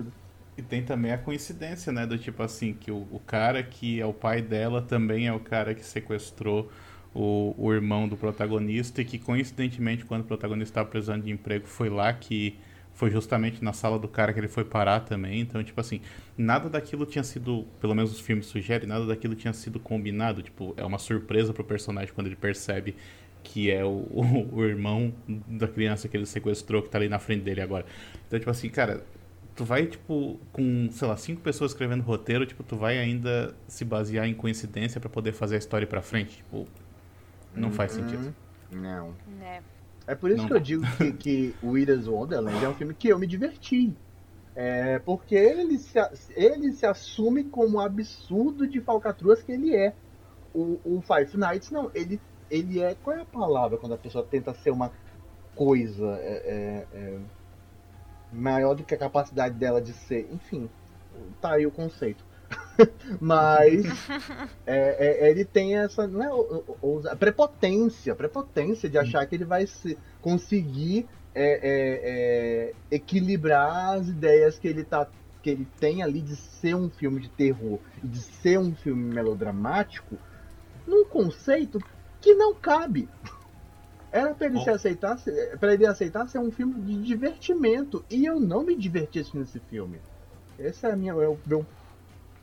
E 0.57 0.61
tem 0.61 0.83
também 0.83 1.11
a 1.11 1.17
coincidência, 1.17 1.91
né? 1.91 2.05
Do 2.05 2.17
tipo 2.17 2.41
assim, 2.41 2.73
que 2.73 2.89
o, 2.91 3.07
o 3.11 3.19
cara 3.19 3.61
que 3.61 3.99
é 3.99 4.05
o 4.05 4.13
pai 4.13 4.41
dela 4.41 4.81
também 4.81 5.27
é 5.27 5.33
o 5.33 5.39
cara 5.39 5.75
que 5.75 5.85
sequestrou 5.85 6.71
o, 7.13 7.53
o 7.57 7.73
irmão 7.73 8.07
do 8.07 8.15
protagonista 8.17 9.01
e 9.01 9.05
que 9.05 9.17
coincidentemente 9.17 10.05
quando 10.05 10.21
o 10.21 10.25
protagonista 10.25 10.71
estava 10.71 10.89
precisando 10.89 11.23
de 11.23 11.31
emprego 11.31 11.65
foi 11.65 11.89
lá 11.89 12.11
que 12.13 12.57
foi 12.93 13.11
justamente 13.11 13.61
na 13.63 13.73
sala 13.73 13.99
do 13.99 14.07
cara 14.07 14.31
que 14.31 14.39
ele 14.39 14.47
foi 14.47 14.63
parar 14.63 15.01
também. 15.01 15.41
Então, 15.41 15.61
tipo 15.61 15.79
assim, 15.79 15.99
nada 16.37 16.69
daquilo 16.69 17.05
tinha 17.05 17.23
sido, 17.23 17.65
pelo 17.81 17.93
menos 17.93 18.11
os 18.11 18.21
filmes 18.21 18.45
sugerem, 18.45 18.87
nada 18.87 19.05
daquilo 19.05 19.35
tinha 19.35 19.51
sido 19.51 19.79
combinado. 19.79 20.41
Tipo, 20.41 20.73
é 20.77 20.85
uma 20.85 20.97
surpresa 20.97 21.53
pro 21.53 21.63
personagem 21.63 22.13
quando 22.13 22.27
ele 22.27 22.37
percebe 22.37 22.95
que 23.43 23.69
é 23.69 23.83
o, 23.83 24.07
o, 24.09 24.49
o 24.59 24.65
irmão 24.65 25.13
da 25.27 25.67
criança 25.67 26.07
que 26.07 26.15
ele 26.15 26.25
sequestrou, 26.25 26.81
que 26.81 26.89
tá 26.89 26.97
ali 26.97 27.09
na 27.09 27.19
frente 27.19 27.43
dele 27.43 27.61
agora. 27.61 27.85
Então, 28.27 28.39
tipo 28.39 28.49
assim, 28.49 28.69
cara, 28.69 29.03
tu 29.55 29.63
vai, 29.63 29.85
tipo, 29.87 30.39
com, 30.51 30.89
sei 30.91 31.07
lá, 31.07 31.15
cinco 31.15 31.41
pessoas 31.41 31.71
escrevendo 31.71 32.01
roteiro, 32.03 32.45
tipo, 32.45 32.63
tu 32.63 32.75
vai 32.75 32.97
ainda 32.97 33.55
se 33.67 33.85
basear 33.85 34.27
em 34.27 34.33
coincidência 34.33 34.99
para 34.99 35.09
poder 35.09 35.31
fazer 35.31 35.55
a 35.55 35.57
história 35.57 35.87
pra 35.87 36.01
frente. 36.01 36.37
Tipo, 36.37 36.67
não 37.53 37.71
faz 37.71 37.93
sentido. 37.93 38.35
Não. 38.71 39.13
Né? 39.39 39.63
É 40.07 40.13
por 40.13 40.29
isso 40.29 40.41
Não 40.41 40.47
que 40.47 40.53
eu 40.53 40.59
digo 40.59 40.83
que, 40.97 41.13
que 41.13 41.55
o 41.63 41.69
Willis 41.71 42.07
Wonderland 42.07 42.63
é 42.63 42.69
um 42.69 42.73
filme 42.73 42.93
que 42.93 43.07
eu 43.07 43.17
me 43.17 43.25
diverti. 43.25 43.95
É 44.55 44.99
porque 44.99 45.35
ele 45.35 45.77
se, 45.77 45.99
ele 46.35 46.71
se 46.71 46.85
assume 46.85 47.43
como 47.43 47.77
o 47.77 47.81
absurdo 47.81 48.67
de 48.67 48.79
falcatruas 48.79 49.41
que 49.41 49.51
ele 49.51 49.75
é. 49.75 49.93
O, 50.53 50.79
o 50.85 51.01
Five 51.01 51.37
Nights, 51.37 51.71
não, 51.71 51.91
ele, 51.93 52.21
ele 52.49 52.81
é. 52.81 52.95
Qual 53.03 53.15
é 53.17 53.21
a 53.21 53.25
palavra 53.25 53.77
quando 53.77 53.93
a 53.93 53.97
pessoa 53.97 54.23
tenta 54.23 54.53
ser 54.53 54.71
uma 54.71 54.91
coisa 55.55 56.17
é, 56.21 56.85
é, 56.93 56.97
é, 56.97 57.19
maior 58.35 58.75
do 58.75 58.83
que 58.83 58.93
a 58.93 58.97
capacidade 58.97 59.55
dela 59.55 59.81
de 59.81 59.93
ser? 59.93 60.27
Enfim, 60.31 60.69
tá 61.41 61.53
aí 61.53 61.65
o 61.65 61.71
conceito. 61.71 62.23
Mas 63.19 63.85
é, 64.65 65.25
é, 65.27 65.31
ele 65.31 65.45
tem 65.45 65.77
essa 65.77 66.03
é, 66.03 66.29
o- 66.33 67.01
a 67.09 67.15
prepotência, 67.15 68.13
a 68.13 68.15
prepotência 68.15 68.89
de 68.89 68.97
achar 68.97 69.25
que 69.25 69.35
ele 69.35 69.45
vai 69.45 69.65
se, 69.67 69.97
conseguir 70.21 71.07
é, 71.33 71.43
é, 71.43 72.69
é, 72.71 72.73
equilibrar 72.91 73.95
as 73.99 74.07
ideias 74.07 74.57
que 74.57 74.67
ele 74.67 74.83
tá 74.83 75.07
que 75.41 75.49
ele 75.51 75.65
tem 75.79 76.01
ali 76.01 76.21
de 76.21 76.35
ser 76.35 76.75
um 76.75 76.89
filme 76.89 77.21
de 77.21 77.29
terror 77.29 77.79
e 78.03 78.07
de 78.07 78.19
ser 78.19 78.57
um 78.57 78.73
filme 78.73 79.03
melodramático 79.13 80.17
num 80.87 81.05
conceito 81.05 81.83
que 82.19 82.33
não 82.33 82.55
cabe. 82.55 83.07
Era 84.15 84.33
pra 84.33 84.47
ele 84.47 84.61
se 84.61 84.69
aceitar, 84.69 85.17
para 85.59 85.73
ele 85.73 85.85
aceitar 85.85 86.25
ser 86.29 86.39
um 86.39 86.49
filme 86.49 86.81
de 86.81 87.03
divertimento 87.03 88.05
e 88.09 88.25
eu 88.25 88.39
não 88.39 88.63
me 88.63 88.73
diverti 88.73 89.19
assistindo 89.19 89.43
esse 89.43 89.59
filme. 89.59 89.99
Esse 90.57 90.85
é, 90.85 90.91
a 90.93 90.95
minha, 90.95 91.11
é 91.11 91.27
o 91.27 91.37
meu 91.45 91.65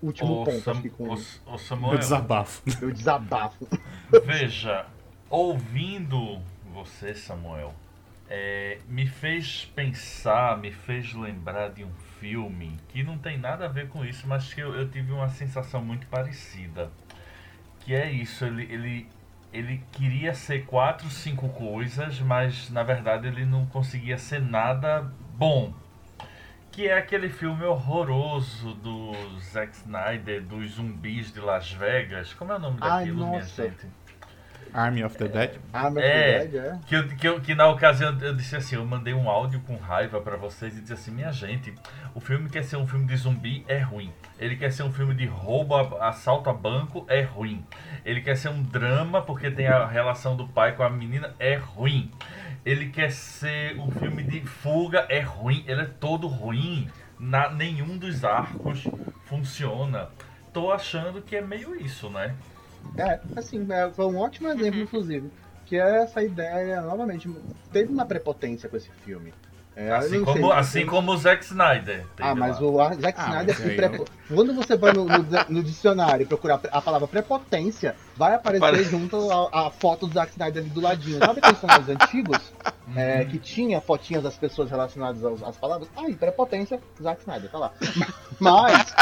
último 0.03 0.43
O, 0.43 0.45
ponto 0.45 0.61
Sam, 0.61 0.73
aqui 0.73 0.91
com 0.91 1.05
o, 1.05 1.14
o 1.14 1.16
Meu 1.49 1.59
Samuel, 1.59 1.99
desabafo. 1.99 2.62
meu 2.79 2.93
desabafo. 2.93 3.66
veja, 4.23 4.85
ouvindo 5.31 6.43
você, 6.75 7.14
Samuel, 7.14 7.75
é, 8.29 8.79
me 8.87 9.07
fez 9.07 9.64
pensar, 9.75 10.59
me 10.59 10.73
fez 10.73 11.14
lembrar 11.14 11.70
de 11.70 11.85
um 11.85 11.93
filme 12.20 12.79
que 12.91 13.03
não 13.03 13.16
tem 13.16 13.39
nada 13.39 13.64
a 13.64 13.68
ver 13.68 13.89
com 13.89 14.05
isso, 14.05 14.29
mas 14.29 14.53
que 14.53 14.61
eu, 14.61 14.75
eu 14.75 14.91
tive 14.91 15.11
uma 15.11 15.31
sensação 15.31 15.83
muito 15.83 16.07
parecida. 16.09 16.91
Que 17.81 17.95
é 17.95 18.12
isso, 18.12 18.45
ele, 18.45 18.62
ele, 18.70 19.09
ele 19.53 19.82
queria 19.92 20.34
ser 20.34 20.64
quatro, 20.66 21.09
cinco 21.11 21.48
coisas, 21.50 22.18
mas 22.20 22.70
na 22.70 22.82
verdade 22.82 23.26
ele 23.26 23.44
não 23.44 23.66
conseguia 23.66 24.16
ser 24.18 24.40
nada 24.40 25.11
bom. 25.34 25.72
Que 26.70 26.88
é 26.88 26.96
aquele 26.96 27.28
filme 27.28 27.62
horroroso 27.64 28.72
do 28.76 29.12
Zack 29.40 29.76
Snyder, 29.76 30.42
dos 30.42 30.70
zumbis 30.72 31.30
de 31.32 31.38
Las 31.40 31.70
Vegas. 31.70 32.32
Como 32.32 32.50
é 32.50 32.57
o 32.57 32.59
nome 32.59 32.78
Ai, 32.80 33.00
daquilo, 33.00 33.26
minha 33.26 33.40
nossa. 33.40 33.62
gente? 33.64 33.86
Army 34.72 35.05
of 35.05 35.18
the 35.18 35.28
Dead. 35.28 35.50
Ah, 35.70 35.90
meu 35.90 36.03
É. 36.03 36.38
verdade, 36.46 36.57
é. 36.57 36.78
Que, 36.86 36.94
eu, 36.96 37.09
que, 37.09 37.28
eu- 37.28 37.40
que 37.42 37.55
na 37.55 37.68
ocasião 37.68 38.18
eu 38.22 38.34
disse 38.34 38.57
assim, 38.57 38.76
eu 38.76 38.86
mandei 38.86 39.12
um 39.12 39.28
áudio 39.28 39.61
com 39.66 39.76
raiva 39.76 40.18
pra 40.22 40.38
vocês 40.38 40.74
e 40.74 40.80
disse 40.80 40.94
assim, 40.94 41.11
minha 41.11 41.30
gente, 41.30 41.74
o 42.14 42.20
filme 42.20 42.48
quer 42.48 42.64
ser 42.64 42.76
um 42.76 42.86
filme 42.86 43.05
de 43.05 43.14
zumbi, 43.18 43.66
é 43.68 43.78
ruim. 43.80 44.11
Ele 44.38 44.57
quer 44.57 44.72
ser 44.72 44.82
um 44.84 44.90
filme 44.90 45.14
de 45.14 45.26
roubo, 45.26 45.76
assalto 45.98 46.48
a 46.48 46.55
banco, 46.55 47.05
é 47.07 47.20
ruim. 47.20 47.62
Ele 48.05 48.20
quer 48.20 48.36
ser 48.36 48.48
um 48.48 48.62
drama 48.62 49.22
porque 49.22 49.50
tem 49.50 49.66
a 49.66 49.86
relação 49.86 50.36
do 50.36 50.48
pai 50.48 50.74
com 50.74 50.82
a 50.82 50.90
menina, 50.90 51.34
é 51.38 51.55
ruim. 51.55 52.11
Ele 52.64 52.90
quer 52.90 53.11
ser 53.11 53.78
um 53.78 53.90
filme 53.90 54.22
de 54.22 54.40
fuga, 54.40 55.07
é 55.09 55.20
ruim. 55.20 55.64
Ele 55.66 55.82
é 55.82 55.86
todo 55.86 56.26
ruim. 56.26 56.88
Na, 57.18 57.50
nenhum 57.50 57.96
dos 57.96 58.24
arcos 58.24 58.86
funciona. 59.24 60.11
Tô 60.53 60.72
achando 60.72 61.22
que 61.22 61.36
é 61.36 61.40
meio 61.40 61.74
isso, 61.74 62.11
né? 62.11 62.34
É, 62.96 63.20
assim, 63.36 63.66
é, 63.70 63.90
foi 63.90 64.07
um 64.07 64.18
ótimo 64.18 64.48
exemplo, 64.48 64.80
inclusive. 64.80 65.30
Que 65.66 65.76
é 65.76 66.03
essa 66.03 66.22
ideia, 66.22 66.82
novamente, 66.82 67.30
teve 67.72 67.92
uma 67.92 68.05
prepotência 68.05 68.68
com 68.68 68.76
esse 68.76 68.90
filme. 68.90 69.32
É, 69.75 69.89
eu 69.91 69.95
Assim 69.97 70.18
não 70.18 70.25
como, 70.27 70.49
sei, 70.49 70.59
assim 70.59 70.87
como 70.87 71.12
o 71.12 71.16
Zack 71.16 71.45
Snyder. 71.45 72.05
Ah, 72.20 72.35
mas 72.35 72.61
lá. 72.61 72.66
o 72.66 72.95
Zack 73.01 73.18
Ah, 73.18 73.25
Snyder 73.25 73.57
se 73.57 73.62
aí 73.62 73.77
prepo... 73.77 74.05
Quando 74.29 74.55
você 74.55 74.77
vai 74.77 74.93
no, 74.93 75.07
no- 75.07 75.27
no 75.49 75.62
dicionário 75.62 76.25
e 76.25 76.27
procurar 76.27 76.61
a 76.70 76.83
palavra 76.83 77.09
prepotência, 77.09 77.97
vai 78.14 78.35
aparecer 78.35 78.61
Pare- 78.61 78.85
junto 78.85 79.31
a, 79.33 79.68
a 79.68 79.70
foto 79.70 80.07
do 80.07 80.12
Zack 80.12 80.33
Snyder 80.33 80.62
ali 80.62 80.70
do 80.70 80.81
ladinho. 80.83 81.18
Sabe 81.18 81.39
aqueles 81.39 81.55
dicionários 81.61 81.89
antigos? 81.89 82.53
Uhum. 82.89 82.99
é, 82.99 83.25
que 83.25 83.39
tinha 83.39 83.81
fotinhas 83.81 84.23
das 84.23 84.37
pessoas 84.37 84.68
relacionadas 84.70 85.25
aos- 85.25 85.43
às 85.43 85.57
palavras? 85.57 85.89
Aí, 85.97 86.14
prepotência, 86.16 86.79
Zack 87.03 87.20
Snyder, 87.23 87.51
tá 87.51 87.59
lá. 87.59 87.73
Mas. 88.39 88.95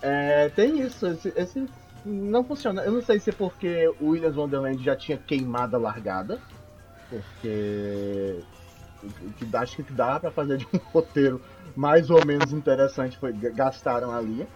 é, 0.00 0.48
tem 0.50 0.78
isso, 0.80 1.06
esse, 1.08 1.32
esse 1.36 1.68
não 2.04 2.44
funciona. 2.44 2.82
Eu 2.82 2.92
não 2.92 3.02
sei 3.02 3.18
se 3.18 3.30
é 3.30 3.32
porque 3.32 3.92
o 4.00 4.10
Williams 4.10 4.36
Wonderland 4.36 4.82
já 4.84 4.94
tinha 4.94 5.18
queimado 5.18 5.74
a 5.74 5.78
largada. 5.80 6.38
Porque 7.08 8.38
que 9.38 9.56
acho 9.56 9.82
que 9.82 9.92
dá 9.92 10.20
pra 10.20 10.30
fazer 10.30 10.58
de 10.58 10.66
um 10.72 10.78
roteiro 10.92 11.40
mais 11.76 12.10
ou 12.10 12.24
menos 12.24 12.52
interessante 12.52 13.16
foi 13.16 13.32
gastaram 13.32 14.12
ali. 14.12 14.46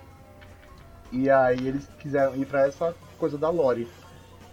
E 1.13 1.31
aí 1.31 1.67
eles 1.67 1.89
quiseram 1.99 2.35
ir 2.37 2.47
pra 2.47 2.67
essa 2.67 2.95
coisa 3.19 3.39
da 3.39 3.49
Lore. 3.49 3.89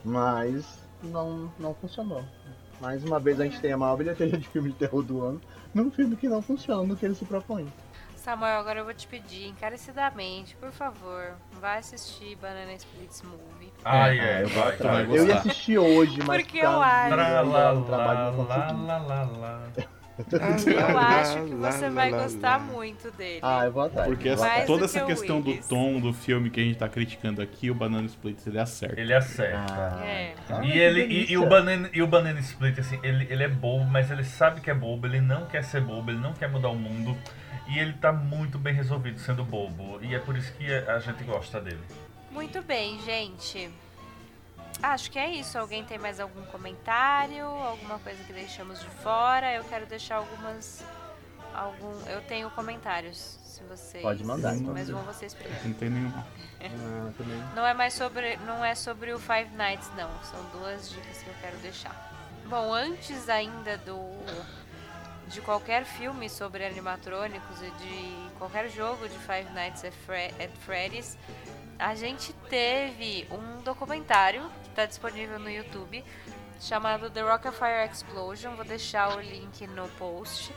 Mas 0.04 0.66
não, 1.04 1.52
não 1.60 1.74
funcionou. 1.74 2.24
Mais 2.80 3.04
uma 3.04 3.20
vez 3.20 3.40
a 3.40 3.44
gente 3.44 3.60
tem 3.60 3.72
a 3.72 3.78
maior 3.78 3.96
bilheteria 3.96 4.38
de 4.38 4.48
filme 4.48 4.70
de 4.70 4.76
terror 4.76 5.04
do 5.04 5.22
ano 5.22 5.42
num 5.74 5.92
filme 5.92 6.16
que 6.16 6.28
não 6.28 6.42
funciona 6.42 6.84
no 6.84 6.96
que 6.96 7.06
ele 7.06 7.16
se 7.16 7.26
propõe. 7.26 7.68
Samuel, 8.24 8.60
agora 8.60 8.80
eu 8.80 8.86
vou 8.86 8.94
te 8.94 9.08
pedir 9.08 9.48
encarecidamente, 9.48 10.56
por 10.56 10.72
favor, 10.72 11.34
vai 11.60 11.80
assistir 11.80 12.36
Banana 12.36 12.74
Splits 12.74 13.24
Movie. 13.24 13.74
Ai, 13.84 14.20
É, 14.20 14.24
é, 14.24 14.44
eu 14.44 14.48
vai 14.50 14.78
vai. 14.78 15.06
Eu 15.06 15.28
ia 15.28 15.36
assistir 15.38 15.78
hoje, 15.80 16.20
mas 16.26 16.44
Porque 16.44 16.60
tá 16.60 16.66
eu 16.66 16.82
acho. 16.82 17.16
lá, 17.50 17.74
um 17.74 17.84
trabalho 17.84 18.44
lá, 18.44 18.56
lá, 18.72 18.72
lá, 18.72 18.98
lá, 19.00 19.24
lá. 19.24 19.62
Eu 20.28 20.98
acho 21.00 21.46
que 21.46 21.56
você 21.56 21.90
vai 21.90 22.12
gostar 22.12 22.60
muito 22.60 23.10
dele. 23.12 23.40
Ah, 23.42 23.66
eu 23.66 23.72
vou 23.72 23.84
atrás. 23.86 24.08
Porque 24.08 24.26
vou 24.26 24.34
essa- 24.34 24.46
atrás. 24.46 24.68
toda 24.68 24.86
essa 24.86 25.04
questão 25.04 25.42
do 25.42 25.58
tom 25.68 26.00
do 26.00 26.14
filme 26.14 26.52
que 26.52 26.60
a 26.60 26.64
gente 26.64 26.78
tá 26.78 26.88
criticando 26.88 27.42
aqui, 27.42 27.72
o 27.72 27.74
Banana 27.76 28.06
Split 28.06 28.38
ele 28.46 28.60
acerta. 28.60 29.02
Ele 29.02 29.16
acerta. 29.16 29.66
Ah, 30.00 30.06
É. 30.06 30.36
ah, 30.48 30.64
E, 30.64 30.78
ele, 30.78 31.06
e, 31.06 31.32
e 31.32 31.38
o 31.40 31.48
banana, 31.50 31.90
e 31.92 32.04
o 32.04 32.08
Banana 32.08 32.40
Split, 32.40 32.78
assim, 32.78 33.00
ele, 33.02 33.26
ele 33.32 33.44
é 33.44 33.48
bobo, 33.48 33.86
mas 33.86 34.12
ele 34.12 34.24
sabe 34.24 34.62
que 34.62 34.70
é 34.70 34.76
bobo, 34.76 35.08
ele 35.08 35.22
não 35.22 35.48
quer 35.48 35.64
ser 35.64 35.82
bobo, 35.82 36.12
ele 36.12 36.20
não 36.20 36.34
quer 36.34 36.48
mudar 36.50 36.70
o 36.70 36.76
mundo. 36.76 37.18
E 37.72 37.80
ele 37.80 37.94
tá 37.94 38.12
muito 38.12 38.60
bem 38.60 38.74
resolvido 38.74 39.18
sendo 39.18 39.46
bobo. 39.46 39.98
E 40.04 40.14
é 40.14 40.20
por 40.20 40.36
isso 40.36 40.52
que 40.54 40.74
a 40.74 41.00
gente 41.00 41.24
gosta 41.24 41.62
dele. 41.62 41.82
Muito 42.30 42.62
bem, 42.62 43.00
gente. 43.00 43.72
Acho 44.84 45.10
que 45.10 45.18
é 45.18 45.30
isso. 45.32 45.58
Alguém 45.58 45.86
tem 45.86 45.98
mais 45.98 46.20
algum 46.20 46.42
comentário? 46.48 47.46
Alguma 47.46 47.98
coisa 48.00 48.22
que 48.26 48.34
deixamos 48.34 48.82
de 48.82 48.90
fora? 48.90 49.54
Eu 49.54 49.64
quero 49.64 49.86
deixar 49.86 50.18
algumas. 50.18 50.84
Algum, 51.54 51.94
eu 52.08 52.22
tenho 52.24 52.50
comentários, 52.52 53.40
se 53.46 53.64
vocês. 53.64 54.04
Pode 54.04 54.24
mandar, 54.26 54.54
então. 54.54 54.74
Mas 54.74 54.90
vão 54.90 55.04
vocês 55.04 55.34
primeiro. 55.34 55.70
Não 55.70 55.74
tem 55.74 55.90
nenhuma. 55.90 56.28
Ah. 56.62 57.54
Não 57.56 57.66
é 57.66 57.74
mais 57.74 57.94
sobre, 57.94 58.36
não 58.46 58.64
é 58.64 58.76
sobre 58.76 59.14
o 59.14 59.20
Five 59.20 59.56
Nights, 59.56 59.90
não. 59.96 60.10
São 60.24 60.44
duas 60.52 60.90
dicas 60.90 61.24
que 61.24 61.30
eu 61.30 61.36
quero 61.42 61.58
deixar. 61.60 62.12
Bom, 62.48 62.74
antes 62.74 63.30
ainda 63.30 63.78
do 63.78 63.96
de 65.32 65.42
qualquer 65.42 65.86
filme 65.86 66.30
sobre 66.30 66.66
animatrônicos 66.66 67.62
e 67.62 67.72
de 67.72 68.38
qualquer 68.38 68.70
jogo 68.70 69.08
de 69.08 69.18
Five 69.20 69.50
Nights 69.54 69.84
at, 69.86 69.94
Fre 70.06 70.34
at 70.44 70.52
Freddy's, 70.66 71.18
a 71.80 71.96
gente 71.96 72.34
teve 72.50 73.28
um 73.32 73.62
documentário 73.62 74.50
que 74.64 74.70
está 74.70 74.86
disponível 74.86 75.40
no 75.40 75.50
YouTube 75.50 76.04
chamado 76.60 77.10
The 77.10 77.22
Rockafire 77.22 77.90
Explosion. 77.90 78.56
Vou 78.56 78.66
deixar 78.66 79.16
o 79.18 79.20
link 79.20 79.66
no 79.68 79.88
post. 79.98 80.54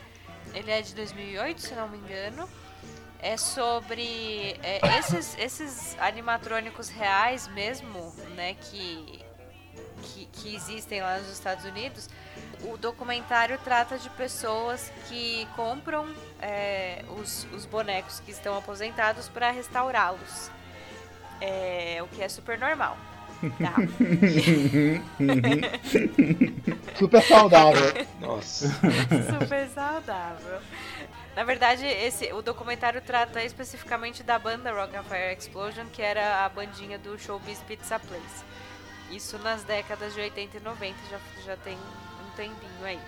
Ele 0.52 0.70
é 0.70 0.82
de 0.82 0.94
2008, 0.94 1.60
se 1.60 1.74
não 1.74 1.88
me 1.88 1.98
engano 1.98 2.48
é 3.24 3.38
sobre 3.38 4.54
é, 4.62 4.80
esses, 4.98 5.34
esses 5.38 5.96
animatrônicos 5.98 6.90
reais 6.90 7.48
mesmo, 7.48 8.14
né, 8.36 8.52
que, 8.52 9.24
que, 10.02 10.26
que 10.26 10.54
existem 10.54 11.00
lá 11.00 11.18
nos 11.18 11.30
Estados 11.30 11.64
Unidos. 11.64 12.10
O 12.64 12.76
documentário 12.78 13.58
trata 13.62 13.98
de 13.98 14.08
pessoas 14.10 14.90
que 15.08 15.46
compram 15.54 16.06
é, 16.40 17.04
os, 17.18 17.46
os 17.52 17.66
bonecos 17.66 18.20
que 18.20 18.30
estão 18.30 18.56
aposentados 18.56 19.28
para 19.28 19.50
restaurá-los. 19.50 20.50
É, 21.40 21.98
o 22.02 22.06
que 22.08 22.22
é 22.22 22.28
super 22.28 22.58
normal. 22.58 22.96
Tá? 23.58 23.74
Super 26.96 27.22
saudável. 27.22 27.92
Nossa. 28.20 28.68
Super 29.38 29.68
saudável. 29.68 30.60
Na 31.36 31.44
verdade, 31.44 31.84
esse, 31.84 32.32
o 32.32 32.40
documentário 32.40 33.02
trata 33.02 33.42
especificamente 33.42 34.22
da 34.22 34.38
banda 34.38 34.72
Rock 34.72 34.96
and 34.96 35.02
Fire 35.02 35.34
Explosion, 35.36 35.86
que 35.92 36.00
era 36.00 36.44
a 36.44 36.48
bandinha 36.48 36.98
do 36.98 37.18
Showbiz 37.18 37.58
Pizza 37.66 37.98
Place. 37.98 38.44
Isso 39.10 39.36
nas 39.38 39.64
décadas 39.64 40.14
de 40.14 40.20
80 40.20 40.56
e 40.56 40.60
90 40.60 40.94
já, 41.10 41.18
já 41.44 41.56
tem 41.56 41.76
tempinho 42.36 42.84
aí. 42.84 43.00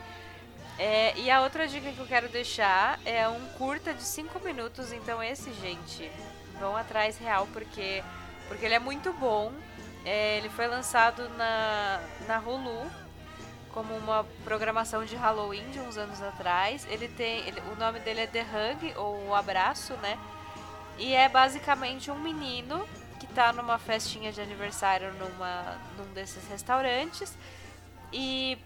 É, 0.79 1.17
e 1.17 1.31
a 1.31 1.41
outra 1.41 1.67
dica 1.67 1.91
que 1.91 1.99
eu 1.99 2.07
quero 2.07 2.29
deixar 2.29 3.01
é 3.05 3.27
um 3.29 3.47
curta 3.59 3.95
de 3.95 4.03
5 4.03 4.41
minutos. 4.41 4.93
Então, 4.93 5.23
esse, 5.23 5.53
gente, 5.55 6.11
vão 6.59 6.77
atrás 6.77 7.17
real, 7.19 7.49
porque, 7.53 8.03
porque 8.49 8.65
ele 8.65 8.75
é 8.75 8.79
muito 8.79 9.13
bom. 9.15 9.53
É, 10.05 10.37
ele 10.37 10.51
foi 10.51 10.67
lançado 10.67 11.29
na, 11.31 12.01
na 12.29 12.39
Hulu 12.39 12.91
como 13.73 13.95
uma 13.95 14.25
programação 14.45 15.05
de 15.05 15.17
Halloween 15.17 15.69
de 15.71 15.81
uns 15.81 15.97
anos 15.97 16.23
atrás. 16.23 16.87
Ele 16.91 17.09
tem. 17.09 17.47
Ele, 17.47 17.61
o 17.73 17.77
nome 17.77 18.01
dele 18.01 18.21
é 18.21 18.27
The 18.27 18.43
Hug, 18.43 18.95
ou 18.97 19.29
O 19.29 19.35
Abraço, 19.35 19.95
né? 19.95 20.19
E 20.99 21.15
é 21.15 21.29
basicamente 21.29 22.11
um 22.11 22.19
menino 22.19 22.89
que 23.19 23.27
tá 23.27 23.53
numa 23.53 23.79
festinha 23.79 24.33
de 24.33 24.41
aniversário 24.41 25.13
numa, 25.15 25.79
num 25.97 26.13
desses 26.15 26.47
restaurantes. 26.49 27.37
E 28.13 28.57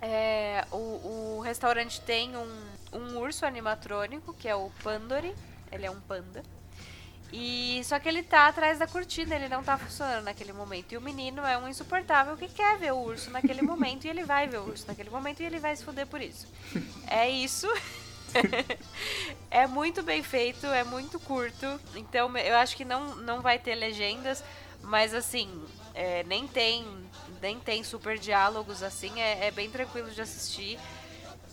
é, 0.00 0.64
o, 0.70 1.38
o 1.38 1.40
restaurante 1.44 2.00
tem 2.00 2.36
um, 2.36 2.62
um 2.92 3.18
urso 3.18 3.46
animatrônico, 3.46 4.34
que 4.34 4.48
é 4.48 4.54
o 4.54 4.70
Pandori. 4.82 5.34
Ele 5.72 5.86
é 5.86 5.90
um 5.90 6.00
panda. 6.00 6.42
E 7.32 7.82
só 7.84 7.98
que 7.98 8.08
ele 8.08 8.22
tá 8.22 8.46
atrás 8.46 8.78
da 8.78 8.86
cortina, 8.86 9.34
ele 9.34 9.48
não 9.48 9.62
tá 9.62 9.76
funcionando 9.76 10.24
naquele 10.24 10.52
momento. 10.52 10.92
E 10.92 10.96
o 10.96 11.00
menino 11.00 11.44
é 11.44 11.58
um 11.58 11.68
insuportável 11.68 12.36
que 12.36 12.48
quer 12.48 12.78
ver 12.78 12.92
o 12.92 12.98
urso 12.98 13.30
naquele 13.30 13.62
momento 13.62 14.04
e 14.04 14.08
ele 14.08 14.24
vai 14.24 14.46
ver 14.46 14.58
o 14.58 14.68
urso 14.68 14.86
naquele 14.86 15.10
momento 15.10 15.40
e 15.40 15.44
ele 15.44 15.58
vai 15.58 15.74
se 15.74 15.84
fuder 15.84 16.06
por 16.06 16.20
isso. 16.20 16.46
É 17.06 17.28
isso. 17.28 17.66
é 19.50 19.66
muito 19.66 20.02
bem 20.02 20.22
feito, 20.22 20.66
é 20.66 20.84
muito 20.84 21.18
curto. 21.18 21.80
Então 21.96 22.36
eu 22.38 22.56
acho 22.56 22.76
que 22.76 22.84
não, 22.84 23.16
não 23.16 23.40
vai 23.40 23.58
ter 23.58 23.74
legendas, 23.74 24.42
mas 24.82 25.12
assim, 25.12 25.50
é, 25.94 26.22
nem 26.24 26.46
tem 26.46 26.84
nem 27.46 27.60
tem 27.60 27.84
super 27.84 28.18
diálogos 28.18 28.82
assim, 28.82 29.20
é, 29.20 29.46
é 29.46 29.50
bem 29.52 29.70
tranquilo 29.70 30.10
de 30.10 30.20
assistir. 30.20 30.78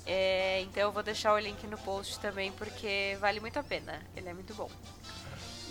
É, 0.08 0.62
então 0.62 0.84
eu 0.84 0.92
vou 0.92 1.04
deixar 1.04 1.34
o 1.34 1.40
link 1.40 1.66
no 1.68 1.78
post 1.78 2.20
também 2.20 2.52
porque 2.52 3.16
vale 3.22 3.40
muito 3.40 3.58
a 3.60 3.64
pena. 3.64 4.02
Ele 4.18 4.28
é 4.28 4.34
muito 4.34 4.56
bom. 4.56 4.70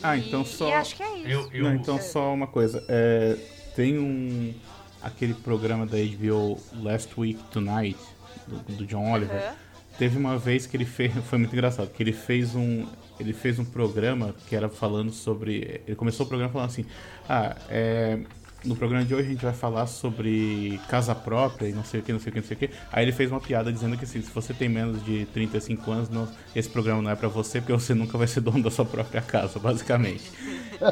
Ah, 0.01 0.17
então 0.17 0.45
só. 0.45 0.69
E 0.69 0.73
acho 0.73 0.95
que 0.95 1.03
é 1.03 1.19
isso. 1.19 1.29
Eu, 1.29 1.51
eu, 1.53 1.65
Não, 1.65 1.75
então 1.75 2.01
só 2.01 2.33
uma 2.33 2.47
coisa. 2.47 2.85
É, 2.89 3.37
tem 3.75 3.99
um. 3.99 4.55
aquele 5.03 5.35
programa 5.35 5.87
da 5.87 5.99
HBO 5.99 6.59
Last 6.81 7.13
Week 7.19 7.43
Tonight, 7.51 7.99
do, 8.47 8.77
do 8.77 8.87
John 8.87 9.13
Oliver. 9.13 9.55
Teve 9.99 10.17
uma 10.17 10.39
vez 10.39 10.67
que 10.67 10.77
ele 10.77 10.87
fez. 10.87 11.13
Foi 11.27 11.39
muito 11.39 11.53
engraçado, 11.53 11.91
que 11.91 12.03
ele 12.03 12.13
fez 12.13 12.55
um. 12.55 12.87
Ele 13.19 13.33
fez 13.33 13.59
um 13.59 13.65
programa 13.65 14.35
que 14.49 14.55
era 14.55 14.69
falando 14.69 15.13
sobre. 15.13 15.83
Ele 15.87 15.97
começou 15.97 16.27
o 16.27 16.29
programa 16.29 16.53
falando 16.53 16.71
assim. 16.71 16.87
Ah, 17.29 17.57
é. 17.69 18.21
No 18.65 18.77
programa 18.77 19.05
de 19.05 19.13
hoje 19.13 19.27
a 19.27 19.31
gente 19.31 19.45
vai 19.45 19.53
falar 19.53 19.87
sobre 19.87 20.81
casa 20.89 21.15
própria 21.15 21.69
e 21.69 21.73
não 21.73 21.85
sei 21.85 22.01
o 22.01 22.03
que, 22.03 22.13
não 22.13 22.21
sei 22.21 22.31
o 22.31 22.33
que, 22.33 22.41
não 22.41 22.47
sei 22.47 22.57
o 22.57 22.61
que. 22.61 22.71
Aí 22.93 23.05
ele 23.05 23.13
fez 23.13 23.31
uma 23.31 23.41
piada 23.41 23.73
dizendo 23.73 23.97
que 23.99 24.05
assim, 24.05 24.23
se 24.23 24.31
você 24.31 24.55
tem 24.55 24.69
menos 24.69 25.05
de 25.05 25.27
35 25.27 25.91
anos, 25.91 26.09
não, 26.09 26.29
esse 26.55 26.69
programa 26.69 27.03
não 27.03 27.11
é 27.11 27.17
pra 27.17 27.29
você, 27.29 27.61
porque 27.61 27.73
você 27.73 27.93
nunca 27.93 28.17
vai 28.17 28.29
ser 28.29 28.41
dono 28.41 28.63
da 28.63 28.71
sua 28.71 28.85
própria 28.85 29.21
casa, 29.21 29.59
basicamente. 29.59 30.31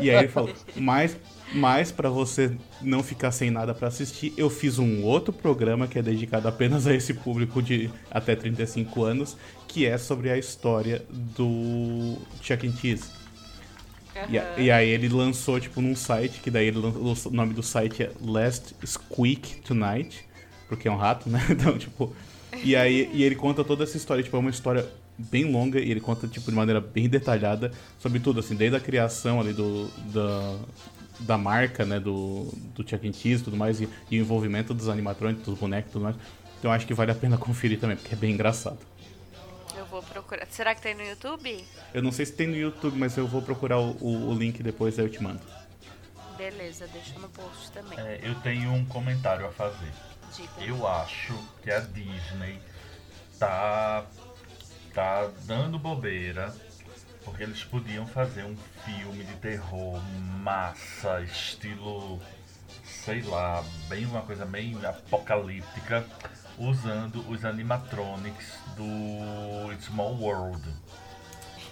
E 0.00 0.10
aí 0.10 0.16
ele 0.16 0.28
falou, 0.28 0.52
mas, 0.76 1.16
mas 1.54 1.92
para 1.92 2.10
você 2.10 2.52
não 2.80 3.02
ficar 3.02 3.30
sem 3.30 3.50
nada 3.50 3.72
pra 3.72 3.88
assistir, 3.88 4.34
eu 4.36 4.50
fiz 4.50 4.78
um 4.78 5.02
outro 5.04 5.32
programa 5.32 5.86
que 5.86 5.98
é 5.98 6.02
dedicado 6.02 6.48
apenas 6.48 6.86
a 6.88 6.94
esse 6.94 7.14
público 7.14 7.62
de 7.62 7.88
até 8.10 8.34
35 8.34 9.04
anos, 9.04 9.36
que 9.68 9.86
é 9.86 9.96
sobre 9.96 10.30
a 10.30 10.36
história 10.36 11.04
do 11.08 12.16
Chuck 12.42 12.66
E. 12.66 12.72
Cheese. 12.72 13.19
E, 14.28 14.62
e 14.64 14.70
aí 14.70 14.88
ele 14.88 15.08
lançou, 15.08 15.60
tipo, 15.60 15.80
num 15.80 15.94
site, 15.96 16.40
que 16.40 16.50
daí 16.50 16.66
ele 16.66 16.78
lançou, 16.78 17.32
o 17.32 17.34
nome 17.34 17.54
do 17.54 17.62
site 17.62 18.02
é 18.02 18.12
Last 18.20 18.74
Squeak 18.84 19.62
Tonight, 19.62 20.24
porque 20.68 20.88
é 20.88 20.90
um 20.90 20.96
rato, 20.96 21.28
né? 21.28 21.40
Então, 21.50 21.78
tipo. 21.78 22.14
E 22.64 22.74
aí 22.74 23.08
e 23.12 23.22
ele 23.22 23.36
conta 23.36 23.62
toda 23.62 23.84
essa 23.84 23.96
história, 23.96 24.22
tipo, 24.22 24.36
é 24.36 24.40
uma 24.40 24.50
história 24.50 24.86
bem 25.16 25.44
longa 25.44 25.78
e 25.78 25.90
ele 25.90 26.00
conta, 26.00 26.26
tipo, 26.26 26.50
de 26.50 26.56
maneira 26.56 26.80
bem 26.80 27.08
detalhada 27.08 27.70
sobre 27.98 28.18
tudo, 28.20 28.40
assim, 28.40 28.54
desde 28.54 28.76
a 28.76 28.80
criação 28.80 29.40
ali 29.40 29.52
do. 29.52 29.88
Da, 30.12 30.56
da 31.20 31.36
marca, 31.36 31.84
né, 31.84 32.00
do, 32.00 32.48
do 32.74 32.88
Chuck 32.88 33.06
E. 33.06 33.12
Cheese 33.12 33.42
e 33.42 33.44
tudo 33.44 33.56
mais, 33.56 33.78
e, 33.78 33.88
e 34.10 34.18
o 34.18 34.22
envolvimento 34.22 34.72
dos 34.72 34.88
animatrônicos, 34.88 35.44
dos 35.44 35.58
bonecos 35.58 35.90
e 35.90 35.92
tudo 35.92 36.02
mais. 36.02 36.16
Então 36.58 36.70
acho 36.72 36.86
que 36.86 36.94
vale 36.94 37.10
a 37.10 37.14
pena 37.14 37.36
conferir 37.38 37.78
também, 37.78 37.96
porque 37.96 38.14
é 38.14 38.18
bem 38.18 38.32
engraçado. 38.32 38.78
Eu 39.76 39.86
vou 39.86 40.02
procurar. 40.02 40.46
Será 40.50 40.74
que 40.74 40.82
tem 40.82 40.94
no 40.94 41.02
YouTube? 41.02 41.64
Eu 41.94 42.02
não 42.02 42.12
sei 42.12 42.26
se 42.26 42.32
tem 42.32 42.46
no 42.46 42.56
YouTube, 42.56 42.98
mas 42.98 43.16
eu 43.16 43.26
vou 43.26 43.42
procurar 43.42 43.78
o, 43.78 43.92
o, 44.00 44.30
o 44.30 44.34
link 44.34 44.62
depois, 44.62 44.98
aí 44.98 45.04
eu 45.04 45.10
te 45.10 45.22
mando. 45.22 45.40
Beleza, 46.36 46.86
deixa 46.88 47.18
no 47.18 47.28
post 47.28 47.70
também. 47.72 47.98
é, 47.98 48.20
eu 48.22 48.34
tenho 48.36 48.72
um 48.72 48.84
comentário 48.84 49.46
a 49.46 49.52
fazer. 49.52 49.92
Diga. 50.34 50.64
Eu 50.64 50.86
acho 50.86 51.34
que 51.62 51.70
a 51.70 51.80
Disney 51.80 52.58
tá 53.38 54.06
tá 54.94 55.30
dando 55.44 55.78
bobeira 55.78 56.54
porque 57.24 57.42
eles 57.42 57.62
podiam 57.62 58.06
fazer 58.06 58.44
um 58.44 58.56
filme 58.84 59.22
de 59.24 59.34
terror 59.34 60.00
massa, 60.42 61.20
estilo 61.20 62.20
sei 62.84 63.22
lá, 63.22 63.64
bem 63.88 64.04
uma 64.04 64.22
coisa 64.22 64.44
bem 64.44 64.76
apocalíptica, 64.84 66.04
usando 66.58 67.24
os 67.28 67.44
animatronics 67.44 68.54
do 68.76 69.72
Small 69.80 70.14
World. 70.20 70.62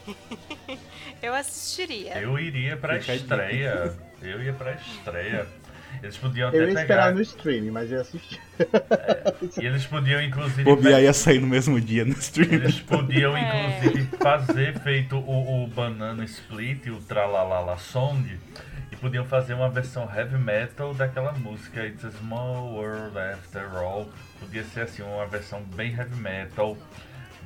Eu 1.22 1.34
assistiria. 1.34 2.18
Eu 2.18 2.38
iria 2.38 2.76
pra 2.76 2.98
Fica 3.00 3.14
estreia. 3.14 3.94
Eu 4.22 4.42
ia 4.42 4.52
pra 4.52 4.72
estreia. 4.72 5.46
Eles 6.02 6.16
podiam 6.18 6.48
até 6.48 6.58
Eu 6.58 6.62
ia 6.62 6.68
pegar. 6.68 6.80
esperar 6.82 7.14
no 7.14 7.20
streaming, 7.22 7.70
mas 7.70 7.90
eu 7.90 8.00
assisti. 8.02 8.38
E 9.60 9.66
eles 9.66 9.86
podiam, 9.86 10.22
inclusive. 10.22 10.62
Bobear 10.64 11.00
ia 11.00 11.12
sair 11.14 11.40
no 11.40 11.46
mesmo 11.46 11.80
dia 11.80 12.04
no 12.04 12.12
stream. 12.12 12.52
Eles 12.52 12.78
podiam, 12.80 13.34
É. 13.36 13.78
inclusive, 13.80 14.08
fazer 14.18 14.78
feito 14.80 15.16
o, 15.16 15.64
o 15.64 15.66
Banana 15.66 16.24
Split, 16.24 16.86
o 16.88 17.00
Tralalala 17.00 17.78
Song, 17.78 18.38
e 18.92 18.96
podiam 18.96 19.24
fazer 19.24 19.54
uma 19.54 19.70
versão 19.70 20.08
heavy 20.14 20.36
metal 20.36 20.92
daquela 20.94 21.32
música 21.32 21.84
It's 21.86 22.04
a 22.04 22.10
Small 22.10 22.74
World 22.74 23.18
After 23.18 23.66
All. 23.76 24.08
Podia 24.40 24.64
ser 24.64 24.82
assim, 24.82 25.02
uma 25.02 25.26
versão 25.26 25.62
bem 25.62 25.94
heavy 25.94 26.16
metal. 26.16 26.76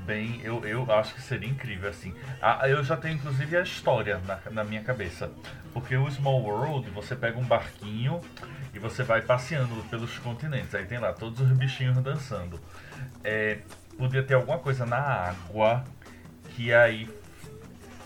Bem, 0.05 0.41
eu, 0.43 0.65
eu 0.67 0.91
acho 0.93 1.15
que 1.15 1.23
seria 1.23 1.49
incrível 1.49 1.89
assim. 1.89 2.13
Ah, 2.41 2.69
eu 2.69 2.83
já 2.83 2.97
tenho 2.97 3.15
inclusive 3.15 3.57
a 3.57 3.63
história 3.63 4.21
na, 4.27 4.41
na 4.51 4.65
minha 4.65 4.83
cabeça. 4.83 5.31
Porque 5.73 5.97
o 5.97 6.11
Small 6.11 6.43
World, 6.43 6.91
você 6.91 7.15
pega 7.15 7.39
um 7.39 7.45
barquinho 7.45 8.21
e 8.75 8.79
você 8.79 9.03
vai 9.03 9.23
passeando 9.23 9.75
pelos 9.85 10.19
continentes. 10.19 10.75
Aí 10.75 10.85
tem 10.85 10.99
lá 10.99 11.13
todos 11.13 11.41
os 11.41 11.51
bichinhos 11.53 11.97
dançando. 11.99 12.61
É, 13.23 13.59
podia 13.97 14.23
ter 14.23 14.35
alguma 14.35 14.59
coisa 14.59 14.85
na 14.85 14.99
água 14.99 15.85
que 16.51 16.73
aí 16.73 17.09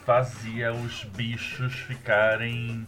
fazia 0.04 0.72
os 0.72 1.02
bichos 1.04 1.74
ficarem 1.74 2.86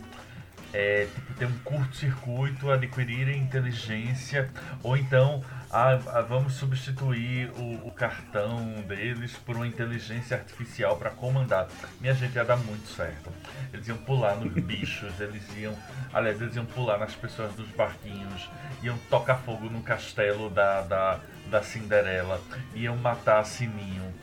é, 0.73 1.07
tipo, 1.13 1.35
ter 1.35 1.47
um 1.47 1.59
curto-circuito, 1.65 2.71
adquirirem 2.71 3.43
inteligência, 3.43 4.51
ou 4.83 4.97
então 4.97 5.43
ah, 5.71 5.99
ah, 6.07 6.23
vamos 6.23 6.55
substituir 6.55 7.51
o, 7.51 7.87
o 7.89 7.91
cartão 7.91 8.81
deles 8.87 9.33
por 9.45 9.57
uma 9.57 9.67
inteligência 9.67 10.37
artificial 10.37 10.97
para 10.97 11.11
comandar. 11.11 11.69
Minha 12.01 12.15
gente 12.15 12.37
ia 12.37 12.45
dar 12.45 12.57
muito 12.57 12.89
certo. 12.89 13.31
Eles 13.73 13.87
iam 13.87 13.99
pular 13.99 14.37
nos 14.37 14.53
bichos, 14.65 15.21
eles 15.21 15.43
iam. 15.57 15.77
Aliás, 16.13 16.41
eles 16.41 16.57
iam 16.57 16.65
pular 16.65 16.99
nas 16.99 17.15
pessoas 17.15 17.53
dos 17.53 17.69
barquinhos, 17.69 18.49
iam 18.83 18.97
tocar 19.11 19.37
fogo 19.41 19.69
no 19.69 19.83
castelo 19.83 20.49
da, 20.49 20.81
da, 20.83 21.21
da 21.51 21.63
Cinderela, 21.63 22.41
iam 22.75 22.97
matar 22.97 23.41
a 23.41 23.45
Sininho. 23.45 24.15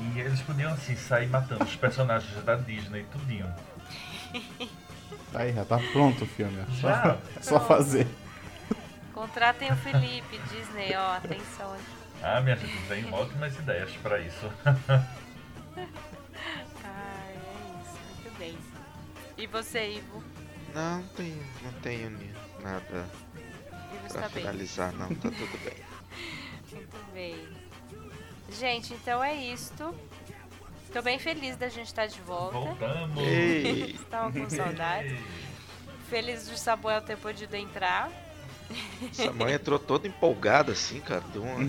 E 0.00 0.20
eles 0.20 0.40
podiam 0.40 0.72
assim 0.72 0.96
sair 0.96 1.28
matando 1.28 1.64
os 1.64 1.76
personagens 1.76 2.44
da 2.44 2.56
Disney 2.56 3.04
tudinho. 3.12 3.52
Aí, 5.34 5.52
já 5.52 5.64
tá 5.64 5.78
pronto 5.92 6.24
o 6.24 6.26
filme. 6.26 6.58
ó. 6.60 6.72
Só, 6.74 6.88
Já. 6.88 7.16
só 7.40 7.60
fazer. 7.60 8.06
Contratem 9.18 9.72
o 9.72 9.76
Felipe, 9.78 10.38
Disney, 10.48 10.94
ó, 10.94 11.16
atenção 11.16 11.74
aqui. 11.74 11.82
Ah, 12.22 12.40
minha 12.40 12.54
gente, 12.54 12.86
tem 12.86 13.12
ótimas 13.12 13.52
ideias 13.56 13.90
para 13.96 14.20
isso. 14.20 14.48
Ai, 14.64 15.04
é 17.34 17.82
isso, 17.82 17.98
muito 18.14 18.38
bem. 18.38 18.56
E 19.36 19.46
você, 19.48 19.94
Ivo? 19.96 20.22
Não, 20.72 21.02
tenho, 21.16 21.44
não 21.64 21.72
tenho 21.80 22.10
nada 22.60 23.08
Ivo 23.72 23.98
pra 23.98 24.06
está 24.06 24.20
bem. 24.20 24.30
finalizar, 24.30 24.92
não. 24.92 25.08
Tá 25.08 25.30
tudo 25.32 25.58
bem. 25.64 25.74
Muito 26.70 27.12
bem. 27.12 27.48
Gente, 28.50 28.94
então 28.94 29.22
é 29.22 29.34
isto. 29.34 29.92
Tô 30.92 31.02
bem 31.02 31.18
feliz 31.18 31.56
da 31.56 31.68
gente 31.68 31.88
estar 31.88 32.06
de 32.06 32.20
volta. 32.20 32.56
Voltamos! 32.56 33.18
Estava 33.20 34.30
com 34.30 34.48
saudade. 34.48 35.18
Feliz 36.08 36.48
de 36.48 36.56
Samuel 36.56 37.02
ter 37.02 37.16
podido 37.18 37.54
entrar. 37.56 38.08
Essa 39.10 39.32
mãe 39.32 39.52
entrou 39.54 39.78
toda 39.78 40.06
empolgada 40.06 40.72
assim, 40.72 41.00
cara. 41.00 41.22
Deu 41.32 41.42
uma... 41.42 41.64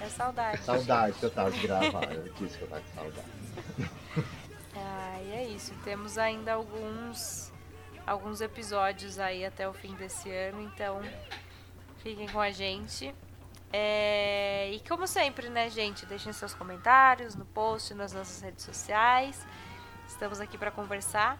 É 0.00 0.08
saudade. 0.08 0.62
Saudade 0.62 1.18
que 1.18 1.24
eu 1.24 1.30
tava 1.30 1.50
de 1.50 1.60
gravar. 1.60 2.12
Eu 2.12 2.30
disse 2.34 2.58
que 2.58 2.64
eu 2.64 2.68
tava 2.68 2.82
com 2.82 2.94
saudade. 2.94 3.90
Ah, 4.76 5.18
e 5.22 5.32
é 5.32 5.44
isso. 5.46 5.72
Temos 5.82 6.18
ainda 6.18 6.52
alguns 6.52 7.52
alguns 8.06 8.40
episódios 8.40 9.18
aí 9.18 9.44
até 9.46 9.68
o 9.68 9.72
fim 9.72 9.94
desse 9.94 10.30
ano, 10.30 10.60
então 10.62 11.00
fiquem 11.98 12.28
com 12.28 12.40
a 12.40 12.50
gente. 12.50 13.14
É, 13.72 14.70
e 14.72 14.80
como 14.88 15.06
sempre, 15.06 15.48
né, 15.48 15.68
gente, 15.68 16.06
deixem 16.06 16.32
seus 16.32 16.54
comentários 16.54 17.34
no 17.34 17.44
post, 17.46 17.92
nas 17.94 18.12
nossas 18.12 18.40
redes 18.40 18.64
sociais. 18.64 19.44
Estamos 20.06 20.40
aqui 20.40 20.56
para 20.56 20.70
conversar. 20.70 21.38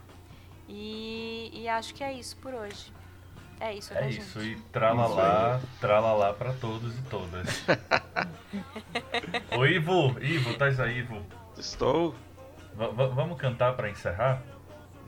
E, 0.69 1.51
e, 1.53 1.69
acho 1.69 1.95
que 1.95 2.03
é 2.03 2.13
isso 2.13 2.37
por 2.39 2.55
hoje. 2.55 2.91
É 3.65 3.73
isso, 3.73 3.95
É 3.95 4.11
isso, 4.11 4.41
gente? 4.43 4.59
e 4.59 4.61
tralalá, 4.71 5.59
tralalá 5.81 6.35
pra 6.35 6.53
todos 6.53 6.99
e 6.99 7.03
todas. 7.05 7.65
Ô 9.57 9.65
Ivo, 9.65 10.15
Ivo, 10.21 10.53
tá 10.59 10.67
aí, 10.67 10.99
Ivo. 10.99 11.25
Estou. 11.57 12.11
V- 12.75 12.93
vamos 13.15 13.39
cantar 13.39 13.73
pra 13.73 13.89
encerrar? 13.89 14.43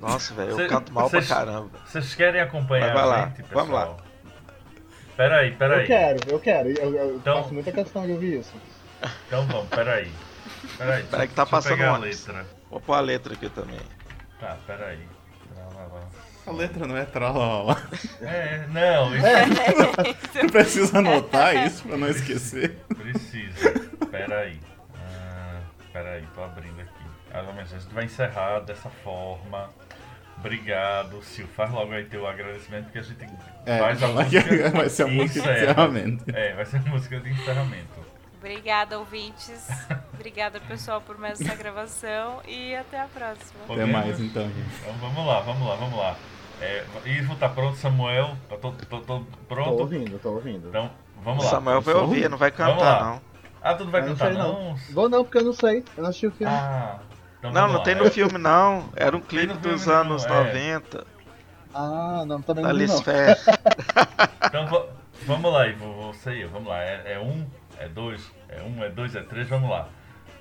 Nossa, 0.00 0.32
velho, 0.32 0.58
eu 0.58 0.68
canto 0.70 0.90
mal 0.90 1.10
cês- 1.10 1.26
pra 1.26 1.36
caramba. 1.36 1.70
Vocês 1.84 2.14
querem 2.14 2.40
acompanhar 2.40 2.86
Vai, 2.86 2.94
vai 2.94 3.02
a 3.02 3.06
lá, 3.06 3.26
gente, 3.26 3.42
pessoal? 3.42 3.66
vamos 3.66 3.74
lá. 3.80 3.96
Peraí, 5.18 5.50
Eu 5.50 5.56
peraí. 5.58 5.86
quero, 5.86 6.18
eu 6.30 6.40
quero. 6.40 6.68
Eu, 6.70 6.94
eu 6.94 7.16
Então- 7.16 7.42
faço 7.42 7.52
muita 7.52 7.72
questão 7.72 8.06
de 8.06 8.12
ouvir 8.12 8.40
isso. 8.40 8.54
Então 9.26 9.46
vamos, 9.48 9.68
peraí. 9.68 10.10
Peraí, 10.78 11.02
Peraí 11.04 11.28
que 11.28 11.34
tá 11.34 11.42
deixa 11.42 11.42
eu 11.42 11.46
passando 11.46 11.76
pegar 11.76 11.94
a 11.94 11.98
letra. 11.98 12.46
Vou 12.70 12.80
pôr 12.80 12.94
a 12.94 13.00
letra 13.00 13.34
aqui 13.34 13.50
também. 13.50 13.80
Tá, 14.40 14.56
peraí. 14.66 15.06
A 16.46 16.50
letra 16.52 16.86
não 16.86 16.96
é 16.96 17.04
tralala. 17.04 17.76
É, 18.20 18.66
não, 18.68 19.14
isso 19.16 19.26
Você 20.32 20.46
precisa 20.48 20.98
anotar 20.98 21.66
isso 21.66 21.82
pra 21.82 21.96
não 21.96 22.08
esquecer. 22.08 22.78
precisa. 22.96 23.72
Peraí. 24.10 24.60
Ah, 24.94 25.60
peraí, 25.92 26.24
tô 26.34 26.42
abrindo 26.44 26.80
aqui. 26.80 26.90
Mas 27.54 27.72
a 27.74 27.78
gente 27.78 27.92
vai 27.92 28.04
encerrar 28.04 28.60
dessa 28.60 28.88
forma. 28.88 29.68
Obrigado, 30.38 31.20
Sil. 31.24 31.48
Faz 31.56 31.70
logo 31.70 31.92
aí 31.92 32.04
teu 32.04 32.26
agradecimento, 32.26 32.84
porque 32.84 32.98
a 32.98 33.02
gente 33.02 33.26
É, 33.64 33.78
faz 33.78 34.02
a 34.02 34.08
música. 34.08 34.70
vai 34.70 34.88
ser 34.88 35.02
a 35.02 35.06
música 35.08 35.40
de 35.40 35.48
encerra. 35.48 35.62
encerramento. 35.72 36.24
É, 36.32 36.52
vai 36.54 36.64
ser 36.66 36.76
a 36.76 36.80
música 36.82 37.20
de 37.20 37.30
encerramento. 37.30 38.06
Obrigada, 38.38 38.98
ouvintes. 38.98 39.66
Obrigada, 40.14 40.60
pessoal, 40.60 41.00
por 41.00 41.18
mais 41.18 41.40
essa 41.40 41.54
gravação. 41.56 42.40
E 42.46 42.74
até 42.76 43.00
a 43.00 43.06
próxima. 43.06 43.60
Até 43.68 43.84
mais 43.86 44.20
então, 44.20 44.44
gente. 44.44 44.76
Então, 44.82 44.92
vamos 45.00 45.26
lá, 45.26 45.40
vamos 45.40 45.66
lá, 45.68 45.74
vamos 45.74 45.98
lá. 45.98 46.16
É, 46.60 46.84
Ivo, 47.04 47.36
tá 47.36 47.48
pronto, 47.48 47.76
Samuel? 47.76 48.36
Tá 48.48 48.56
tô, 48.56 48.72
tô- 48.72 49.00
tô 49.00 49.18
Tô 49.20 49.24
pronto? 49.48 49.80
ouvindo, 49.82 50.18
tô 50.18 50.30
ouvindo. 50.32 50.68
Então, 50.68 50.90
vamos 51.22 51.42
O 51.44 51.46
lá. 51.46 51.50
Samuel 51.50 51.80
vai 51.82 51.94
ouvir, 51.94 52.30
não 52.30 52.38
vai 52.38 52.50
cantar, 52.50 52.76
lá. 52.76 53.04
não. 53.04 53.20
Ah, 53.62 53.74
tu 53.74 53.84
não 53.84 53.90
vai 53.90 54.00
Eu 54.00 54.06
não 54.06 54.12
cantar, 54.16 54.28
sei, 54.30 54.38
não? 54.38 54.52
não. 54.70 54.76
Vou 54.90 55.08
não, 55.08 55.24
porque 55.24 55.38
eu 55.38 55.44
não 55.44 55.52
sei. 55.52 55.84
Eu 55.96 56.02
não 56.02 56.08
assisti 56.10 56.26
o 56.26 56.32
filme. 56.32 56.52
Ah, 56.52 56.96
então 57.38 57.52
Não, 57.52 57.68
não 57.68 57.78
lá. 57.78 57.84
tem 57.84 57.94
É- 57.94 57.98
no 57.98 58.10
filme, 58.10 58.38
não. 58.38 58.88
Era 58.96 59.16
um 59.16 59.20
clipe 59.20 59.52
no 59.52 59.60
filme, 59.60 59.76
dos 59.76 59.86
não, 59.86 59.94
anos 59.94 60.24
é. 60.24 60.28
90, 60.28 61.06
Ah, 61.74 62.24
não, 62.26 62.40
também 62.40 62.64
da 62.64 62.72
não 62.72 62.86
não. 62.86 63.02
Fair. 63.02 63.36
Então 64.48 64.66
va- 64.66 64.86
vamos 65.26 65.52
lá, 65.52 65.66
Ivo, 65.66 66.12
você 66.12 66.30
aí, 66.30 66.44
vamos 66.44 66.68
lá. 66.68 66.82
É, 66.82 67.12
é 67.14 67.18
um, 67.18 67.46
é 67.78 67.88
dois, 67.88 68.30
é 68.48 68.62
um, 68.62 68.82
é 68.82 68.88
dois, 68.88 69.14
é 69.14 69.20
três, 69.22 69.48
vamos 69.48 69.68
lá. 69.68 69.88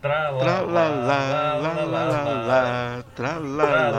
Tra 0.02 0.30
la 0.30 0.40
Tra 0.40 0.62
la 0.62 0.90
la 0.90 1.20
la 1.20 1.58
la 1.58 1.86
la 1.86 2.06
la 2.06 2.48
la, 2.48 3.04
tra 3.16 3.34
Tra 3.58 3.90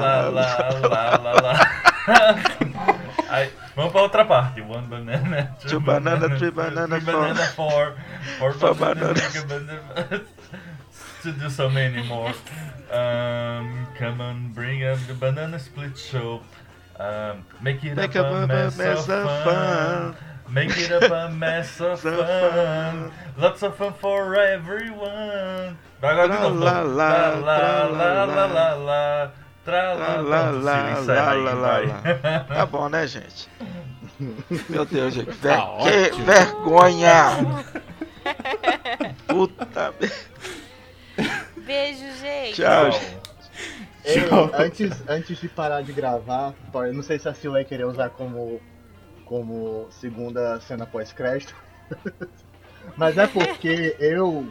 Aí, 3.28 3.51
vamos 3.74 3.93
pra 3.93 4.03
outra 4.03 4.24
parte. 4.24 4.61
One 4.61 4.87
banana, 4.87 5.57
Two 5.69 5.81
banana, 5.81 6.28
three 6.39 6.51
banana, 6.51 7.01
three 7.01 7.12
four. 7.12 7.20
banana, 7.23 7.47
four, 7.55 7.95
four, 8.39 8.53
Four 8.55 8.74
bananas, 8.74 9.45
bananas. 9.45 9.45
banana. 9.45 10.23
To 11.23 11.33
do 11.33 11.51
so 11.51 11.69
many 11.69 12.03
more. 12.07 12.33
Um, 12.93 13.87
come 13.99 14.20
on, 14.20 14.53
bring 14.55 14.85
up 14.85 14.99
the 15.09 15.15
banana 15.15 15.59
split 15.59 15.99
show. 15.99 16.41
Um, 17.01 17.45
make 17.61 17.83
it 17.85 17.97
Make 17.97 18.15
up 18.16 18.27
up 18.27 18.45
a 18.45 18.47
mess, 18.47 18.78
of 19.09 19.45
fun. 19.45 20.16
Make 20.49 20.78
it 20.78 20.93
up 20.93 21.11
a 21.11 21.28
mess 21.35 21.81
of 21.81 21.99
So 21.99 22.16
fun. 22.24 22.53
fun. 22.53 23.12
Lots 23.37 23.62
of 23.65 23.77
fun 23.77 23.93
for 23.95 24.37
everyone. 24.37 25.77
Vai 26.01 26.12
agora 26.12 26.28
de 26.28 26.39
novo. 26.41 26.61
tra 26.61 26.83
la 26.83 27.35
la 27.35 27.87
la 27.89 28.24
la. 28.24 28.47
la 28.47 28.74
la. 28.74 29.31
Tra 29.66 29.94
la 29.94 30.20
aí, 30.20 30.22
la 30.22 30.51
la 30.52 31.55
vai. 31.56 31.86
la. 31.86 32.44
Tá 32.44 32.66
bom, 32.66 32.88
né, 32.88 33.05
gente? 33.05 33.48
Meu 34.70 34.84
Deus, 34.84 35.12
gente. 35.12 35.32
Ver... 35.32 35.56
Tá 35.56 35.66
que 35.82 35.88
ótimo. 35.88 36.24
vergonha! 36.24 37.22
Puta 39.26 39.93
merda. 39.98 40.14
Beijo, 41.56 42.05
gente. 42.20 42.55
Tchau. 42.55 42.90
Antes, 44.55 45.02
antes 45.09 45.36
de 45.40 45.48
parar 45.48 45.82
de 45.82 45.93
gravar, 45.93 46.55
eu 46.72 46.94
não 46.94 47.02
sei 47.02 47.18
se 47.18 47.28
a 47.28 47.34
Sil 47.34 47.51
vai 47.51 47.64
querer 47.64 47.86
usar 47.86 48.10
como, 48.10 48.60
como 49.24 49.88
segunda 49.90 50.60
cena 50.60 50.86
pós-crédito. 50.86 51.56
Mas 52.97 53.18
é 53.18 53.26
porque 53.26 53.97
eu, 53.98 54.47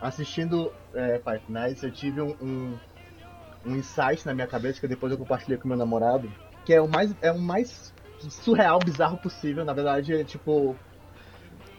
assistindo 0.00 0.72
é, 0.94 1.18
Five 1.18 1.42
Nights, 1.48 1.82
eu 1.82 1.90
tive 1.90 2.20
um, 2.20 2.36
um, 2.40 2.78
um 3.64 3.76
insight 3.76 4.24
na 4.26 4.34
minha 4.34 4.46
cabeça 4.46 4.80
que 4.80 4.88
depois 4.88 5.12
eu 5.12 5.18
compartilhei 5.18 5.58
com 5.58 5.68
meu 5.68 5.76
namorado, 5.76 6.30
que 6.64 6.72
é 6.72 6.80
o 6.80 6.88
mais, 6.88 7.14
é 7.20 7.30
o 7.30 7.38
mais 7.38 7.92
surreal, 8.18 8.78
bizarro 8.78 9.16
possível. 9.18 9.64
Na 9.64 9.72
verdade, 9.72 10.14
é 10.14 10.24
tipo 10.24 10.76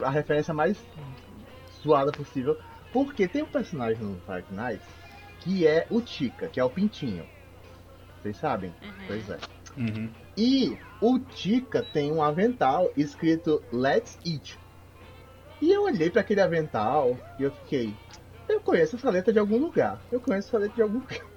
a 0.01 0.10
referência 0.10 0.53
mais 0.53 0.77
zoada 1.81 2.11
possível. 2.11 2.57
Porque 2.91 3.27
tem 3.27 3.41
um 3.41 3.47
personagem 3.47 4.03
no 4.03 4.19
Five 4.22 4.45
Nights 4.51 5.03
que 5.43 5.68
é 5.68 5.85
o 5.89 6.01
Tika, 6.01 6.47
que 6.47 6.60
é 6.60 6.64
o 6.64 6.69
Pintinho. 6.69 7.26
Vocês 8.22 8.38
sabem? 8.38 8.73
Pois 9.07 9.30
é. 9.30 9.38
Uhum. 9.77 10.10
E 10.38 10.77
o 11.01 11.19
Tika 11.19 11.84
tem 11.84 12.11
um 12.11 12.23
avental 12.23 12.89
escrito 12.95 13.61
Let's 13.72 14.18
Eat. 14.26 14.57
E 15.61 15.72
eu 15.72 15.84
olhei 15.84 16.10
para 16.10 16.22
aquele 16.22 16.39
avental 16.39 17.18
e 17.38 17.43
eu 17.43 17.51
fiquei, 17.51 17.93
eu 18.47 18.61
conheço 18.61 18.95
essa 18.95 19.10
letra 19.10 19.34
de 19.34 19.39
algum 19.39 19.57
lugar. 19.57 20.01
Eu 20.11 20.22
conheço 20.22 20.47
essa 20.47 20.57
letra 20.57 20.76
de 20.76 20.81
algum 20.81 20.99
lugar. 20.99 21.32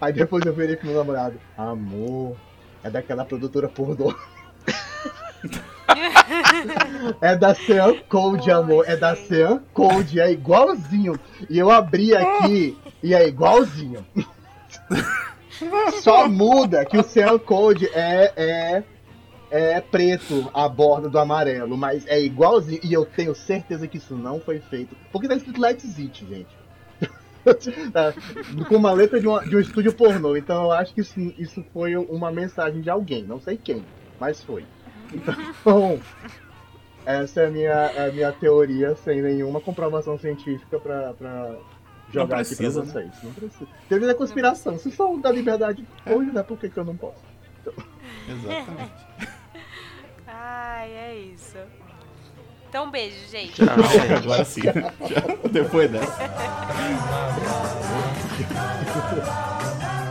Aí 0.00 0.12
depois 0.12 0.44
eu 0.44 0.52
virei 0.52 0.76
pro 0.76 0.88
meu 0.88 0.98
namorado, 0.98 1.40
amor, 1.56 2.36
é 2.82 2.90
daquela 2.90 3.24
produtora 3.24 3.68
pornô. 3.68 4.14
é 7.20 7.36
da 7.36 7.54
Sean 7.54 7.94
Code, 8.08 8.50
amor. 8.50 8.84
É 8.88 8.96
da 8.96 9.14
Sean 9.16 9.62
Code, 9.72 10.20
é 10.20 10.30
igualzinho. 10.30 11.18
E 11.48 11.58
eu 11.58 11.70
abri 11.70 12.14
aqui 12.14 12.78
e 13.02 13.14
é 13.14 13.26
igualzinho. 13.26 14.04
Só 16.02 16.28
muda 16.28 16.84
que 16.84 16.98
o 16.98 17.02
Sean 17.02 17.38
Code 17.38 17.88
é, 17.94 18.32
é, 18.36 18.84
é 19.50 19.80
preto 19.80 20.50
a 20.52 20.68
borda 20.68 21.08
do 21.08 21.18
amarelo, 21.18 21.76
mas 21.76 22.06
é 22.06 22.20
igualzinho. 22.20 22.80
E 22.82 22.92
eu 22.92 23.04
tenho 23.04 23.34
certeza 23.34 23.86
que 23.86 23.98
isso 23.98 24.16
não 24.16 24.40
foi 24.40 24.58
feito. 24.58 24.96
Porque 25.12 25.28
tá 25.28 25.36
escrito 25.36 25.60
Let's 25.60 25.98
Eat, 25.98 26.26
gente. 26.26 26.63
Tá, 27.92 28.14
Com 28.68 28.76
uma 28.76 28.92
letra 28.92 29.20
de, 29.20 29.26
uma- 29.26 29.44
de 29.44 29.56
um 29.56 29.60
estúdio 29.60 29.92
pornô. 29.94 30.36
Então 30.36 30.64
eu 30.64 30.72
acho 30.72 30.94
que 30.94 31.00
isso, 31.02 31.18
isso 31.38 31.64
foi 31.72 31.96
uma 31.96 32.30
mensagem 32.32 32.80
de 32.80 32.88
alguém. 32.90 33.22
Não 33.24 33.40
sei 33.40 33.56
quem, 33.56 33.84
mas 34.18 34.42
foi. 34.42 34.64
Então, 35.12 36.00
essa 37.04 37.42
é 37.42 37.46
a 37.46 37.50
minha, 37.50 38.06
a 38.06 38.12
minha 38.12 38.32
teoria 38.32 38.94
sem 38.96 39.20
nenhuma 39.20 39.60
comprovação 39.60 40.18
científica 40.18 40.78
pra, 40.80 41.12
pra 41.14 41.56
jogar 42.12 42.40
aqui 42.40 42.54
pra 42.56 42.66
precisa, 42.68 42.80
né? 42.82 42.86
vocês. 42.92 43.22
Não 43.22 43.32
precisa. 43.32 43.66
Teoria 43.88 44.06
da 44.08 44.14
conspiração. 44.14 44.78
Se 44.78 44.90
só 44.90 45.14
da 45.16 45.30
liberdade 45.30 45.84
hoje, 46.06 46.30
né? 46.32 46.42
Por 46.42 46.58
que, 46.58 46.68
que 46.70 46.78
eu 46.78 46.84
não 46.84 46.96
posso? 46.96 47.22
Exatamente. 48.28 48.92
Ai, 50.26 50.90
é 50.92 51.16
isso. 51.18 51.58
Então, 52.74 52.90
beijo, 52.90 53.14
gente. 53.30 53.52
Tchau, 53.52 53.66
gente. 53.84 54.12
Agora 54.14 54.44
sim. 54.44 54.62
Já, 54.62 55.48
depois 55.48 55.88
dessa. 55.88 56.12